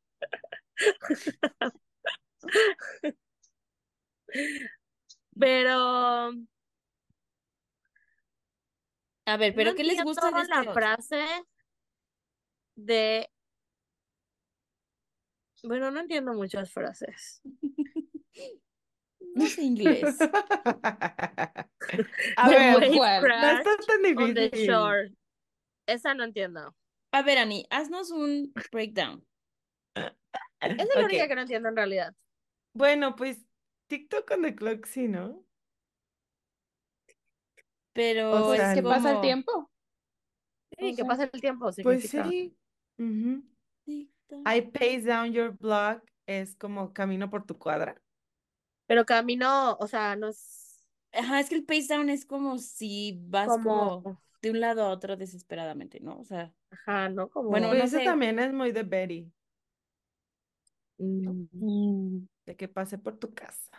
Pero 5.38 6.32
A 9.26 9.36
ver, 9.36 9.54
pero 9.54 9.70
no 9.70 9.76
¿qué 9.76 9.84
les 9.84 10.02
gusta 10.02 10.30
de 10.30 10.40
este 10.42 10.54
la 10.54 10.60
otro? 10.62 10.72
frase 10.72 11.24
de 12.76 13.30
bueno, 15.62 15.90
no 15.90 16.00
entiendo 16.00 16.32
muchas 16.34 16.72
frases. 16.72 17.40
No 19.34 19.46
sé 19.46 19.62
inglés. 19.62 20.16
A 22.36 22.48
The 22.48 22.56
ver, 22.56 22.78
no 22.80 23.48
está 23.52 23.76
tan 23.86 24.02
on 24.16 24.34
the 24.34 24.48
difícil. 24.48 24.66
shore. 24.66 25.10
Esa 25.86 26.14
no 26.14 26.24
entiendo. 26.24 26.74
A 27.12 27.22
ver, 27.22 27.38
Ani, 27.38 27.66
haznos 27.70 28.10
un 28.10 28.52
breakdown. 28.72 29.24
Esa 30.60 30.82
es 30.82 30.88
la 31.00 31.04
Ok. 31.04 31.04
única 31.06 31.28
que 31.28 31.34
no 31.34 31.40
entiendo 31.42 31.68
en 31.68 31.76
realidad. 31.76 32.14
Bueno, 32.74 33.16
pues 33.16 33.38
TikTok 33.88 34.30
on 34.32 34.42
the 34.42 34.54
clock, 34.54 34.86
sí, 34.86 35.08
¿no? 35.08 35.44
Pero 37.94 38.30
O 38.32 38.44
Pues 38.44 38.58
sea, 38.58 38.68
es 38.70 38.74
que 38.74 38.82
pasa 38.82 39.10
el 39.12 39.20
tiempo. 39.20 39.70
Sí, 40.78 40.92
O 40.92 40.96
que 40.96 41.04
pasa 41.04 41.30
el 41.32 41.40
tiempo 41.40 41.72
Pues 41.82 42.02
significa. 42.02 42.22
sí. 42.24 42.56
Ujú. 42.98 43.42
Tic-tac. 43.42 43.55
I 44.46 44.60
pace 44.60 45.02
down 45.02 45.32
your 45.32 45.52
block 45.52 46.02
es 46.26 46.54
como 46.56 46.92
camino 46.92 47.30
por 47.30 47.44
tu 47.44 47.58
cuadra. 47.58 48.00
Pero 48.86 49.04
camino, 49.04 49.76
o 49.78 49.86
sea, 49.86 50.16
no 50.16 50.28
es 50.28 50.66
Ajá, 51.16 51.40
es 51.40 51.48
que 51.48 51.54
el 51.54 51.64
pace 51.64 51.86
down 51.88 52.10
es 52.10 52.24
como 52.26 52.58
si 52.58 53.18
vas 53.28 53.48
como, 53.48 54.02
como, 54.02 54.22
de 54.42 54.50
un 54.50 54.60
lado 54.60 54.84
a 54.84 54.90
otro 54.90 55.16
desesperadamente, 55.16 56.00
¿no? 56.00 56.18
O 56.18 56.24
sea, 56.24 56.52
ajá, 56.70 57.08
¿no? 57.08 57.28
Como, 57.30 57.50
Bueno, 57.50 57.68
no 57.68 57.74
eso 57.74 57.98
sé. 57.98 58.04
también 58.04 58.38
es 58.38 58.52
muy 58.52 58.72
de 58.72 58.82
Betty, 58.82 59.32
mm, 60.98 61.46
Mm. 61.52 62.28
de 62.44 62.56
que 62.56 62.68
pase 62.68 62.98
por 62.98 63.16
tu 63.18 63.32
casa. 63.32 63.70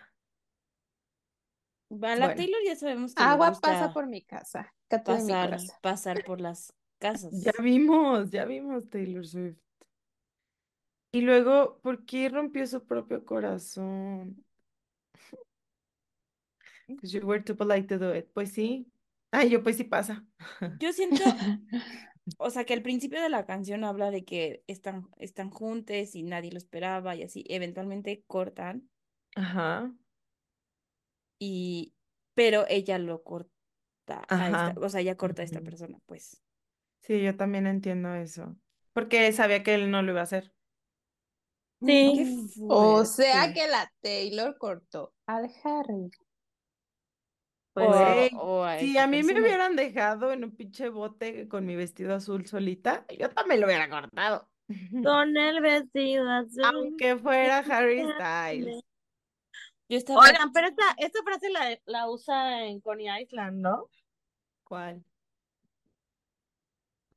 a 1.90 2.16
la 2.16 2.28
Bueno. 2.28 2.36
Taylor 2.36 2.62
ya 2.66 2.76
sabemos 2.76 3.14
que 3.14 3.24
Agua 3.24 3.52
pasa 3.62 3.94
por 3.94 4.08
mi 4.08 4.22
casa. 4.22 4.74
Mi 4.90 4.98
pasar, 5.06 5.60
pasar 5.82 6.24
por 6.26 6.42
las 6.42 6.74
casas. 7.00 7.32
Ya 7.44 7.54
vimos, 7.62 8.30
ya 8.32 8.46
vimos 8.46 8.90
Taylor 8.90 9.26
Swift. 9.26 9.67
Y 11.12 11.22
luego, 11.22 11.80
¿por 11.82 12.06
qué 12.06 12.30
rompió 12.30 12.66
su 12.68 12.86
propio 12.86 13.26
corazón? 13.26 14.44
Because 16.88 17.14
you 17.14 17.26
were 17.26 17.40
too 17.40 17.56
polite 17.56 17.88
to 17.88 17.98
do 17.98 18.14
it. 18.14 18.28
Pues 18.34 18.54
sí. 18.54 18.88
Ay, 19.32 19.50
yo 19.50 19.62
pues 19.62 19.78
sí 19.78 19.84
pasa. 19.84 20.26
Yo 20.80 20.94
siento, 20.94 21.22
o 22.38 22.50
sea, 22.50 22.66
que 22.66 22.74
al 22.74 22.82
principio 22.82 23.22
de 23.22 23.30
la 23.30 23.46
canción 23.46 23.84
habla 23.84 24.10
de 24.10 24.24
que 24.24 24.64
están, 24.68 25.10
están 25.18 25.50
juntos 25.50 26.16
y 26.16 26.24
nadie 26.24 26.52
lo 26.52 26.58
esperaba 26.58 27.16
y 27.16 27.24
así, 27.24 27.44
eventualmente 27.50 28.24
cortan 28.28 28.90
Ajá. 29.36 29.92
y, 31.40 31.94
pero 32.34 32.66
ella 32.70 33.00
lo 33.00 33.24
corta 33.24 33.52
esta, 34.08 34.74
o 34.78 34.90
sea, 34.90 35.02
ella 35.02 35.18
corta 35.18 35.42
a 35.42 35.46
esta 35.46 35.62
persona, 35.62 36.00
pues. 36.06 36.42
Sí, 37.02 37.22
yo 37.22 37.36
también 37.36 37.68
entiendo 37.68 38.14
eso. 38.16 38.56
Porque 38.94 39.32
sabía 39.32 39.64
que 39.64 39.76
él 39.76 39.92
no 39.92 40.02
lo 40.02 40.12
iba 40.12 40.22
a 40.22 40.24
hacer. 40.24 40.54
Sí. 41.80 42.50
Qué 42.56 42.62
O 42.70 43.06
sea 43.06 43.54
que 43.54 43.68
la 43.68 43.92
Taylor 44.02 44.58
cortó 44.58 45.14
al 45.28 45.46
Harry. 45.64 46.10
pues, 47.74 47.88
O 47.88 47.94
a- 47.94 48.14
Güey, 48.16 48.30
o 48.36 48.64
a 48.64 48.80
si 48.80 48.98
a 48.98 49.06
mí 49.08 49.18
me 49.18 49.34
persona. 49.34 49.42
hubieran 49.42 49.76
dejado 49.76 50.32
en 50.32 50.44
un 50.44 50.56
pinche 50.56 50.90
bote 50.90 51.48
con 51.48 51.66
mi 51.66 51.76
vestido 51.76 52.16
azul 52.16 52.48
solita, 52.48 53.06
yo 53.18 53.30
también 53.30 53.62
lo 53.62 53.68
hubiera 53.68 53.90
cortado. 53.90 54.50
con 55.06 55.38
el 55.38 55.62
vestido 55.62 56.30
azul. 56.30 56.64
Aunque 56.66 57.16
fuera 57.18 57.60
Harry 57.60 58.04
Styles. 58.14 58.84
Yo 59.90 59.98
estaba, 59.98 60.20
Oigan, 60.22 60.52
pero 60.52 60.68
esta, 60.68 60.84
esta 60.98 61.24
frase 61.24 61.50
la, 61.50 61.80
la 61.86 62.10
usa 62.10 62.66
en 62.66 62.82
Coney 62.82 63.08
Island, 63.24 63.62
¿no? 63.62 63.88
¿Cuál? 64.66 65.02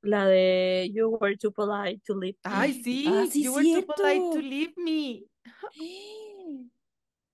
La 0.02 0.26
de 0.26 0.88
You 0.92 1.10
were 1.20 1.36
too 1.36 1.52
polite 1.52 2.00
to 2.06 2.14
leave. 2.14 2.36
Ay, 2.44 2.72
sí, 2.82 3.06
Ah, 3.06 3.26
sí, 3.26 3.44
you 3.44 3.52
were 3.52 3.64
too 3.66 3.82
polite 3.82 4.30
to 4.30 4.40
cierto. 4.40 4.40
leave 4.40 4.72
me. 4.76 5.24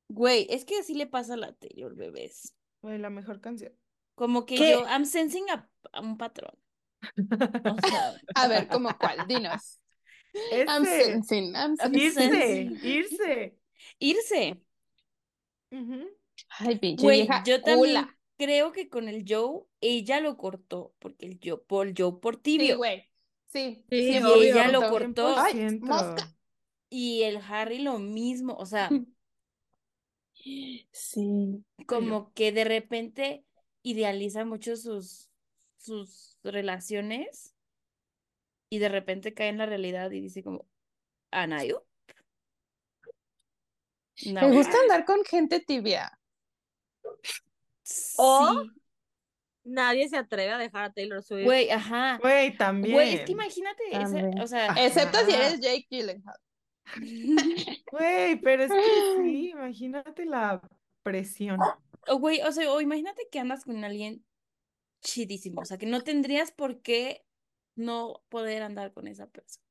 Güey, 0.08 0.46
es 0.50 0.64
que 0.64 0.78
así 0.78 0.94
le 0.94 1.06
pasa 1.06 1.34
a 1.34 1.36
la 1.36 1.52
Taylor, 1.52 1.94
bebés. 1.94 2.54
Güey, 2.82 2.98
la 2.98 3.10
mejor 3.10 3.40
canción. 3.40 3.72
Como 4.14 4.46
que 4.46 4.56
¿Qué? 4.58 4.64
yo, 4.64 4.86
I'm 4.86 5.04
sensing 5.04 5.48
a, 5.50 5.68
a 5.92 6.00
un 6.00 6.16
patrón. 6.16 6.56
O 7.64 7.80
sea, 7.80 8.20
A 8.34 8.48
ver, 8.48 8.68
¿cómo 8.68 8.96
cuál? 8.98 9.26
Dinos. 9.26 9.80
I'm 10.66 10.84
Ese, 10.84 10.86
sensing, 10.86 11.54
I'm 11.56 11.76
I'm 11.80 11.98
sensing. 12.00 12.32
irse, 12.32 12.78
irse. 12.82 13.56
irse. 14.00 14.56
Ujú. 15.70 16.10
Ay, 16.58 16.78
pinche 16.78 17.08
Güey, 17.08 17.10
vieja 17.10 17.42
yo 17.44 17.62
también. 17.62 18.15
Creo 18.36 18.72
que 18.72 18.88
con 18.88 19.08
el 19.08 19.24
Joe, 19.28 19.64
ella 19.80 20.20
lo 20.20 20.36
cortó, 20.36 20.94
porque 20.98 21.26
el 21.26 21.40
Joe, 21.42 21.58
por 21.66 21.86
el 21.86 21.94
Joe 21.96 22.20
por 22.20 22.36
Sí, 22.36 22.42
tibio. 22.42 22.76
güey. 22.76 23.04
Sí, 23.46 23.84
Sí, 23.90 23.96
Y 23.98 24.02
100%. 24.12 24.44
ella 24.50 24.68
lo 24.68 24.88
cortó. 24.90 25.36
Ay, 25.38 25.52
100%. 25.54 25.86
mosca. 25.86 26.36
Y 26.90 27.22
el 27.22 27.38
Harry 27.38 27.78
lo 27.80 27.98
mismo. 27.98 28.54
O 28.56 28.66
sea, 28.66 28.88
Sí. 30.92 31.64
como 31.86 32.32
que 32.34 32.52
de 32.52 32.64
repente 32.64 33.44
idealiza 33.82 34.44
mucho 34.44 34.76
sus, 34.76 35.30
sus 35.78 36.38
relaciones 36.42 37.54
y 38.70 38.78
de 38.78 38.88
repente 38.88 39.34
cae 39.34 39.48
en 39.48 39.58
la 39.58 39.66
realidad 39.66 40.10
y 40.12 40.20
dice 40.20 40.42
como, 40.42 40.66
¿Anayo? 41.32 41.86
No. 44.26 44.40
Me 44.40 44.50
gusta 44.52 44.78
andar 44.82 45.04
con 45.04 45.24
gente 45.24 45.60
tibia. 45.60 46.18
O- 48.18 48.62
Sí. 48.62 48.70
nadie 49.64 50.08
se 50.08 50.16
atreve 50.16 50.52
a 50.52 50.58
dejar 50.58 50.84
a 50.84 50.92
Taylor 50.92 51.22
Swift. 51.22 51.44
Güey, 51.44 51.70
ajá. 51.70 52.18
Güey, 52.20 52.56
también. 52.56 52.94
Güey, 52.94 53.14
es 53.14 53.20
que 53.24 53.32
imagínate, 53.32 53.82
También. 53.90 54.40
o 54.40 54.46
sea, 54.46 54.70
Ajá. 54.70 54.84
Excepto 54.86 55.18
si 55.24 55.32
eres 55.32 55.60
Jake 55.60 55.86
Gyllenhaal. 55.90 56.38
Güey, 57.90 58.36
pero 58.40 58.62
es 58.64 58.70
que 58.70 58.76
sí, 59.22 59.50
imagínate 59.50 60.24
la 60.24 60.60
presión. 61.02 61.58
o 62.08 62.18
güey, 62.18 62.40
o 62.42 62.52
sea, 62.52 62.70
o 62.72 62.80
imagínate 62.80 63.26
que 63.30 63.38
andas 63.40 63.64
con 63.64 63.82
alguien 63.84 64.24
chidísimo, 65.02 65.60
o 65.60 65.64
sea, 65.64 65.78
que 65.78 65.86
no 65.86 66.00
tendrías 66.02 66.52
por 66.52 66.80
qué 66.82 67.24
no 67.76 68.22
poder 68.28 68.62
andar 68.62 68.92
con 68.92 69.06
esa 69.08 69.26
persona. 69.28 69.65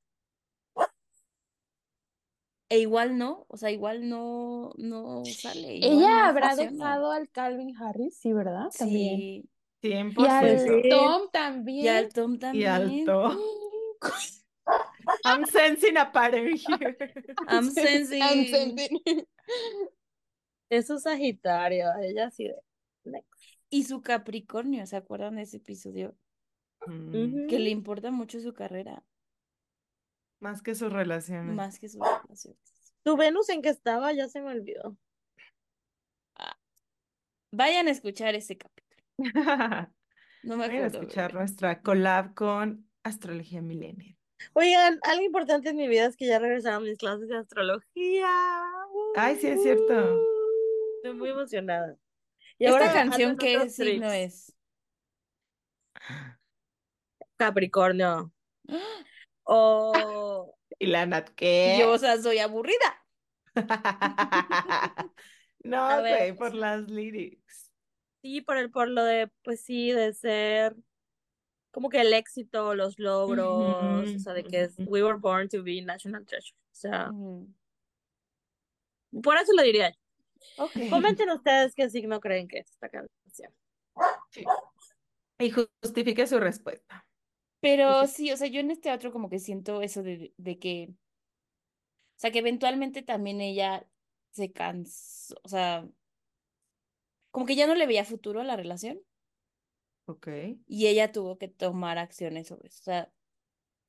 E 2.70 2.80
igual 2.80 3.18
no, 3.18 3.46
o 3.50 3.58
sea, 3.58 3.72
igual 3.72 4.10
no, 4.10 4.74
no 4.78 5.24
sale, 5.26 5.76
igual 5.76 6.00
Ella 6.00 6.08
no 6.10 6.30
habrá 6.30 6.56
funciona. 6.56 6.72
dejado 6.72 7.12
al 7.12 7.30
Calvin 7.30 7.76
Harris, 7.78 8.18
sí, 8.18 8.34
¿verdad? 8.34 8.70
También. 8.78 9.28
Sí, 9.30 9.50
Y 9.82 9.90
100%. 9.90 10.28
al 10.28 10.82
Sí. 10.82 10.90
Tom 10.90 11.30
también. 11.32 11.86
y 11.86 11.88
al 11.88 12.10
Tom 12.14 12.34
Y 12.34 12.38
también. 12.40 12.74
alto. 13.08 13.38
I'm 15.24 15.46
sensing 15.46 15.98
a 15.98 16.06
pattern 16.12 16.56
here. 16.58 16.96
I'm 17.48 17.70
I'm 18.28 18.46
sensing. 18.46 18.46
sensing. 18.50 19.00
Es 20.70 20.88
Sagitario, 20.88 21.88
ella 22.02 22.30
sí 22.32 22.46
de. 23.04 23.24
Y 23.70 23.84
su 23.84 24.02
Capricornio, 24.02 24.86
¿se 24.88 24.96
acuerdan 24.96 25.36
de 25.36 25.44
ese 25.44 25.58
episodio? 25.58 26.16
Mm, 26.88 27.48
Que 27.48 27.60
le 27.60 27.70
importa 27.70 28.12
mucho 28.12 28.40
su 28.40 28.54
carrera, 28.54 29.04
Más 30.46 30.62
que 30.62 30.76
sus 30.76 30.94
relaciones. 30.94 31.56
más 31.56 31.80
que 31.80 31.90
sus 31.90 32.00
relaciones. 32.02 32.94
¿Tu 33.04 33.18
Venus 33.18 33.50
en 33.50 33.64
qué 33.64 33.70
estaba? 33.70 34.14
Ya 34.14 34.28
se 34.28 34.42
me 34.42 34.52
olvidó. 34.52 34.96
Vayan 37.52 37.88
a 37.88 37.92
escuchar 37.92 38.36
ese 38.36 38.58
capítulo. 38.58 39.02
No 40.44 40.58
me 40.58 40.68
Voy 40.68 40.76
a 40.78 40.86
acuerdo. 40.86 41.00
escuchar 41.00 41.32
bebé. 41.32 41.40
nuestra 41.40 41.82
collab 41.82 42.36
con 42.36 42.88
Astrología 43.02 43.64
Millennial. 43.64 44.16
Oigan, 44.54 45.00
algo 45.02 45.24
importante 45.24 45.70
en 45.70 45.78
mi 45.78 45.88
vida 45.88 46.06
es 46.06 46.16
que 46.16 46.28
ya 46.28 46.38
regresaron 46.38 46.84
mis 46.84 47.00
clases 47.00 47.28
de 47.30 47.38
astrología. 47.38 48.30
Ay, 49.16 49.38
sí, 49.38 49.48
es 49.48 49.64
cierto. 49.64 50.22
Estoy 50.98 51.16
muy 51.18 51.30
emocionada. 51.30 51.98
Y 52.60 52.66
¿Esta 52.66 52.78
ahora 52.78 52.94
canción 52.94 53.38
qué 53.38 53.68
signo 53.72 54.12
es? 54.12 54.54
Capricornio. 57.38 58.32
O 59.46 60.54
¿Y 60.80 60.88
la 60.88 61.06
Nat 61.06 61.30
qué? 61.30 61.78
Yo, 61.80 61.92
o 61.92 61.98
sea, 61.98 62.18
soy 62.22 62.40
aburrida. 62.40 63.04
No, 65.66 66.00
güey, 66.00 66.32
por 66.36 66.54
las 66.54 66.88
lyrics. 66.92 67.72
sí, 68.22 68.42
por 68.42 68.58
el, 68.58 68.70
por 68.70 68.88
lo 68.88 69.04
de, 69.04 69.32
pues 69.44 69.62
sí, 69.62 69.92
de 69.92 70.14
ser 70.14 70.76
como 71.72 71.90
que 71.90 72.02
el 72.02 72.14
éxito, 72.14 72.76
los 72.76 73.00
logros, 73.00 74.08
o 74.16 74.20
sea, 74.20 74.34
de 74.34 74.44
que 74.44 74.62
es, 74.62 74.76
we 74.78 75.04
were 75.04 75.18
born 75.18 75.50
to 75.50 75.64
be 75.64 75.82
national 75.82 76.24
treasure. 76.24 76.56
O 76.72 76.76
sea, 76.76 77.12
por 79.24 79.38
eso 79.38 79.54
lo 79.54 79.64
diría. 79.64 79.90
yo. 79.90 80.64
Ok. 80.64 80.72
Comenten 80.90 81.32
ustedes 81.32 81.74
qué 81.74 81.90
signo 81.90 82.20
creen 82.22 82.48
que 82.48 82.60
es 82.60 82.70
esta 82.70 82.90
canción. 82.90 83.52
Y 85.40 85.52
justifique 85.52 86.28
su 86.28 86.40
respuesta. 86.40 87.06
Pero 87.66 88.08
sí, 88.08 88.32
o 88.32 88.38
sea, 88.38 88.48
yo 88.48 88.60
en 88.60 88.72
este 88.72 88.92
otro 88.94 89.12
como 89.12 89.30
que 89.30 89.40
siento 89.40 89.82
eso 89.82 90.04
de, 90.04 90.34
de 90.38 90.60
que, 90.60 90.90
o 90.92 90.96
sea, 92.16 92.32
que 92.32 92.40
eventualmente 92.40 93.02
también 93.04 93.42
ella 93.42 93.88
se 94.32 94.52
cansó, 94.54 95.36
o 95.44 95.50
sea, 95.50 95.88
como 97.32 97.46
que 97.46 97.56
ya 97.56 97.68
no 97.68 97.76
le 97.76 97.86
veía 97.88 98.04
futuro 98.06 98.42
a 98.42 98.44
la 98.44 98.56
relación 98.56 99.00
Ok. 100.08 100.28
y 100.68 100.88
ella 100.88 101.12
tuvo 101.12 101.38
que 101.38 101.48
tomar 101.48 101.98
acciones 101.98 102.48
sobre 102.48 102.70
eso. 102.70 102.80
O 102.82 102.84
sea, 102.84 103.14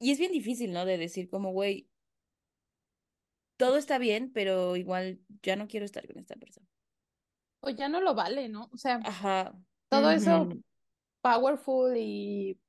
y 0.01 0.12
es 0.12 0.19
bien 0.19 0.32
difícil, 0.32 0.73
¿no? 0.73 0.85
De 0.86 0.98
decir 0.98 1.31
como, 1.31 1.53
güey, 1.53 1.90
todo 3.57 3.77
está 3.77 3.98
bien, 3.98 4.32
pero 4.32 4.77
igual 4.77 5.20
ya 5.43 5.57
no 5.57 5.69
quiero 5.69 5.86
estar 5.86 6.07
con 6.07 6.19
esta 6.19 6.36
persona. 6.36 6.66
O 7.61 7.70
ya 7.70 7.89
no 7.89 8.01
lo 8.01 8.15
vale, 8.15 8.48
¿no? 8.48 8.70
O 8.73 8.77
sea, 8.78 9.05
Ajá. 9.05 9.55
todo 9.89 10.11
eso 10.11 10.55
powerful 11.23 11.97
y 11.97 12.61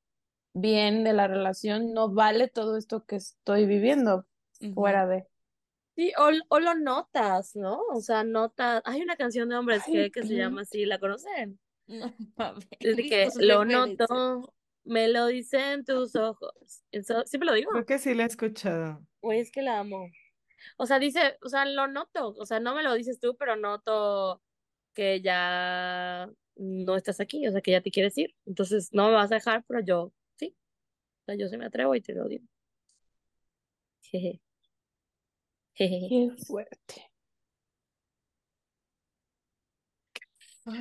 bien 0.54 1.04
de 1.04 1.14
la 1.14 1.28
relación 1.28 1.94
no 1.94 2.10
vale 2.10 2.48
todo 2.48 2.78
esto 2.78 3.06
que 3.06 3.18
estoy 3.18 3.66
viviendo 3.66 4.26
fuera 4.74 5.06
de. 5.08 5.26
Sí, 5.96 6.14
o, 6.18 6.30
o 6.50 6.60
lo 6.60 6.76
notas, 6.76 7.56
¿no? 7.56 7.82
O 7.92 8.02
sea, 8.02 8.24
notas. 8.24 8.82
Hay 8.86 9.02
una 9.02 9.16
canción 9.16 9.50
de 9.50 9.58
hombres 9.58 9.84
Ay, 9.88 9.94
que, 9.94 10.12
que 10.12 10.28
se 10.28 10.36
llama 10.36 10.62
así, 10.62 10.86
¿la 10.86 11.00
conocen? 11.00 11.60
No 11.88 12.14
mames, 12.36 12.68
Es 12.80 12.98
de 12.98 13.04
que 13.04 13.26
tus 13.26 13.44
lo 13.44 13.66
noto, 13.66 14.54
me 14.84 15.08
lo 15.08 15.28
dicen 15.28 15.86
tus 15.86 16.16
ojos. 16.16 16.84
Eso, 16.92 17.24
siempre 17.26 17.48
lo 17.48 17.54
digo. 17.54 17.72
Creo 17.72 17.86
que 17.86 18.00
sí 18.00 18.14
la 18.14 18.24
he 18.24 18.28
escuchado. 18.28 19.02
Güey, 19.22 19.40
es 19.40 19.52
que 19.52 19.62
la 19.62 19.80
amo. 19.80 20.10
O 20.78 20.86
sea, 20.86 21.00
dice, 21.00 21.38
o 21.44 21.50
sea, 21.50 21.66
lo 21.66 21.88
noto. 21.88 22.36
O 22.38 22.46
sea, 22.46 22.60
no 22.60 22.76
me 22.76 22.84
lo 22.84 22.94
dices 22.94 23.20
tú, 23.20 23.36
pero 23.38 23.56
noto 23.56 24.42
que 24.94 25.22
ya 25.22 26.30
no 26.56 26.96
estás 26.96 27.20
aquí, 27.20 27.48
o 27.48 27.52
sea, 27.52 27.62
que 27.62 27.72
ya 27.72 27.82
te 27.82 27.92
quieres 27.92 28.18
ir. 28.18 28.36
Entonces, 28.46 28.90
no 28.92 29.08
me 29.08 29.14
vas 29.14 29.32
a 29.32 29.36
dejar, 29.36 29.64
pero 29.68 29.82
yo 29.82 30.14
sea, 31.28 31.36
yo 31.36 31.48
sí 31.48 31.58
me 31.58 31.66
atrevo 31.66 31.94
y 31.96 32.02
te 32.02 32.14
lo 32.14 32.28
digo. 32.28 32.46
Jeje. 34.02 34.42
Jeje. 35.74 36.08
Qué 36.10 36.44
fuerte. 36.46 37.12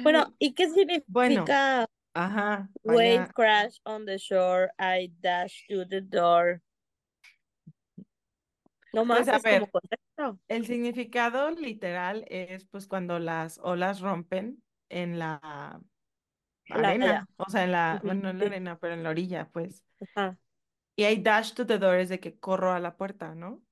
Bueno, 0.03 0.35
¿y 0.39 0.55
qué 0.55 0.69
Bueno, 1.07 1.45
significa 1.45 1.87
Ajá. 2.15 2.69
wave 2.83 3.29
crash 3.35 3.79
on 3.85 4.07
the 4.07 4.17
shore? 4.19 4.71
I 4.79 5.13
dash 5.21 5.67
to 5.69 5.87
the 5.87 6.01
door. 6.01 6.63
No 8.93 9.05
más, 9.05 9.29
Pues 9.29 9.45
a 9.45 9.61
como 9.61 9.71
el 10.49 10.67
significado 10.67 11.51
literal 11.51 12.25
es 12.29 12.65
pues 12.65 12.87
cuando 12.87 13.19
las 13.19 13.59
olas 13.63 14.01
rompen 14.01 14.63
en 14.89 15.19
la 15.19 15.81
La- 16.75 16.91
arena, 16.91 17.29
o 17.37 17.51
sea, 17.51 17.65
en 17.65 17.73
la, 17.73 18.03
Ujú, 18.03 18.07
bueno, 18.07 18.23
no 18.23 18.31
en 18.31 18.39
la 18.41 18.47
arena, 18.47 18.79
pero 18.81 18.95
en 18.95 19.03
la 19.03 19.11
orilla, 19.11 19.51
pues. 19.53 19.85
Ajá. 20.01 20.39
Y 20.95 21.05
hay 21.05 21.23
dash 21.23 21.53
to 21.55 21.65
the 21.67 21.79
door 21.79 21.97
es 21.99 22.09
de 22.11 22.21
que 22.21 22.39
corro 22.39 22.73
a 22.73 22.81
la 22.81 22.97
puerta, 22.99 23.35
¿no? 23.35 23.63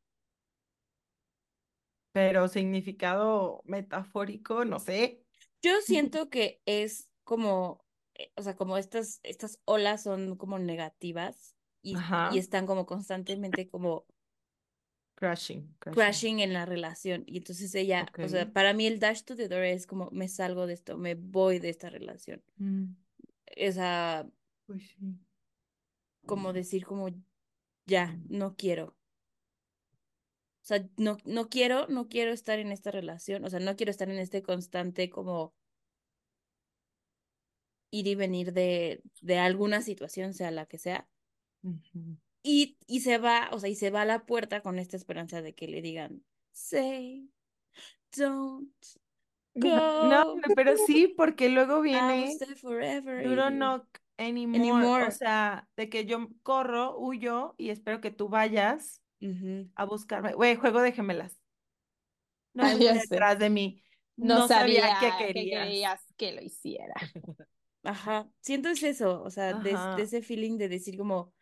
Pero 2.12 2.48
significado 2.48 3.62
metafórico, 3.64 4.64
no 4.64 4.78
sé. 4.78 5.24
Yo 5.62 5.80
siento 5.82 6.28
que 6.30 6.60
es 6.66 7.10
como, 7.24 7.84
eh, 8.14 8.32
o 8.36 8.42
sea, 8.42 8.56
como 8.56 8.76
estas, 8.78 9.20
estas 9.22 9.60
olas 9.64 10.02
son 10.02 10.36
como 10.36 10.58
negativas 10.58 11.56
y, 11.82 12.06
y 12.22 12.38
están 12.38 12.66
como 12.66 12.86
constantemente 12.86 13.68
como 13.68 14.06
Crashing, 15.16 15.76
crashing. 15.78 15.94
crashing 15.94 16.40
en 16.40 16.52
la 16.52 16.66
relación. 16.66 17.24
Y 17.26 17.38
entonces 17.38 17.74
ella, 17.74 18.06
o 18.18 18.28
sea, 18.28 18.52
para 18.52 18.72
mí 18.72 18.86
el 18.86 18.98
dash 18.98 19.22
to 19.22 19.36
the 19.36 19.48
door 19.48 19.62
es 19.62 19.86
como 19.86 20.10
me 20.10 20.28
salgo 20.28 20.66
de 20.66 20.74
esto, 20.74 20.96
me 20.98 21.14
voy 21.14 21.60
de 21.60 21.70
esta 21.70 21.88
relación. 21.88 22.42
Mm, 22.56 22.94
Esa, 23.46 24.28
pues 24.66 24.82
sí. 24.82 25.18
como 26.26 26.52
decir 26.52 26.84
como 26.84 27.08
ya, 27.86 28.18
no 28.28 28.56
quiero. 28.56 28.96
O 30.62 30.66
sea, 30.66 30.88
no, 30.96 31.18
no 31.26 31.48
quiero, 31.48 31.86
no 31.88 32.08
quiero 32.08 32.32
estar 32.32 32.58
en 32.58 32.72
esta 32.72 32.90
relación, 32.90 33.44
o 33.44 33.50
sea, 33.50 33.60
no 33.60 33.76
quiero 33.76 33.90
estar 33.90 34.08
en 34.08 34.18
este 34.18 34.42
constante 34.42 35.10
como 35.10 35.54
ir 37.90 38.06
y 38.08 38.14
venir 38.14 38.52
de, 38.52 39.02
de 39.20 39.38
alguna 39.38 39.82
situación, 39.82 40.34
sea 40.34 40.50
la 40.50 40.66
que 40.66 40.78
sea. 40.78 41.08
Y, 42.46 42.76
y 42.86 43.00
se 43.00 43.16
va, 43.18 43.48
o 43.52 43.58
sea, 43.58 43.70
y 43.70 43.74
se 43.74 43.90
va 43.90 44.02
a 44.02 44.04
la 44.04 44.26
puerta 44.26 44.60
con 44.60 44.78
esta 44.78 44.96
esperanza 44.98 45.40
de 45.42 45.54
que 45.54 45.66
le 45.66 45.80
digan, 45.80 46.22
say, 46.52 47.30
don't 48.16 48.70
No, 49.54 50.34
go, 50.36 50.42
pero 50.54 50.76
sí, 50.76 51.08
porque 51.16 51.48
luego 51.48 51.80
viene 51.82 52.26
stay 52.32 52.54
forever 52.54 53.24
You 53.24 53.30
in 53.30 53.36
don't 53.36 53.52
you". 53.52 53.58
knock 53.58 54.00
anymore. 54.18 54.58
Anymore. 54.60 55.04
O 55.08 55.10
sea, 55.10 55.68
de 55.76 55.88
que 55.88 56.04
yo 56.04 56.28
corro, 56.42 56.98
huyo 56.98 57.54
y 57.56 57.70
espero 57.70 58.00
que 58.00 58.10
tú 58.10 58.28
vayas 58.28 59.00
a 59.74 59.84
buscarme. 59.86 60.34
Güey, 60.34 60.56
juego 60.56 60.82
de 60.82 60.92
gemelas. 60.92 61.38
No 62.54 62.64
Ah, 62.64 62.74
detrás 62.74 63.38
de 63.38 63.50
mí. 63.50 63.82
No, 64.16 64.36
No 64.36 64.48
sabía 64.48 64.94
sabía 64.94 65.00
que 65.00 65.16
que 65.18 65.34
querías. 65.34 66.00
que 66.16 66.32
lo 66.32 66.42
hiciera. 66.42 66.94
Ajá, 67.82 68.28
siento 68.40 68.68
es 68.70 68.82
eso, 68.82 69.22
o 69.22 69.30
sea, 69.30 69.54
de, 69.54 69.72
ese 69.98 70.22
feeling 70.22 70.56
de 70.56 70.68
decir 70.68 70.96
como, 70.96 71.34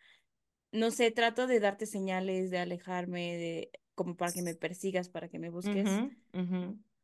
no 0.73 0.91
sé, 0.91 1.11
trato 1.11 1.47
de 1.47 1.61
darte 1.61 1.87
señales, 1.87 2.51
de 2.51 2.59
alejarme, 2.59 3.37
de 3.37 3.71
como 3.95 4.17
para 4.17 4.33
que 4.33 4.43
me 4.43 4.55
persigas, 4.55 5.09
para 5.09 5.29
que 5.29 5.39
me 5.39 5.51
busques, 5.51 5.89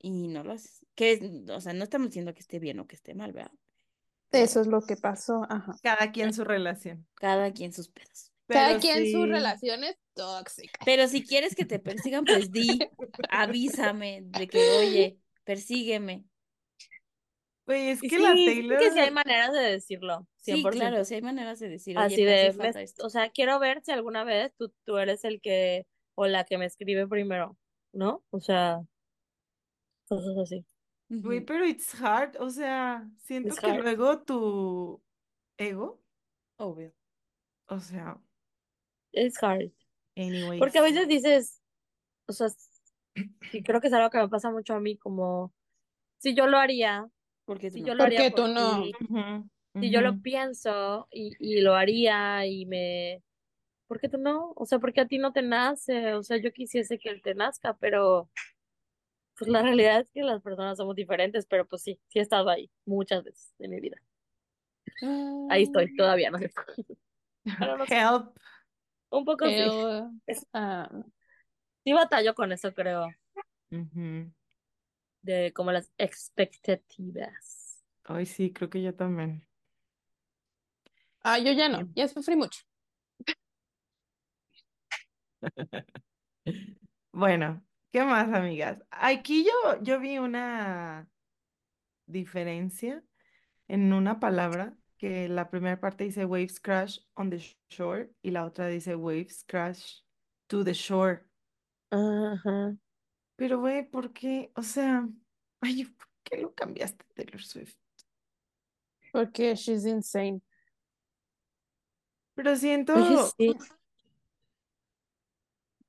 y 0.01 0.28
no 0.28 0.45
lo 0.45 0.53
haces. 0.53 0.86
Que, 0.95 1.12
es- 1.12 1.51
o 1.51 1.61
sea, 1.61 1.73
no 1.73 1.85
estamos 1.85 2.09
diciendo 2.09 2.35
que 2.35 2.40
esté 2.40 2.59
bien 2.59 2.81
o 2.81 2.86
que 2.86 2.97
esté 2.97 3.15
mal, 3.15 3.32
¿verdad? 3.32 3.53
Eso 4.31 4.61
es 4.61 4.66
lo 4.66 4.82
que 4.82 4.97
pasó. 4.97 5.47
Ajá. 5.49 5.77
Cada 5.82 6.12
quien 6.12 6.32
su 6.32 6.45
relación. 6.45 7.07
Cada 7.15 7.53
quien 7.53 7.73
sus 7.73 7.89
pedos. 7.89 8.32
Cada 8.47 8.78
quien 8.78 9.05
sus 9.05 9.12
sí, 9.12 9.27
relaciones 9.27 9.97
tóxicas. 10.15 10.81
Pero 10.85 11.07
si 11.09 11.23
quieres 11.23 11.55
que 11.55 11.65
te 11.66 11.78
persigan, 11.78 12.24
pues 12.24 12.51
di, 12.51 12.78
avísame 13.31 14.23
de 14.24 14.49
que, 14.49 14.59
oye, 14.59 15.19
persígueme. 15.45 16.24
Güey, 17.69 17.90
es 17.90 18.01
que 18.01 18.09
sí, 18.09 18.19
la 18.19 18.32
sí 18.32 18.47
Taylor. 18.47 18.78
que 18.78 18.90
sí 18.93 18.99
hay 18.99 19.11
maneras 19.11 19.53
de 19.53 19.61
decirlo, 19.61 20.27
100%. 20.39 20.73
Sí, 20.73 20.78
claro, 20.78 21.05
sí 21.05 21.15
hay 21.15 21.23
maneras 21.23 21.61
de 21.61 21.69
decir, 21.69 21.99
oye, 21.99 22.07
Así 22.07 22.24
de, 22.24 22.53
me- 22.55 23.05
o 23.05 23.11
sea, 23.11 23.28
quiero 23.31 23.59
ver 23.59 23.82
si 23.85 23.93
alguna 23.93 24.24
vez 24.24 24.55
tú, 24.57 24.73
tú 24.85 24.97
eres 24.97 25.23
el 25.24 25.40
que 25.43 25.86
o 26.15 26.27
la 26.27 26.45
que 26.45 26.57
me 26.59 26.65
escribe 26.65 27.07
primero, 27.07 27.59
¿no? 27.93 28.24
O 28.31 28.40
sea, 28.40 28.81
cosas 30.09 30.36
así. 30.39 30.65
Güey, 31.11 31.40
pero 31.45 31.65
it's 31.66 31.95
hard. 32.01 32.36
O 32.40 32.51
sea, 32.51 33.07
siento 33.19 33.51
It's 33.51 33.61
que 33.61 33.66
hard. 33.70 33.82
luego 33.82 34.23
tu 34.23 35.03
ego, 35.59 36.03
Obvio. 36.59 36.93
o 37.69 37.81
sea, 37.81 38.19
Es 39.12 39.43
hard. 39.43 39.73
anyways. 40.16 40.59
Porque 40.59 40.78
a 40.78 40.82
veces 40.82 41.07
dices, 41.07 41.62
o 42.27 42.32
sea, 42.32 42.49
sí 42.49 43.62
creo 43.62 43.81
que 43.81 43.89
es 43.89 43.93
algo 43.93 44.11
que 44.11 44.19
me 44.19 44.28
pasa 44.28 44.51
mucho 44.51 44.74
a 44.74 44.81
mí, 44.81 44.97
como 44.99 45.55
si 46.19 46.35
yo 46.35 46.47
lo 46.47 46.59
haría, 46.59 47.09
Porque 47.49 47.70
si 47.70 47.81
no. 47.81 47.87
yo 47.89 47.95
lo 47.95 48.05
haría 48.05 48.19
Porque 48.19 48.31
por 48.31 48.43
tú 48.43 48.55
no. 48.55 48.83
ti, 48.85 48.93
si 49.81 49.91
yo 49.91 50.03
lo 50.03 50.20
pienso 50.20 51.09
y, 51.11 51.35
y 51.41 51.62
lo 51.62 51.75
haría 51.75 52.45
y 52.47 52.66
me... 52.66 53.23
¿Por 53.87 53.99
qué 53.99 54.11
tú 54.11 54.19
no? 54.19 54.53
O 54.55 54.66
sea, 54.66 54.79
porque 54.79 55.01
a 55.01 55.07
ti 55.07 55.16
no 55.16 55.33
te 55.33 55.41
nace, 55.41 56.12
o 56.12 56.23
sea, 56.23 56.37
yo 56.37 56.53
quisiese 56.53 56.99
que 56.99 57.09
él 57.09 57.23
te 57.23 57.35
nazca, 57.35 57.75
pero 57.81 58.29
pues 59.39 59.51
la 59.51 59.62
realidad 59.62 60.01
es 60.01 60.11
que 60.11 60.23
las 60.23 60.43
personas 60.43 60.77
somos 60.77 60.95
diferentes, 60.95 61.47
pero 61.47 61.66
pues 61.66 61.81
sí, 61.81 61.99
sí 62.09 62.19
he 62.19 62.23
estado 62.23 62.51
ahí 62.51 62.70
muchas 62.85 63.25
veces 63.25 63.55
en 63.61 63.70
mi 63.70 63.81
vida. 63.81 63.97
Ahí 65.49 65.62
estoy, 65.62 65.97
todavía, 65.97 66.31
¿no 66.31 66.39
sé, 66.39 66.51
Help. 67.89 68.37
un 69.09 69.25
poco 69.25 69.47
sí. 69.49 69.70
Um, 70.53 71.05
Sí 71.83 71.95
batallo 71.95 72.35
con 72.35 72.53
eso, 72.53 72.75
creo, 72.75 73.09
Ujú. 73.70 74.31
De 75.23 75.53
como 75.55 75.73
las 75.73 75.93
expectativas. 75.99 77.85
Ay, 78.05 78.27
sí, 78.27 78.53
creo 78.53 78.69
que 78.70 78.82
yo 78.82 78.95
también. 78.95 79.47
ah, 81.23 81.39
yo 81.39 81.53
ya 81.53 81.69
no, 81.69 81.78
Bien. 81.78 81.93
ya 81.95 82.09
sufrí 82.09 82.36
mucho. 82.36 82.61
Bueno, 87.12 87.65
¿qué 87.93 88.05
más, 88.05 88.32
amigas? 88.32 88.78
Aquí 88.90 89.45
yo, 89.45 89.82
yo 89.82 89.99
vi 90.01 90.19
una 90.19 91.09
diferencia 92.07 93.03
en 93.69 93.93
una 93.93 94.20
palabra 94.20 94.77
que 94.99 95.28
la 95.28 95.51
primera 95.51 95.81
parte 95.81 96.05
dice 96.05 96.24
waves 96.24 96.61
crash 96.61 97.01
on 97.15 97.31
the 97.31 97.39
shore 97.70 98.11
y 98.23 98.31
la 98.31 98.45
otra 98.45 98.69
dice 98.69 98.97
waves 98.97 99.45
crash 99.47 100.01
to 100.49 100.65
the 100.65 100.73
shore. 100.73 101.24
Ajá. 101.90 102.77
Pero, 103.39 103.60
güey, 103.60 103.89
¿por 103.90 104.12
qué? 104.12 104.52
O 104.56 104.62
sea, 104.62 105.09
ay, 105.62 105.85
¿por 105.86 106.09
qué 106.24 106.39
lo 106.39 106.55
cambiaste, 106.55 107.05
Taylor 107.15 107.43
Swift? 107.43 107.77
Porque 109.12 109.55
she's 109.55 109.85
insane. 109.85 110.40
Pero 112.35 112.56
Oye, 112.93 113.16
siento, 113.16 113.35
sí. 113.39 113.56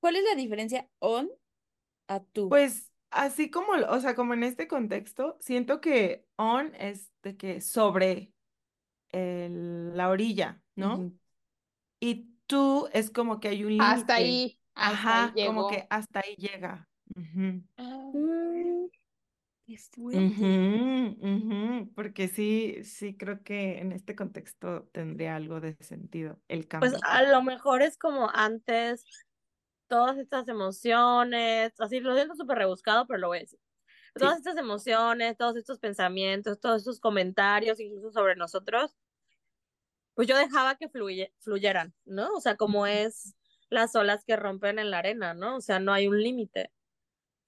¿Cuál 0.02 0.18
es 0.18 0.24
la 0.26 0.36
diferencia 0.36 0.90
on 1.00 1.30
a 2.08 2.22
tú? 2.24 2.48
pues, 2.48 2.92
así 3.12 3.50
como, 3.52 3.74
o 3.90 4.00
sea, 4.00 4.16
como 4.16 4.34
en 4.34 4.44
este 4.44 4.68
contexto, 4.68 5.38
siento 5.42 5.82
que 5.82 6.26
on 6.38 6.74
es 6.76 7.12
de 7.24 7.38
que 7.38 7.62
sobre 7.62 8.34
el- 9.12 9.96
la 9.98 10.10
orilla, 10.10 10.62
¿no? 10.76 11.10
Y 12.02 12.32
tú 12.48 12.90
es 12.94 13.12
como 13.12 13.42
que 13.42 13.50
hay 13.50 13.66
un 13.66 13.78
Hasta 13.78 14.16
límite. 14.16 14.16
ahí, 14.16 14.60
hasta 14.76 15.14
ahí 15.16 15.32
Ajá, 15.32 15.40
como 15.42 15.68
llegó. 15.68 15.68
que 15.68 15.88
hasta 15.92 16.22
ahí 16.22 16.36
llega. 16.38 16.89
Ujú. 17.16 17.64
Ah, 17.78 18.90
Mm. 20.12 21.18
Ujú, 21.22 21.94
Porque 21.94 22.28
sí, 22.28 22.84
sí 22.84 23.16
creo 23.16 23.44
que 23.44 23.78
en 23.80 23.92
este 23.92 24.16
contexto 24.16 24.88
tendría 24.92 25.36
algo 25.36 25.62
de 25.62 25.76
sentido 25.80 26.42
el 26.48 26.68
Pues 26.82 26.94
cambio. 26.94 27.04
a 27.04 27.24
lo 27.24 27.42
mejor 27.44 27.82
es 27.82 27.98
como 27.98 28.30
antes, 28.34 29.06
todas 29.88 30.18
estas 30.18 30.48
emociones, 30.50 31.74
así 31.80 32.00
lo 32.02 32.16
siento 32.16 32.36
súper 32.36 32.58
rebuscado, 32.60 33.08
pero 33.08 33.20
lo 33.20 33.28
voy 33.30 33.40
a 33.40 33.42
decir. 33.42 33.60
Todas 34.18 34.38
Sí. 34.38 34.40
estas 34.40 34.58
emociones, 34.58 35.38
todos 35.38 35.58
estos 35.58 35.80
pensamientos, 35.80 36.60
todos 36.60 36.80
estos 36.80 37.00
comentarios, 37.02 37.80
incluso 37.80 38.12
sobre 38.12 38.36
nosotros, 38.36 38.96
pues 40.14 40.28
yo 40.28 40.38
dejaba 40.38 40.76
que 40.76 40.90
fluye, 40.90 41.34
fluyeran, 41.40 41.96
¿no? 42.06 42.34
O 42.36 42.42
sea, 42.42 42.58
como 42.58 42.86
es 42.88 43.36
las 43.70 43.96
olas 43.96 44.26
que 44.26 44.36
rompen 44.36 44.80
en 44.80 44.92
la 44.92 45.00
arena, 45.00 45.34
¿no? 45.34 45.58
O 45.58 45.62
sea, 45.62 45.80
no 45.80 45.94
hay 45.94 46.08
un 46.08 46.22
límite, 46.22 46.72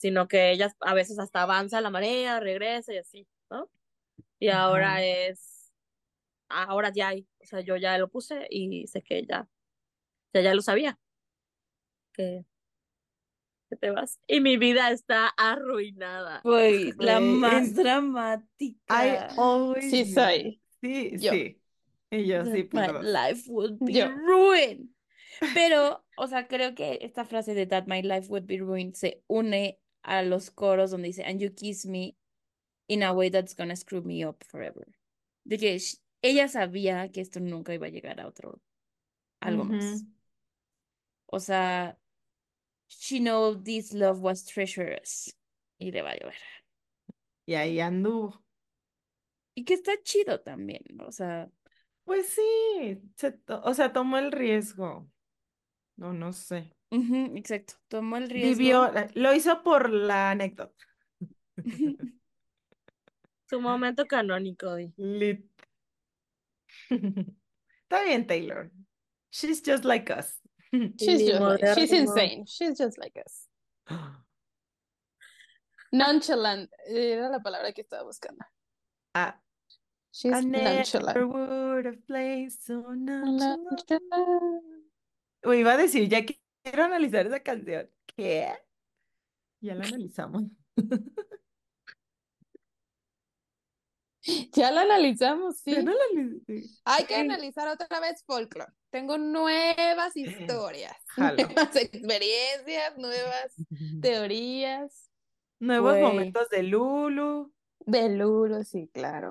sino 0.02 0.28
que 0.28 0.50
ellas 0.52 0.76
a 0.80 0.96
veces 0.96 1.20
hasta 1.20 1.44
avanza 1.44 1.80
la 1.80 1.92
marea, 1.92 2.40
regresa 2.40 2.92
y 2.92 2.98
así, 2.98 3.28
¿no? 3.52 3.70
Y 4.40 4.50
ahora 4.50 5.04
es, 5.04 5.72
ahora 6.50 6.92
ya 6.92 7.10
hay, 7.10 7.28
o 7.40 7.46
sea, 7.46 7.60
yo 7.62 7.78
ya 7.78 7.96
lo 8.00 8.10
puse 8.10 8.48
y 8.50 8.88
sé 8.88 9.04
que 9.04 9.24
ya, 9.28 9.48
ya, 10.34 10.42
ya 10.42 10.56
lo 10.56 10.64
sabía, 10.64 10.98
que, 12.14 12.44
que 13.70 13.76
te 13.76 13.92
vas. 13.92 14.20
Y 14.26 14.40
mi 14.40 14.58
vida 14.58 14.90
está 14.90 15.28
arruinada. 15.38 16.42
Pues 16.42 16.96
la 16.98 17.20
más 17.20 17.76
dramática. 17.76 19.28
always 19.38 19.92
Sí 19.92 20.12
soy. 20.12 20.64
Sí, 20.82 21.12
Yo. 21.20 21.32
sí. 21.32 21.62
Y 22.10 22.26
yo 22.26 22.44
sí, 22.44 22.64
That 22.64 22.74
my 22.74 22.88
por 22.88 23.04
dos. 23.04 23.06
life 23.06 23.44
would 23.52 23.78
be 23.86 23.94
Yo. 23.94 24.10
ruined. 24.10 24.88
Pero, 25.54 26.04
o 26.18 26.28
sea, 26.28 26.48
creo 26.48 26.74
que 26.74 26.98
esta 27.02 27.24
frase 27.24 27.54
de 27.54 27.68
that 27.68 27.86
my 27.86 28.02
life 28.02 28.28
would 28.30 28.48
be 28.48 28.58
ruined 28.58 28.96
se 28.96 29.24
une 29.28 29.78
a 30.04 30.24
los 30.24 30.50
coros 30.50 30.92
donde 30.92 31.08
dice, 31.08 31.24
and 31.24 31.40
you 31.40 31.50
kiss 31.54 31.86
me 31.86 32.16
in 32.88 33.04
a 33.04 33.14
way 33.14 33.30
that's 33.30 33.56
gonna 33.56 33.76
screw 33.76 34.02
me 34.02 34.26
up 34.26 34.44
forever. 34.44 34.88
De 35.46 35.58
que 35.58 35.78
ella 36.22 36.48
sabía 36.48 37.12
que 37.12 37.22
esto 37.22 37.40
nunca 37.40 37.74
iba 37.74 37.88
a 37.88 37.90
llegar 37.90 38.20
a 38.20 38.28
otro, 38.28 38.62
algo 39.40 39.64
más. 39.66 40.04
O 41.28 41.40
sea, 41.40 41.98
she 42.88 43.20
know 43.20 43.56
this 43.56 43.94
love 43.94 44.20
was 44.20 44.44
treacherous. 44.44 45.34
Y 45.80 45.92
le 45.92 46.02
va 46.02 46.12
a 46.12 46.16
llover. 46.16 46.36
Y 47.46 47.56
ahí 47.56 47.80
anduvo. 47.80 48.44
Y 49.56 49.64
que 49.66 49.74
está 49.74 49.94
chido 50.04 50.42
también, 50.42 50.84
¿no? 50.94 51.08
o 51.08 51.12
sea, 51.12 51.50
Pues 52.04 52.28
sí, 52.30 53.02
se 53.16 53.40
o 53.48 53.74
sea, 53.74 53.94
tomó 53.94 54.18
el 54.18 54.32
riesgo. 54.32 55.10
No, 55.98 56.14
no 56.14 56.34
sé. 56.34 56.76
Ujú, 56.92 57.36
exacto, 57.38 57.74
tomó 57.88 58.18
el 58.18 58.30
riesgo. 58.30 58.58
Vivió, 58.58 58.92
lo 59.16 59.34
hizo 59.34 59.64
por 59.64 59.90
la 59.90 60.32
anécdota. 60.32 60.86
Su 63.50 63.60
momento 63.60 64.06
canónico, 64.08 64.76
di. 64.76 64.94
Lit. 64.98 65.46
Está 66.90 68.04
bien, 68.04 68.26
Taylor. 68.26 68.72
She's 69.30 69.62
just 69.62 69.84
like 69.84 70.10
us. 70.10 70.40
She's 70.98 71.26
just 71.28 71.42
like, 71.42 71.74
she's 71.76 71.92
insane. 71.92 72.46
She's 72.46 72.78
just 72.78 72.98
like 72.98 73.18
us. 73.18 73.48
Nonchalant 75.92 76.70
era 76.88 77.28
la 77.30 77.40
palabra 77.40 77.74
que 77.74 77.82
estaba 77.84 78.04
buscando. 78.04 78.46
I, 79.14 79.34
She's 80.14 80.34
I 80.34 80.42
never 80.42 80.76
nonchalant. 80.76 81.28
would 81.28 81.86
have 81.86 82.06
played 82.08 82.52
so 82.52 82.82
nonchalant. 82.94 83.64
Nonchalant. 83.70 84.64
O 85.44 85.54
iba 85.54 85.74
a 85.74 85.78
decir, 85.78 86.08
ya 86.10 86.26
que 86.26 86.40
quiero 86.64 86.84
analizar 86.84 87.26
esa 87.28 87.40
canción. 87.42 87.90
¿Qué? 88.06 88.52
Ya 89.62 89.76
la 89.76 89.86
analizamos. 89.86 90.44
Ya 94.54 94.72
la 94.72 94.82
analizamos, 94.82 95.64
Ya 95.66 95.76
sí. 95.78 95.84
no 95.84 95.92
la. 95.94 96.00
Hay 96.86 97.06
que 97.06 97.16
analizar 97.16 97.68
otra 97.68 98.00
vez 98.00 98.24
folklore. 98.26 98.72
Tengo 98.92 99.18
nuevas 99.18 100.16
historias, 100.16 100.96
nuevas 101.18 101.76
experiencias, 101.76 102.98
nuevas 102.98 103.56
teorías. 104.02 105.10
Nuevos 105.60 105.98
momentos 106.00 106.50
de 106.50 106.64
Lulu. 106.64 107.52
De 107.80 108.10
Lulu, 108.10 108.64
sí, 108.64 108.90
claro. 108.94 109.30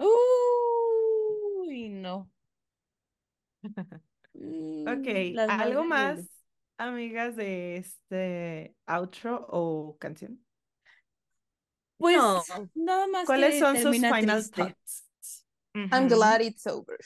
Uy, 1.60 1.88
no. 1.90 2.30
Mm, 4.32 4.86
Ok, 4.86 5.34
las 5.34 5.50
¿algo 5.50 5.84
más, 5.84 6.18
Lulu. 6.18 6.28
Amigas, 6.88 7.36
de 7.36 7.76
este 7.76 8.74
outro 8.86 9.46
o 9.50 9.96
canción? 9.98 10.44
Pues 11.98 12.16
No. 12.16 12.42
nada 12.74 13.06
más 13.08 13.26
¿Cuáles 13.26 13.54
que 13.54 13.60
son 13.60 13.76
sus 13.76 13.96
final 13.96 14.24
triste. 14.26 14.62
thoughts? 14.62 15.06
I'm 15.92 16.08
glad 16.08 16.40
it's 16.40 16.66
over. 16.66 16.98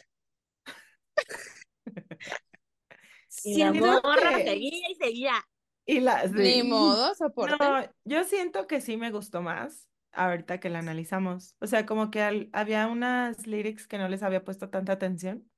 La 3.47 3.73
Siento 3.73 4.01
morra 4.03 4.37
que- 4.39 4.45
seguía 4.45 4.91
y 4.91 4.95
seguía. 4.95 5.35
Y 5.87 6.01
la, 6.01 6.25
Ni 6.29 6.63
sí. 6.63 6.69
modo, 6.69 7.15
soporte. 7.15 7.57
No, 7.63 7.85
yo 8.05 8.25
siento 8.25 8.67
que 8.67 8.81
sí 8.81 8.97
me 8.97 9.11
gustó 9.11 9.43
más 9.43 9.87
ahorita 10.13 10.59
que 10.61 10.71
la 10.71 10.79
analizamos. 10.79 11.57
O 11.61 11.67
sea, 11.67 11.85
como 11.85 12.11
que 12.11 12.23
al- 12.23 12.49
había 12.55 12.87
unas 12.87 13.47
lyrics 13.47 13.87
que 13.87 13.99
no 13.99 14.09
les 14.09 14.23
había 14.23 14.45
puesto 14.45 14.71
tanta 14.71 14.93
atención 14.93 15.51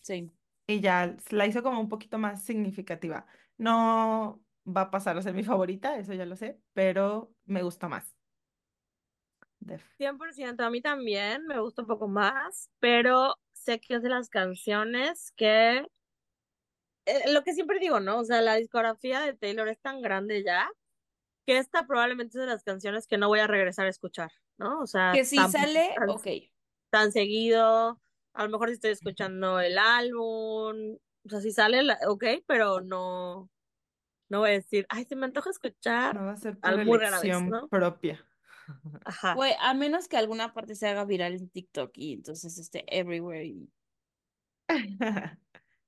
sí. 0.00 0.30
Y 0.66 0.80
ya 0.80 1.16
la 1.30 1.46
hizo 1.46 1.62
como 1.62 1.80
un 1.80 1.88
poquito 1.88 2.18
más 2.18 2.44
significativa. 2.44 3.26
No 3.58 4.42
va 4.66 4.82
a 4.82 4.90
pasar 4.90 5.16
a 5.18 5.22
ser 5.22 5.34
mi 5.34 5.44
favorita, 5.44 5.96
eso 5.98 6.14
ya 6.14 6.26
lo 6.26 6.36
sé, 6.36 6.60
pero 6.72 7.34
me 7.44 7.62
gustó 7.62 7.88
más. 7.88 8.16
Def. 9.60 9.84
100%, 9.98 10.60
a 10.64 10.70
mí 10.70 10.80
también 10.82 11.46
me 11.46 11.60
gusta 11.60 11.82
un 11.82 11.88
poco 11.88 12.08
más, 12.08 12.70
pero 12.80 13.34
sé 13.52 13.80
que 13.80 13.94
es 13.94 14.02
de 14.02 14.08
las 14.08 14.28
canciones 14.28 15.32
que, 15.36 15.86
eh, 17.06 17.32
lo 17.32 17.42
que 17.42 17.52
siempre 17.54 17.78
digo, 17.78 18.00
¿no? 18.00 18.18
O 18.18 18.24
sea, 18.24 18.40
la 18.40 18.56
discografía 18.56 19.20
de 19.20 19.34
Taylor 19.34 19.68
es 19.68 19.80
tan 19.80 20.00
grande 20.02 20.42
ya, 20.44 20.68
que 21.46 21.58
esta 21.58 21.86
probablemente 21.86 22.38
es 22.38 22.42
de 22.42 22.46
las 22.50 22.64
canciones 22.64 23.06
que 23.06 23.18
no 23.18 23.28
voy 23.28 23.40
a 23.40 23.46
regresar 23.46 23.86
a 23.86 23.90
escuchar, 23.90 24.32
¿no? 24.58 24.80
O 24.80 24.86
sea, 24.86 25.12
Que 25.14 25.24
si 25.24 25.36
tan, 25.36 25.52
sale, 25.52 25.94
tan, 25.98 26.10
ok. 26.10 26.26
tan 26.90 27.12
seguido, 27.12 28.00
a 28.34 28.44
lo 28.44 28.50
mejor 28.50 28.68
si 28.68 28.74
estoy 28.74 28.90
escuchando 28.90 29.58
el 29.60 29.78
álbum, 29.78 30.96
o 31.24 31.28
sea, 31.28 31.40
si 31.40 31.52
sale, 31.52 31.82
la- 31.82 31.98
ok, 32.08 32.24
pero 32.46 32.80
no, 32.80 33.48
no 34.28 34.38
voy 34.40 34.50
a 34.50 34.52
decir, 34.54 34.86
ay, 34.88 35.04
se 35.04 35.16
me 35.16 35.26
antoja 35.26 35.50
escuchar, 35.50 36.14
No 36.14 36.26
va 36.26 36.32
a 36.32 36.36
ser 36.36 36.58
por 36.58 37.68
propia. 37.70 38.24
Ajá. 39.04 39.34
Güey, 39.34 39.52
a 39.60 39.74
menos 39.74 40.08
que 40.08 40.16
alguna 40.16 40.52
parte 40.54 40.74
se 40.74 40.88
haga 40.88 41.04
viral 41.04 41.34
en 41.34 41.48
TikTok 41.50 41.90
y 41.94 42.14
entonces 42.14 42.58
esté 42.58 42.84
everywhere. 42.88 43.44
y- 43.46 43.70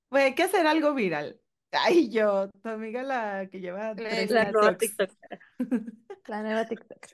Güey, 0.09 0.23
hay 0.23 0.35
que 0.35 0.43
hacer 0.43 0.65
algo 0.67 0.93
viral. 0.93 1.41
Ay, 1.71 2.09
yo, 2.09 2.49
tu 2.63 2.69
amiga 2.69 3.03
la 3.03 3.47
que 3.51 3.59
lleva 3.59 3.93
tres 3.93 4.31
La 4.31 4.51
nueva. 4.51 4.77
TikTok. 4.77 5.09
La 6.27 6.41
nueva 6.43 6.65
TikTok. 6.65 7.05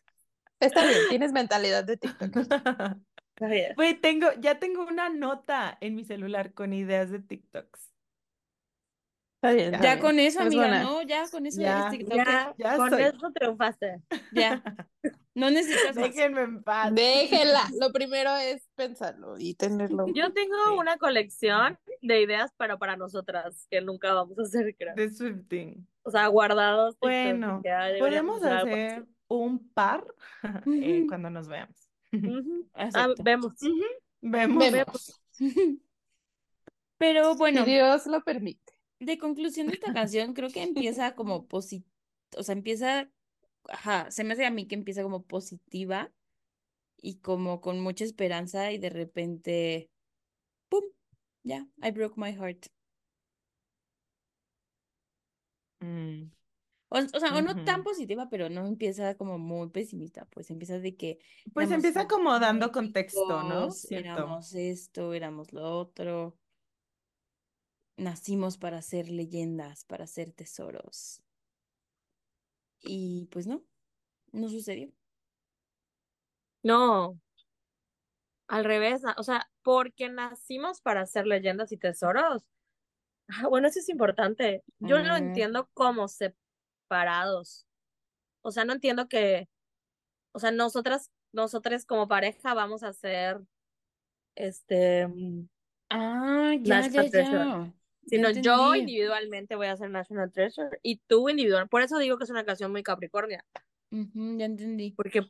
Está 0.59 0.85
bien, 0.87 0.99
tienes 1.09 1.31
mentalidad 1.31 1.83
de 1.83 1.97
TikTok. 1.97 2.29
Está 3.35 3.47
bien. 3.47 3.73
Güey, 3.75 3.95
tengo, 3.99 4.27
ya 4.39 4.59
tengo 4.59 4.85
una 4.85 5.09
nota 5.09 5.77
en 5.81 5.95
mi 5.95 6.03
celular 6.05 6.53
con 6.53 6.71
ideas 6.73 7.09
de 7.09 7.19
TikToks. 7.19 7.91
Está 9.41 9.53
bien, 9.55 9.73
está 9.73 9.83
Ya 9.83 9.95
bien. 9.95 10.05
con 10.05 10.19
eso, 10.19 10.39
Es 10.39 10.45
amiga, 10.45 10.61
buena. 10.61 10.83
¿no? 10.83 11.01
Ya 11.01 11.27
con 11.29 11.45
eso 11.45 11.61
Ya. 11.61 11.79
eres 11.87 11.91
TikToker. 11.99 12.25
Ya, 12.27 12.53
Ya 12.57 12.77
con 12.77 12.89
soy. 12.91 13.01
eso 13.03 13.31
triunfaste. 13.33 14.01
Ya. 14.33 14.63
No 15.35 15.49
necesitas 15.49 15.95
más. 15.95 16.13
Déjenme 16.13 16.41
en 16.43 16.63
paz. 16.63 16.93
Déjela. 16.93 17.63
Lo 17.81 17.91
primero 17.91 18.35
es 18.37 18.69
pensarlo 18.75 19.33
y 19.39 19.55
tenerlo. 19.55 20.05
Yo 20.13 20.31
tengo 20.31 20.55
Sí. 20.67 20.77
una 20.77 20.97
colección 20.97 21.79
de 22.03 22.21
ideas, 22.21 22.51
pero 22.55 22.77
para 22.77 22.97
nosotras, 22.97 23.65
que 23.71 23.81
nunca 23.81 24.13
vamos 24.13 24.37
a 24.37 24.43
hacer, 24.43 24.75
creo. 24.77 24.93
De 24.93 25.09
Swifting. 25.11 25.87
O 26.03 26.11
sea, 26.11 26.27
guardados. 26.27 26.93
TikTok, 26.99 27.09
Bueno, 27.09 27.61
que 27.63 27.69
ya 27.69 27.85
deberíamos 27.85 28.41
podemos 28.41 28.43
hacer 28.43 28.51
algo 28.59 28.73
así. 28.75 28.81
hacer 28.83 29.05
un 29.27 29.69
par 29.73 30.05
eh, 30.67 31.05
cuando 31.09 31.31
nos 31.31 31.47
veamos. 31.47 31.82
Ah, 32.73 33.13
vemos. 33.23 33.53
Vemos. 34.21 34.71
Vemos. 34.71 35.21
Pero 36.97 37.31
Si 37.33 37.37
bueno, 37.37 37.65
Dios 37.65 38.05
lo 38.07 38.23
permite. 38.23 38.73
de 38.99 39.17
conclusión 39.17 39.67
de 39.67 39.73
esta 39.73 39.93
canción, 39.93 40.33
creo 40.33 40.49
que 40.51 40.63
empieza 40.63 41.15
como 41.15 41.47
posi, 41.47 41.85
o 42.37 42.43
sea, 42.43 42.53
empieza, 42.53 43.09
ajá, 43.69 44.09
se 44.11 44.23
me 44.23 44.33
hace 44.33 44.45
a 44.45 44.51
mí 44.51 44.67
que 44.67 44.75
empieza 44.75 45.03
como 45.03 45.23
positiva 45.23 46.11
y 47.01 47.19
como 47.19 47.61
con 47.61 47.79
mucha 47.81 48.05
esperanza 48.05 48.71
y 48.71 48.77
de 48.79 48.89
repente, 48.89 49.91
¡pum! 50.69 50.83
Ya, 51.43 51.67
I 51.83 51.91
broke 51.91 52.15
my 52.19 52.33
heart. 52.33 52.67
Mm, 55.83 56.31
O, 56.93 56.97
o 56.99 57.19
sea, 57.19 57.35
o 57.37 57.41
no 57.41 57.57
tan 57.59 57.83
positiva, 57.83 58.29
pero 58.29 58.49
no 58.49 58.65
empieza 58.67 59.15
como 59.17 59.37
muy 59.39 59.69
pesimista, 59.69 60.25
pues 60.29 60.49
empieza 60.51 60.79
de 60.79 60.95
que 60.97 61.19
Pues 61.53 61.71
empieza 61.71 62.07
como 62.07 62.37
dando 62.39 62.71
contexto, 62.71 63.43
¿no? 63.43 63.79
éramos 63.91 64.53
esto, 64.55 65.13
éramos 65.13 65.53
lo 65.53 65.63
otro, 65.79 66.37
nacimos 67.97 68.57
para 68.59 68.83
ser 68.83 69.09
leyendas, 69.09 69.83
para 69.85 70.05
ser 70.05 70.31
tesoros. 70.31 71.23
Y 72.81 73.27
pues 73.31 73.47
no, 73.47 73.63
no 74.33 74.49
sucedió. 74.49 74.91
No, 76.63 77.19
al 78.47 78.65
revés. 78.65 79.01
O 79.17 79.23
sea, 79.23 79.49
porque 79.63 80.09
nacimos 80.09 80.81
para 80.81 81.05
ser 81.05 81.27
leyendas 81.27 81.71
y 81.71 81.77
tesoros. 81.77 82.43
Ah, 83.29 83.47
bueno, 83.49 83.67
eso 83.69 83.79
es 83.79 83.89
importante. 83.89 84.63
Yo 84.79 84.99
lo 84.99 85.15
Mm, 85.15 85.17
entiendo 85.17 85.69
como 85.73 86.07
separados. 86.93 87.65
O 88.41 88.51
sea, 88.51 88.65
no 88.65 88.73
entiendo 88.73 89.07
que, 89.07 89.47
o 90.31 90.39
sea, 90.39 90.51
nosotras, 90.51 91.11
nosotras 91.31 91.85
como 91.85 92.07
pareja 92.07 92.53
vamos 92.53 92.83
a 92.83 92.93
ser, 92.93 93.39
este, 94.35 95.07
mm, 95.07 95.47
Ah, 95.89 96.53
ya, 96.61 96.81
ya, 96.81 96.81
National 96.81 97.11
Treasure. 97.11 97.39
ya. 97.39 97.73
Ya 98.05 98.09
Sino 98.09 98.29
yo 98.31 98.75
individualmente 98.75 99.55
voy 99.55 99.67
a 99.67 99.77
ser 99.77 99.89
National 99.89 100.31
Treasure 100.31 100.77
y 100.83 100.97
tú 101.07 101.29
individual. 101.29 101.69
Por 101.69 101.81
eso 101.81 101.97
digo 101.99 102.17
que 102.17 102.25
es 102.25 102.29
una 102.29 102.43
canción 102.45 102.71
muy 102.71 102.83
Capricornia, 102.83 103.45
Ujú, 103.91 104.37
ya 104.37 104.45
entendí. 104.45 104.93
porque, 104.95 105.21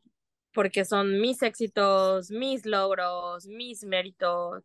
porque 0.53 0.83
son 0.85 1.19
mis 1.21 1.41
éxitos, 1.43 2.31
mis 2.31 2.65
logros, 2.65 3.45
mis 3.47 3.83
méritos, 3.83 4.63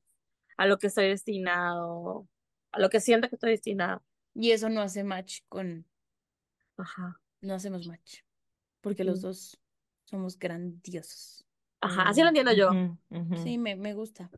a 0.57 0.66
lo 0.66 0.79
que 0.79 0.89
estoy 0.89 1.09
destinado, 1.09 2.27
a 2.73 2.81
lo 2.81 2.89
que 2.91 3.01
siento 3.01 3.29
que 3.29 3.37
estoy 3.37 3.51
destinado. 3.51 4.03
Y 4.35 4.53
eso 4.53 4.69
no 4.69 4.81
hace 4.81 5.05
match 5.05 5.41
con, 5.49 5.85
Ajá. 6.78 7.20
no 7.42 7.55
hacemos 7.55 7.86
match, 7.86 8.20
porque 8.80 9.05
los 9.05 9.20
dos 9.20 9.59
somos 10.05 10.38
grandiosos. 10.38 11.44
Ajá, 11.80 12.02
así 12.09 12.22
lo 12.22 12.28
entiendo 12.28 12.52
yo. 12.52 12.70
ujú, 12.70 12.98
ujú. 13.10 13.36
Sí, 13.42 13.59
me, 13.59 13.76
me 13.76 13.94
gusta. 13.94 14.30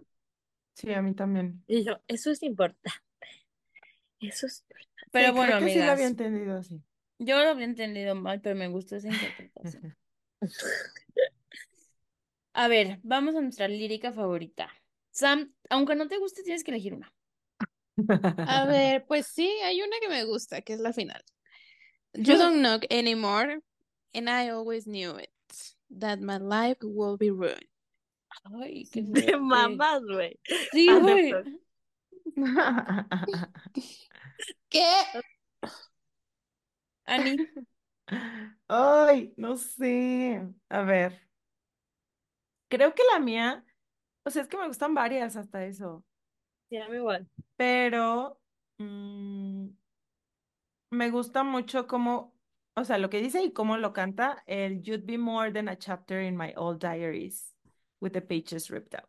Sí, 0.74 0.92
a 0.92 1.02
mí 1.02 1.14
también. 1.14 1.64
Y 1.66 1.84
yo, 1.84 2.00
eso 2.08 2.30
es 2.30 2.42
importante. 2.42 2.90
Eso 4.20 4.46
es 4.46 4.64
Pero 5.12 5.28
Sí, 5.28 5.32
bueno, 5.32 5.54
creo 5.56 5.58
que 5.58 5.68
sí 5.70 5.82
lo 5.82 5.92
había 5.92 6.06
amigas, 6.06 6.12
entendido 6.12 6.56
así. 6.58 6.82
yo 7.18 7.38
lo 7.42 7.50
había 7.50 7.66
entendido 7.66 8.14
mal, 8.16 8.40
pero 8.40 8.56
me 8.56 8.66
gustó 8.68 8.96
esa 8.96 9.08
interpretación. 9.08 9.96
A 12.52 12.68
ver, 12.68 13.00
vamos 13.02 13.34
a 13.34 13.40
nuestra 13.40 13.66
lírica 13.66 14.12
favorita. 14.12 14.70
Sam, 15.10 15.52
aunque 15.68 15.96
no 15.96 16.06
te 16.06 16.18
guste, 16.18 16.44
tienes 16.44 16.62
que 16.62 16.70
elegir 16.70 16.94
una. 16.94 17.12
A 18.44 18.66
ver, 18.66 19.06
pues 19.06 19.26
sí, 19.28 19.48
hay 19.64 19.80
una 19.82 19.96
que 20.00 20.08
me 20.10 20.24
gusta, 20.24 20.60
que 20.62 20.72
es 20.74 20.80
la 20.80 20.92
final. 20.92 21.22
You 22.14 22.36
don't 22.36 22.62
knock 22.62 22.84
anymore, 22.90 23.58
and 24.14 24.28
I 24.28 24.48
always 24.50 24.86
knew 24.86 25.16
it, 25.16 25.30
that 25.98 26.20
my 26.20 26.38
life 26.38 26.78
will 26.82 27.16
be 27.16 27.30
ruined. 27.30 27.64
Ay, 28.44 28.84
qué 28.90 29.02
de 29.12 29.36
mamás, 29.36 30.02
güey. 30.02 30.38
Sí, 30.72 30.86
güey. 31.00 31.32
Acepto. 31.32 31.50
¿Qué? 34.70 35.04
Ani, 37.06 37.36
Ay, 38.68 39.32
no 39.36 39.56
sé. 39.56 40.42
A 40.68 40.82
ver. 40.82 41.20
Creo 42.68 42.94
que 42.94 43.02
la 43.12 43.18
mía, 43.18 43.64
o 44.24 44.30
sea, 44.30 44.42
es 44.42 44.48
que 44.48 44.56
me 44.56 44.66
gustan 44.68 44.94
varias 44.94 45.36
hasta 45.36 45.64
eso, 45.66 46.04
Sí, 46.68 46.76
a 46.76 46.88
mí 46.88 46.96
igual. 46.96 47.28
pero 47.56 48.40
mm, 48.78 49.68
me 50.90 51.10
gusta 51.10 51.42
mucho 51.42 51.86
cómo, 51.86 52.34
o 52.74 52.84
sea, 52.84 52.98
lo 52.98 53.10
que 53.10 53.20
dice 53.20 53.42
y 53.42 53.52
cómo 53.52 53.76
lo 53.78 53.92
canta, 53.92 54.42
el 54.46 54.82
You'd 54.82 55.06
be 55.06 55.18
more 55.18 55.52
than 55.52 55.68
a 55.68 55.76
chapter 55.76 56.20
in 56.20 56.36
my 56.36 56.52
old 56.56 56.80
diaries 56.80 57.54
with 58.00 58.12
the 58.12 58.20
pages 58.20 58.70
ripped 58.70 58.94
out. 58.94 59.08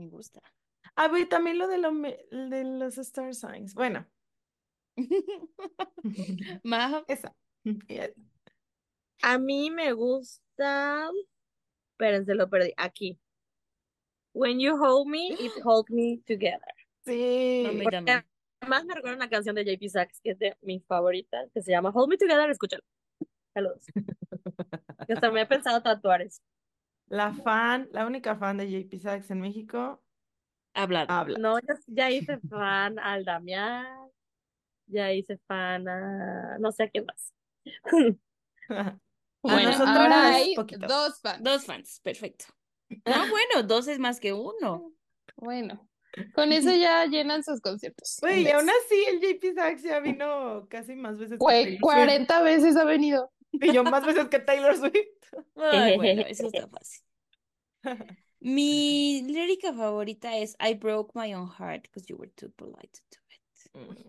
me 0.00 0.08
gusta. 0.08 0.40
Ah, 0.96 1.10
y 1.16 1.26
también 1.26 1.58
lo 1.58 1.68
de, 1.68 1.78
lo 1.78 1.92
de 1.92 2.64
los 2.64 2.98
star 2.98 3.34
signs. 3.34 3.74
Bueno, 3.74 4.06
Maja, 6.64 7.04
esa. 7.08 7.34
A 9.22 9.38
mí 9.38 9.70
me 9.70 9.92
gusta. 9.92 11.10
Espérense, 11.92 12.34
lo 12.34 12.48
perdí. 12.48 12.72
Aquí. 12.76 13.18
When 14.32 14.60
you 14.60 14.76
hold 14.76 15.08
me, 15.08 15.32
it 15.38 15.52
holds 15.64 15.90
me 15.90 16.20
together. 16.26 16.74
Sí. 17.06 17.64
Además 18.60 18.84
me 18.84 18.94
recuerda 18.94 19.16
una 19.16 19.30
canción 19.30 19.54
de 19.56 19.64
JP 19.64 19.88
Sachs 19.88 20.20
que 20.20 20.30
es 20.32 20.38
de 20.38 20.56
mis 20.60 20.84
favoritas, 20.86 21.50
que 21.52 21.62
se 21.62 21.70
llama 21.72 21.90
Hold 21.94 22.08
Me 22.10 22.16
Together, 22.18 22.50
escúchalo. 22.50 22.82
Saludos. 23.54 23.84
Que 25.06 25.14
hasta 25.14 25.30
me 25.30 25.40
he 25.40 25.46
pensado 25.46 25.82
tatuar 25.82 26.22
eso. 26.22 26.40
La 27.08 27.32
fan, 27.32 27.88
la 27.92 28.06
única 28.06 28.36
fan 28.36 28.58
de 28.58 28.70
JP 28.70 29.00
Sachs 29.00 29.30
en 29.30 29.40
México, 29.40 30.00
Hablado. 30.74 31.12
habla. 31.12 31.38
No, 31.38 31.58
ya, 31.58 31.74
ya 31.88 32.10
hice 32.10 32.38
fan 32.48 32.98
al 33.00 33.24
Damián, 33.24 34.08
ya 34.86 35.12
hice 35.12 35.38
fan 35.48 35.88
a 35.88 36.58
no 36.60 36.70
sé 36.70 36.84
a 36.84 36.90
quién 36.90 37.06
más. 37.06 37.32
Bueno, 39.42 39.70
ahora 39.84 40.34
hay 40.34 40.54
poquito. 40.54 40.86
dos 40.86 41.20
fans. 41.20 41.42
Dos 41.42 41.64
fans, 41.64 42.00
perfecto. 42.04 42.44
No, 43.06 43.28
bueno, 43.30 43.62
dos 43.64 43.88
es 43.88 43.98
más 43.98 44.20
que 44.20 44.32
uno. 44.32 44.92
Bueno, 45.36 45.88
con 46.34 46.52
eso 46.52 46.70
ya 46.76 47.06
llenan 47.06 47.42
sus 47.42 47.60
conciertos. 47.60 48.18
Güey, 48.20 48.44
y 48.44 48.48
aún 48.50 48.68
así 48.68 49.04
el 49.08 49.20
JP 49.20 49.54
Sachs 49.54 49.82
ya 49.82 50.00
vino 50.00 50.66
casi 50.68 50.94
más 50.94 51.18
veces 51.18 51.38
que 51.38 51.44
Güey, 51.44 51.64
Taylor 51.64 51.78
Swift. 51.78 51.80
40 51.80 52.42
veces 52.42 52.76
ha 52.76 52.84
venido. 52.84 53.32
Y 53.52 53.72
yo 53.72 53.84
más 53.84 54.04
veces 54.04 54.28
que 54.28 54.38
Taylor 54.38 54.76
Swift. 54.76 54.94
Ay, 55.56 55.96
bueno, 55.96 56.22
eso 56.22 56.46
está 56.46 56.68
fácil. 56.68 57.02
Mi 58.40 59.22
lírica 59.22 59.74
favorita 59.74 60.36
es 60.38 60.56
I 60.60 60.74
broke 60.74 61.12
my 61.14 61.34
own 61.34 61.48
heart 61.48 61.82
because 61.82 62.06
you 62.08 62.16
were 62.16 62.30
too 62.36 62.50
polite 62.56 62.90
to 62.92 63.02
do 63.10 63.82
it. 63.92 64.06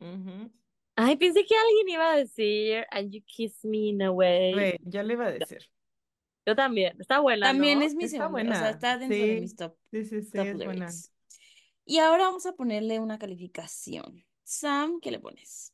Mm. 0.00 0.50
Ay, 0.96 1.16
pensé 1.16 1.44
que 1.44 1.54
alguien 1.54 1.88
iba 1.88 2.12
a 2.12 2.16
decir 2.16 2.86
And 2.90 3.12
You 3.12 3.22
Kiss 3.26 3.64
Me 3.64 3.88
in 3.90 4.02
a 4.02 4.10
Way. 4.10 4.54
Ve, 4.54 4.80
yo 4.84 5.02
le 5.02 5.14
iba 5.14 5.26
a 5.26 5.32
decir. 5.32 5.60
Yo 6.50 6.56
también. 6.56 7.00
Está 7.00 7.20
buena, 7.20 7.46
También 7.48 7.78
¿no? 7.78 7.84
es 7.84 7.94
mi 7.94 8.04
Está 8.04 8.24
segunda, 8.24 8.52
o 8.52 8.54
sea, 8.54 8.60
buena. 8.60 8.70
está 8.70 8.98
dentro 8.98 9.16
de 9.18 9.40
mis 9.40 9.56
top, 9.56 9.76
sí, 9.92 10.04
sí, 10.04 10.22
sí, 10.22 10.30
top 10.32 10.46
es 10.46 10.54
buena. 10.64 10.90
Y 11.84 11.98
ahora 11.98 12.24
vamos 12.24 12.46
a 12.46 12.52
ponerle 12.54 12.98
una 12.98 13.18
calificación. 13.18 14.24
Sam, 14.44 15.00
¿qué 15.00 15.10
le 15.10 15.20
pones? 15.20 15.72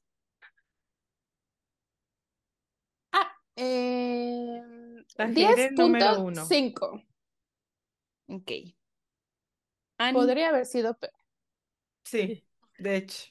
Ah, 3.12 3.32
eh, 3.56 4.62
uno. 6.18 6.44
10.5. 6.44 7.02
Ok. 8.28 8.50
Ani, 9.98 10.12
Podría 10.14 10.48
haber 10.50 10.66
sido 10.66 10.94
peor. 10.98 11.12
Sí, 12.04 12.44
de 12.78 12.96
hecho. 12.96 13.24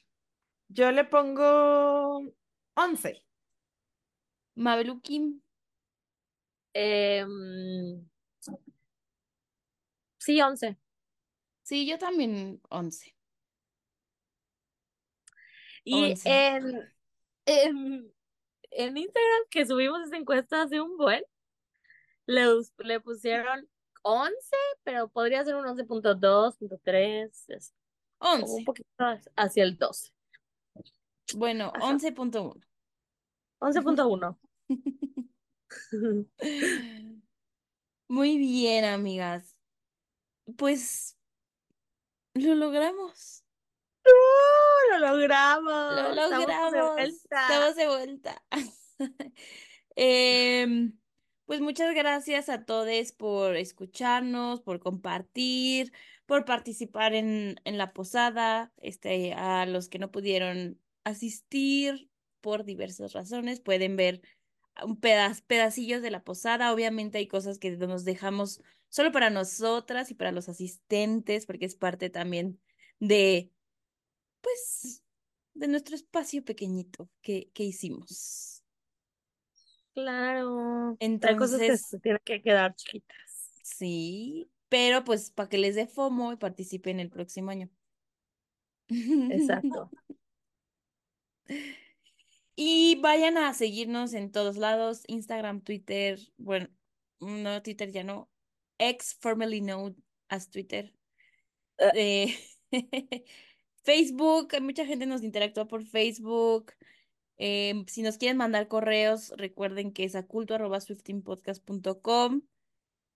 Yo 0.68 0.90
le 0.92 1.04
pongo 1.04 2.22
11. 2.74 3.24
Mabeluki, 4.64 5.16
Em, 6.78 8.06
sí, 10.18 10.42
11. 10.42 10.76
sí, 11.62 11.86
yo 11.86 11.96
también 11.96 12.60
11. 12.68 13.14
Y 15.84 16.10
11. 16.12 16.28
en, 16.28 16.92
en, 17.46 18.12
en 18.72 18.96
Instagram, 18.98 19.42
que 19.48 19.64
subimos 19.64 20.02
esa 20.06 20.18
encuesta 20.18 20.64
hace 20.64 20.78
un 20.82 20.98
buen, 20.98 21.24
le, 22.26 22.44
le 22.80 23.00
pusieron 23.00 23.66
11, 24.02 24.36
pero 24.82 25.08
podría 25.08 25.42
ser 25.46 25.54
un 25.56 25.64
11.2, 25.64 26.56
3, 26.82 27.48
es 27.48 27.74
como 28.18 28.34
un 28.34 28.42
11. 28.42 28.64
poquito 28.66 29.04
hacia 29.34 29.62
el 29.62 29.78
12. 29.78 30.12
Bueno, 31.36 31.72
Ajá. 31.74 31.86
11.1. 31.94 32.62
11.1. 33.60 34.38
Muy 38.08 38.38
bien, 38.38 38.84
amigas. 38.84 39.56
Pues 40.56 41.16
lo 42.34 42.54
logramos. 42.54 43.44
¡Uh! 44.04 44.92
¡Lo 44.92 44.98
logramos! 44.98 45.94
Lo 45.94 46.10
Estamos 46.10 46.30
de 46.30 46.38
logramos. 46.38 46.92
vuelta. 46.94 47.42
Estamos 47.42 47.76
de 47.76 47.86
vuelta. 47.88 48.44
Em, 49.98 50.98
pues 51.46 51.62
muchas 51.62 51.94
gracias 51.94 52.50
a 52.50 52.66
todos 52.66 53.12
por 53.12 53.56
escucharnos, 53.56 54.60
por 54.60 54.78
compartir, 54.78 55.90
por 56.26 56.44
participar 56.44 57.14
en, 57.14 57.56
en 57.64 57.78
la 57.78 57.94
posada, 57.94 58.72
este, 58.76 59.32
a 59.32 59.64
los 59.64 59.88
que 59.88 59.98
no 59.98 60.10
pudieron 60.10 60.78
asistir 61.04 62.10
por 62.42 62.64
diversas 62.64 63.12
razones, 63.12 63.60
pueden 63.60 63.96
ver 63.96 64.20
pedaz, 65.00 65.42
pedacillos 65.42 66.02
de 66.02 66.10
la 66.10 66.24
posada. 66.24 66.72
Obviamente 66.72 67.18
hay 67.18 67.28
cosas 67.28 67.58
que 67.58 67.70
nos 67.76 68.04
dejamos 68.04 68.62
solo 68.88 69.12
para 69.12 69.30
nosotras 69.30 70.10
y 70.10 70.14
para 70.14 70.32
los 70.32 70.48
asistentes, 70.48 71.46
porque 71.46 71.66
es 71.66 71.74
parte 71.76 72.10
también 72.10 72.60
de, 73.00 73.52
pues, 74.40 75.04
de 75.54 75.68
nuestro 75.68 75.96
espacio 75.96 76.44
pequeñito 76.44 77.10
que, 77.22 77.50
que 77.54 77.64
hicimos. 77.64 78.64
Claro. 79.94 80.98
Hay 81.22 81.34
cosas 81.36 81.62
que 81.62 81.72
Entonces, 81.72 81.86
se 81.90 81.98
tienen 81.98 82.20
que 82.24 82.42
quedar 82.42 82.74
chiquitas. 82.76 83.52
sí, 83.62 84.50
pero 84.68 85.04
pues 85.04 85.30
para 85.30 85.48
que 85.48 85.58
les 85.58 85.74
dé 85.74 85.86
FOMO 85.86 86.32
y 86.32 86.36
participen 86.36 87.00
el 87.00 87.10
próximo 87.10 87.50
año. 87.50 87.70
Exacto. 89.28 89.90
Y 92.56 92.98
vayan 93.02 93.36
a 93.36 93.52
seguirnos 93.52 94.14
en 94.14 94.32
todos 94.32 94.56
lados, 94.56 95.02
Instagram, 95.08 95.60
Twitter, 95.60 96.18
bueno, 96.38 96.68
no, 97.20 97.62
Twitter 97.62 97.92
ya 97.92 98.02
no, 98.02 98.30
ex 98.78 99.14
formerly 99.20 99.60
known 99.60 100.02
as 100.28 100.48
Twitter. 100.48 100.94
Eh. 101.78 102.34
Eh, 102.72 102.72
Facebook, 103.84 104.58
mucha 104.62 104.86
gente 104.86 105.04
nos 105.04 105.22
interactúa 105.22 105.68
por 105.68 105.84
Facebook. 105.84 106.72
Em, 107.36 107.84
si 107.86 108.00
nos 108.00 108.16
quieren 108.16 108.38
mandar 108.38 108.68
correos, 108.68 109.34
recuerden 109.36 109.92
que 109.92 110.04
es 110.04 110.16
aculto@swiftingpodcast.com. 110.16 112.40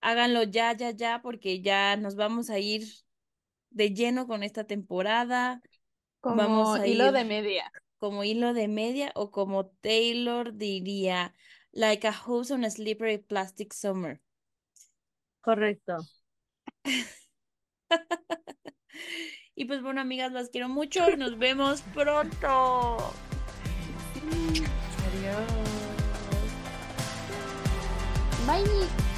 Háganlo 0.01 0.43
ya, 0.43 0.73
ya, 0.73 0.91
ya, 0.91 1.23
porque 1.23 1.61
ya 1.61 1.97
nos 1.97 2.15
vamos 2.15 2.51
a 2.51 2.59
ir 2.59 2.83
de 3.71 3.91
lleno 3.93 4.27
con 4.27 4.43
esta 4.43 4.65
temporada. 4.65 5.63
Vamos 6.21 6.47
Como 6.47 6.73
a 6.75 6.87
hilo 6.87 7.07
ir 7.07 7.13
de 7.13 7.25
media. 7.25 7.71
Como 8.01 8.23
hilo 8.23 8.55
de 8.55 8.67
media 8.67 9.11
o 9.13 9.29
como 9.29 9.67
Taylor 9.67 10.57
diría, 10.57 11.35
like 11.71 12.07
a 12.07 12.11
hose 12.11 12.51
on 12.51 12.65
a 12.65 12.71
slippery 12.71 13.19
plastic 13.19 13.73
summer. 13.73 14.19
Correcto. 15.41 15.97
Y 19.53 19.65
pues 19.65 19.83
bueno, 19.83 20.01
amigas, 20.01 20.31
las 20.31 20.49
quiero 20.49 20.69
mucho 20.69 21.07
y 21.11 21.17
nos 21.17 21.37
vemos 21.37 21.83
pronto. 21.93 22.97
Adiós. 25.05 25.51
Bye. 28.47 29.10